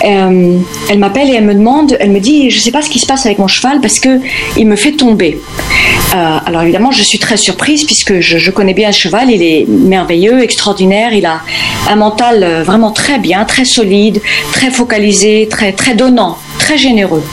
Euh, 0.06 0.58
elle 0.90 1.00
m'appelle 1.00 1.30
et 1.30 1.34
elle 1.34 1.46
me 1.46 1.54
demande, 1.54 1.98
elle 2.00 2.12
me 2.12 2.20
dit, 2.20 2.50
je 2.50 2.58
ne 2.58 2.62
sais 2.62 2.72
pas 2.72 2.82
ce 2.82 2.90
qui 2.90 3.00
se 3.00 3.06
passe 3.06 3.26
avec 3.26 3.40
mon 3.40 3.48
cheval 3.48 3.82
parce 3.82 4.00
que 4.00 4.20
il 4.58 4.68
me 4.68 4.76
fait 4.76 4.94
tomber. 4.94 5.40
Euh, 6.16 6.38
alors 6.46 6.64
évidemment, 6.64 6.92
je 6.92 7.04
suis 7.04 7.20
très 7.20 7.38
surprise 7.38 7.84
puisque 7.84 8.20
je, 8.20 8.52
connais 8.52 8.74
bien 8.74 8.90
le 8.90 8.94
cheval, 8.94 9.30
il 9.30 9.44
est 9.44 9.66
merveilleux, 9.68 10.42
extraordinaire, 10.42 11.14
il 11.14 11.26
a 11.26 11.42
un 11.90 11.96
mental 11.96 12.44
euh, 12.44 12.64
vraiment 12.64 12.92
très 12.92 13.20
bien, 13.20 13.46
très 13.46 13.66
solide, 13.66 14.22
très 14.52 14.72
focalisé, 14.72 15.48
très 15.50 15.72
très 15.72 15.94
donnant, 15.94 16.38
très 16.70 16.78
généreux. 16.78 17.24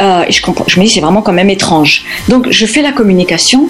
et 0.00 0.32
je, 0.32 0.40
comprends, 0.40 0.64
je 0.66 0.80
me 0.80 0.84
dis 0.86 0.90
c'est 0.90 1.02
vraiment 1.02 1.20
quand 1.20 1.34
même 1.34 1.50
étrange. 1.50 2.04
Donc 2.30 2.46
je 2.48 2.64
fais 2.64 2.80
la 2.80 2.92
communication 2.92 3.68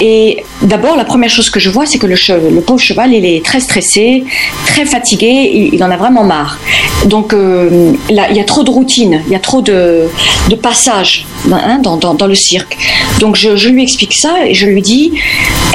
et 0.00 0.42
d'abord 0.62 0.96
la 0.96 1.04
première 1.04 1.30
chose 1.30 1.48
que 1.48 1.60
je 1.60 1.70
vois 1.70 1.86
c'est 1.86 1.98
que 1.98 2.08
le, 2.08 2.16
le, 2.50 2.60
pauvre 2.60 2.80
cheval 2.80 3.14
il 3.14 3.24
est 3.24 3.44
très 3.44 3.60
stressé, 3.60 4.24
très 4.66 4.84
fatigué, 4.84 5.70
il, 5.72 5.84
en 5.84 5.92
a 5.92 5.96
vraiment 5.96 6.24
marre. 6.24 6.58
Donc 7.06 7.32
euh, 7.32 7.92
là, 8.10 8.26
il 8.30 8.36
y 8.36 8.40
a 8.40 8.44
trop 8.44 8.64
de 8.64 8.70
routine, 8.70 9.22
il 9.26 9.32
y 9.32 9.36
a 9.36 9.38
trop 9.38 9.62
de, 9.62 10.08
de 10.48 10.56
passages 10.56 11.24
hein, 11.52 11.78
dans, 11.80 11.96
dans, 11.96 12.26
le 12.26 12.34
cirque. 12.34 12.76
Donc 13.20 13.36
je, 13.36 13.68
lui 13.68 13.82
explique 13.82 14.14
ça 14.14 14.34
et 14.46 14.54
je 14.54 14.66
lui 14.66 14.82
dis, 14.82 15.12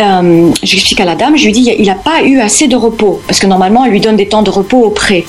euh, 0.02 0.50
j'explique 0.62 1.00
à 1.00 1.06
la 1.06 1.16
dame, 1.16 1.38
je 1.38 1.46
lui 1.46 1.54
dis 1.54 1.74
il 1.80 1.86
n'a 1.86 1.96
pas 1.96 2.22
eu 2.24 2.40
assez 2.42 2.68
de 2.68 2.76
repos 2.76 3.22
parce 3.28 3.40
que 3.40 3.48
normalement 3.48 3.86
elle 3.86 3.92
lui 3.92 4.02
donne 4.02 4.18
des 4.18 4.28
temps 4.28 4.44
de 4.44 4.50
repos 4.50 4.82
au 4.84 4.90
pré. 4.90 5.26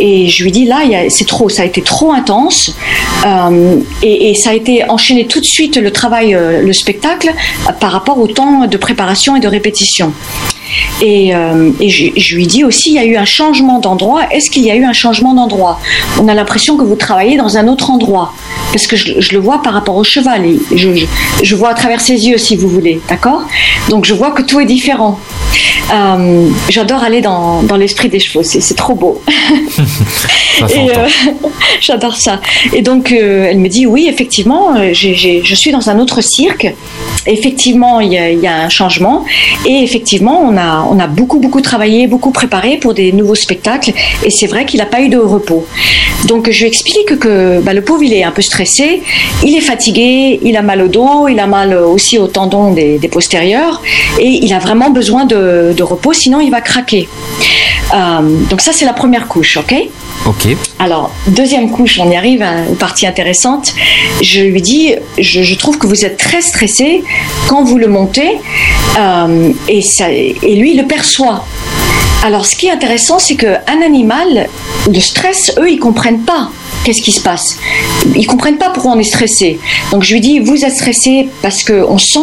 Et 0.00 0.28
je 0.28 0.44
lui 0.44 0.52
dis 0.52 0.66
là 0.66 0.80
c'est 1.08 1.26
trop, 1.26 1.48
ça 1.48 1.62
a 1.62 1.64
été 1.64 1.80
trop 1.80 2.12
intense 2.12 2.62
euh, 2.68 2.81
et, 4.02 4.30
et, 4.30 4.34
ça 4.34 4.50
a 4.50 4.54
été 4.54 4.88
enchaîné 4.88 5.26
tout 5.26 5.40
de 5.40 5.44
suite 5.44 5.76
le 5.76 5.92
travail, 5.92 6.34
euh, 6.34 6.62
le 6.62 6.72
spectacle 6.72 7.32
par 7.80 7.92
rapport 7.92 8.18
au 8.18 8.26
temps 8.26 8.66
de 8.66 8.76
préparation 8.76 9.36
et 9.36 9.40
de 9.40 9.48
répétition. 9.48 10.12
Et, 11.00 11.34
euh, 11.34 11.70
je, 11.80 12.34
lui 12.34 12.46
dis 12.46 12.64
aussi, 12.64 12.90
il 12.90 12.94
y 12.94 12.98
a 12.98 13.04
eu 13.04 13.16
un 13.16 13.24
changement 13.24 13.78
d'endroit. 13.78 14.22
Est-ce 14.30 14.50
qu'il 14.50 14.64
y 14.64 14.70
a 14.70 14.76
eu 14.76 14.84
un 14.84 14.92
changement 14.92 15.34
d'endroit? 15.34 15.80
On 16.20 16.28
a 16.28 16.34
l'impression 16.34 16.76
que 16.76 16.84
vous 16.84 16.96
travaillez 16.96 17.36
dans 17.36 17.56
un 17.56 17.68
autre 17.68 17.90
endroit. 17.90 18.34
Parce 18.72 18.86
que 18.86 18.96
je, 18.96 19.32
le 19.32 19.38
vois 19.38 19.62
par 19.62 19.74
rapport 19.74 19.96
au 19.96 20.04
cheval. 20.04 20.44
je, 20.74 21.54
vois 21.54 21.70
à 21.70 21.74
travers 21.74 22.00
ses 22.00 22.26
yeux, 22.26 22.38
si 22.38 22.56
vous 22.56 22.68
voulez. 22.68 23.00
D'accord? 23.08 23.42
Donc 23.88 24.04
je 24.04 24.14
vois 24.14 24.30
que 24.30 24.42
tout 24.42 24.60
est 24.60 24.66
différent. 24.66 25.18
Euh, 25.92 26.48
j'adore 26.68 27.02
aller 27.02 27.20
dans, 27.20 27.62
dans 27.62 27.76
l'esprit 27.76 28.08
des 28.08 28.20
chevaux, 28.20 28.42
c'est 28.42 28.76
trop 28.76 28.94
beau. 28.94 29.20
et 29.28 30.90
euh, 30.90 31.08
j'adore 31.80 32.16
ça. 32.16 32.40
Et 32.72 32.82
donc, 32.82 33.12
euh, 33.12 33.48
elle 33.50 33.58
me 33.58 33.68
dit 33.68 33.86
oui, 33.86 34.06
effectivement, 34.08 34.74
je 34.92 35.54
suis 35.54 35.70
dans 35.70 35.90
un 35.90 35.98
autre 35.98 36.20
cirque. 36.22 36.72
Effectivement, 37.26 38.00
il 38.00 38.12
y, 38.12 38.46
a, 38.46 38.56
un 38.56 38.68
changement. 38.68 39.24
Et 39.66 39.82
effectivement, 39.82 40.40
on 40.40 40.56
a, 40.56 40.86
on 40.90 40.98
a 40.98 41.06
beaucoup, 41.06 41.38
beaucoup 41.38 41.60
travaillé, 41.60 42.06
beaucoup 42.06 42.30
préparé 42.30 42.78
pour 42.78 42.94
des 42.94 43.12
nouveaux 43.12 43.34
spectacles. 43.34 43.92
Et 44.24 44.30
c'est 44.30 44.46
vrai 44.46 44.64
qu'il 44.66 44.78
n'a 44.78 44.86
pas 44.86 45.00
eu 45.00 45.08
de 45.08 45.18
repos. 45.18 45.66
Donc, 46.26 46.50
je 46.50 46.60
lui 46.60 46.66
explique 46.66 47.18
que 47.18 47.60
bah, 47.60 47.74
le 47.74 47.82
pauvre, 47.82 48.02
il 48.02 48.12
est 48.12 48.24
un 48.24 48.30
peu 48.30 48.42
stressé, 48.42 49.02
il 49.44 49.56
est 49.56 49.60
fatigué, 49.60 50.40
il 50.42 50.56
a 50.56 50.62
mal 50.62 50.82
au 50.82 50.88
dos, 50.88 51.28
il 51.28 51.38
a 51.38 51.46
mal 51.46 51.74
aussi 51.74 52.18
au 52.18 52.26
tendon 52.26 52.72
des, 52.72 52.98
des 52.98 53.08
postérieurs. 53.08 53.82
Et 54.18 54.28
il 54.28 54.52
a 54.52 54.58
vraiment 54.58 54.90
besoin 54.90 55.24
de 55.24 55.82
repos, 55.82 56.12
sinon 56.12 56.40
il 56.40 56.50
va 56.50 56.60
craquer. 56.60 57.08
Euh, 57.92 58.20
donc 58.48 58.60
ça, 58.60 58.72
c'est 58.72 58.84
la 58.84 58.92
première 58.92 59.28
couche, 59.28 59.56
ok 59.56 59.74
Ok. 60.26 60.56
Alors, 60.78 61.10
deuxième 61.26 61.70
couche, 61.70 61.98
on 62.00 62.10
y 62.10 62.16
arrive 62.16 62.42
à 62.42 62.66
une 62.68 62.76
partie 62.76 63.06
intéressante. 63.06 63.74
Je 64.22 64.40
lui 64.40 64.62
dis, 64.62 64.94
je, 65.18 65.54
trouve 65.56 65.78
que 65.78 65.86
vous 65.86 66.04
êtes 66.04 66.16
très 66.16 66.40
stressé 66.40 67.02
quand 67.48 67.64
vous 67.64 67.78
le 67.78 67.88
montez, 67.88 68.38
euh, 68.98 69.52
et, 69.68 69.82
ça, 69.82 70.10
et 70.10 70.54
lui, 70.54 70.72
il 70.72 70.80
le 70.80 70.86
perçoit. 70.86 71.44
Alors, 72.24 72.46
ce 72.46 72.54
qui 72.54 72.68
est 72.68 72.70
intéressant, 72.70 73.18
c'est 73.18 73.34
qu'un 73.34 73.82
animal, 73.84 74.48
le 74.88 75.00
stress, 75.00 75.52
eux, 75.58 75.70
ils 75.70 75.80
comprennent 75.80 76.22
pas 76.22 76.50
qu'est-ce 76.84 77.02
qui 77.02 77.12
se 77.12 77.20
passe 77.20 77.58
Ils 78.14 78.26
comprennent 78.26 78.58
pas 78.58 78.70
pourquoi 78.70 78.92
on 78.92 78.98
est 78.98 79.04
stressé. 79.04 79.58
Donc 79.90 80.02
je 80.02 80.12
lui 80.14 80.20
dis, 80.20 80.38
vous 80.40 80.64
êtes 80.64 80.74
stressé 80.74 81.28
parce 81.42 81.64
qu'on 81.64 81.98
sent 81.98 82.18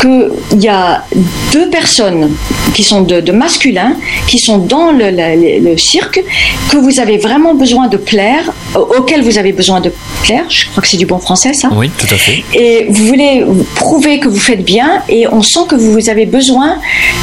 qu'il 0.00 0.60
y 0.60 0.68
a 0.68 1.04
deux 1.52 1.68
personnes 1.70 2.34
qui 2.74 2.82
sont 2.82 3.02
de, 3.02 3.32
masculins, 3.32 3.96
qui 4.26 4.38
sont 4.38 4.58
dans 4.58 4.92
le, 4.92 5.76
cirque, 5.76 6.22
que 6.70 6.76
vous 6.76 7.00
avez 7.00 7.18
vraiment 7.18 7.54
besoin 7.54 7.88
de 7.88 7.96
plaire, 7.96 8.52
auquel 8.74 9.22
vous 9.22 9.38
avez 9.38 9.52
besoin 9.52 9.80
de 9.80 9.92
plaire. 10.22 10.44
Je 10.48 10.66
crois 10.68 10.82
que 10.82 10.88
c'est 10.88 10.96
du 10.96 11.06
bon 11.06 11.18
français, 11.18 11.52
ça. 11.52 11.70
Oui, 11.74 11.90
tout 11.96 12.06
à 12.10 12.16
fait. 12.16 12.42
Et 12.54 12.86
vous 12.88 13.06
voulez 13.06 13.44
prouver 13.74 14.18
que 14.18 14.28
vous 14.28 14.38
faites 14.38 14.64
bien, 14.64 15.02
et 15.08 15.26
on 15.28 15.42
sent 15.42 15.60
que 15.68 15.74
vous 15.74 16.08
avez 16.08 16.26
besoin 16.26 16.78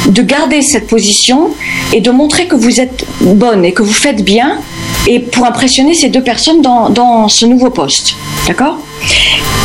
de 0.06 0.22
garder 0.22 0.62
cette 0.62 0.86
position 0.86 1.50
et 1.92 2.00
de 2.00 2.10
montrer 2.10 2.46
que 2.46 2.56
vous 2.56 2.80
êtes 2.80 3.04
bonne 3.20 3.64
et 3.64 3.72
que 3.72 3.82
vous 3.82 3.92
faites 3.92 4.24
bien 4.24 4.58
et 5.06 5.20
pour 5.20 5.46
impressionner 5.46 5.94
ces 5.94 6.08
deux 6.08 6.22
personnes 6.22 6.62
dans, 6.62 6.90
dans 6.90 7.28
ce 7.28 7.46
nouveau 7.46 7.70
poste. 7.70 8.16
D'accord? 8.46 8.78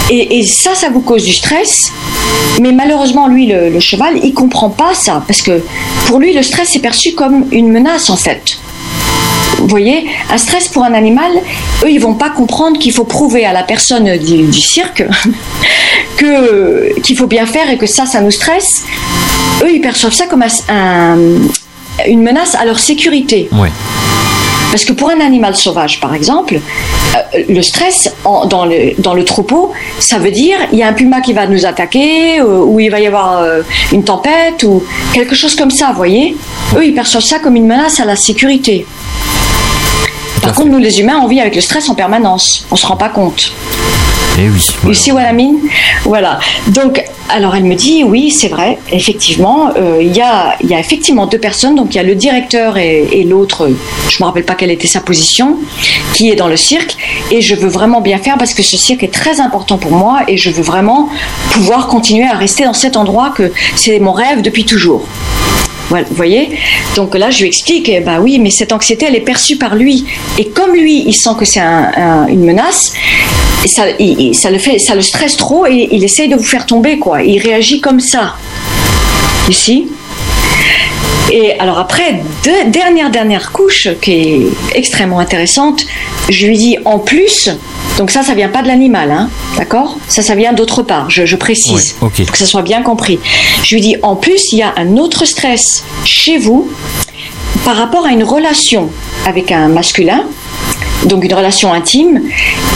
Et, 0.09 0.45
ça, 0.45 0.75
ça 0.75 0.89
vous 0.89 0.99
cause 0.99 1.23
du 1.23 1.33
stress. 1.33 1.89
Mais 2.59 2.73
malheureusement, 2.73 3.27
lui, 3.27 3.45
le, 3.47 3.79
cheval, 3.79 4.19
il 4.21 4.33
comprend 4.33 4.69
pas 4.69 4.93
ça. 4.93 5.23
Parce 5.25 5.41
que 5.41 5.63
pour 6.05 6.19
lui, 6.19 6.33
le 6.33 6.43
stress 6.43 6.75
est 6.75 6.79
perçu 6.79 7.13
comme 7.13 7.45
une 7.51 7.71
menace, 7.71 8.09
en 8.09 8.17
fait. 8.17 8.57
Vous 9.57 9.67
voyez, 9.67 10.05
un 10.29 10.37
stress 10.37 10.67
pour 10.67 10.83
un 10.83 10.93
animal, 10.93 11.31
eux, 11.83 11.91
ils 11.91 11.99
vont 11.99 12.15
pas 12.15 12.29
comprendre 12.29 12.77
qu'il 12.77 12.91
faut 12.91 13.05
prouver 13.05 13.45
à 13.45 13.53
la 13.53 13.63
personne 13.63 14.17
du, 14.17 14.51
cirque 14.53 15.05
que 16.17 16.99
qu'il 17.01 17.15
faut 17.15 17.27
bien 17.27 17.45
faire 17.45 17.69
et 17.69 17.77
que 17.77 17.85
ça, 17.85 18.05
ça 18.05 18.19
nous 18.19 18.31
stresse. 18.31 18.83
Eux, 19.63 19.71
ils 19.73 19.81
perçoivent 19.81 20.13
ça 20.13 20.25
comme 20.25 20.43
un, 20.67 21.17
une 22.07 22.21
menace 22.21 22.55
à 22.55 22.65
leur 22.65 22.79
sécurité. 22.79 23.47
Ouais. 23.53 23.69
Parce 24.71 24.85
que 24.85 24.93
pour 24.93 25.09
un 25.09 25.19
animal 25.19 25.55
sauvage, 25.55 25.99
par 25.99 26.15
exemple, 26.15 26.55
euh, 26.55 27.43
le 27.49 27.61
stress 27.61 28.15
dans, 28.23 28.65
le, 28.65 28.99
dans 28.99 29.13
le 29.13 29.25
troupeau, 29.25 29.73
ça 29.99 30.17
veut 30.17 30.31
dire 30.31 30.57
il 30.71 30.79
y 30.79 30.83
a 30.83 30.87
un 30.87 30.93
puma 30.93 31.19
qui 31.19 31.33
va 31.33 31.45
nous 31.45 31.65
attaquer, 31.65 32.39
euh, 32.39 32.63
ou 32.63 32.79
il 32.79 32.89
va 32.89 33.01
y 33.01 33.05
avoir 33.05 33.39
euh, 33.39 33.63
une 33.91 34.05
tempête, 34.05 34.63
ou 34.63 34.81
quelque 35.13 35.35
chose 35.35 35.55
comme 35.55 35.71
ça, 35.71 35.87
vous 35.87 35.97
voyez 35.97 36.37
Eux, 36.77 36.85
ils 36.85 36.95
perçoivent 36.95 37.23
ça 37.23 37.39
comme 37.39 37.57
une 37.57 37.67
menace 37.67 37.99
à 37.99 38.05
la 38.05 38.15
sécurité. 38.15 38.85
Par 40.41 40.53
contre, 40.53 40.69
nous, 40.69 40.79
les 40.79 41.01
humains, 41.01 41.19
on 41.21 41.27
vit 41.27 41.41
avec 41.41 41.53
le 41.53 41.61
stress 41.61 41.89
en 41.89 41.95
permanence. 41.95 42.65
On 42.71 42.75
ne 42.75 42.79
se 42.79 42.87
rend 42.87 42.97
pas 42.97 43.09
compte. 43.09 43.51
Et 44.37 44.45
eh 44.45 44.49
oui. 44.49 44.69
You 44.85 44.93
see 44.93 45.11
what 45.11 45.23
I 45.23 45.33
mean 45.33 45.57
Voilà. 46.03 46.39
Donc, 46.67 47.03
alors 47.29 47.55
elle 47.55 47.65
me 47.65 47.75
dit, 47.75 48.03
oui, 48.03 48.31
c'est 48.31 48.47
vrai, 48.47 48.77
effectivement, 48.91 49.71
euh, 49.75 49.99
il 50.01 50.15
y, 50.15 50.21
a, 50.21 50.55
y, 50.63 50.73
a, 50.73 50.79
effectivement 50.79 51.27
deux 51.27 51.37
personnes, 51.37 51.75
donc 51.75 51.93
il 51.93 51.97
y 51.97 51.99
a 51.99 52.03
le 52.03 52.15
directeur 52.15 52.77
et, 52.77 53.07
et 53.11 53.23
l'autre, 53.23 53.69
je 54.09 54.15
ne 54.17 54.19
me 54.21 54.25
rappelle 54.25 54.45
pas 54.45 54.55
quelle 54.55 54.71
était 54.71 54.87
sa 54.87 55.01
position, 55.01 55.57
qui 56.13 56.29
est 56.29 56.35
dans 56.35 56.47
le 56.47 56.57
cirque, 56.57 56.95
et 57.29 57.41
je 57.41 57.55
veux 57.55 57.69
vraiment 57.69 58.01
bien 58.01 58.17
faire 58.17 58.37
parce 58.37 58.53
que 58.53 58.63
ce 58.63 58.77
cirque 58.77 59.03
est 59.03 59.13
très 59.13 59.39
important 59.39 59.77
pour 59.77 59.91
moi, 59.91 60.21
et 60.27 60.37
je 60.37 60.49
veux 60.49 60.63
vraiment 60.63 61.09
pouvoir 61.51 61.87
continuer 61.87 62.25
à 62.25 62.35
rester 62.35 62.63
dans 62.63 62.73
cet 62.73 62.97
endroit 62.97 63.33
que 63.35 63.51
c'est 63.75 63.99
mon 63.99 64.13
rêve 64.13 64.41
depuis 64.41 64.65
toujours. 64.65 65.05
Voilà, 65.91 66.05
vous 66.09 66.15
voyez 66.15 66.47
Donc 66.95 67.15
là, 67.15 67.29
je 67.31 67.41
lui 67.41 67.47
explique, 67.47 67.91
bah 68.05 68.19
oui, 68.21 68.39
mais 68.39 68.49
cette 68.49 68.71
anxiété, 68.71 69.07
elle 69.09 69.15
est 69.17 69.19
perçue 69.19 69.57
par 69.57 69.75
lui. 69.75 70.05
Et 70.37 70.47
comme 70.47 70.73
lui, 70.73 71.03
il 71.05 71.13
sent 71.13 71.31
que 71.37 71.43
c'est 71.43 71.59
un, 71.59 72.27
une 72.27 72.45
menace, 72.45 72.93
ça, 73.65 73.83
ça, 74.33 74.51
le 74.51 74.57
fait, 74.57 74.79
ça 74.79 74.95
le 74.95 75.01
stresse 75.01 75.35
trop 75.35 75.65
et 75.65 75.89
il 75.91 76.01
essaye 76.01 76.29
de 76.29 76.37
vous 76.37 76.45
faire 76.45 76.65
tomber, 76.65 76.97
quoi. 76.97 77.23
Il 77.23 77.39
réagit 77.39 77.81
comme 77.81 77.99
ça. 77.99 78.35
Ici. 79.49 79.89
Et 81.31 81.57
alors 81.59 81.79
après, 81.79 82.21
dernière, 82.67 83.09
dernière 83.09 83.51
couche 83.51 83.87
qui 84.01 84.11
est 84.11 84.41
extrêmement 84.75 85.19
intéressante, 85.19 85.85
je 86.29 86.47
lui 86.47 86.57
dis 86.57 86.77
en 86.83 86.99
plus, 86.99 87.49
donc 87.97 88.11
ça, 88.11 88.21
ça 88.21 88.33
vient 88.33 88.49
pas 88.49 88.61
de 88.61 88.67
l'animal, 88.67 89.11
hein, 89.11 89.29
d'accord? 89.57 89.97
Ça, 90.07 90.21
ça 90.21 90.35
vient 90.35 90.51
d'autre 90.51 90.83
part, 90.83 91.09
je, 91.09 91.35
précise, 91.35 91.93
pour 91.99 92.11
que 92.11 92.37
ça 92.37 92.45
soit 92.45 92.63
bien 92.63 92.81
compris. 92.81 93.19
Je 93.63 93.75
lui 93.75 93.81
dis 93.81 93.95
en 94.01 94.15
plus, 94.15 94.51
il 94.51 94.59
y 94.59 94.61
a 94.61 94.73
un 94.75 94.97
autre 94.97 95.25
stress 95.25 95.83
chez 96.03 96.37
vous 96.37 96.69
par 97.63 97.75
rapport 97.77 98.05
à 98.05 98.11
une 98.11 98.23
relation 98.23 98.89
avec 99.25 99.51
un 99.51 99.67
masculin 99.67 100.25
donc 101.05 101.23
une 101.23 101.33
relation 101.33 101.73
intime, 101.73 102.21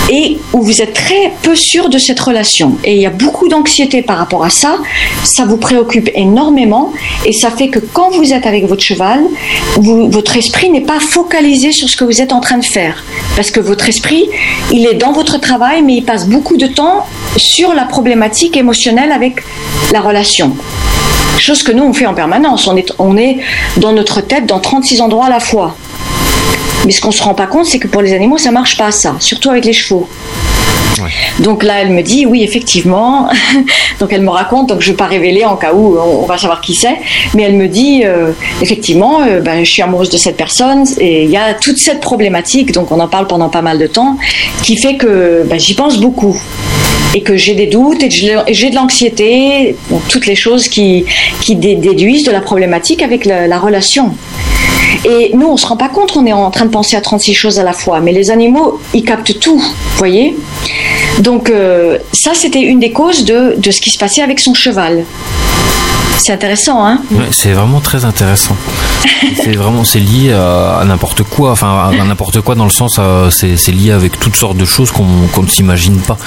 et 0.09 0.37
où 0.53 0.61
vous 0.61 0.81
êtes 0.81 0.93
très 0.93 1.33
peu 1.41 1.55
sûr 1.55 1.89
de 1.89 1.97
cette 1.97 2.19
relation. 2.19 2.77
Et 2.83 2.95
il 2.95 3.01
y 3.01 3.05
a 3.05 3.11
beaucoup 3.11 3.47
d'anxiété 3.47 4.01
par 4.01 4.17
rapport 4.17 4.43
à 4.43 4.49
ça, 4.49 4.77
ça 5.23 5.45
vous 5.45 5.57
préoccupe 5.57 6.09
énormément, 6.15 6.93
et 7.25 7.33
ça 7.33 7.51
fait 7.51 7.69
que 7.69 7.79
quand 7.79 8.11
vous 8.11 8.33
êtes 8.33 8.45
avec 8.45 8.67
votre 8.67 8.81
cheval, 8.81 9.21
votre 9.77 10.37
esprit 10.37 10.69
n'est 10.69 10.81
pas 10.81 10.99
focalisé 10.99 11.71
sur 11.71 11.89
ce 11.89 11.97
que 11.97 12.03
vous 12.03 12.21
êtes 12.21 12.33
en 12.33 12.39
train 12.39 12.57
de 12.57 12.65
faire. 12.65 13.03
Parce 13.35 13.51
que 13.51 13.59
votre 13.59 13.87
esprit, 13.89 14.29
il 14.71 14.85
est 14.85 14.95
dans 14.95 15.11
votre 15.11 15.39
travail, 15.39 15.81
mais 15.81 15.95
il 15.95 16.03
passe 16.03 16.27
beaucoup 16.27 16.57
de 16.57 16.67
temps 16.67 17.05
sur 17.37 17.73
la 17.73 17.83
problématique 17.83 18.57
émotionnelle 18.57 19.11
avec 19.11 19.43
la 19.91 20.01
relation. 20.01 20.55
Chose 21.37 21.63
que 21.63 21.71
nous, 21.71 21.83
on 21.83 21.93
fait 21.93 22.05
en 22.05 22.13
permanence. 22.13 22.67
On 22.67 22.77
est, 22.77 22.93
on 22.97 23.17
est 23.17 23.39
dans 23.77 23.91
notre 23.91 24.21
tête 24.21 24.45
dans 24.45 24.59
36 24.59 25.01
endroits 25.01 25.25
à 25.25 25.29
la 25.29 25.39
fois. 25.39 25.75
Mais 26.85 26.91
ce 26.91 27.01
qu'on 27.01 27.11
se 27.11 27.23
rend 27.23 27.33
pas 27.33 27.47
compte, 27.47 27.65
c'est 27.65 27.79
que 27.79 27.87
pour 27.87 28.03
les 28.03 28.13
animaux, 28.13 28.37
ça 28.37 28.51
marche 28.51 28.77
pas 28.77 28.91
ça, 28.91 29.15
surtout 29.19 29.49
avec 29.49 29.65
les 29.65 29.73
chevaux. 29.73 30.07
Donc 31.39 31.63
là, 31.63 31.81
elle 31.81 31.91
me 31.91 32.01
dit 32.01 32.25
oui, 32.25 32.43
effectivement. 32.43 33.29
donc 33.99 34.11
elle 34.11 34.21
me 34.21 34.29
raconte, 34.29 34.69
donc 34.69 34.81
je 34.81 34.87
ne 34.87 34.93
vais 34.93 34.97
pas 34.97 35.07
révéler 35.07 35.45
en 35.45 35.55
cas 35.55 35.73
où 35.73 35.97
on, 35.97 36.25
va 36.25 36.37
savoir 36.37 36.61
qui 36.61 36.75
c'est, 36.75 36.97
mais 37.33 37.43
elle 37.43 37.55
me 37.55 37.67
dit 37.67 38.01
euh, 38.03 38.31
effectivement, 38.61 39.21
euh, 39.21 39.41
ben, 39.41 39.63
je 39.63 39.71
suis 39.71 39.81
amoureuse 39.81 40.09
de 40.09 40.17
cette 40.17 40.37
personne 40.37 40.85
et 40.99 41.23
il 41.23 41.29
y 41.29 41.37
a 41.37 41.53
toute 41.53 41.77
cette 41.77 42.01
problématique, 42.01 42.71
donc 42.71 42.91
on 42.91 42.99
en 42.99 43.07
parle 43.07 43.27
pendant 43.27 43.49
pas 43.49 43.61
mal 43.61 43.77
de 43.77 43.87
temps, 43.87 44.17
qui 44.63 44.77
fait 44.77 44.95
que 44.95 45.43
ben, 45.45 45.59
j'y 45.59 45.75
pense 45.75 45.97
beaucoup 45.97 46.39
et 47.13 47.21
que 47.21 47.37
j'ai 47.37 47.55
des 47.55 47.67
doutes 47.67 48.03
et 48.03 48.09
j'ai 48.09 48.69
de 48.69 48.75
l'anxiété, 48.75 49.75
toutes 50.09 50.25
les 50.25 50.35
choses 50.35 50.67
qui, 50.67 51.05
déduisent 51.47 52.25
de 52.25 52.31
la 52.31 52.41
problématique 52.41 53.01
avec 53.01 53.25
la 53.25 53.59
relation. 53.59 54.11
Et 55.03 55.31
nous, 55.35 55.47
on 55.47 55.57
se 55.57 55.67
rend 55.67 55.77
pas 55.77 55.89
compte, 55.89 56.15
on 56.15 56.25
est 56.25 56.33
en 56.33 56.49
train 56.49 56.65
de 56.65 56.71
penser 56.71 56.95
à 56.95 57.01
36 57.01 57.33
choses 57.33 57.59
à 57.59 57.63
la 57.63 57.73
fois. 57.73 57.99
Mais 57.99 58.11
les 58.11 58.31
animaux, 58.31 58.79
ils 58.93 59.03
captent 59.03 59.39
tout, 59.39 59.61
voyez? 59.97 60.35
Donc 61.19 61.49
euh, 61.49 61.97
ça, 62.13 62.33
c'était 62.33 62.61
une 62.61 62.79
des 62.79 62.91
causes 62.91 63.25
de, 63.25 63.55
de 63.57 63.71
ce 63.71 63.81
qui 63.81 63.89
se 63.89 63.97
passait 63.97 64.21
avec 64.21 64.39
son 64.39 64.53
cheval. 64.53 65.05
C'est 66.17 66.33
intéressant, 66.33 66.83
hein 66.85 67.01
ouais, 67.11 67.25
C'est 67.31 67.51
vraiment 67.51 67.81
très 67.81 68.03
intéressant. 68.03 68.55
c'est 69.43 69.55
vraiment, 69.55 69.83
c'est 69.83 69.99
lié 69.99 70.33
à, 70.33 70.83
n'importe 70.85 71.23
quoi, 71.23 71.51
enfin 71.51 71.91
à, 71.99 72.03
n'importe 72.03 72.41
quoi 72.41 72.55
dans 72.55 72.63
le 72.65 72.71
sens, 72.71 72.95
euh, 72.99 73.29
c'est 73.29 73.71
lié 73.71 73.91
avec 73.91 74.19
toutes 74.19 74.35
sortes 74.35 74.57
de 74.57 74.65
choses 74.65 74.91
qu'on 74.91 75.05
ne 75.05 75.47
s'imagine 75.47 75.99
pas. 75.99 76.17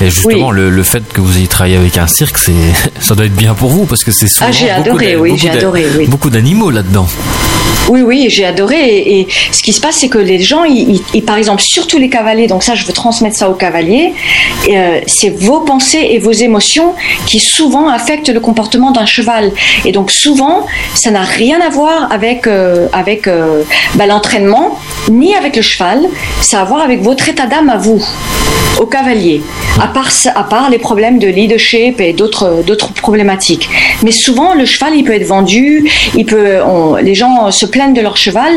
Et 0.00 0.10
justement, 0.10 0.50
le, 0.50 0.82
fait 0.82 1.04
que 1.12 1.20
vous 1.20 1.36
ayez 1.36 1.46
travaillé 1.46 1.76
avec 1.76 1.96
un 1.96 2.06
cirque, 2.06 2.38
c'est, 2.38 2.52
ça 3.00 3.14
doit 3.14 3.26
être 3.26 3.36
bien 3.36 3.54
pour 3.54 3.70
vous 3.70 3.84
parce 3.84 4.04
que 4.04 4.10
c'est 4.10 4.26
souvent 4.26 4.46
ah, 4.48 4.52
j'ai 4.52 4.70
adoré, 4.70 5.16
oui, 5.16 5.34
j'ai 5.36 5.50
adoré, 5.50 5.86
oui. 5.96 6.06
beaucoup 6.06 6.30
d'animaux 6.30 6.70
là-dedans. 6.70 7.06
Oui, 7.88 8.02
oui, 8.02 8.26
j'ai 8.28 8.44
adoré. 8.44 8.98
Et, 8.98 9.28
ce 9.52 9.62
qui 9.62 9.72
se 9.72 9.80
passe, 9.80 9.96
c'est 9.96 10.08
que 10.08 10.18
les 10.18 10.40
gens, 10.40 10.64
ils, 10.64 11.00
par 11.24 11.36
exemple, 11.36 11.62
surtout 11.62 11.98
les 11.98 12.08
cavaliers, 12.08 12.46
donc 12.46 12.62
ça, 12.62 12.74
je 12.74 12.84
veux 12.84 12.92
transmettre 12.92 13.36
ça 13.36 13.48
aux 13.48 13.54
cavaliers, 13.54 14.12
euh, 14.68 15.00
c'est 15.06 15.30
vos 15.30 15.60
pensées 15.60 16.06
et 16.10 16.18
vos 16.18 16.32
émotions 16.32 16.94
qui 17.26 17.38
souvent 17.38 17.88
affectent 17.88 18.28
le 18.28 18.40
comportement 18.40 18.90
d'un 18.90 19.06
cheval. 19.06 19.52
Et 19.84 19.92
donc 19.92 20.10
souvent, 20.10 20.66
ça 20.94 21.10
n'a 21.10 21.22
rien 21.22 21.60
à 21.60 21.68
voir 21.68 22.12
avec, 22.12 22.46
euh, 22.46 22.88
euh, 23.26 23.62
bah, 23.94 24.06
l'entraînement, 24.06 24.78
ni 25.08 25.34
avec 25.34 25.56
le 25.56 25.62
cheval, 25.62 26.06
ça 26.40 26.58
a 26.58 26.62
à 26.62 26.64
voir 26.64 26.80
avec 26.80 27.02
votre 27.02 27.28
état 27.28 27.46
d'âme 27.46 27.68
à 27.68 27.76
vous, 27.76 28.04
au 28.80 28.86
cavalier, 28.86 29.42
à 29.78 29.88
part, 29.88 30.70
les 30.70 30.78
problèmes 30.78 31.18
de 31.18 31.28
leadership 31.28 32.00
et 32.00 32.12
d'autres, 32.12 32.62
d'autres 32.66 32.92
problématiques. 32.92 33.68
Mais 34.02 34.10
souvent, 34.10 34.54
le 34.54 34.64
cheval, 34.64 34.94
il 34.96 35.04
peut 35.04 35.14
être 35.14 35.26
vendu, 35.26 35.88
il 36.16 36.26
peut, 36.26 36.58
les 37.02 37.14
gens 37.14 37.50
se 37.50 37.66
plaignent 37.76 37.94
de 37.94 38.00
leur 38.00 38.16
cheval, 38.16 38.54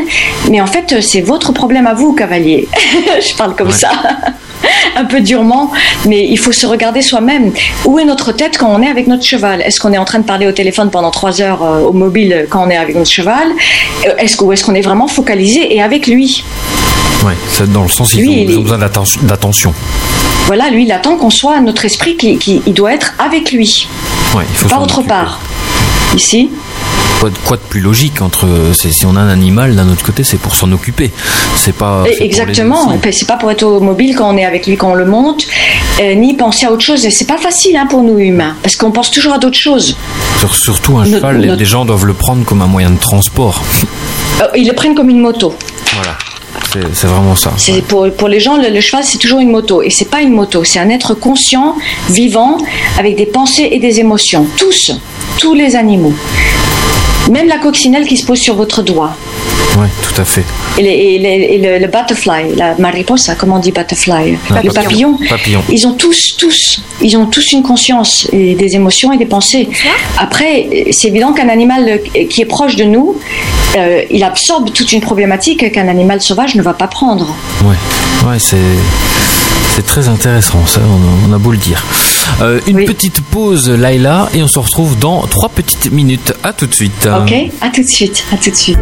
mais 0.50 0.60
en 0.62 0.66
fait, 0.66 1.02
c'est 1.02 1.20
votre 1.20 1.52
problème 1.52 1.86
à 1.86 1.92
vous, 1.92 2.14
cavalier. 2.14 2.66
Je 3.20 3.34
parle 3.36 3.54
comme 3.54 3.70
ça. 3.70 3.90
un 4.96 5.04
peu 5.04 5.20
durement, 5.20 5.70
mais 6.06 6.26
il 6.26 6.38
faut 6.38 6.52
se 6.52 6.66
regarder 6.66 7.02
soi-même. 7.02 7.52
Où 7.84 7.98
est 7.98 8.04
notre 8.04 8.32
tête 8.32 8.56
quand 8.58 8.68
on 8.68 8.82
est 8.82 8.88
avec 8.88 9.06
notre 9.06 9.24
cheval? 9.24 9.60
Est-ce 9.62 9.78
qu'on 9.78 9.92
est 9.92 9.98
en 9.98 10.04
train 10.06 10.20
de 10.20 10.24
parler 10.24 10.46
au 10.46 10.52
téléphone 10.52 10.90
pendant 10.90 11.10
trois 11.10 11.40
heures 11.42 11.62
euh, 11.62 11.80
au 11.80 11.92
mobile 11.92 12.46
quand 12.48 12.66
on 12.66 12.70
est 12.70 12.76
avec 12.76 12.96
notre 12.96 13.10
cheval? 13.10 13.48
Euh, 14.06 14.16
Est-ce 14.18 14.36
qu'on 14.38 14.50
est, 14.52 14.62
qu'on 14.62 14.74
est 14.74 14.80
vraiment 14.80 15.06
focalisé 15.06 15.74
et 15.74 15.82
avec 15.82 16.06
lui? 16.06 16.42
Oui, 17.24 17.32
c'est 17.50 17.70
dans 17.70 17.82
le 17.82 17.88
sens 17.88 18.14
ils 18.14 18.56
ont 18.58 18.62
besoin 18.62 18.78
d'attention. 18.78 19.74
Voilà, 20.46 20.70
lui, 20.70 20.84
il 20.84 20.92
attend 20.92 21.16
qu'on 21.16 21.30
soit 21.30 21.60
notre 21.60 21.84
esprit, 21.84 22.16
qui, 22.16 22.38
qui, 22.38 22.62
il 22.66 22.72
doit 22.72 22.94
être 22.94 23.14
avec 23.18 23.52
lui. 23.52 23.86
Ouais, 24.34 24.44
il 24.48 24.56
faut 24.56 24.68
pas 24.68 24.78
autre 24.80 25.02
part. 25.02 25.40
Ici, 26.16 26.50
quoi 27.20 27.56
de, 27.56 27.62
plus 27.68 27.80
logique 27.80 28.22
entre 28.22 28.48
si 28.74 29.04
on 29.06 29.16
a 29.16 29.20
un 29.20 29.28
animal 29.28 29.76
d'un 29.76 29.88
autre 29.88 30.04
côté 30.04 30.24
c'est 30.24 30.38
pour 30.38 30.54
s'en 30.54 30.72
occuper. 30.72 31.10
C'est 31.56 31.74
pas 31.74 32.04
exactement. 32.20 32.98
c'est 33.12 33.26
pas 33.26 33.36
pour 33.36 33.50
être 33.50 33.62
au 33.62 33.80
mobile 33.80 34.16
quand 34.16 34.32
on 34.32 34.36
est 34.36 34.44
avec 34.44 34.66
lui 34.66 34.76
quand 34.76 34.90
on 34.90 34.94
le 34.94 35.04
monte 35.04 35.46
euh, 36.00 36.14
ni 36.14 36.34
penser 36.34 36.66
à 36.66 36.72
autre 36.72 36.82
chose. 36.82 37.04
Et 37.04 37.10
c'est 37.10 37.26
pas 37.26 37.38
facile 37.38 37.76
hein, 37.76 37.86
pour 37.88 38.02
nous 38.02 38.18
humains 38.18 38.56
parce 38.62 38.76
qu'on 38.76 38.90
pense 38.90 39.10
toujours 39.10 39.34
à 39.34 39.38
d'autres 39.38 39.58
choses. 39.58 39.96
Surtout 40.52 40.98
un 40.98 41.04
cheval 41.04 41.40
les 41.40 41.64
gens 41.64 41.84
doivent 41.84 42.06
le 42.06 42.14
prendre 42.14 42.44
comme 42.44 42.62
un 42.62 42.66
moyen 42.66 42.90
de 42.90 42.98
transport. 42.98 43.62
Euh, 44.40 44.46
ils 44.56 44.66
le 44.66 44.72
prennent 44.74 44.94
comme 44.94 45.10
une 45.10 45.20
moto. 45.20 45.54
Voilà. 45.94 46.16
C'est 46.92 47.06
vraiment 47.06 47.34
ça. 47.34 47.52
Pour, 47.88 48.08
pour, 48.12 48.28
les 48.28 48.38
gens, 48.38 48.56
le, 48.56 48.80
cheval, 48.80 49.02
c'est 49.04 49.18
toujours 49.18 49.40
une 49.40 49.50
moto. 49.50 49.82
Et 49.82 49.90
c'est 49.90 50.08
pas 50.08 50.20
une 50.20 50.32
moto, 50.32 50.62
c'est 50.62 50.78
un 50.78 50.88
être 50.88 51.14
conscient, 51.14 51.76
vivant, 52.10 52.58
avec 52.98 53.16
des 53.16 53.26
pensées 53.26 53.68
et 53.72 53.80
des 53.80 53.98
émotions. 53.98 54.46
Tous, 54.56 54.92
tous 55.38 55.54
les 55.54 55.74
animaux. 55.74 56.14
Même 57.28 57.48
la 57.48 57.58
coccinelle 57.58 58.06
qui 58.06 58.16
se 58.16 58.24
pose 58.26 58.38
sur 58.38 58.54
votre 58.54 58.82
doigt. 58.82 59.16
Oui, 59.78 59.86
tout 60.02 60.20
à 60.20 60.24
fait. 60.24 60.44
Et, 60.78 61.18
le, 61.58 61.86
butterfly, 61.86 62.56
la 62.56 62.74
mariposa, 62.76 63.34
comment 63.36 63.56
on 63.56 63.58
dit 63.60 63.70
butterfly? 63.72 64.36
Ah, 64.50 64.60
Le 64.64 64.70
papillon. 64.72 65.18
papillon. 65.28 65.62
Ils 65.68 65.86
ont 65.86 65.92
tous, 65.92 66.36
tous, 66.36 66.82
ils 67.00 67.16
ont 67.16 67.26
tous 67.26 67.52
une 67.52 67.62
conscience 67.62 68.26
et 68.32 68.54
des 68.54 68.74
émotions 68.74 69.12
et 69.12 69.16
des 69.16 69.26
pensées. 69.26 69.68
Après, 70.18 70.88
c'est 70.90 71.08
évident 71.08 71.32
qu'un 71.32 71.48
animal 71.48 72.00
qui 72.28 72.40
est 72.42 72.46
proche 72.46 72.76
de 72.76 72.84
nous, 72.84 73.16
euh, 73.76 74.02
il 74.10 74.24
absorbe 74.24 74.72
toute 74.72 74.92
une 74.92 75.00
problématique 75.00 75.70
qu'un 75.72 75.88
animal 75.88 76.20
sauvage 76.20 76.56
ne 76.56 76.62
va 76.62 76.72
pas 76.74 76.88
prendre. 76.88 77.34
Oui, 77.64 77.76
ouais, 78.26 78.38
c'est 78.38 78.56
c'est 79.80 79.86
très 79.86 80.08
intéressant, 80.08 80.58
ça, 80.66 80.80
on 81.26 81.32
a, 81.32 81.38
beau 81.38 81.52
le 81.52 81.56
dire. 81.56 81.82
Euh, 82.42 82.60
une 82.66 82.84
petite 82.84 83.22
pause, 83.22 83.70
Laila, 83.70 84.28
et 84.34 84.42
on 84.42 84.46
se 84.46 84.58
retrouve 84.58 84.98
dans 84.98 85.22
trois 85.22 85.48
petites 85.48 85.90
minutes. 85.90 86.34
À 86.42 86.52
tout 86.52 86.66
de 86.66 86.74
suite. 86.74 87.08
Ok, 87.22 87.32
à 87.62 87.70
tout 87.70 87.82
de 87.82 87.88
suite, 87.88 88.22
à 88.30 88.36
tout 88.36 88.50
de 88.50 88.54
suite. 88.54 88.78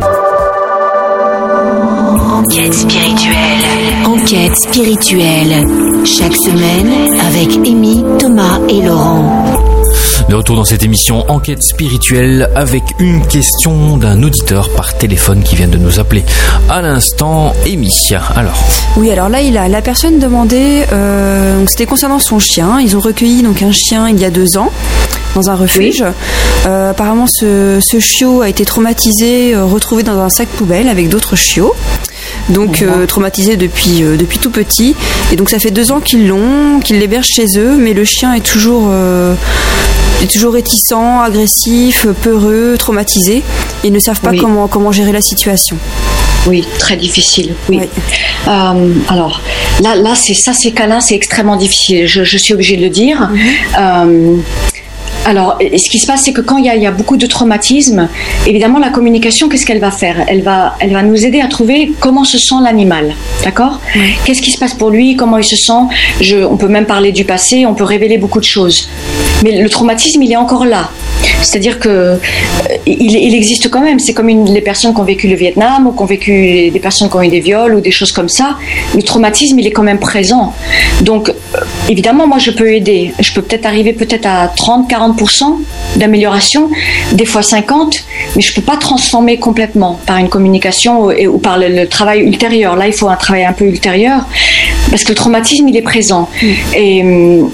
Enquête 2.32 2.74
spirituelle. 2.74 3.36
Enquête 4.06 4.56
spirituelle. 4.56 5.64
Chaque 6.04 6.34
semaine 6.34 6.92
avec 7.28 7.56
Amy, 7.64 8.04
Thomas 8.18 8.58
et 8.68 8.82
Laurent. 8.82 9.57
De 10.28 10.34
retour 10.34 10.56
dans 10.56 10.64
cette 10.64 10.84
émission 10.84 11.24
Enquête 11.30 11.62
spirituelle 11.62 12.50
avec 12.54 12.82
une 12.98 13.26
question 13.26 13.96
d'un 13.96 14.22
auditeur 14.22 14.68
par 14.76 14.98
téléphone 14.98 15.42
qui 15.42 15.56
vient 15.56 15.68
de 15.68 15.78
nous 15.78 16.00
appeler 16.00 16.22
à 16.68 16.82
l'instant. 16.82 17.54
Amy, 17.64 17.90
alors 18.36 18.62
Oui, 18.98 19.10
alors 19.10 19.30
là, 19.30 19.40
il 19.40 19.56
a, 19.56 19.68
la 19.68 19.80
personne 19.80 20.18
demandait, 20.18 20.86
euh, 20.92 21.64
c'était 21.66 21.86
concernant 21.86 22.18
son 22.18 22.38
chien. 22.38 22.78
Ils 22.78 22.94
ont 22.94 23.00
recueilli 23.00 23.42
donc 23.42 23.62
un 23.62 23.72
chien 23.72 24.06
il 24.10 24.20
y 24.20 24.24
a 24.26 24.30
deux 24.30 24.58
ans 24.58 24.70
dans 25.34 25.48
un 25.48 25.54
refuge. 25.54 26.04
Euh, 26.66 26.90
apparemment, 26.90 27.26
ce, 27.26 27.78
ce, 27.80 27.98
chiot 27.98 28.42
a 28.42 28.50
été 28.50 28.66
traumatisé, 28.66 29.54
euh, 29.54 29.64
retrouvé 29.64 30.02
dans 30.02 30.18
un 30.18 30.28
sac 30.28 30.48
poubelle 30.48 30.88
avec 30.88 31.08
d'autres 31.08 31.36
chiots. 31.36 31.74
Donc 32.50 32.84
traumatisé 33.06 33.56
depuis 33.56 34.00
depuis 34.00 34.38
tout 34.38 34.50
petit 34.50 34.94
et 35.32 35.36
donc 35.36 35.48
ça 35.50 35.58
fait 35.58 35.70
deux 35.70 35.92
ans 35.92 36.00
qu'ils 36.00 36.26
l'ont, 36.26 36.80
qu'ils 36.80 36.98
l'hébergent 36.98 37.28
chez 37.28 37.58
eux, 37.58 37.76
mais 37.76 37.94
le 37.94 38.04
chien 38.04 38.34
est 38.34 38.40
toujours 38.44 38.90
est 40.22 40.30
toujours 40.30 40.52
réticent, 40.54 40.92
agressif, 41.24 42.06
peureux, 42.22 42.76
traumatisé. 42.78 43.42
Ils 43.84 43.92
ne 43.92 43.98
savent 43.98 44.20
pas 44.20 44.32
comment, 44.36 44.68
comment 44.68 44.92
gérer 44.92 45.12
la 45.12 45.20
situation. 45.20 45.76
Oui, 46.46 46.64
très 46.78 46.96
difficile. 46.96 47.54
Oui. 47.68 47.80
Euh, 48.46 48.94
alors 49.08 49.40
là, 49.82 49.96
là, 49.96 50.14
c'est 50.14 50.34
ça, 50.34 50.52
ces 50.52 50.72
cas-là, 50.72 51.00
c'est 51.00 51.14
extrêmement 51.14 51.56
difficile. 51.56 52.06
Je, 52.06 52.38
suis 52.38 52.54
obligée 52.54 52.76
de 52.76 52.82
le 52.82 52.90
dire. 52.90 53.28
Mhm. 53.30 53.40
Euh, 53.78 54.36
alors, 55.26 55.58
ce 55.60 55.90
qui 55.90 55.98
se 55.98 56.06
passe, 56.06 56.22
c'est 56.22 56.32
que 56.32 56.40
quand 56.40 56.56
il 56.56 56.64
y, 56.64 56.86
a, 56.86 56.90
beaucoup 56.90 57.18
de 57.18 57.26
traumatisme, 57.26 58.08
évidemment, 58.46 58.78
la 58.78 58.88
communication, 58.88 59.50
qu'est-ce 59.50 59.66
qu'elle 59.66 59.80
va 59.80 59.90
faire? 59.90 60.24
Elle 60.26 60.40
va, 60.40 60.76
elle 60.80 60.92
va 60.92 61.02
nous 61.02 61.26
aider 61.26 61.42
à 61.42 61.48
trouver 61.48 61.92
comment 62.00 62.24
se 62.24 62.38
sent 62.38 62.54
l'animal. 62.62 63.14
D'accord? 63.44 63.78
Qu'est-ce 64.24 64.40
qui 64.40 64.50
se 64.50 64.58
passe 64.58 64.72
pour 64.72 64.88
lui? 64.88 65.16
Comment 65.16 65.36
il 65.36 65.44
se 65.44 65.56
sent? 65.56 65.82
Je, 66.22 66.38
On 66.38 66.56
peut 66.56 66.68
même 66.68 66.86
parler 66.86 67.12
du 67.12 67.26
passé, 67.26 67.66
on 67.66 67.74
peut 67.74 67.84
révéler 67.84 68.16
beaucoup 68.16 68.40
de 68.40 68.46
choses. 68.46 68.88
Mais 69.42 69.60
le 69.60 69.68
traumatisme, 69.68 70.22
il 70.22 70.32
est 70.32 70.36
encore 70.36 70.64
là. 70.64 70.90
C'est-à-dire 71.42 71.78
que 71.78 71.88
euh, 71.88 72.16
il, 72.86 73.34
existe 73.34 73.70
quand 73.70 73.80
même. 73.80 73.98
C'est 73.98 74.12
comme 74.12 74.28
les 74.28 74.60
personnes 74.60 74.94
qui 74.94 75.00
ont 75.00 75.04
vécu 75.04 75.28
le 75.28 75.36
Vietnam 75.36 75.86
ou 75.86 75.92
qui 75.92 76.02
ont 76.02 76.06
vécu 76.06 76.70
des 76.70 76.80
personnes 76.80 77.08
qui 77.08 77.16
ont 77.16 77.22
eu 77.22 77.28
des 77.28 77.40
viols 77.40 77.74
ou 77.74 77.80
des 77.80 77.90
choses 77.90 78.12
comme 78.12 78.28
ça. 78.28 78.56
Le 78.94 79.02
traumatisme, 79.02 79.58
il 79.58 79.66
est 79.66 79.70
quand 79.70 79.82
même 79.82 79.98
présent. 79.98 80.52
Donc, 81.02 81.28
euh, 81.28 81.60
évidemment, 81.88 82.26
moi, 82.26 82.38
je 82.38 82.50
peux 82.50 82.72
aider. 82.72 83.12
Je 83.20 83.32
peux 83.32 83.42
peut-être 83.42 83.66
arriver 83.66 83.92
peut-être 83.92 84.26
à 84.26 84.48
30, 84.48 84.90
40% 84.90 85.58
d'amélioration, 85.96 86.70
des 87.12 87.24
fois 87.24 87.42
50, 87.42 88.04
mais 88.36 88.42
je 88.42 88.52
peux 88.54 88.62
pas 88.62 88.76
transformer 88.76 89.38
complètement 89.38 90.00
par 90.06 90.18
une 90.18 90.28
communication 90.28 91.06
ou, 91.06 91.12
ou 91.12 91.38
par 91.38 91.58
le, 91.58 91.86
travail 91.86 92.20
ultérieur. 92.20 92.76
Là, 92.76 92.86
il 92.86 92.92
faut 92.92 93.08
un 93.08 93.16
travail 93.16 93.44
un 93.44 93.52
peu 93.52 93.64
ultérieur 93.64 94.26
parce 94.90 95.04
que 95.04 95.10
le 95.10 95.14
traumatisme, 95.14 95.68
il 95.68 95.76
est 95.76 95.82
présent. 95.82 96.28
Mm. 96.42 96.46
Et 96.74 97.02
hum, 97.02 97.50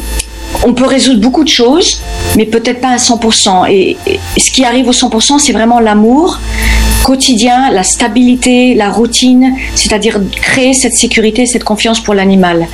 on 0.65 0.73
peut 0.73 0.87
résoudre 0.87 1.21
beaucoup 1.21 1.45
de 1.45 1.49
choses, 1.49 2.01
mais 2.37 2.47
peut-être 2.47 2.81
pas 2.81 2.91
à 2.91 2.97
100%. 2.97 3.71
Et, 3.71 3.97
ce 4.39 4.51
qui 4.51 4.65
arrive 4.65 4.89
au 4.89 4.93
100%, 4.93 5.39
c'est 5.39 5.53
vraiment 5.53 5.81
l'amour 5.81 6.39
quotidien, 7.03 7.71
la 7.71 7.83
stabilité, 7.83 8.75
la 8.75 8.89
routine, 8.89 9.55
c'est-à-dire 9.75 10.21
créer 10.41 10.73
cette 10.73 10.95
sécurité, 10.95 11.45
cette 11.45 11.65
confiance 11.65 12.01
pour 12.01 12.15
l'animal. 12.15 12.67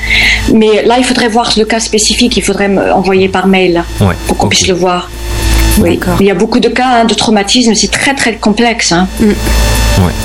Mais 0.55 0.85
là, 0.85 0.98
il 0.98 1.05
faudrait 1.05 1.28
voir 1.28 1.52
le 1.57 1.65
cas 1.65 1.81
spécifique, 1.81 2.36
il 2.36 2.43
faudrait 2.43 2.70
envoyer 2.93 3.28
par 3.28 3.48
mail 3.48 3.82
pour 4.28 4.36
qu'on 4.36 4.48
puisse 4.48 4.69
le 4.69 4.74
voir. 4.74 5.11
Oui. 5.78 5.98
Il 6.20 6.27
y 6.27 6.31
a 6.31 6.35
beaucoup 6.35 6.61
de 6.61 6.69
cas 6.69 7.01
hein, 7.01 7.05
de 7.07 7.15
traumatisme, 7.15 7.74
c'est 7.74 7.90
très 7.90 8.15
très 8.15 8.36
complexe. 8.36 8.93
Hein. 8.93 9.09
Mm. 9.19 9.31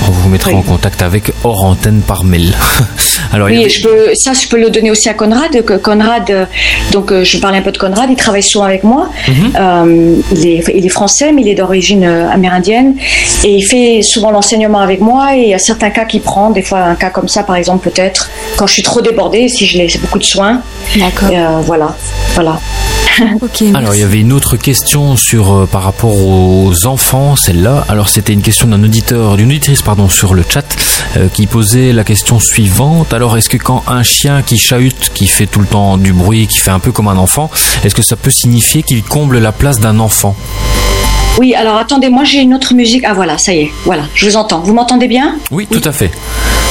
On 0.07 0.11
vous 0.11 0.29
mettra 0.29 0.51
en 0.51 0.61
contact 0.61 1.01
avec 1.01 1.31
hors 1.43 1.63
antenne 1.63 2.01
par 2.01 2.23
mail. 2.23 2.53
Alors, 3.33 3.47
oui, 3.47 3.69
je 3.69 3.81
peux, 3.81 4.13
ça 4.13 4.33
je 4.33 4.47
peux 4.47 4.59
le 4.59 4.69
donner 4.69 4.91
aussi 4.91 5.09
à 5.09 5.13
Conrad. 5.13 5.61
Conrad, 5.81 6.29
euh, 6.29 6.45
donc 6.91 7.11
euh, 7.11 7.23
je 7.23 7.37
parlais 7.39 7.57
un 7.57 7.61
peu 7.61 7.71
de 7.71 7.77
Conrad, 7.77 8.09
il 8.09 8.15
travaille 8.15 8.43
souvent 8.43 8.65
avec 8.65 8.83
moi. 8.83 9.09
Mhm. 9.27 9.53
Euh, 9.59 10.15
il, 10.31 10.47
est, 10.47 10.63
il, 10.73 10.85
est, 10.85 10.89
français, 10.89 11.31
mais 11.31 11.41
il 11.41 11.47
est 11.47 11.55
d'origine 11.55 12.03
amérindienne 12.03 12.95
et 13.43 13.55
il 13.55 13.63
fait 13.63 14.01
souvent 14.01 14.31
l'enseignement 14.31 14.79
avec 14.79 15.01
moi. 15.01 15.35
Et 15.35 15.41
il 15.41 15.49
y 15.49 15.53
a 15.53 15.59
certains 15.59 15.89
cas 15.89 16.05
qu'il 16.05 16.21
prend, 16.21 16.51
des 16.51 16.61
fois 16.61 16.79
un 16.79 16.95
cas 16.95 17.09
comme 17.09 17.27
ça 17.27 17.43
par 17.43 17.55
exemple 17.55 17.89
peut-être 17.89 18.29
quand 18.57 18.67
je 18.67 18.73
suis 18.73 18.83
trop 18.83 19.01
débordée, 19.01 19.49
si 19.49 19.65
je 19.65 19.77
laisse 19.77 19.97
beaucoup 19.97 20.19
de 20.19 20.23
soins. 20.23 20.61
D'accord. 20.97 21.29
voilà, 21.63 21.95
voilà. 22.35 22.59
Alors 23.73 23.95
il 23.95 24.01
y 24.01 24.03
avait 24.03 24.19
une 24.19 24.33
autre 24.33 24.57
question 24.57 25.15
sur 25.15 25.53
euh, 25.53 25.65
par 25.65 25.83
rapport 25.83 26.15
aux 26.15 26.85
enfants, 26.85 27.35
celle-là. 27.35 27.85
Alors 27.87 28.09
c'était 28.09 28.33
une 28.33 28.41
question 28.41 28.67
d'un 28.67 28.83
auditeur, 28.83 29.37
d'une 29.37 29.47
auditrice 29.47 29.81
pardon 29.81 30.09
sur 30.09 30.33
le 30.33 30.43
chat 30.47 30.65
euh, 31.17 31.27
qui 31.29 31.47
posait 31.47 31.93
la 31.93 32.03
question 32.03 32.39
suivante. 32.39 33.13
Alors 33.13 33.37
est-ce 33.37 33.49
que 33.49 33.57
quand 33.57 33.83
un 33.87 34.03
chien 34.03 34.41
qui 34.41 34.57
chahute, 34.57 35.11
qui 35.13 35.27
fait 35.27 35.47
tout 35.47 35.59
le 35.59 35.67
temps 35.67 35.97
du 35.97 36.13
bruit, 36.13 36.47
qui 36.47 36.57
fait 36.57 36.71
un 36.71 36.79
peu 36.79 36.91
comme 36.91 37.07
un 37.07 37.17
enfant, 37.17 37.49
est-ce 37.83 37.95
que 37.95 38.01
ça 38.01 38.15
peut 38.15 38.31
signifier 38.31 38.83
qu'il 38.83 39.03
comble 39.03 39.39
la 39.39 39.51
place 39.51 39.79
d'un 39.79 39.99
enfant? 39.99 40.35
Oui, 41.37 41.53
alors 41.53 41.77
attendez, 41.77 42.09
moi 42.09 42.23
j'ai 42.23 42.39
une 42.39 42.53
autre 42.53 42.73
musique. 42.73 43.03
Ah 43.05 43.13
voilà, 43.13 43.37
ça 43.37 43.53
y 43.53 43.61
est, 43.61 43.71
voilà, 43.83 44.03
je 44.13 44.25
vous 44.25 44.37
entends. 44.37 44.61
Vous 44.61 44.73
m'entendez 44.73 45.07
bien? 45.07 45.35
Oui, 45.51 45.67
tout 45.69 45.81
à 45.83 45.91
fait. 45.91 46.11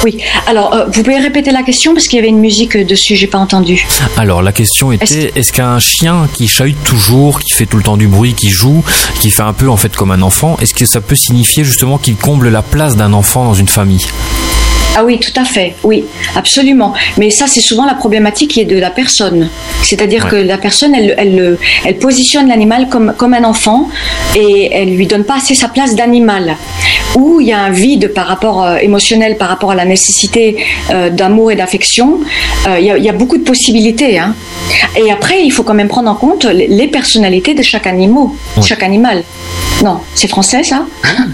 Oui, 0.03 0.19
alors 0.47 0.75
euh, 0.75 0.85
vous 0.87 1.03
pouvez 1.03 1.19
répéter 1.19 1.51
la 1.51 1.63
question 1.63 1.95
parce 1.95 2.09
qu'il 2.09 2.17
y 2.17 2.19
avait 2.19 2.29
une 2.29 2.41
musique 2.41 2.77
dessus, 2.77 3.17
j'ai 3.17 3.27
pas 3.27 3.39
entendu. 3.39 3.87
Alors 4.17 4.43
la 4.43 4.53
question 4.53 4.93
était 4.93 5.33
est-ce 5.35 5.53
qu'un 5.53 5.79
chien 5.79 6.29
qui 6.35 6.49
chahute 6.49 6.83
toujours, 6.85 7.41
qui 7.41 7.55
fait 7.55 7.67
tout 7.67 7.77
le 7.77 7.83
temps 7.83 7.97
du 7.97 8.07
bruit, 8.07 8.35
qui 8.35 8.51
joue, 8.51 8.83
qui 9.21 9.31
fait 9.31 9.43
un 9.43 9.53
peu 9.53 9.69
en 9.69 9.77
fait 9.77 9.97
comme 9.97 10.11
un 10.11 10.23
enfant, 10.23 10.57
est-ce 10.61 10.75
que 10.75 10.87
ça 10.87 11.01
peut 11.01 11.15
signifier 11.15 11.65
justement 11.65 11.99
qu'il 11.99 12.17
comble 12.17 12.49
la 12.49 12.63
place 12.63 12.97
d'un 12.97 13.13
enfant 13.13 13.45
dans 13.45 13.55
une 13.55 13.69
famille? 13.69 14.05
Ah 14.97 15.05
oui, 15.05 15.19
tout 15.19 15.39
à 15.41 15.45
fait, 15.45 15.75
oui, 15.83 16.05
absolument. 16.37 16.95
Mais 17.19 17.31
ça, 17.31 17.47
c'est 17.49 17.61
souvent 17.61 17.85
la 17.85 17.95
problématique 17.95 18.53
qui 18.53 18.61
est 18.61 18.65
de 18.65 18.79
la 18.79 18.91
personne. 18.91 19.49
C'est-à-dire 19.83 20.25
Ouais. 20.25 20.31
que 20.31 20.37
la 20.37 20.57
personne, 20.59 20.95
elle, 20.95 21.15
elle, 21.19 21.59
elle 21.85 21.97
positionne 21.99 22.49
l'animal 22.49 22.89
comme, 22.89 23.13
comme 23.17 23.35
un 23.35 23.45
enfant 23.45 23.89
et 24.37 24.71
elle 24.73 24.95
lui 24.97 25.07
donne 25.07 25.25
pas 25.25 25.37
assez 25.37 25.55
sa 25.55 25.69
place 25.69 25.95
d'animal. 25.97 26.57
Ou 27.17 27.41
il 27.41 27.49
y 27.49 27.53
a 27.53 27.59
un 27.61 27.71
vide 27.71 28.13
par 28.15 28.27
rapport 28.27 28.65
euh, 28.65 28.77
émotionnel, 28.77 29.37
par 29.37 29.49
rapport 29.49 29.71
à 29.73 29.75
la 29.75 29.85
nécessité 29.85 30.57
euh, 30.91 31.11
d'amour 31.11 31.51
et 31.53 31.57
d'affection. 31.57 32.21
Euh, 32.69 32.77
Il 32.81 32.87
y, 32.87 32.91
a, 32.91 32.97
il 32.99 33.05
y 33.05 33.09
a 33.09 33.13
beaucoup 33.13 33.37
de 33.37 33.43
possibilités. 33.45 34.19
Hein. 34.19 34.35
Et 34.97 35.11
après, 35.13 35.43
il 35.45 35.51
faut 35.51 35.63
quand 35.65 35.75
même 35.75 35.89
prendre 35.89 36.11
en 36.11 36.15
compte 36.15 36.45
les, 36.45 36.67
les 36.67 36.89
personnalités 36.89 37.55
de 37.55 37.63
chaque 37.63 37.87
animal. 37.87 38.29
Ouais. 38.57 38.63
Chaque 38.63 38.83
animal. 38.83 39.23
Non, 39.83 39.99
c'est 40.15 40.29
français 40.29 40.63
ça? 40.63 40.87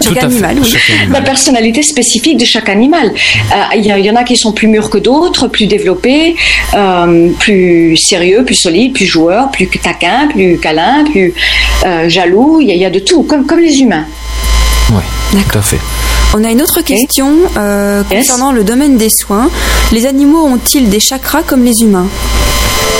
Tout 0.03 0.15
à 0.19 0.25
animal, 0.25 0.55
fait. 0.55 0.61
oui. 0.61 0.69
Chaque 0.71 0.89
la 0.97 1.03
animal. 1.03 1.23
personnalité 1.23 1.81
spécifique 1.83 2.37
de 2.37 2.45
chaque 2.45 2.69
animal. 2.69 3.13
Euh, 3.51 3.75
Il 3.75 3.85
y, 3.85 4.09
en 4.11 4.15
a 4.15 4.23
qui 4.23 4.35
sont 4.37 4.51
plus 4.53 4.67
mûrs 4.67 4.89
que 4.89 4.97
d'autres, 4.97 5.47
plus 5.47 5.65
développés, 5.67 6.35
euh, 6.73 7.29
plus 7.39 7.97
sérieux, 7.97 8.43
plus 8.45 8.55
solides, 8.55 8.93
plus 8.93 9.05
joueurs, 9.05 9.51
plus 9.51 9.67
taquins, 9.67 10.27
plus 10.29 10.57
câlins, 10.57 11.03
plus 11.03 11.33
euh, 11.85 12.07
jaloux. 12.09 12.59
Il 12.61 12.67
y, 12.67 12.71
a- 12.71 12.75
il 12.75 12.81
y 12.81 12.85
a 12.85 12.89
de 12.89 12.99
tout, 12.99 13.23
comme, 13.23 13.45
comme 13.45 13.59
les 13.59 13.79
humains. 13.81 14.05
Ouais, 14.93 15.03
tout 15.49 15.57
à 15.57 15.61
fait. 15.61 15.79
On 16.33 16.43
a 16.45 16.49
une 16.51 16.61
autre 16.61 16.81
question 16.81 17.29
euh, 17.57 18.03
Yes. 18.09 18.19
concernant 18.27 18.51
le 18.53 18.63
domaine 18.63 18.97
des 18.97 19.09
soins. 19.09 19.49
Les 19.91 20.05
animaux 20.05 20.45
ont-ils 20.45 20.89
des 20.89 20.99
chakras 21.01 21.41
comme 21.43 21.63
les 21.65 21.81
humains? 21.83 22.07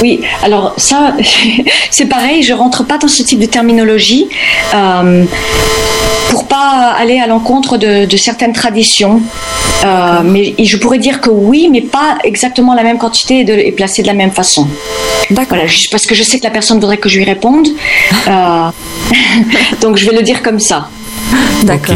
Oui, 0.02 0.22
alors 0.44 0.74
ça, 0.78 1.16
c'est 1.92 2.06
pareil, 2.08 2.44
je 2.44 2.54
rentre 2.54 2.84
pas 2.84 2.98
dans 2.98 3.08
ce 3.08 3.24
type 3.24 3.40
de 3.40 3.46
terminologie 3.46 4.28
euh, 4.74 5.24
pour 6.32 6.48
pas 6.48 6.96
aller 6.98 7.20
à 7.20 7.28
l'encontre 7.28 7.78
de, 7.78 8.06
de 8.06 8.18
certaines 8.18 8.54
traditions. 8.54 9.22
Euh, 9.84 10.22
mais 10.24 10.56
je 10.58 10.78
pourrais 10.78 10.98
dire 10.98 11.20
que 11.20 11.30
oui, 11.30 11.68
mais 11.70 11.82
pas 11.82 12.18
exactement 12.24 12.74
la 12.74 12.84
même 12.84 12.98
quantité 12.98 13.40
et, 13.40 13.44
de, 13.44 13.52
et 13.54 13.74
placé 13.74 14.02
de 14.02 14.08
la 14.08 14.14
même 14.14 14.32
façon. 14.32 14.66
D'accord. 15.30 15.50
Voilà, 15.50 15.68
juste 15.68 15.92
parce 15.92 16.06
que 16.06 16.16
je 16.16 16.24
sais 16.24 16.40
que 16.40 16.46
la 16.46 16.50
personne 16.50 16.80
voudrait 16.80 16.98
que 16.98 17.10
je 17.10 17.18
lui 17.18 17.26
réponde. 17.26 17.68
Euh, 18.28 18.68
donc 19.82 19.98
je 19.98 20.10
vais 20.10 20.16
le 20.16 20.24
dire 20.24 20.42
comme 20.42 20.60
ça. 20.62 20.88
D'accord. 21.64 21.96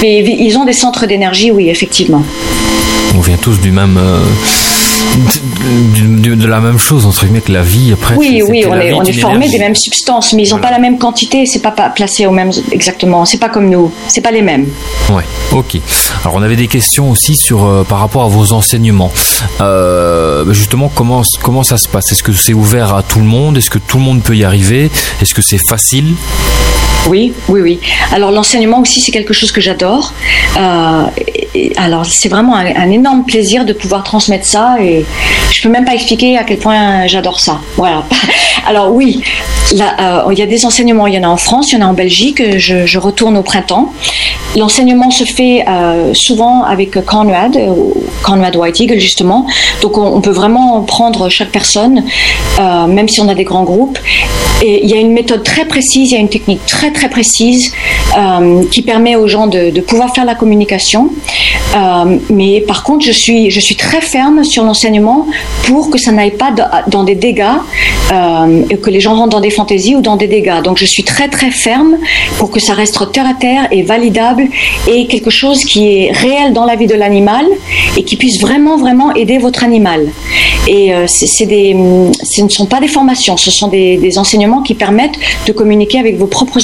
Mais 0.00 0.24
ils 0.24 0.56
ont 0.56 0.64
des 0.64 0.72
centres 0.72 1.04
d'énergie, 1.06 1.50
oui, 1.50 1.68
effectivement. 1.68 2.22
On 3.14 3.20
vient 3.20 3.36
tous 3.36 3.60
du 3.60 3.70
même. 3.70 3.98
euh, 3.98 4.20
de, 5.20 6.28
de- 6.30 6.34
de 6.34 6.46
la 6.46 6.60
même 6.60 6.78
chose, 6.78 7.06
entre 7.06 7.24
guillemets, 7.24 7.40
que 7.40 7.52
la 7.52 7.62
vie. 7.62 7.92
Après, 7.92 8.14
Oui, 8.16 8.42
oui, 8.48 8.64
on 8.68 8.74
est, 8.74 8.92
on 8.92 9.02
est 9.02 9.10
énergie. 9.18 9.50
des 9.50 9.58
mêmes 9.58 9.74
substances, 9.74 10.32
mais 10.32 10.42
ils 10.42 10.50
n'ont 10.50 10.56
Voilà. 10.56 10.68
pas 10.68 10.72
la 10.74 10.78
même 10.78 10.98
quantité, 10.98 11.46
c'est 11.46 11.60
pas, 11.62 11.70
pas 11.70 11.88
placé 11.90 12.26
au 12.26 12.30
même 12.30 12.50
exactement. 12.72 13.24
C'est 13.24 13.38
pas 13.38 13.48
comme 13.48 13.68
nous, 13.70 13.92
c'est 14.08 14.20
pas 14.20 14.30
les 14.30 14.42
mêmes. 14.42 14.66
Ouais, 15.10 15.22
ok. 15.52 15.78
Alors 16.24 16.36
on 16.36 16.42
avait 16.42 16.56
des 16.56 16.66
questions 16.68 17.10
aussi 17.10 17.34
sur 17.36 17.64
euh, 17.64 17.84
par 17.84 17.98
rapport 18.00 18.24
à 18.24 18.28
vos 18.28 18.52
enseignements. 18.52 19.12
Euh, 19.60 20.52
justement, 20.52 20.90
comment 20.94 21.22
comment 21.42 21.62
ça 21.62 21.76
se 21.78 21.88
passe? 21.88 22.12
Est-ce 22.12 22.22
que 22.22 22.32
c'est 22.32 22.54
ouvert 22.54 22.94
à 22.94 23.02
tout 23.02 23.18
le 23.20 23.24
monde? 23.26 23.56
Est-ce 23.56 23.70
que 23.70 23.78
tout 23.78 23.98
le 23.98 24.02
monde 24.04 24.22
peut 24.22 24.36
y 24.36 24.44
arriver? 24.44 24.90
Est-ce 25.20 25.34
que 25.34 25.42
c'est 25.42 25.60
facile? 25.68 26.14
Oui, 27.08 27.32
oui, 27.48 27.60
oui. 27.60 27.78
Alors 28.12 28.32
l'enseignement 28.32 28.80
aussi, 28.80 29.00
c'est 29.00 29.12
quelque 29.12 29.32
chose 29.32 29.52
que 29.52 29.60
j'adore. 29.60 30.12
Euh, 30.58 31.04
alors 31.76 32.06
c'est 32.06 32.28
vraiment 32.28 32.56
un, 32.56 32.90
énorme 32.90 33.24
plaisir 33.24 33.64
de 33.64 33.72
pouvoir 33.72 34.04
transmettre 34.04 34.46
ça 34.46 34.76
et 34.80 35.04
je 35.50 35.62
peux 35.62 35.68
même 35.68 35.84
pas 35.84 35.94
expliquer 35.94 36.36
à 36.36 36.44
quel 36.44 36.58
point 36.58 37.06
j'adore 37.06 37.40
ça. 37.40 37.60
Voilà. 37.76 38.04
Alors 38.66 38.92
oui, 38.92 39.22
euh, 39.72 40.22
il 40.32 40.38
y 40.38 40.42
a 40.42 40.46
des 40.46 40.66
enseignements. 40.66 41.06
Il 41.06 41.14
y 41.14 41.18
en 41.18 41.22
a 41.22 41.28
en 41.28 41.36
France, 41.36 41.72
il 41.72 41.78
y 41.78 41.82
en 41.82 41.86
a 41.86 41.88
en 41.88 41.94
Belgique. 41.94 42.42
Je, 42.58 42.98
retourne 42.98 43.36
au 43.36 43.42
printemps. 43.42 43.92
L'enseignement 44.56 45.10
se 45.10 45.24
fait 45.24 45.64
euh, 45.68 46.14
souvent 46.14 46.62
avec 46.62 47.04
Conrad, 47.04 47.56
euh, 47.56 47.74
Conrad 48.22 48.56
White 48.56 48.80
Eagle 48.80 48.98
justement. 48.98 49.46
Donc 49.82 49.98
on, 49.98 50.20
peut 50.20 50.30
vraiment 50.30 50.80
prendre 50.80 51.28
chaque 51.28 51.50
personne, 51.50 52.04
même 52.58 53.08
si 53.08 53.20
on 53.20 53.28
a 53.28 53.34
des 53.34 53.44
grands 53.44 53.64
groupes. 53.64 53.98
Et 54.62 54.82
il 54.82 54.90
y 54.90 54.94
a 54.94 54.96
une 54.96 55.12
méthode 55.12 55.44
très 55.44 55.66
précise, 55.66 56.10
il 56.10 56.14
y 56.14 56.16
a 56.16 56.20
une 56.20 56.30
technique 56.30 56.64
très 56.66 56.90
très 56.90 57.10
précise 57.10 57.72
qui 58.70 58.82
permet 58.82 59.14
aux 59.14 59.28
gens 59.28 59.46
de 59.46 59.80
pouvoir 59.80 60.14
faire 60.14 60.24
la 60.24 60.34
communication. 60.34 61.10
Euh, 61.76 62.18
mais 62.30 62.60
par 62.60 62.82
contre, 62.82 63.04
je 63.04 63.12
suis, 63.12 63.50
je 63.50 63.60
suis 63.60 63.76
très 63.76 64.00
ferme 64.00 64.44
sur 64.44 64.64
l'enseignement 64.64 65.26
pour 65.64 65.90
que 65.90 65.98
ça 65.98 66.12
n'aille 66.12 66.36
pas 66.36 66.52
dans 66.86 67.04
des 67.04 67.14
dégâts, 67.14 67.44
euh, 68.12 68.62
et 68.70 68.76
que 68.76 68.90
les 68.90 69.00
gens 69.00 69.14
rentrent 69.16 69.30
dans 69.30 69.40
des 69.40 69.50
fantaisies 69.50 69.96
ou 69.96 70.00
dans 70.00 70.16
des 70.16 70.28
dégâts. 70.28 70.62
Donc 70.62 70.78
je 70.78 70.84
suis 70.84 71.02
très 71.02 71.28
très 71.28 71.50
ferme 71.50 71.96
pour 72.38 72.50
que 72.50 72.60
ça 72.60 72.72
reste 72.72 72.96
terre 73.12 73.26
à 73.26 73.34
terre 73.34 73.68
et 73.70 73.82
validable 73.82 74.48
et 74.88 75.06
quelque 75.06 75.30
chose 75.30 75.64
qui 75.64 75.88
est 75.88 76.12
réel 76.12 76.52
dans 76.52 76.64
la 76.64 76.76
vie 76.76 76.86
de 76.86 76.94
l'animal 76.94 77.44
et 77.96 78.04
qui 78.04 78.16
puisse 78.16 78.40
vraiment 78.40 78.76
vraiment 78.76 79.12
aider 79.14 79.38
votre 79.38 79.64
animal. 79.64 80.08
Et 80.68 80.94
euh, 80.94 81.06
c'est 81.06 81.46
des, 81.46 81.76
ce 82.22 82.42
ne 82.42 82.48
sont 82.48 82.66
pas 82.66 82.80
des 82.80 82.88
formations, 82.88 83.36
ce 83.36 83.50
sont 83.50 83.68
des, 83.68 84.18
enseignements 84.18 84.62
qui 84.62 84.74
permettent 84.74 85.18
de 85.46 85.52
communiquer 85.52 85.98
avec 85.98 86.16
vos 86.16 86.26
propres 86.26 86.60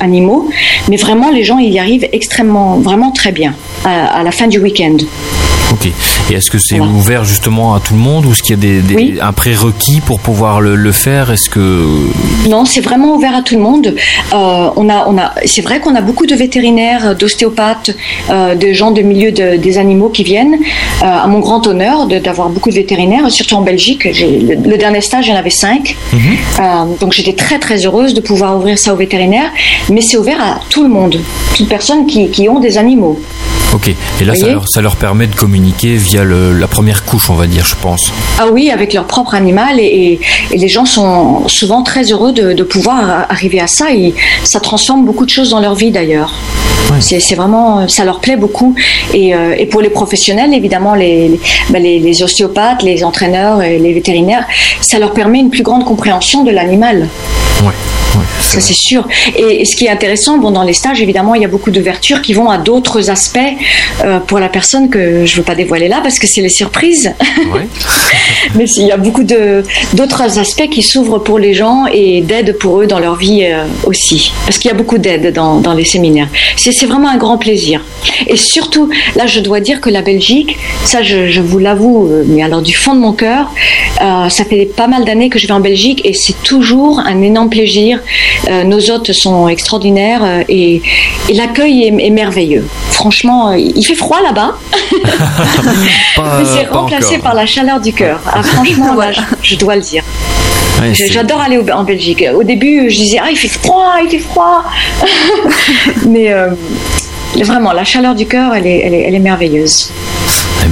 animaux. 0.00 0.48
Mais 0.88 0.96
vraiment, 0.96 1.30
les 1.30 1.42
gens, 1.42 1.58
ils 1.58 1.72
y 1.72 1.78
arrivent 1.78 2.08
extrêmement, 2.12 2.78
vraiment 2.78 3.10
très 3.10 3.32
bien 3.32 3.54
à 4.16 4.22
la 4.22 4.30
fin 4.32 4.46
du 4.48 4.58
week-end. 4.58 4.96
Ok. 5.72 5.86
Et 6.30 6.34
est-ce 6.34 6.48
que 6.48 6.58
c'est 6.58 6.76
Voilà. 6.78 6.92
ouvert 6.92 7.24
justement 7.24 7.74
à 7.74 7.80
tout 7.80 7.92
le 7.94 7.98
monde 7.98 8.24
ou 8.26 8.30
est-ce 8.32 8.42
qu'il 8.42 8.54
y 8.54 8.58
a 8.58 8.62
des, 8.62 8.80
des- 8.82 8.94
Oui. 8.94 9.18
un 9.20 9.32
prérequis 9.32 10.00
pour 10.00 10.20
pouvoir 10.20 10.60
le, 10.60 10.76
le 10.76 10.92
faire? 10.92 11.32
Est-ce 11.32 11.50
que 11.50 11.84
Non, 12.48 12.64
c'est 12.64 12.80
vraiment 12.80 13.16
ouvert 13.16 13.34
à 13.34 13.42
tout 13.42 13.56
le 13.56 13.60
monde. 13.60 13.88
Euh, 14.32 14.70
on 14.76 14.88
a, 14.88 15.06
on 15.08 15.18
a, 15.18 15.32
c'est 15.44 15.62
vrai 15.62 15.80
qu'on 15.80 15.96
a 15.96 16.00
beaucoup 16.02 16.24
de 16.26 16.36
vétérinaires, 16.36 17.16
d'ostéopathes, 17.16 17.90
euh, 18.30 18.54
de 18.54 18.72
gens 18.72 18.92
de 18.92 19.02
milieu 19.02 19.32
de- 19.32 19.56
des 19.56 19.78
animaux 19.78 20.08
qui 20.08 20.22
viennent. 20.22 20.54
Euh, 21.02 21.04
à 21.04 21.26
mon 21.26 21.40
grand 21.40 21.66
honneur 21.66 22.06
d'avoir 22.06 22.48
beaucoup 22.48 22.70
de 22.70 22.76
vétérinaires, 22.76 23.28
surtout 23.30 23.56
en 23.56 23.62
Belgique. 23.62 24.04
Le, 24.04 24.54
le 24.70 24.76
dernier 24.78 25.00
stage, 25.00 25.26
il 25.26 25.30
y 25.30 25.32
en 25.34 25.36
avait 25.38 25.50
cinq. 25.50 25.96
Euh, 26.14 26.62
donc 27.00 27.12
j'étais 27.12 27.32
très 27.34 27.58
très 27.58 27.84
heureuse 27.84 28.14
de 28.14 28.20
pouvoir 28.20 28.56
ouvrir 28.56 28.78
ça 28.78 28.94
aux 28.94 28.96
vétérinaires. 28.96 29.50
Mais 29.90 30.00
c'est 30.00 30.16
ouvert 30.16 30.40
à 30.40 30.60
tout 30.70 30.84
le 30.84 30.88
monde, 30.90 31.20
toutes 31.56 31.68
personnes 31.68 32.06
qui, 32.06 32.30
qui 32.30 32.48
ont 32.48 32.60
des 32.60 32.78
animaux. 32.78 33.18
Ok. 33.72 33.88
Et 34.20 34.24
là, 34.24 34.34
ça 34.34 34.46
leur, 34.48 34.68
ça 34.68 34.80
leur 34.80 34.96
permet 34.96 35.26
de 35.26 35.34
communiquer 35.34 35.96
via 35.96 36.24
le- 36.24 36.52
la 36.58 36.66
première 36.66 37.04
couche, 37.04 37.28
on 37.30 37.34
va 37.34 37.46
dire, 37.46 37.64
je 37.66 37.74
pense. 37.76 38.12
Ah 38.38 38.46
oui, 38.50 38.70
avec 38.70 38.94
leur 38.94 39.04
propre 39.06 39.34
animal 39.34 39.78
et, 39.80 39.82
et- 39.84 40.20
et 40.52 40.56
les 40.58 40.68
gens 40.68 40.86
sont 40.86 41.46
souvent 41.48 41.82
très 41.82 42.04
heureux 42.12 42.32
de, 42.32 42.52
de 42.52 42.62
pouvoir 42.62 43.26
arriver 43.28 43.60
à 43.60 43.66
ça 43.66 43.92
et 43.92 44.14
ça 44.44 44.60
transforme 44.60 45.04
beaucoup 45.04 45.24
de 45.24 45.30
choses 45.30 45.50
dans 45.50 45.60
leur 45.60 45.74
vie 45.74 45.90
d'ailleurs. 45.90 46.32
Ouais. 46.90 46.98
C'est 47.00 47.34
vraiment, 47.34 47.88
ça 47.88 48.04
leur 48.04 48.20
plaît 48.20 48.36
beaucoup 48.36 48.74
et, 49.12 49.34
euh, 49.34 49.54
et 49.58 49.66
pour 49.66 49.80
les 49.80 49.90
professionnels 49.90 50.54
évidemment 50.54 50.94
les, 50.94 51.28
les, 51.28 51.40
ben, 51.70 51.82
les- 51.82 51.98
les 51.98 52.22
ostéopathes, 52.22 52.82
les 52.84 53.02
entraîneurs 53.02 53.60
et 53.62 53.78
les 53.78 53.92
vétérinaires, 53.92 54.46
ça 54.80 54.98
leur 55.00 55.12
permet 55.12 55.40
une 55.40 55.50
plus 55.50 55.64
grande 55.64 55.84
compréhension 55.84 56.44
de 56.44 56.52
l'animal. 56.52 57.08
Ouais. 57.62 57.66
ouais 57.68 58.24
Ça 58.40 58.60
c'est 58.60 58.60
c'est 58.60 58.74
sûr. 58.74 59.06
Et, 59.34 59.62
et 59.62 59.64
ce 59.64 59.74
qui 59.74 59.86
est 59.86 59.90
intéressant, 59.90 60.38
bon 60.38 60.50
dans 60.52 60.62
les 60.62 60.74
stages 60.74 61.00
évidemment 61.02 61.34
il 61.34 61.42
y 61.42 61.44
a 61.44 61.48
beaucoup 61.48 61.70
d'ouvertures 61.72 62.22
qui 62.22 62.34
vont 62.34 62.50
à 62.50 62.58
d'autres 62.58 63.10
aspects 63.10 63.38
euh, 64.04 64.20
pour 64.20 64.38
la 64.38 64.48
personne 64.48 64.88
que 64.90 65.24
je 65.26 65.36
veux 65.36 65.42
pas 65.42 65.54
dévoiler 65.54 65.88
là 65.88 66.00
parce 66.02 66.18
que 66.18 66.26
c'est 66.26 66.42
les 66.42 66.48
surprises. 66.48 67.12
Ouais. 67.52 67.66
Mais 68.54 68.64
il 68.76 68.86
y 68.86 68.92
a 68.92 68.96
beaucoup 68.96 69.24
d'autres 69.24 70.38
aspects 70.38 70.68
qui 70.70 70.82
s'ouvrent 70.82 71.18
pour 71.18 71.38
les 71.38 71.54
gens 71.54 71.86
et 71.92 72.20
d'aide 72.20 72.58
pour 72.58 72.80
eux 72.80 72.86
dans 72.86 72.98
leur 72.98 73.16
vie 73.16 73.44
euh, 73.44 73.64
aussi. 73.84 74.32
Parce 74.44 74.58
qu'il 74.58 74.70
y 74.70 74.74
a 74.74 74.76
beaucoup 74.76 74.98
d'aide 74.98 75.32
dans, 75.32 75.60
dans 75.60 75.74
les 75.74 75.84
séminaires. 75.84 76.28
C'est 76.56 76.86
vraiment 76.86 77.08
un 77.08 77.16
grand 77.16 77.38
plaisir. 77.38 77.80
Et 78.26 78.36
surtout, 78.36 78.88
là, 79.16 79.26
je 79.26 79.40
dois 79.40 79.60
dire 79.60 79.80
que 79.80 79.90
la 79.90 80.02
Belgique, 80.02 80.56
ça, 80.84 81.02
je, 81.02 81.28
je 81.28 81.40
vous 81.40 81.58
l'avoue, 81.58 82.06
euh, 82.06 82.24
mais 82.26 82.42
alors 82.42 82.62
du 82.62 82.74
fond 82.74 82.94
de 82.94 83.00
mon 83.00 83.12
cœur, 83.12 83.50
euh, 84.00 84.28
ça 84.28 84.44
fait 84.44 84.66
pas 84.66 84.86
mal 84.86 85.04
d'années 85.04 85.28
que 85.28 85.38
je 85.38 85.46
vais 85.46 85.52
en 85.54 85.60
Belgique 85.60 86.02
et 86.04 86.12
c'est 86.12 86.40
toujours 86.42 87.00
un 87.00 87.22
énorme 87.22 87.50
plaisir. 87.50 88.00
Nos 88.64 88.90
hôtes 88.90 89.12
sont 89.12 89.48
extraordinaires 89.48 90.44
et, 90.48 90.80
et 91.28 91.32
l'accueil 91.34 91.84
est, 91.84 92.06
est 92.06 92.10
merveilleux. 92.10 92.64
Franchement, 92.90 93.45
euh, 93.50 93.58
il 93.58 93.84
fait 93.84 93.94
froid 93.94 94.20
là-bas. 94.22 94.54
Mais 95.04 96.44
c'est 96.44 96.66
remplacé 96.68 97.06
encore. 97.14 97.20
par 97.22 97.34
la 97.34 97.46
chaleur 97.46 97.80
du 97.80 97.92
cœur. 97.92 98.20
Ah, 98.26 98.42
franchement, 98.42 98.94
là, 98.94 99.12
je, 99.12 99.20
je 99.42 99.56
dois 99.56 99.76
le 99.76 99.82
dire. 99.82 100.02
Ouais, 100.80 100.92
J'adore 100.94 101.40
aller 101.40 101.56
au- 101.58 101.70
en 101.70 101.84
Belgique. 101.84 102.24
Au 102.34 102.42
début, 102.42 102.90
je 102.90 102.96
disais, 102.96 103.18
ah, 103.22 103.28
il 103.30 103.36
fait 103.36 103.48
froid, 103.48 103.94
il 104.02 104.10
fait 104.10 104.18
froid. 104.18 104.64
Mais 106.06 106.32
euh, 106.32 106.50
vraiment, 107.42 107.72
la 107.72 107.84
chaleur 107.84 108.14
du 108.14 108.26
cœur, 108.26 108.54
elle 108.54 108.66
est, 108.66 108.80
elle 108.80 108.94
est, 108.94 109.02
elle 109.02 109.14
est 109.14 109.18
merveilleuse. 109.20 109.90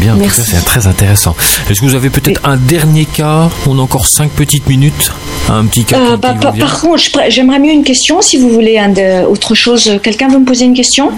Bien, 0.05 0.17
tout 0.29 0.31
c'est 0.35 0.65
très 0.65 0.87
intéressant. 0.87 1.35
Est-ce 1.71 1.81
que 1.81 1.87
vous 1.87 1.95
avez 1.95 2.11
peut-être 2.11 2.41
un 2.45 2.57
dernier 2.57 3.05
cas 3.07 3.49
On 3.67 3.79
a 3.79 3.83
encore 3.83 4.07
cinq 4.07 4.31
petites 4.31 4.69
minutes. 4.69 5.13
Un 5.49 5.67
petit 5.67 5.85
cas 5.85 5.99
Euh, 5.99 6.15
qui, 6.15 6.21
bah, 6.21 6.35
qui 6.53 6.59
par, 6.61 6.81
contre, 6.81 7.03
j'aimerais 7.29 7.59
mieux 7.59 7.73
une 7.73 7.85
question, 7.85 8.23
si 8.23 8.37
vous 8.39 8.49
voulez, 8.51 8.79
un 8.79 8.89
de- 8.89 9.27
autre 9.27 9.55
chose. 9.55 9.99
Quelqu'un 10.03 10.29
veut 10.29 10.39
me 10.39 10.45
poser 10.45 10.65
une 10.65 10.75
question? 10.75 11.11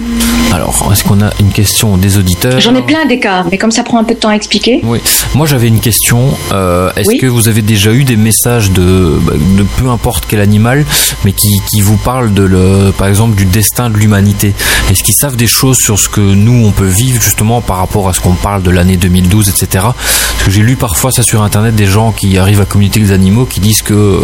Alors, 0.53 0.89
est-ce 0.91 1.03
qu'on 1.03 1.21
a 1.21 1.29
une 1.39 1.51
question 1.51 1.95
des 1.97 2.17
auditeurs? 2.17 2.59
J'en 2.59 2.75
ai 2.75 2.81
plein 2.81 3.05
des 3.05 3.19
cas, 3.19 3.45
mais 3.49 3.57
comme 3.57 3.71
ça 3.71 3.83
prend 3.83 3.99
un 3.99 4.03
peu 4.03 4.13
de 4.15 4.19
temps 4.19 4.29
à 4.29 4.35
expliquer. 4.35 4.81
Oui. 4.83 4.99
Moi, 5.33 5.45
j'avais 5.47 5.67
une 5.67 5.79
question. 5.79 6.29
Euh, 6.51 6.91
Est-ce 6.97 7.07
Oui. 7.09 7.17
que 7.19 7.25
vous 7.27 7.47
avez 7.47 7.61
déjà 7.61 7.91
eu 7.93 8.03
des 8.03 8.17
messages 8.17 8.71
de, 8.71 9.17
bah, 9.21 9.33
de 9.35 9.63
peu 9.77 9.89
importe 9.89 10.25
quel 10.27 10.39
animal, 10.41 10.85
mais 11.23 11.31
qui, 11.31 11.49
qui 11.71 11.81
vous 11.81 11.97
parlent 11.97 12.33
de 12.33 12.43
le, 12.43 12.91
par 12.97 13.07
exemple, 13.07 13.35
du 13.35 13.45
destin 13.45 13.89
de 13.89 13.97
l'humanité? 13.97 14.53
Est-ce 14.91 15.03
qu'ils 15.03 15.13
savent 15.15 15.35
des 15.37 15.47
choses 15.47 15.77
sur 15.77 15.97
ce 15.99 16.09
que 16.09 16.19
nous 16.21 16.65
on 16.65 16.71
peut 16.71 16.85
vivre 16.87 17.21
justement 17.21 17.61
par 17.61 17.77
rapport 17.77 18.09
à 18.09 18.13
ce 18.13 18.19
qu'on 18.19 18.33
parle 18.33 18.61
de 18.63 18.71
l'année 18.77 18.97
2012, 18.97 19.49
etc. 19.49 19.67
Parce 19.83 20.43
que 20.45 20.51
j'ai 20.51 20.61
lu 20.61 20.75
parfois 20.75 21.11
ça 21.11 21.23
sur 21.23 21.43
Internet 21.43 21.75
des 21.75 21.85
gens 21.85 22.11
qui 22.11 22.37
arrivent 22.37 22.61
à 22.61 22.65
communiquer 22.65 22.99
les 22.99 23.11
animaux 23.11 23.45
qui 23.45 23.59
disent 23.59 23.81
que 23.81 24.21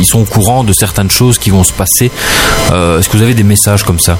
ils 0.00 0.06
sont 0.06 0.20
au 0.20 0.24
courant 0.24 0.64
de 0.64 0.72
certaines 0.72 1.10
choses 1.10 1.38
qui 1.38 1.50
vont 1.50 1.64
se 1.64 1.72
passer. 1.72 2.10
Est-ce 2.68 3.08
que 3.08 3.16
vous 3.16 3.22
avez 3.22 3.34
des 3.34 3.44
messages 3.44 3.82
comme 3.82 3.98
ça? 3.98 4.18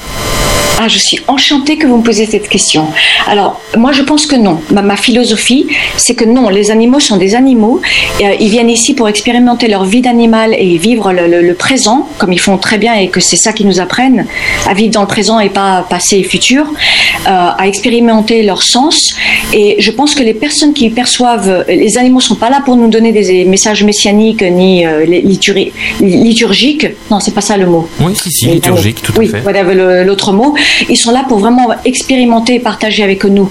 Ah, 0.79 0.87
je 0.87 0.97
suis 0.97 1.19
enchantée 1.27 1.77
que 1.77 1.85
vous 1.85 1.97
me 1.97 2.03
posiez 2.03 2.25
cette 2.25 2.49
question. 2.49 2.87
Alors, 3.27 3.61
moi, 3.77 3.91
je 3.91 4.01
pense 4.01 4.25
que 4.25 4.35
non. 4.35 4.59
Ma, 4.71 4.97
philosophie, 4.97 5.67
c'est 5.97 6.15
que 6.15 6.25
non, 6.25 6.49
les 6.49 6.71
animaux 6.71 6.99
sont 6.99 7.17
des 7.17 7.35
animaux. 7.35 7.79
Euh, 8.21 8.35
ils 8.39 8.49
viennent 8.49 8.69
ici 8.69 8.93
pour 8.93 9.07
expérimenter 9.07 9.67
leur 9.67 9.85
vie 9.85 10.01
d'animal 10.01 10.53
et 10.57 10.77
vivre 10.77 11.13
le, 11.13 11.53
présent, 11.53 12.09
comme 12.17 12.33
ils 12.33 12.39
font 12.39 12.57
très 12.57 12.77
bien, 12.79 12.95
et 12.95 13.07
que 13.07 13.19
c'est 13.19 13.37
ça 13.37 13.53
qu'ils 13.53 13.67
nous 13.67 13.79
apprennent, 13.79 14.25
à 14.67 14.73
vivre 14.73 14.91
dans 14.91 15.01
le 15.01 15.07
présent 15.07 15.39
et 15.39 15.49
pas 15.49 15.85
passé 15.89 16.17
et 16.17 16.23
futur, 16.23 16.65
euh, 16.65 17.49
à 17.57 17.67
expérimenter 17.67 18.41
leur 18.43 18.63
sens. 18.63 19.13
Et 19.53 19.75
je 19.79 19.91
pense 19.91 20.15
que 20.15 20.23
les 20.23 20.33
personnes 20.33 20.73
qui 20.73 20.89
perçoivent, 20.89 21.65
les 21.67 21.97
animaux 21.97 22.19
sont 22.19 22.35
pas 22.35 22.49
là 22.49 22.61
pour 22.65 22.75
nous 22.75 22.87
donner 22.87 23.11
des 23.11 23.45
messages 23.45 23.83
messianiques 23.83 24.41
ni 24.41 24.85
euh, 24.85 25.05
liturgiques. 25.05 26.87
Non, 27.11 27.19
c'est 27.19 27.33
pas 27.33 27.41
ça 27.41 27.57
le 27.57 27.65
mot. 27.65 27.87
Oui, 27.99 28.13
si, 28.15 28.31
si, 28.31 28.47
liturgique, 28.47 29.01
tout 29.01 29.11
à 29.11 29.25
fait. 29.25 29.43
Oui, 29.45 30.05
l'autre 30.05 30.31
mot. 30.31 30.55
Ils 30.89 30.97
sont 30.97 31.11
là 31.11 31.25
pour 31.27 31.39
vraiment 31.39 31.69
expérimenter 31.85 32.55
et 32.55 32.59
partager 32.59 33.03
avec 33.03 33.25
nous. 33.25 33.49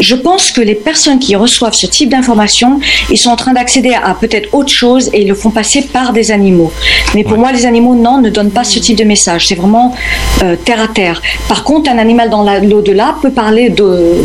Je 0.00 0.14
pense 0.14 0.50
que 0.50 0.60
les 0.60 0.74
personnes 0.74 1.18
qui 1.18 1.36
reçoivent 1.36 1.74
ce 1.74 1.86
type 1.86 2.10
d'informations, 2.10 2.80
ils 3.10 3.18
sont 3.18 3.30
en 3.30 3.36
train 3.36 3.52
d'accéder 3.52 3.94
à 3.94 4.14
peut-être 4.14 4.54
autre 4.54 4.72
chose 4.72 5.10
et 5.12 5.22
ils 5.22 5.28
le 5.28 5.34
font 5.34 5.50
passer 5.50 5.82
par 5.82 6.12
des 6.12 6.30
animaux. 6.30 6.72
Mais 7.14 7.24
pour 7.24 7.38
moi, 7.38 7.52
les 7.52 7.66
animaux, 7.66 7.94
non, 7.94 8.18
ne 8.20 8.30
donnent 8.30 8.50
pas 8.50 8.64
ce 8.64 8.78
type 8.78 8.96
de 8.96 9.04
message. 9.04 9.48
C'est 9.48 9.54
vraiment 9.54 9.94
euh, 10.42 10.56
terre 10.56 10.80
à 10.80 10.88
terre. 10.88 11.20
Par 11.48 11.64
contre, 11.64 11.90
un 11.90 11.98
animal 11.98 12.30
dans 12.30 12.42
l'au-delà 12.42 13.16
peut 13.20 13.30
parler 13.30 13.68
de, 13.70 14.16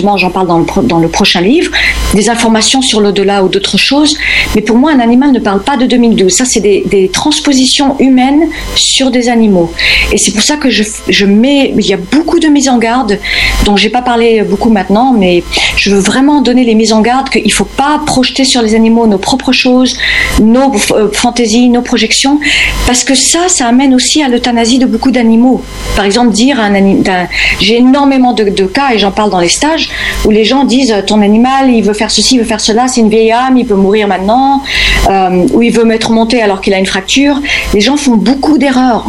justement, 0.00 0.16
j'en 0.16 0.30
parle 0.30 0.46
dans 0.84 0.98
le, 0.98 1.08
prochain 1.08 1.42
livre, 1.42 1.70
des 2.14 2.30
informations 2.30 2.80
sur 2.80 3.00
l'au-delà 3.02 3.44
ou 3.44 3.48
d'autres 3.48 3.76
choses. 3.76 4.16
Mais 4.54 4.62
pour 4.62 4.78
moi, 4.78 4.92
un 4.92 5.00
animal 5.00 5.30
ne 5.32 5.40
parle 5.40 5.62
pas 5.62 5.76
de 5.76 5.84
2012. 5.84 6.32
Ça, 6.32 6.44
c'est 6.46 6.60
des, 6.60 7.10
transpositions 7.12 7.98
humaines 7.98 8.48
sur 8.76 9.10
des 9.10 9.28
animaux. 9.28 9.70
Et 10.12 10.16
c'est 10.16 10.30
pour 10.32 10.42
ça 10.42 10.56
que 10.56 10.70
je, 10.70 11.24
mets, 11.26 11.74
il 11.76 11.86
y 11.86 11.92
a 11.92 11.98
beaucoup 11.98 12.38
de 12.38 12.48
mises 12.48 12.68
en 12.68 12.78
garde 12.78 13.18
dont 13.64 13.76
j'ai 13.76 13.90
pas 13.90 14.00
parlé 14.00 14.42
beaucoup 14.42 14.70
maintenant, 14.70 15.12
mais 15.12 15.42
je 15.76 15.90
veux 15.90 16.00
vraiment 16.00 16.40
donner 16.40 16.64
les 16.64 16.74
mises 16.74 16.92
en 16.92 17.02
garde 17.02 17.28
qu'il 17.28 17.52
faut 17.52 17.64
pas 17.64 18.00
projeter 18.06 18.44
sur 18.44 18.62
les 18.62 18.74
animaux 18.74 19.06
nos 19.06 19.18
propres 19.18 19.52
choses, 19.52 19.96
nos 20.40 20.72
euh, 20.92 21.10
fantaisies, 21.12 21.68
nos 21.68 21.82
projections, 21.82 22.38
parce 22.86 23.04
que 23.04 23.14
ça, 23.14 23.48
ça 23.48 23.66
amène 23.66 23.94
aussi 23.94 24.22
à 24.22 24.28
l'euthanasie 24.28 24.78
de 24.78 24.86
beaucoup 24.86 25.10
d'animaux. 25.10 25.62
Par 25.96 26.04
exemple, 26.04 26.32
dire 26.32 26.58
un, 26.60 26.74
animal, 26.74 27.28
j'ai 27.60 27.76
énormément 27.78 28.32
de, 28.32 28.66
cas 28.66 28.92
et 28.94 28.98
j'en 28.98 29.10
parle 29.10 29.30
dans 29.30 29.40
les 29.40 29.48
stages 29.48 29.89
où 30.24 30.30
les 30.30 30.44
gens 30.44 30.64
disent 30.64 30.94
ton 31.06 31.22
animal, 31.22 31.70
il 31.70 31.82
veut 31.82 31.94
faire 31.94 32.10
ceci, 32.10 32.36
il 32.36 32.38
veut 32.38 32.46
faire 32.46 32.60
cela, 32.60 32.88
c'est 32.88 33.00
une 33.00 33.10
vieille 33.10 33.32
âme, 33.32 33.56
il 33.56 33.66
peut 33.66 33.74
mourir 33.74 34.08
maintenant, 34.08 34.62
euh, 35.08 35.46
ou 35.52 35.62
il 35.62 35.72
veut 35.72 35.84
mettre 35.84 36.12
monter 36.12 36.42
alors 36.42 36.60
qu'il 36.60 36.74
a 36.74 36.78
une 36.78 36.86
fracture. 36.86 37.40
Les 37.74 37.80
gens 37.80 37.96
font 37.96 38.16
beaucoup 38.16 38.58
d'erreurs 38.58 39.06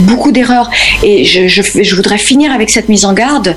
beaucoup 0.00 0.32
d'erreurs. 0.32 0.70
Et 1.02 1.24
je, 1.24 1.48
je, 1.48 1.94
voudrais 1.94 2.18
finir 2.18 2.52
avec 2.52 2.70
cette 2.70 2.88
mise 2.88 3.04
en 3.04 3.12
garde. 3.12 3.56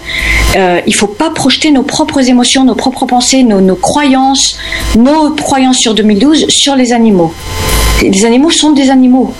Euh, 0.56 0.82
il 0.86 0.92
ne 0.92 0.96
faut 0.96 1.08
pas 1.08 1.30
projeter 1.32 1.72
nos 1.72 1.84
propres 1.84 2.30
émotions, 2.30 2.64
nos 2.64 2.76
propres 2.76 3.06
pensées, 3.06 3.44
nos, 3.44 3.62
nos 3.62 3.76
croyances, 3.76 4.58
nos 4.98 5.32
croyances 5.32 5.78
sur 5.78 5.94
2012 5.94 6.48
sur 6.50 6.76
les 6.76 6.94
animaux. 6.94 7.34
Les 8.02 8.26
animaux 8.26 8.52
sont 8.52 8.72
des 8.72 8.90
animaux. 8.90 9.34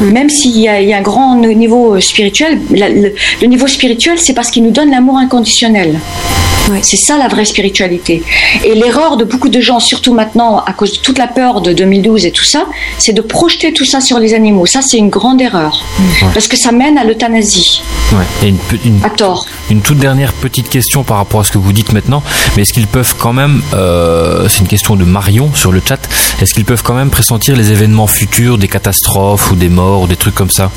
Même 0.00 0.30
s'il 0.30 0.56
y, 0.56 0.62
y, 0.62 0.68
a 0.68 0.96
un 0.96 1.02
grand 1.02 1.36
niveau 1.36 2.00
spirituel, 2.00 2.58
le, 2.70 3.12
le 3.40 3.46
niveau 3.46 3.66
spirituel, 3.66 4.18
c'est 4.18 4.32
parce 4.32 4.50
qu'il 4.50 4.62
nous 4.62 4.70
donne 4.70 4.90
l'amour 4.90 5.18
inconditionnel. 5.18 6.00
C'est 6.82 6.96
ça 6.96 7.18
la 7.18 7.28
vraie 7.28 7.44
spiritualité. 7.44 8.22
Et 8.64 8.74
l'erreur 8.74 9.16
de 9.16 9.24
beaucoup 9.24 9.48
de 9.48 9.60
gens, 9.60 9.80
surtout 9.80 10.14
maintenant 10.14 10.58
à 10.66 10.72
cause 10.72 10.92
de 10.92 10.98
toute 10.98 11.18
la 11.18 11.26
peur 11.26 11.60
de 11.60 11.72
2012 11.72 12.26
et 12.26 12.30
tout 12.30 12.44
ça, 12.44 12.66
c'est 12.98 13.12
de 13.12 13.20
projeter 13.20 13.72
tout 13.72 13.84
ça 13.84 14.00
sur 14.00 14.18
les 14.18 14.34
animaux. 14.34 14.66
Ça, 14.66 14.80
c'est 14.82 14.98
une 14.98 15.10
grande 15.10 15.40
erreur. 15.40 15.84
Parce 16.32 16.48
que 16.48 16.56
ça 16.56 16.72
mène 16.72 16.98
à 16.98 17.04
l'euthanasie. 17.04 17.82
Ouais. 18.12 18.48
une, 18.84 19.00
à 19.02 19.10
tort. 19.10 19.46
Une 19.70 19.80
toute 19.80 19.98
dernière 19.98 20.32
petite 20.32 20.68
question 20.68 21.04
par 21.04 21.18
rapport 21.18 21.40
à 21.40 21.44
ce 21.44 21.52
que 21.52 21.58
vous 21.58 21.72
dites 21.72 21.92
maintenant. 21.92 22.22
Mais 22.56 22.62
est-ce 22.62 22.72
qu'ils 22.72 22.86
peuvent 22.86 23.14
quand 23.18 23.32
même, 23.32 23.62
euh, 23.72 24.48
c'est 24.48 24.60
une 24.60 24.66
question 24.66 24.96
de 24.96 25.04
Marion 25.04 25.52
sur 25.54 25.72
le 25.72 25.82
chat, 25.86 26.08
est-ce 26.40 26.54
qu'ils 26.54 26.64
peuvent 26.64 26.82
quand 26.82 26.94
même 26.94 27.10
pressentir 27.10 27.56
les 27.56 27.72
événements 27.72 28.06
futurs, 28.06 28.58
des 28.58 28.68
catastrophes 28.68 29.50
ou 29.50 29.56
des 29.56 29.68
morts 29.68 30.02
ou 30.02 30.06
des 30.06 30.16
trucs 30.16 30.34
comme 30.34 30.50
ça? 30.50 30.70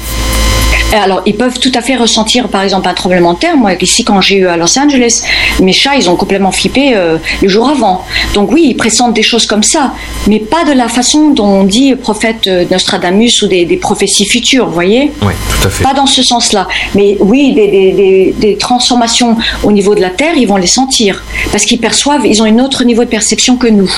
Alors, 0.96 1.22
ils 1.26 1.36
peuvent 1.36 1.60
tout 1.60 1.72
à 1.76 1.82
fait 1.82 1.96
ressentir, 1.96 2.48
par 2.48 2.62
exemple, 2.64 2.88
un 2.88 2.94
tremblement 2.94 3.34
de 3.34 3.40
terre. 3.40 3.58
Moi, 3.58 3.74
ici, 3.82 4.04
quand 4.04 4.22
j'ai 4.22 4.38
eu 4.38 4.48
à 4.48 4.58
Los 4.58 4.78
Angeles, 4.80 5.22
mes 5.62 5.74
chats, 5.74 5.96
ils 5.96 6.10
ont 6.10 6.16
complètement 6.16 6.52
flippé 6.52 6.96
euh, 6.96 7.18
le 7.42 7.48
jour 7.48 7.68
avant. 7.70 8.06
Donc 8.34 8.52
oui, 8.52 8.68
ils 8.70 8.76
pressentent 8.76 9.14
des 9.14 9.24
choses 9.24 9.46
comme 9.46 9.64
ça, 9.64 9.94
mais 10.28 10.40
pas 10.40 10.64
de 10.64 10.72
la 10.72 10.88
façon 10.88 11.32
dont 11.32 11.46
on 11.46 11.64
dit 11.64 11.96
prophète 11.96 12.48
euh, 12.48 12.66
Nostradamus 12.72 13.42
ou 13.42 13.48
des, 13.48 13.66
prophéties 13.78 14.28
futures, 14.28 14.68
vous 14.68 14.74
voyez? 14.74 15.12
Oui, 15.22 15.34
tout 15.50 15.68
à 15.68 15.70
fait. 15.70 15.84
Pas 15.84 15.94
dans 15.94 16.06
ce 16.06 16.24
sens-là. 16.24 16.68
Mais 16.96 17.18
oui, 17.20 17.54
des, 17.54 18.34
des, 18.38 18.58
transformations 18.58 19.38
au 19.64 19.72
niveau 19.72 19.94
de 19.94 20.02
la 20.02 20.10
Terre, 20.10 20.34
ils 20.36 20.48
vont 20.48 20.58
les 20.58 20.68
sentir, 20.68 21.24
parce 21.52 21.66
qu'ils 21.66 21.80
perçoivent, 21.80 22.26
ils 22.26 22.42
ont 22.42 22.46
un 22.46 22.60
autre 22.60 22.84
niveau 22.84 23.04
de 23.04 23.10
perception 23.10 23.58
que 23.58 23.68
nous. 23.68 23.92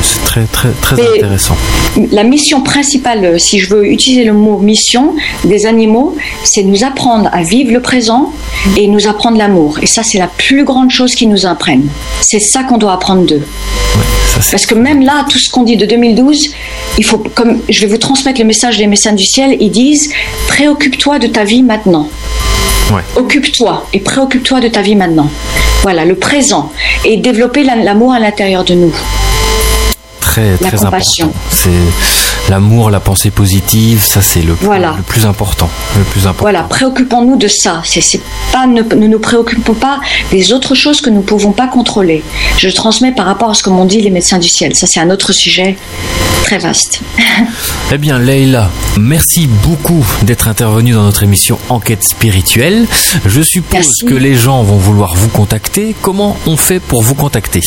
C'est 0.00 0.24
très, 0.24 0.44
très, 0.44 0.70
très 0.70 1.00
intéressant. 1.00 1.56
La 2.10 2.24
mission 2.24 2.62
principale, 2.62 3.38
si 3.38 3.58
je 3.58 3.68
veux 3.74 3.86
utiliser 3.86 4.24
le 4.24 4.32
mot 4.32 4.58
mission 4.58 5.14
des 5.44 5.66
animaux, 5.66 6.16
c'est 6.44 6.62
nous 6.62 6.84
apprendre 6.84 7.28
à 7.32 7.42
vivre 7.42 7.72
le 7.72 7.80
présent 7.80 8.32
et 8.76 8.86
nous 8.88 9.06
apprendre 9.06 9.38
l'amour. 9.38 9.78
Et 9.82 9.86
ça, 9.86 10.02
c'est 10.02 10.18
la 10.18 10.26
plus 10.28 10.64
grande 10.64 10.90
chose 10.90 11.14
qu'ils 11.14 11.28
nous 11.28 11.46
apprennent. 11.46 11.88
C'est 12.20 12.40
ça 12.40 12.64
qu'on 12.64 12.78
doit 12.78 12.94
apprendre 12.94 13.26
d'eux. 13.26 13.46
Parce 14.50 14.66
que 14.66 14.74
même 14.74 15.02
là, 15.02 15.26
tout 15.28 15.38
ce 15.38 15.50
qu'on 15.50 15.62
dit 15.62 15.76
de 15.76 15.86
2012, 15.86 16.54
il 16.98 17.04
faut, 17.04 17.18
comme 17.18 17.60
je 17.68 17.80
vais 17.82 17.86
vous 17.86 17.98
transmettre 17.98 18.40
le 18.40 18.46
message 18.46 18.78
des 18.78 18.86
messages 18.86 19.14
du 19.14 19.26
ciel, 19.26 19.56
ils 19.60 19.70
disent 19.70 20.10
préoccupe-toi 20.48 21.18
de 21.18 21.26
ta 21.26 21.44
vie 21.44 21.62
maintenant. 21.62 22.08
Occupe-toi 23.16 23.86
et 23.92 24.00
préoccupe-toi 24.00 24.60
de 24.60 24.68
ta 24.68 24.82
vie 24.82 24.96
maintenant. 24.96 25.30
Voilà, 25.82 26.04
le 26.04 26.14
présent 26.14 26.72
et 27.04 27.16
développer 27.16 27.64
l'amour 27.64 28.12
à 28.12 28.18
l'intérieur 28.18 28.64
de 28.64 28.74
nous 28.74 28.92
très, 30.32 30.56
très 30.56 30.84
important. 30.84 31.32
C'est 31.50 31.70
l'amour, 32.50 32.90
la 32.90 33.00
pensée 33.00 33.30
positive, 33.30 34.02
ça 34.02 34.22
c'est 34.22 34.40
le, 34.42 34.56
le, 34.62 35.02
plus 35.02 35.26
important. 35.26 35.68
Le 35.96 36.04
plus 36.04 36.20
important. 36.22 36.42
Voilà, 36.44 36.62
préoccupons-nous 36.62 37.36
de 37.36 37.48
ça. 37.48 37.82
C'est 37.84 38.20
pas 38.50 38.66
ne, 38.66 38.82
nous 38.82 39.18
préoccupons 39.18 39.74
pas 39.74 40.00
des 40.30 40.52
autres 40.52 40.74
choses 40.74 41.00
que 41.00 41.10
nous 41.10 41.18
ne 41.18 41.22
pouvons 41.22 41.52
pas 41.52 41.66
contrôler. 41.66 42.22
Je 42.56 42.68
transmets 42.70 43.12
par 43.12 43.26
rapport 43.26 43.50
à 43.50 43.54
ce 43.54 43.62
que 43.62 43.70
m'ont 43.70 43.84
dit 43.84 44.00
les 44.00 44.10
médecins 44.10 44.38
du 44.38 44.48
ciel. 44.48 44.74
Ça 44.74 44.86
c'est 44.86 45.00
un 45.00 45.10
autre 45.10 45.32
sujet 45.32 45.76
très 46.44 46.58
vaste. 46.58 47.00
eh 47.92 47.98
bien, 47.98 48.18
Leïla, 48.18 48.70
merci 48.98 49.46
beaucoup 49.46 50.04
d'être 50.22 50.48
intervenue 50.48 50.92
dans 50.92 51.02
notre 51.02 51.22
émission 51.22 51.58
Enquête 51.68 52.02
spirituelle. 52.04 52.86
Je 53.26 53.42
suppose 53.42 53.98
que 54.06 54.14
les 54.14 54.34
gens 54.34 54.62
vont 54.62 54.78
vouloir 54.78 55.14
vous 55.14 55.28
contacter. 55.28 55.94
Comment 56.00 56.36
on 56.46 56.56
fait 56.56 56.80
pour 56.80 57.02
vous 57.02 57.14
contacter? 57.14 57.62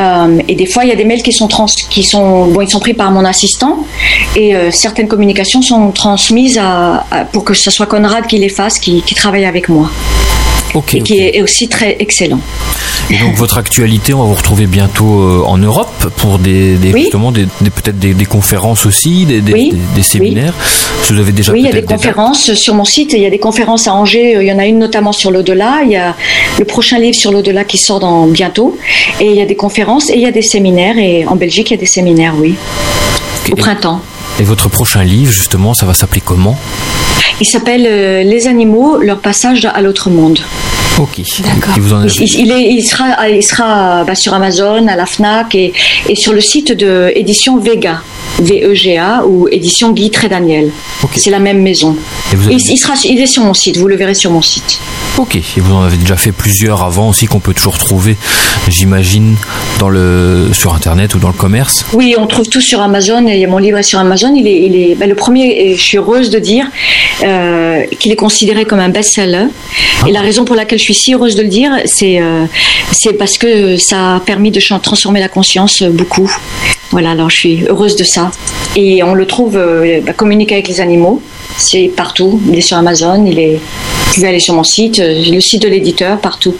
Euh, 0.00 0.40
et 0.48 0.54
des 0.54 0.64
fois, 0.66 0.84
il 0.84 0.90
y 0.90 0.92
a 0.92 0.96
des 0.96 1.04
mails 1.04 1.22
qui 1.22 1.32
sont, 1.32 1.48
trans, 1.48 1.66
qui 1.90 2.04
sont, 2.04 2.46
bon, 2.46 2.62
ils 2.62 2.70
sont 2.70 2.80
pris 2.80 2.94
par 2.94 3.10
mon 3.10 3.24
assistant 3.24 3.84
et 4.36 4.54
euh, 4.54 4.70
certaines 4.70 5.08
communications 5.08 5.60
sont 5.60 5.90
transmises 5.90 6.60
à, 6.62 7.04
pour 7.32 7.42
que 7.44 7.54
ce 7.54 7.70
soit 7.70 7.86
Conrad 7.86 8.26
qui 8.26 8.38
les 8.38 8.48
fasse, 8.48 8.78
qui 8.78 9.02
travaille 9.14 9.44
avec 9.44 9.68
moi 9.68 9.90
et 10.92 11.02
qui 11.02 11.18
est 11.18 11.42
aussi 11.42 11.68
très 11.68 11.96
excellent. 11.98 12.40
Et 13.10 13.16
donc 13.18 13.34
votre 13.36 13.58
actualité, 13.58 14.12
on 14.12 14.18
va 14.18 14.24
vous 14.24 14.34
retrouver 14.34 14.66
bientôt 14.66 15.20
euh, 15.20 15.42
en 15.46 15.56
Europe 15.56 16.12
pour 16.16 16.38
des, 16.38 16.76
justement 16.94 17.32
des, 17.32 17.46
peut-être 17.46 17.98
des, 17.98 18.26
conférences 18.26 18.84
aussi, 18.84 19.24
des, 19.24 20.02
séminaires. 20.02 20.54
Vous 21.08 21.18
avez 21.18 21.32
déjà 21.32 21.52
oui, 21.52 21.60
il 21.60 21.66
y 21.66 21.68
a 21.68 21.72
des 21.72 21.82
conférences 21.82 22.52
sur 22.54 22.74
mon 22.74 22.84
site. 22.84 23.14
Il 23.14 23.22
y 23.22 23.26
a 23.26 23.30
des 23.30 23.38
conférences 23.38 23.88
à 23.88 23.94
Angers. 23.94 24.36
Il 24.40 24.46
y 24.46 24.52
en 24.52 24.58
a 24.58 24.66
une 24.66 24.78
notamment 24.78 25.12
sur 25.12 25.30
l'au-delà. 25.30 25.80
Il 25.84 25.90
y 25.90 25.96
a 25.96 26.14
le 26.58 26.64
prochain 26.64 26.98
livre 26.98 27.16
sur 27.16 27.32
l'au-delà 27.32 27.64
qui 27.64 27.78
sort 27.78 28.00
dans 28.00 28.26
bientôt. 28.26 28.76
Et 29.20 29.26
il 29.26 29.36
y 29.36 29.42
a 29.42 29.46
des 29.46 29.56
conférences 29.56 30.10
et 30.10 30.14
il 30.14 30.20
y 30.20 30.26
a 30.26 30.32
des 30.32 30.42
séminaires. 30.42 30.98
Et 30.98 31.26
en 31.26 31.36
Belgique, 31.36 31.70
il 31.70 31.74
y 31.74 31.76
a 31.76 31.80
des 31.80 31.86
séminaires, 31.86 32.34
oui, 32.38 32.56
au 33.50 33.56
printemps. 33.56 34.00
Et 34.38 34.44
votre 34.44 34.68
prochain 34.68 35.02
livre, 35.02 35.32
justement, 35.32 35.72
ça 35.74 35.86
va 35.86 35.94
s'appeler 35.94 36.20
comment? 36.24 36.56
Il 37.40 37.46
s'appelle 37.46 37.86
euh, 37.86 38.22
Les 38.22 38.46
animaux, 38.48 38.98
leur 38.98 39.18
passage 39.18 39.64
à 39.64 39.80
l'autre 39.80 40.10
monde. 40.10 40.40
Ok. 40.98 41.20
D'accord. 41.40 41.74
Vous 41.78 41.94
en 41.94 42.04
Il, 42.06 42.40
il 42.40 42.50
est, 42.50 42.72
il 42.72 42.82
sera, 42.82 43.28
il 43.28 43.42
sera 43.42 44.04
bah, 44.04 44.16
sur 44.16 44.34
Amazon, 44.34 44.88
à 44.88 44.96
la 44.96 45.06
Fnac 45.06 45.54
et, 45.54 45.72
et 46.08 46.16
sur 46.16 46.32
le 46.32 46.40
site 46.40 46.72
de 46.72 47.12
édition 47.14 47.58
Vega, 47.58 48.02
V-E-G-A 48.40 49.24
ou 49.26 49.48
édition 49.48 49.92
Guy 49.92 50.10
Trédaniel. 50.10 50.70
Ok. 51.02 51.10
C'est 51.16 51.30
la 51.30 51.38
même 51.38 51.60
maison. 51.62 51.96
Et 52.32 52.36
vous 52.36 52.46
avez- 52.46 52.54
Il, 52.56 52.70
il 52.72 52.76
sera, 52.78 52.94
il 53.04 53.20
est 53.20 53.26
sur 53.26 53.42
mon 53.42 53.54
site. 53.54 53.76
Vous 53.76 53.88
le 53.88 53.96
verrez 53.96 54.14
sur 54.14 54.30
mon 54.30 54.42
site. 54.42 54.78
Ok. 55.16 55.36
Et 55.36 55.42
vous 55.56 55.74
en 55.74 55.82
avez 55.82 55.96
déjà 55.96 56.16
fait 56.16 56.32
plusieurs 56.32 56.82
avant 56.82 57.08
aussi 57.08 57.26
qu'on 57.26 57.40
peut 57.40 57.54
toujours 57.54 57.78
trouver, 57.78 58.16
j'imagine, 58.68 59.36
dans 59.78 59.88
le 59.88 60.50
sur 60.52 60.74
internet 60.74 61.14
ou 61.14 61.18
dans 61.18 61.28
le 61.28 61.34
commerce. 61.34 61.84
Oui, 61.92 62.14
on 62.18 62.26
trouve 62.26 62.48
tout 62.48 62.60
sur 62.60 62.80
Amazon 62.80 63.26
et 63.26 63.46
mon 63.46 63.58
livre 63.58 63.78
est 63.78 63.82
sur 63.82 63.98
Amazon. 63.98 64.32
Il 64.36 64.46
est, 64.46 64.62
il 64.62 64.76
est 64.76 64.94
bah, 64.94 65.06
le 65.06 65.14
premier. 65.14 65.74
Je 65.76 65.80
suis 65.82 65.98
heureuse 65.98 66.30
de 66.30 66.38
dire 66.38 66.66
euh, 67.24 67.84
qu'il 67.98 68.12
est 68.12 68.16
considéré 68.16 68.64
comme 68.64 68.80
un 68.80 68.88
best-seller. 68.90 69.46
Et 70.06 70.12
la 70.12 70.20
raison 70.20 70.44
pour 70.44 70.54
laquelle 70.54 70.78
je 70.78 70.84
suis 70.84 70.94
si 70.94 71.14
heureuse 71.14 71.34
de 71.34 71.42
le 71.42 71.48
dire, 71.48 71.72
c'est 71.86 72.20
euh, 72.20 72.44
c'est 72.92 73.14
parce 73.14 73.36
que 73.38 73.76
ça 73.76 74.16
a 74.16 74.20
permis 74.20 74.50
de 74.52 74.60
transformer 74.78 75.20
la 75.20 75.28
conscience 75.28 75.82
beaucoup. 75.82 76.30
Voilà, 76.90 77.10
alors 77.10 77.28
je 77.30 77.36
suis 77.36 77.64
heureuse 77.68 77.96
de 77.96 78.04
ça. 78.04 78.27
Et 78.76 79.02
on 79.02 79.14
le 79.14 79.26
trouve 79.26 79.56
euh, 79.56 80.00
bah, 80.00 80.12
communiquer 80.12 80.54
avec 80.54 80.68
les 80.68 80.80
animaux. 80.80 81.22
C'est 81.56 81.90
partout. 81.96 82.40
Il 82.48 82.56
est 82.56 82.62
sur 82.62 82.76
Amazon. 82.76 83.24
Il 83.24 83.38
est. 83.38 83.54
Vous 83.56 84.14
pouvez 84.14 84.28
aller 84.28 84.40
sur 84.40 84.54
mon 84.54 84.64
site, 84.64 85.00
euh, 85.00 85.24
le 85.30 85.40
site 85.40 85.62
de 85.62 85.68
l'éditeur, 85.68 86.18
partout. 86.20 86.56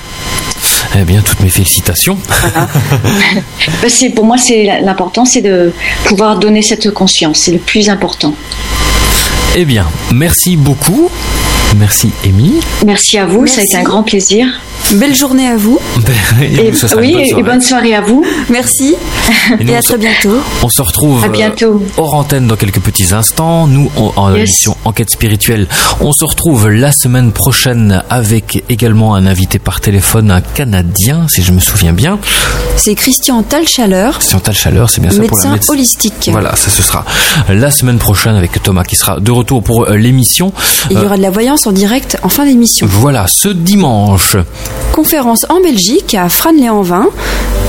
Eh 0.99 1.05
bien, 1.05 1.21
toutes 1.21 1.41
mes 1.41 1.49
félicitations. 1.49 2.19
Ben, 3.83 3.91
pour 4.15 4.25
moi 4.25 4.39
c'est 4.39 4.65
l'important, 4.83 5.25
c'est 5.25 5.43
de 5.43 5.73
pouvoir 6.05 6.39
donner 6.39 6.63
cette 6.63 6.91
conscience. 6.91 7.39
C'est 7.39 7.53
le 7.53 7.59
plus 7.59 7.89
important. 7.89 8.35
Eh 9.57 9.65
bien, 9.65 9.87
merci 10.15 10.57
beaucoup. 10.57 11.11
Merci, 11.77 12.11
Amy. 12.25 12.61
Merci 12.87 13.19
à 13.19 13.27
vous, 13.27 13.47
ça 13.47 13.61
a 13.61 13.65
été 13.65 13.77
un 13.77 13.83
grand 13.83 14.03
plaisir. 14.03 14.47
Belle 14.95 15.15
journée 15.15 15.47
à 15.47 15.57
vous. 15.57 15.79
Et, 16.41 16.73
sera 16.73 16.95
une 16.95 17.01
oui, 17.01 17.13
bonne 17.13 17.21
et 17.23 17.29
soirée. 17.29 17.43
bonne 17.43 17.61
soirée 17.61 17.95
à 17.95 18.01
vous. 18.01 18.25
Merci. 18.49 18.95
Et 19.61 19.65
nous, 19.65 19.73
Et 19.73 19.77
à 19.77 19.83
très 19.83 19.99
bientôt. 19.99 20.39
On 20.63 20.69
se 20.71 20.81
retrouve 20.81 21.23
À 21.25 21.29
bientôt. 21.29 21.75
euh, 21.83 21.89
hors 21.99 22.15
antenne 22.15 22.47
dans 22.47 22.57
quelques 22.57 22.81
petits 22.81 23.13
instants. 23.13 23.67
Nous, 23.67 23.91
en, 23.97 24.13
en 24.17 24.31
Yes. 24.31 24.39
émission 24.49 24.77
Enquête 24.85 25.11
spirituelle, 25.11 25.67
on 26.01 26.13
se 26.13 26.25
retrouve 26.25 26.69
la 26.71 26.91
semaine 26.93 27.33
prochaine 27.33 28.03
avec 28.09 28.65
également 28.71 29.15
un 29.15 29.27
invité 29.27 29.59
par 29.59 29.81
téléphone, 29.83 30.31
un 30.31 30.41
Canadien, 30.41 31.27
si 31.29 31.43
je 31.43 31.53
me 31.53 31.61
souviens 31.61 31.93
bien. 31.93 32.19
C'est 32.77 32.95
Christian 32.95 33.43
Talchaleur, 33.43 34.23
Chantal 34.23 34.55
Chaleur, 34.55 34.89
c'est 34.89 35.01
bien 35.03 35.11
ça 35.11 35.17
pour 35.19 35.27
la 35.27 35.35
médecin 35.37 35.53
médecine. 35.53 35.75
holistique. 35.75 36.29
Voilà, 36.33 36.57
ça 36.57 36.71
ce 36.71 36.83
sera 36.83 37.05
la 37.51 37.71
semaine 37.71 37.99
prochaine 37.99 38.37
avec 38.37 38.63
Thomas 38.63 38.85
qui 38.85 38.97
sera 38.97 39.21
de 39.21 39.31
retour 39.31 39.63
pour 39.63 39.85
euh, 39.91 39.97
l'émission. 39.97 40.53
Il 40.91 40.97
y 40.97 41.01
Euh, 41.01 41.05
aura 41.07 41.17
de 41.19 41.23
la 41.23 41.31
voyance 41.31 41.58
en 41.67 41.73
direct 41.73 42.19
en 42.23 42.29
fin 42.29 42.45
d'émission. 42.45 42.87
voilà, 42.91 43.27
ce 43.27 43.49
dimanche. 43.49 44.37
Conférence 44.93 45.47
en 45.49 45.61
Belgique 45.61 46.15
à 46.15 46.29
Frannes-les-en-Vin. 46.29 47.07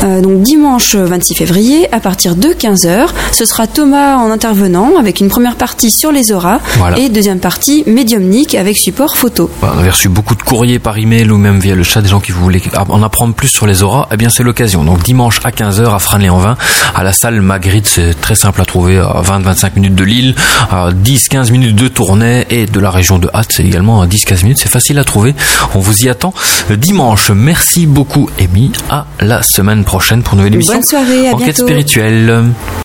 euh, 0.03 0.21
donc 0.21 0.41
dimanche 0.41 0.95
26 0.95 1.35
février 1.35 1.87
à 1.93 1.99
partir 1.99 2.35
de 2.35 2.49
15h. 2.49 3.07
Ce 3.31 3.45
sera 3.45 3.67
Thomas 3.67 4.15
en 4.17 4.31
intervenant 4.31 4.97
avec 4.97 5.19
une 5.19 5.27
première 5.27 5.55
partie 5.55 5.91
sur 5.91 6.11
les 6.11 6.31
auras 6.31 6.59
Voilà. 6.77 6.97
et 6.97 7.09
deuxième 7.09 7.39
partie 7.39 7.83
médiumnique 7.85 8.55
avec 8.55 8.77
support 8.77 9.17
photo. 9.17 9.49
Voilà, 9.59 9.75
On 9.75 9.79
avait 9.79 9.89
reçu 9.91 10.09
beaucoup 10.09 10.35
de 10.35 10.41
courriers 10.43 10.79
par 10.79 10.97
email 10.97 11.29
ou 11.29 11.37
même 11.37 11.59
via 11.59 11.75
le 11.75 11.83
chat 11.83 12.01
des 12.01 12.07
gens 12.09 12.19
qui 12.19 12.31
voulaient 12.31 12.61
en 12.89 13.03
apprendre 13.03 13.33
plus 13.33 13.47
sur 13.49 13.67
les 13.67 13.83
auras. 13.83 14.07
Eh 14.11 14.17
bien, 14.17 14.29
c'est 14.29 14.43
l'occasion. 14.43 14.83
Donc, 14.83 15.03
dimanche 15.03 15.39
à 15.43 15.51
15h 15.51 15.93
à 15.93 15.99
Frannes-les-en-Vin, 15.99 16.57
à 16.95 17.03
la 17.03 17.13
salle 17.13 17.41
Magritte. 17.41 17.87
C'est 17.87 18.19
très 18.19 18.35
simple 18.35 18.61
à 18.61 18.65
trouver 18.65 18.97
à 18.99 19.21
20-25 19.23 19.71
minutes 19.75 19.95
de 19.95 20.03
Lille, 20.03 20.35
à 20.71 20.89
10-15 20.91 21.51
minutes 21.51 21.75
de 21.75 21.87
Tournai 21.87 22.45
et 22.49 22.65
de 22.65 22.79
la 22.79 22.89
région 22.91 23.19
de 23.19 23.29
Hatt. 23.33 23.47
C'est 23.51 23.63
également 23.65 23.78
à 23.79 24.07
10-15 24.07 24.43
minutes. 24.43 24.59
C'est 24.61 24.69
facile 24.69 24.99
à 24.99 25.03
trouver. 25.03 25.33
On 25.73 25.79
vous 25.79 26.03
y 26.03 26.09
attend 26.09 26.33
dimanche. 26.69 27.31
Merci 27.31 27.85
beaucoup, 27.87 28.29
Amy. 28.39 28.71
À 28.89 29.05
la 29.21 29.41
semaine 29.41 29.83
prochaine 29.83 30.21
pour 30.21 30.33
une 30.33 30.39
nouvelle 30.39 30.55
émission. 30.55 30.73
Bonne 30.73 30.83
soirée, 30.83 31.29
à 31.29 31.33
Enquête 31.33 31.55
bientôt. 31.55 31.63
spirituelle. 31.67 32.43